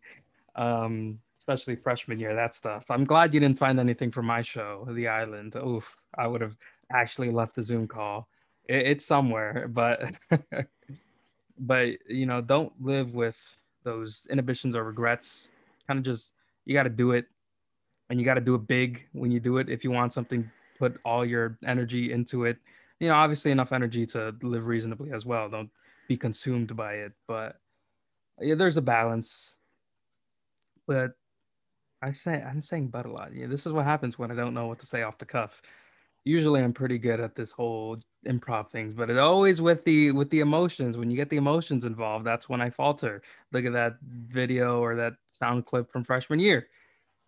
Um, 0.56 1.20
especially 1.38 1.76
freshman 1.76 2.20
year, 2.20 2.36
that 2.36 2.56
stuff. 2.56 2.86
I'm 2.90 3.06
glad 3.06 3.34
you 3.34 3.40
didn't 3.40 3.60
find 3.60 3.80
anything 3.80 4.12
from 4.12 4.26
my 4.26 4.42
show, 4.42 4.88
The 4.90 5.08
Island. 5.08 5.56
Oof, 5.56 5.96
I 6.18 6.28
would 6.28 6.42
have 6.42 6.58
actually 6.92 7.30
left 7.30 7.56
the 7.56 7.64
Zoom 7.64 7.88
call. 7.88 8.28
It, 8.68 8.88
it's 8.88 9.06
somewhere, 9.06 9.68
but 9.70 10.16
but 11.60 11.90
you 12.10 12.26
know 12.26 12.42
don't 12.42 12.74
live 12.82 13.14
with 13.14 13.38
those 13.84 14.28
inhibitions 14.30 14.76
or 14.76 14.84
regrets 14.84 15.50
kind 15.88 15.98
of 16.00 16.06
just 16.06 16.34
you 16.66 16.74
got 16.74 16.84
to 16.84 16.90
do 16.90 17.12
it 17.12 17.26
and 18.12 18.20
you 18.20 18.26
got 18.26 18.34
to 18.34 18.42
do 18.42 18.56
it 18.56 18.68
big 18.68 19.08
when 19.14 19.32
you 19.32 19.40
do 19.40 19.58
it 19.58 19.70
if 19.70 19.86
you 19.86 19.90
want 19.90 20.12
something 20.12 20.52
put 20.78 21.00
all 21.06 21.26
your 21.26 21.58
energy 21.66 22.12
into 22.12 22.44
it. 22.44 22.58
You 23.00 23.08
know 23.08 23.16
obviously 23.16 23.52
enough 23.52 23.72
energy 23.72 24.06
to 24.08 24.36
live 24.44 24.68
reasonably 24.68 25.14
as 25.14 25.26
well. 25.26 25.50
Don't 25.50 25.70
be 26.10 26.18
consumed 26.18 26.76
by 26.76 26.96
it 26.96 27.14
but 27.26 27.56
yeah 28.40 28.56
there's 28.56 28.78
a 28.78 28.82
balance. 28.82 29.58
But 30.88 31.14
i 32.04 32.12
say 32.12 32.44
i'm 32.46 32.62
saying 32.62 32.90
but 32.90 33.06
a 33.06 33.12
lot. 33.12 33.34
Yeah 33.34 33.48
this 33.48 33.66
is 33.66 33.72
what 33.72 33.86
happens 33.86 34.20
when 34.20 34.30
i 34.30 34.36
don't 34.36 34.54
know 34.54 34.68
what 34.68 34.80
to 34.80 34.86
say 34.86 35.04
off 35.04 35.18
the 35.18 35.26
cuff. 35.26 35.62
Usually 36.26 36.62
i'm 36.62 36.74
pretty 36.74 36.98
good 36.98 37.22
at 37.22 37.34
this 37.34 37.54
whole 37.54 37.98
improv 38.28 38.70
things 38.70 38.94
but 38.94 39.10
it 39.10 39.18
always 39.18 39.62
with 39.62 39.86
the 39.86 40.12
with 40.12 40.30
the 40.32 40.42
emotions. 40.42 40.98
When 40.98 41.10
you 41.10 41.16
get 41.16 41.30
the 41.30 41.38
emotions 41.38 41.86
involved 41.86 42.26
that's 42.26 42.50
when 42.50 42.60
i 42.60 42.70
falter. 42.70 43.22
Look 43.54 43.64
at 43.64 43.72
that 43.72 44.00
video 44.02 44.82
or 44.82 44.98
that 44.98 45.14
sound 45.28 45.66
clip 45.66 45.90
from 45.90 46.04
freshman 46.04 46.42
year 46.42 46.68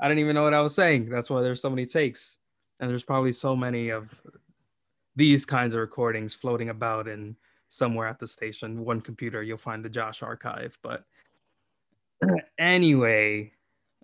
i 0.03 0.07
didn't 0.07 0.19
even 0.19 0.35
know 0.35 0.43
what 0.43 0.53
i 0.53 0.61
was 0.61 0.75
saying. 0.75 1.09
That's 1.09 1.29
why 1.31 1.41
there's 1.41 1.61
so 1.61 1.69
many 1.71 1.85
takes. 1.87 2.37
And 2.79 2.89
there's 2.89 3.03
probably 3.05 3.31
so 3.31 3.55
many 3.55 3.89
of 3.89 4.09
these 5.15 5.45
kinds 5.45 5.73
of 5.73 5.79
recordings 5.81 6.33
floating 6.35 6.69
about 6.69 7.07
in 7.07 7.35
somewhere 7.69 8.07
at 8.07 8.19
the 8.19 8.27
station. 8.27 8.83
One 8.85 8.99
computer 9.01 9.41
you'll 9.41 9.57
find 9.57 9.83
the 9.83 9.89
josh 9.89 10.21
archive 10.21 10.77
but 10.83 11.05
anyway 12.59 13.51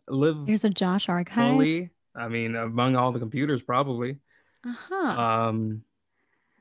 live 0.08 0.46
There's 0.46 0.66
a 0.66 0.70
Josh 0.70 1.08
archive. 1.10 1.52
fully 1.52 1.90
i 2.16 2.28
mean 2.28 2.56
among 2.56 2.96
all 2.96 3.12
the 3.12 3.20
computers 3.20 3.62
probably. 3.62 4.18
Uh 4.66 4.74
huh. 4.90 5.22
um 5.22 5.84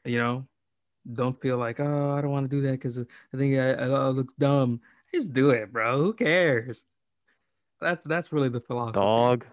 you 0.05 0.18
know 0.18 0.47
don't 1.12 1.41
feel 1.41 1.57
like 1.58 1.81
oh 1.81 2.12
i 2.17 2.20
don't 2.20 2.31
want 2.31 2.49
to 2.49 2.57
do 2.57 2.62
that 2.62 2.73
because 2.73 2.99
i 2.99 3.36
think 3.36 3.58
I, 3.58 3.70
I, 3.73 4.08
look 4.08 4.36
dumb. 4.39 4.81
Just 5.12 5.33
do 5.33 5.50
it 5.50 5.73
bro. 5.73 5.97
Who 5.99 6.12
cares 6.12 6.84
that's 7.81 8.05
that's 8.05 8.32
really 8.32 8.48
the 8.48 8.60
philosophy 8.60 9.00
Dog. 9.00 9.47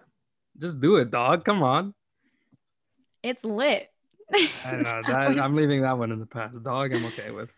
just 0.58 0.80
do 0.80 0.96
it 0.96 1.10
dog 1.10 1.44
come 1.44 1.62
on 1.62 1.94
It's 3.22 3.44
lit. 3.44 3.90
I 4.32 4.72
know 4.72 5.02
that, 5.06 5.38
i'm 5.40 5.54
leaving 5.54 5.82
that 5.82 5.98
one 5.98 6.10
in 6.12 6.18
the 6.18 6.26
past 6.26 6.62
dog 6.62 6.94
i'm 6.94 7.04
okay 7.06 7.30
with 7.30 7.50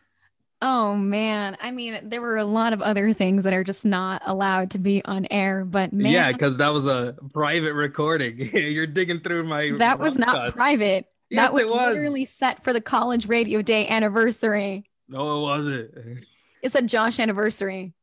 Oh 0.61 0.97
man. 0.97 1.57
I 1.61 1.71
mean, 1.71 2.09
there 2.09 2.21
were 2.21 2.37
a 2.37 2.45
lot 2.45 2.73
of 2.73 2.83
other 2.83 3.13
things 3.13 3.45
that 3.45 3.53
are 3.53 3.63
just 3.63 3.87
not 3.87 4.23
allowed 4.27 4.73
to 4.73 4.79
be 4.79 5.05
on 5.05 5.27
air, 5.31 5.65
but 5.65 5.93
man, 5.93 6.13
Yeah, 6.13 6.33
because 6.33 6.57
that 6.57 6.73
was 6.73 6.87
a 6.87 7.15
private 7.33 7.75
recording. 7.75 8.39
You're 8.53 8.87
digging 8.87 9.21
through 9.21 9.45
my. 9.45 9.71
that 9.79 10.01
was 10.01 10.19
not 10.19 10.35
cuts. 10.35 10.53
private. 10.53 11.07
Yes, 11.31 11.43
that 11.43 11.53
was, 11.53 11.63
it 11.63 11.69
was. 11.69 11.91
literally 11.91 12.25
set 12.25 12.65
for 12.65 12.73
the 12.73 12.81
college 12.81 13.29
radio 13.29 13.63
day 13.63 13.87
anniversary. 13.87 14.91
No, 15.09 15.39
it 15.39 15.43
wasn't. 15.43 16.25
It's 16.63 16.75
a 16.75 16.83
Josh 16.83 17.21
anniversary. 17.21 17.95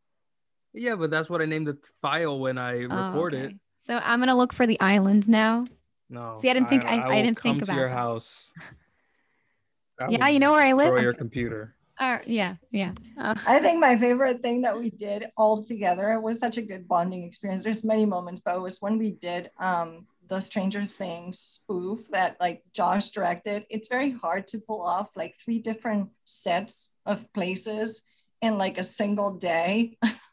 Yeah, 0.75 0.95
but 0.95 1.09
that's 1.09 1.29
what 1.29 1.41
I 1.41 1.45
named 1.45 1.67
the 1.67 1.77
file 2.01 2.39
when 2.39 2.57
I 2.57 2.83
Oh, 2.83 2.89
record 2.89 3.33
okay. 3.33 3.45
it. 3.45 3.53
So 3.79 3.99
I'm 4.03 4.19
gonna 4.19 4.35
look 4.35 4.53
for 4.53 4.67
the 4.67 4.79
island 4.79 5.29
now. 5.29 5.65
No. 6.09 6.35
See, 6.37 6.49
I 6.49 6.53
didn't 6.53 6.69
think 6.69 6.85
I, 6.85 6.97
I, 6.97 7.07
will 7.07 7.23
didn't 7.23 7.37
come 7.37 7.53
think 7.53 7.65
to 7.65 7.71
about 7.71 7.79
your 7.79 7.89
that. 7.89 7.95
house. 7.95 8.53
I 9.99 10.09
Yeah, 10.09 10.27
you 10.27 10.39
know 10.39 10.51
where 10.51 10.61
I 10.61 10.73
live? 10.73 10.87
Destroy 10.87 11.01
your 11.01 11.11
Okay. 11.11 11.17
computer. 11.19 11.75
Uh, 11.97 12.17
yeah, 12.25 12.55
yeah. 12.71 12.91
Uh, 13.17 13.33
I 13.47 13.59
think 13.59 13.79
my 13.79 13.97
favorite 13.97 14.41
thing 14.41 14.61
that 14.63 14.77
we 14.77 14.89
did 14.89 15.27
all 15.37 15.63
together 15.63 16.11
it 16.11 16.21
was 16.21 16.39
such 16.39 16.57
a 16.57 16.61
good 16.61 16.87
bonding 16.87 17.23
experience. 17.23 17.63
There's 17.63 17.85
many 17.85 18.05
moments, 18.05 18.41
but 18.43 18.55
it 18.55 18.61
was 18.61 18.81
when 18.81 18.97
we 18.97 19.11
did 19.11 19.49
um, 19.59 20.07
the 20.27 20.41
Stranger 20.41 20.85
Things 20.85 21.39
spoof 21.39 22.09
that 22.11 22.35
like 22.41 22.63
Josh 22.73 23.11
directed. 23.11 23.65
It's 23.69 23.87
very 23.87 24.11
hard 24.11 24.47
to 24.49 24.59
pull 24.59 24.81
off 24.81 25.15
like 25.15 25.35
three 25.39 25.59
different 25.59 26.09
sets 26.25 26.91
of 27.05 27.31
places 27.31 28.01
in 28.41 28.57
like 28.57 28.77
a 28.77 28.83
single 28.83 29.31
day. 29.31 29.97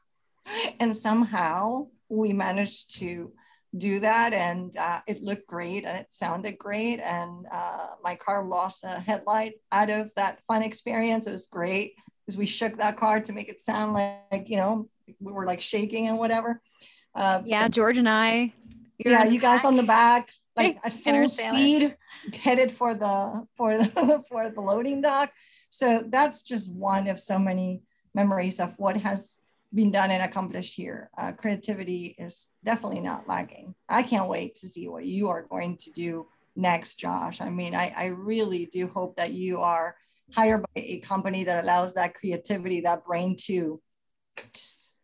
and 0.80 0.94
somehow 0.94 1.86
we 2.08 2.32
managed 2.32 2.96
to 2.96 3.32
do 3.76 4.00
that 4.00 4.34
and 4.34 4.76
uh, 4.76 5.00
it 5.06 5.22
looked 5.22 5.46
great 5.46 5.84
and 5.84 5.96
it 5.96 6.06
sounded 6.10 6.58
great 6.58 7.00
and 7.00 7.46
uh, 7.50 7.86
my 8.02 8.14
car 8.14 8.44
lost 8.44 8.84
a 8.84 9.00
headlight 9.00 9.54
out 9.70 9.88
of 9.88 10.10
that 10.16 10.40
fun 10.46 10.62
experience. 10.62 11.26
It 11.26 11.32
was 11.32 11.46
great 11.46 11.94
because 12.24 12.36
we 12.36 12.46
shook 12.46 12.76
that 12.76 12.96
car 12.96 13.20
to 13.20 13.32
make 13.32 13.48
it 13.48 13.60
sound 13.60 13.94
like 13.94 14.48
you 14.48 14.56
know 14.56 14.88
we 15.20 15.32
were 15.32 15.46
like 15.46 15.60
shaking 15.60 16.08
and 16.08 16.18
whatever. 16.18 16.60
Uh, 17.14 17.42
yeah, 17.44 17.68
George 17.68 17.98
and 17.98 18.08
I. 18.08 18.52
yeah 18.98 19.24
you 19.24 19.40
guys 19.40 19.64
on 19.64 19.76
the 19.76 19.82
back. 19.82 20.30
like 20.56 20.78
at 20.84 20.92
full 20.92 21.26
speed 21.28 21.96
headed 22.34 22.70
for 22.70 22.94
the 22.94 23.46
for 23.56 23.78
the 23.78 24.22
for 24.28 24.50
the 24.50 24.60
loading 24.60 25.00
dock. 25.00 25.32
So 25.70 26.04
that's 26.06 26.42
just 26.42 26.70
one 26.70 27.08
of 27.08 27.18
so 27.18 27.38
many 27.38 27.82
memories 28.14 28.60
of 28.60 28.74
what 28.78 28.98
has 28.98 29.36
been 29.74 29.90
done 29.90 30.10
and 30.10 30.22
accomplished 30.22 30.74
here 30.74 31.10
uh, 31.18 31.32
creativity 31.32 32.14
is 32.18 32.48
definitely 32.64 33.00
not 33.00 33.28
lacking 33.28 33.74
i 33.88 34.02
can't 34.02 34.28
wait 34.28 34.54
to 34.54 34.68
see 34.68 34.88
what 34.88 35.04
you 35.04 35.28
are 35.28 35.42
going 35.42 35.76
to 35.76 35.90
do 35.90 36.26
next 36.54 36.96
josh. 36.96 37.40
I 37.40 37.48
mean 37.48 37.74
i, 37.74 37.92
I 37.96 38.04
really 38.06 38.66
do 38.66 38.86
hope 38.86 39.16
that 39.16 39.32
you 39.32 39.60
are 39.60 39.96
hired 40.32 40.62
by 40.62 40.82
a 40.82 41.00
company 41.00 41.44
that 41.44 41.64
allows 41.64 41.94
that 41.94 42.14
creativity 42.14 42.82
that 42.82 43.04
brain 43.04 43.36
to 43.46 43.80
just 44.52 44.94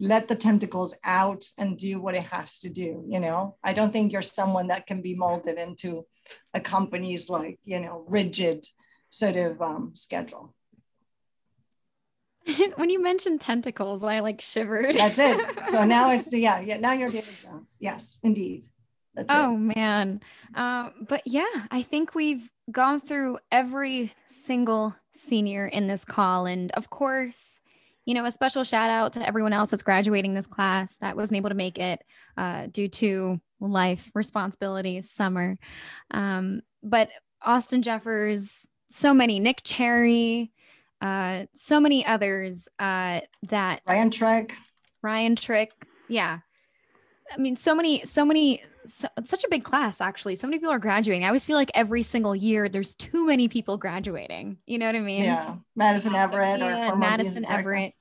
let 0.00 0.26
the 0.26 0.34
tentacles 0.34 0.94
out 1.04 1.44
and 1.58 1.78
do 1.78 2.00
what 2.00 2.14
it 2.14 2.24
has 2.24 2.58
to 2.60 2.68
do 2.68 3.04
you 3.08 3.20
know? 3.20 3.56
I 3.62 3.72
don't 3.72 3.92
think 3.92 4.12
you're 4.12 4.22
someone 4.22 4.68
that 4.68 4.86
can 4.86 5.02
be 5.02 5.14
molded 5.14 5.58
into 5.58 6.06
a 6.54 6.60
company's 6.60 7.28
like 7.28 7.58
you 7.64 7.80
know 7.80 8.04
rigid 8.08 8.64
sort 9.08 9.36
of 9.36 9.60
um, 9.60 9.92
schedule 9.94 10.54
when 12.76 12.90
you 12.90 13.02
mentioned 13.02 13.40
tentacles, 13.40 14.02
I 14.02 14.20
like 14.20 14.40
shivered. 14.40 14.94
that's 14.96 15.18
it 15.18 15.64
so 15.66 15.84
now 15.96 16.10
it's 16.10 16.32
yeah 16.32 16.60
yeah 16.60 16.76
now 16.78 16.92
you're 16.92 17.08
david 17.08 17.34
jones 17.42 17.76
yes 17.80 18.18
indeed 18.22 18.64
that's 19.14 19.26
oh 19.28 19.54
it. 19.54 19.76
man. 19.76 20.20
Uh, 20.54 20.90
but 21.06 21.22
yeah, 21.26 21.44
I 21.70 21.82
think 21.82 22.14
we've 22.14 22.48
gone 22.70 23.00
through 23.00 23.38
every 23.50 24.12
single 24.24 24.94
senior 25.10 25.66
in 25.66 25.86
this 25.86 26.04
call. 26.04 26.46
And 26.46 26.70
of 26.72 26.90
course, 26.90 27.60
you 28.06 28.14
know, 28.14 28.24
a 28.24 28.30
special 28.30 28.64
shout 28.64 28.90
out 28.90 29.12
to 29.14 29.26
everyone 29.26 29.52
else 29.52 29.70
that's 29.70 29.82
graduating 29.82 30.34
this 30.34 30.46
class 30.46 30.96
that 30.98 31.16
wasn't 31.16 31.36
able 31.36 31.50
to 31.50 31.54
make 31.54 31.78
it 31.78 32.02
uh, 32.36 32.66
due 32.70 32.88
to 32.88 33.40
life 33.60 34.10
responsibilities, 34.14 35.10
summer. 35.10 35.58
Um, 36.10 36.62
but 36.82 37.10
Austin 37.42 37.82
Jeffers, 37.82 38.68
so 38.88 39.14
many, 39.14 39.40
Nick 39.40 39.62
Cherry, 39.62 40.52
uh, 41.02 41.46
so 41.54 41.80
many 41.80 42.06
others 42.06 42.68
uh, 42.78 43.20
that 43.48 43.82
ryan 43.86 44.10
trick 44.10 44.54
Ryan 45.02 45.36
Trick. 45.36 45.72
Yeah. 46.08 46.38
I 47.32 47.36
mean, 47.38 47.56
so 47.56 47.74
many, 47.74 48.04
so 48.04 48.24
many, 48.24 48.62
so, 48.86 49.08
such 49.24 49.44
a 49.44 49.48
big 49.48 49.64
class, 49.64 50.00
actually. 50.00 50.36
So 50.36 50.46
many 50.46 50.58
people 50.58 50.72
are 50.72 50.78
graduating. 50.78 51.24
I 51.24 51.28
always 51.28 51.44
feel 51.44 51.56
like 51.56 51.70
every 51.74 52.02
single 52.02 52.36
year 52.36 52.68
there's 52.68 52.94
too 52.94 53.26
many 53.26 53.48
people 53.48 53.76
graduating. 53.78 54.58
You 54.66 54.78
know 54.78 54.86
what 54.86 54.96
I 54.96 55.00
mean? 55.00 55.24
yeah 55.24 55.56
madison 55.74 56.14
everett 56.14 56.62
or 56.62 56.96
Madison. 56.96 57.44
Everett. 57.44 57.94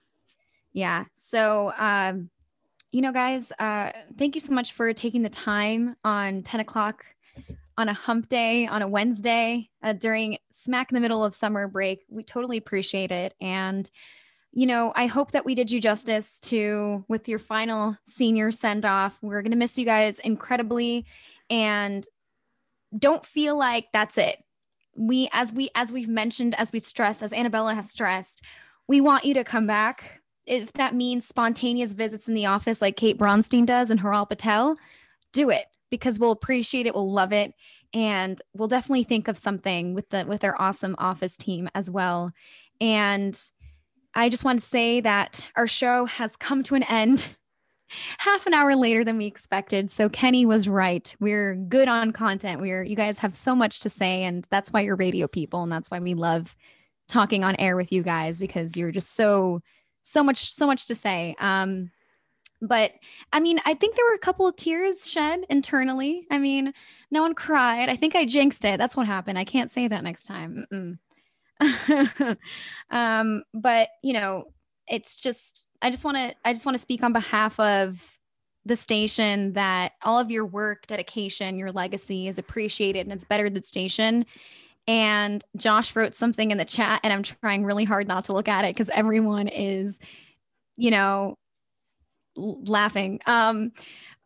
Yeah. 0.73 1.05
So, 1.13 1.71
um, 1.77 2.29
you 2.91 3.01
know, 3.01 3.11
guys, 3.11 3.51
uh, 3.57 3.91
thank 4.17 4.35
you 4.35 4.41
so 4.41 4.53
much 4.53 4.73
for 4.73 4.93
taking 4.93 5.23
the 5.23 5.29
time 5.29 5.95
on 6.03 6.43
10 6.43 6.59
o'clock 6.59 7.05
on 7.77 7.89
a 7.89 7.93
hump 7.93 8.27
day 8.29 8.67
on 8.67 8.81
a 8.81 8.87
Wednesday 8.87 9.69
uh, 9.83 9.93
during 9.93 10.37
smack 10.51 10.91
in 10.91 10.95
the 10.95 11.01
middle 11.01 11.23
of 11.23 11.35
summer 11.35 11.67
break. 11.67 12.03
We 12.09 12.23
totally 12.23 12.57
appreciate 12.57 13.11
it. 13.11 13.33
And, 13.41 13.89
you 14.51 14.65
know, 14.65 14.91
I 14.95 15.07
hope 15.07 15.31
that 15.31 15.45
we 15.45 15.55
did 15.55 15.71
you 15.71 15.79
justice 15.79 16.39
to 16.41 17.05
with 17.07 17.27
your 17.27 17.39
final 17.39 17.97
senior 18.05 18.51
send 18.51 18.85
off. 18.85 19.17
We're 19.21 19.41
going 19.41 19.51
to 19.51 19.57
miss 19.57 19.77
you 19.77 19.85
guys 19.85 20.19
incredibly. 20.19 21.05
And 21.49 22.05
don't 22.97 23.25
feel 23.25 23.57
like 23.57 23.87
that's 23.93 24.17
it. 24.17 24.43
We, 24.95 25.29
as 25.31 25.53
we, 25.53 25.69
as 25.73 25.93
we've 25.93 26.09
mentioned, 26.09 26.53
as 26.55 26.73
we 26.73 26.79
stressed, 26.79 27.23
as 27.23 27.31
Annabella 27.31 27.73
has 27.73 27.89
stressed, 27.89 28.41
we 28.87 28.99
want 28.99 29.23
you 29.23 29.33
to 29.35 29.43
come 29.43 29.65
back. 29.65 30.21
If 30.45 30.73
that 30.73 30.95
means 30.95 31.25
spontaneous 31.25 31.93
visits 31.93 32.27
in 32.27 32.33
the 32.33 32.47
office 32.47 32.81
like 32.81 32.97
Kate 32.97 33.17
Bronstein 33.17 33.65
does 33.65 33.89
and 33.89 34.01
Haral 34.01 34.27
Patel, 34.27 34.75
do 35.31 35.49
it 35.49 35.67
because 35.91 36.17
we'll 36.17 36.31
appreciate 36.31 36.87
it, 36.87 36.95
we'll 36.95 37.11
love 37.11 37.31
it, 37.31 37.53
and 37.93 38.41
we'll 38.55 38.67
definitely 38.67 39.03
think 39.03 39.27
of 39.27 39.37
something 39.37 39.93
with 39.93 40.09
the 40.09 40.25
with 40.25 40.43
our 40.43 40.59
awesome 40.59 40.95
office 40.97 41.37
team 41.37 41.69
as 41.75 41.91
well. 41.91 42.31
And 42.79 43.39
I 44.15 44.29
just 44.29 44.43
want 44.43 44.59
to 44.59 44.65
say 44.65 45.01
that 45.01 45.45
our 45.55 45.67
show 45.67 46.05
has 46.05 46.35
come 46.35 46.63
to 46.63 46.75
an 46.75 46.83
end 46.83 47.35
half 48.19 48.47
an 48.47 48.53
hour 48.53 48.75
later 48.75 49.03
than 49.03 49.17
we 49.17 49.25
expected. 49.25 49.91
So 49.91 50.09
Kenny 50.09 50.45
was 50.45 50.67
right. 50.67 51.13
We're 51.19 51.55
good 51.55 51.87
on 51.87 52.11
content. 52.11 52.61
We're 52.61 52.83
you 52.83 52.95
guys 52.95 53.19
have 53.19 53.35
so 53.35 53.55
much 53.55 53.81
to 53.81 53.89
say 53.89 54.23
and 54.23 54.47
that's 54.49 54.71
why 54.71 54.81
you're 54.81 54.95
radio 54.95 55.27
people 55.27 55.63
and 55.63 55.71
that's 55.71 55.91
why 55.91 55.99
we 55.99 56.13
love 56.13 56.55
talking 57.07 57.43
on 57.43 57.55
air 57.57 57.75
with 57.75 57.91
you 57.91 58.03
guys 58.03 58.39
because 58.39 58.77
you're 58.77 58.91
just 58.91 59.15
so 59.15 59.61
so 60.01 60.23
much 60.23 60.53
so 60.53 60.65
much 60.65 60.87
to 60.87 60.95
say. 60.95 61.35
Um 61.39 61.91
but 62.61 62.93
I 63.33 63.39
mean, 63.39 63.59
I 63.65 63.73
think 63.73 63.95
there 63.95 64.05
were 64.05 64.13
a 64.13 64.19
couple 64.19 64.47
of 64.47 64.55
tears 64.55 65.09
shed 65.09 65.45
internally. 65.49 66.27
I 66.29 66.37
mean, 66.37 66.73
no 67.09 67.21
one 67.21 67.33
cried. 67.33 67.89
I 67.89 67.95
think 67.95 68.15
I 68.15 68.25
jinxed 68.25 68.63
it. 68.65 68.77
That's 68.77 68.95
what 68.95 69.07
happened. 69.07 69.39
I 69.39 69.45
can't 69.45 69.71
say 69.71 69.87
that 69.87 70.03
next 70.03 70.25
time. 70.25 70.99
Um, 72.89 73.43
but 73.53 73.89
you 74.03 74.13
know, 74.13 74.45
it's 74.87 75.19
just 75.19 75.67
I 75.81 75.89
just 75.89 76.03
want 76.03 76.17
to 76.17 76.35
I 76.43 76.53
just 76.53 76.65
want 76.65 76.75
to 76.75 76.81
speak 76.81 77.03
on 77.03 77.13
behalf 77.13 77.59
of 77.59 78.03
the 78.65 78.75
station 78.75 79.53
that 79.53 79.93
all 80.03 80.19
of 80.19 80.29
your 80.29 80.45
work, 80.45 80.85
dedication, 80.87 81.57
your 81.57 81.71
legacy 81.71 82.27
is 82.27 82.37
appreciated 82.37 83.01
and 83.01 83.11
it's 83.11 83.25
better 83.25 83.49
than 83.49 83.63
station. 83.63 84.25
And 84.87 85.43
Josh 85.55 85.95
wrote 85.95 86.15
something 86.15 86.51
in 86.51 86.57
the 86.57 86.65
chat, 86.65 87.01
and 87.03 87.13
I'm 87.13 87.23
trying 87.23 87.63
really 87.63 87.85
hard 87.85 88.07
not 88.07 88.25
to 88.25 88.33
look 88.33 88.47
at 88.47 88.65
it 88.65 88.75
because 88.75 88.89
everyone 88.89 89.47
is, 89.47 89.99
you 90.75 90.91
know, 90.91 91.37
laughing. 92.35 93.19
Um, 93.25 93.71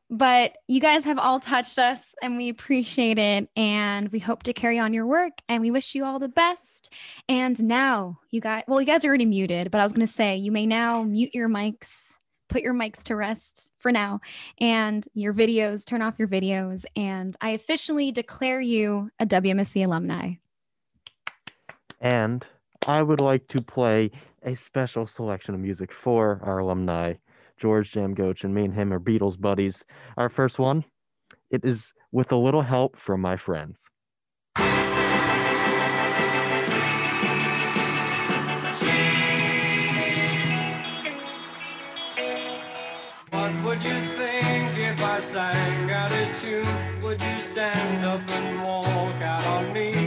but 0.09 0.57
you 0.67 0.79
guys 0.79 1.03
have 1.05 1.17
all 1.17 1.39
touched 1.39 1.79
us 1.79 2.13
and 2.21 2.37
we 2.37 2.49
appreciate 2.49 3.17
it. 3.17 3.49
And 3.55 4.09
we 4.09 4.19
hope 4.19 4.43
to 4.43 4.53
carry 4.53 4.77
on 4.77 4.93
your 4.93 5.05
work 5.05 5.33
and 5.49 5.61
we 5.61 5.71
wish 5.71 5.95
you 5.95 6.05
all 6.05 6.19
the 6.19 6.29
best. 6.29 6.91
And 7.27 7.61
now, 7.63 8.19
you 8.29 8.41
guys, 8.41 8.63
well, 8.67 8.79
you 8.79 8.87
guys 8.87 9.03
are 9.03 9.07
already 9.07 9.25
muted, 9.25 9.71
but 9.71 9.81
I 9.81 9.83
was 9.83 9.93
going 9.93 10.05
to 10.05 10.11
say 10.11 10.35
you 10.37 10.51
may 10.51 10.65
now 10.65 11.03
mute 11.03 11.33
your 11.33 11.49
mics, 11.49 12.13
put 12.49 12.61
your 12.61 12.73
mics 12.73 13.03
to 13.05 13.15
rest 13.15 13.71
for 13.79 13.91
now, 13.91 14.19
and 14.61 15.05
your 15.13 15.33
videos, 15.33 15.85
turn 15.85 16.03
off 16.03 16.19
your 16.19 16.27
videos. 16.27 16.85
And 16.95 17.35
I 17.41 17.49
officially 17.51 18.11
declare 18.11 18.61
you 18.61 19.09
a 19.19 19.25
WMSC 19.25 19.83
alumni. 19.83 20.33
And 21.99 22.45
I 22.87 23.01
would 23.01 23.21
like 23.21 23.47
to 23.47 23.61
play 23.61 24.11
a 24.43 24.55
special 24.55 25.07
selection 25.07 25.55
of 25.55 25.61
music 25.61 25.91
for 25.91 26.39
our 26.43 26.59
alumni, 26.59 27.15
George 27.59 27.91
Jamgoch, 27.91 28.43
and 28.43 28.53
me 28.53 28.65
and 28.65 28.73
him 28.73 28.91
are 28.93 28.99
Beatles 28.99 29.39
buddies. 29.39 29.85
Our 30.17 30.29
first 30.29 30.59
one, 30.59 30.85
it 31.49 31.63
is 31.63 31.93
with 32.11 32.31
a 32.31 32.35
little 32.35 32.61
help 32.63 32.97
from 32.97 33.21
my 33.21 33.37
friends. 33.37 33.89
What 43.29 43.53
would 43.63 43.83
you 43.83 43.99
think 44.17 44.77
if 44.77 45.03
I 45.03 45.19
sang 45.19 45.91
out 45.91 46.11
a 46.11 46.33
tune? 46.33 47.01
Would 47.03 47.21
you 47.21 47.39
stand 47.39 48.05
up 48.05 48.21
and 48.31 48.63
walk 48.63 49.21
out 49.21 49.45
on 49.47 49.73
me? 49.73 50.04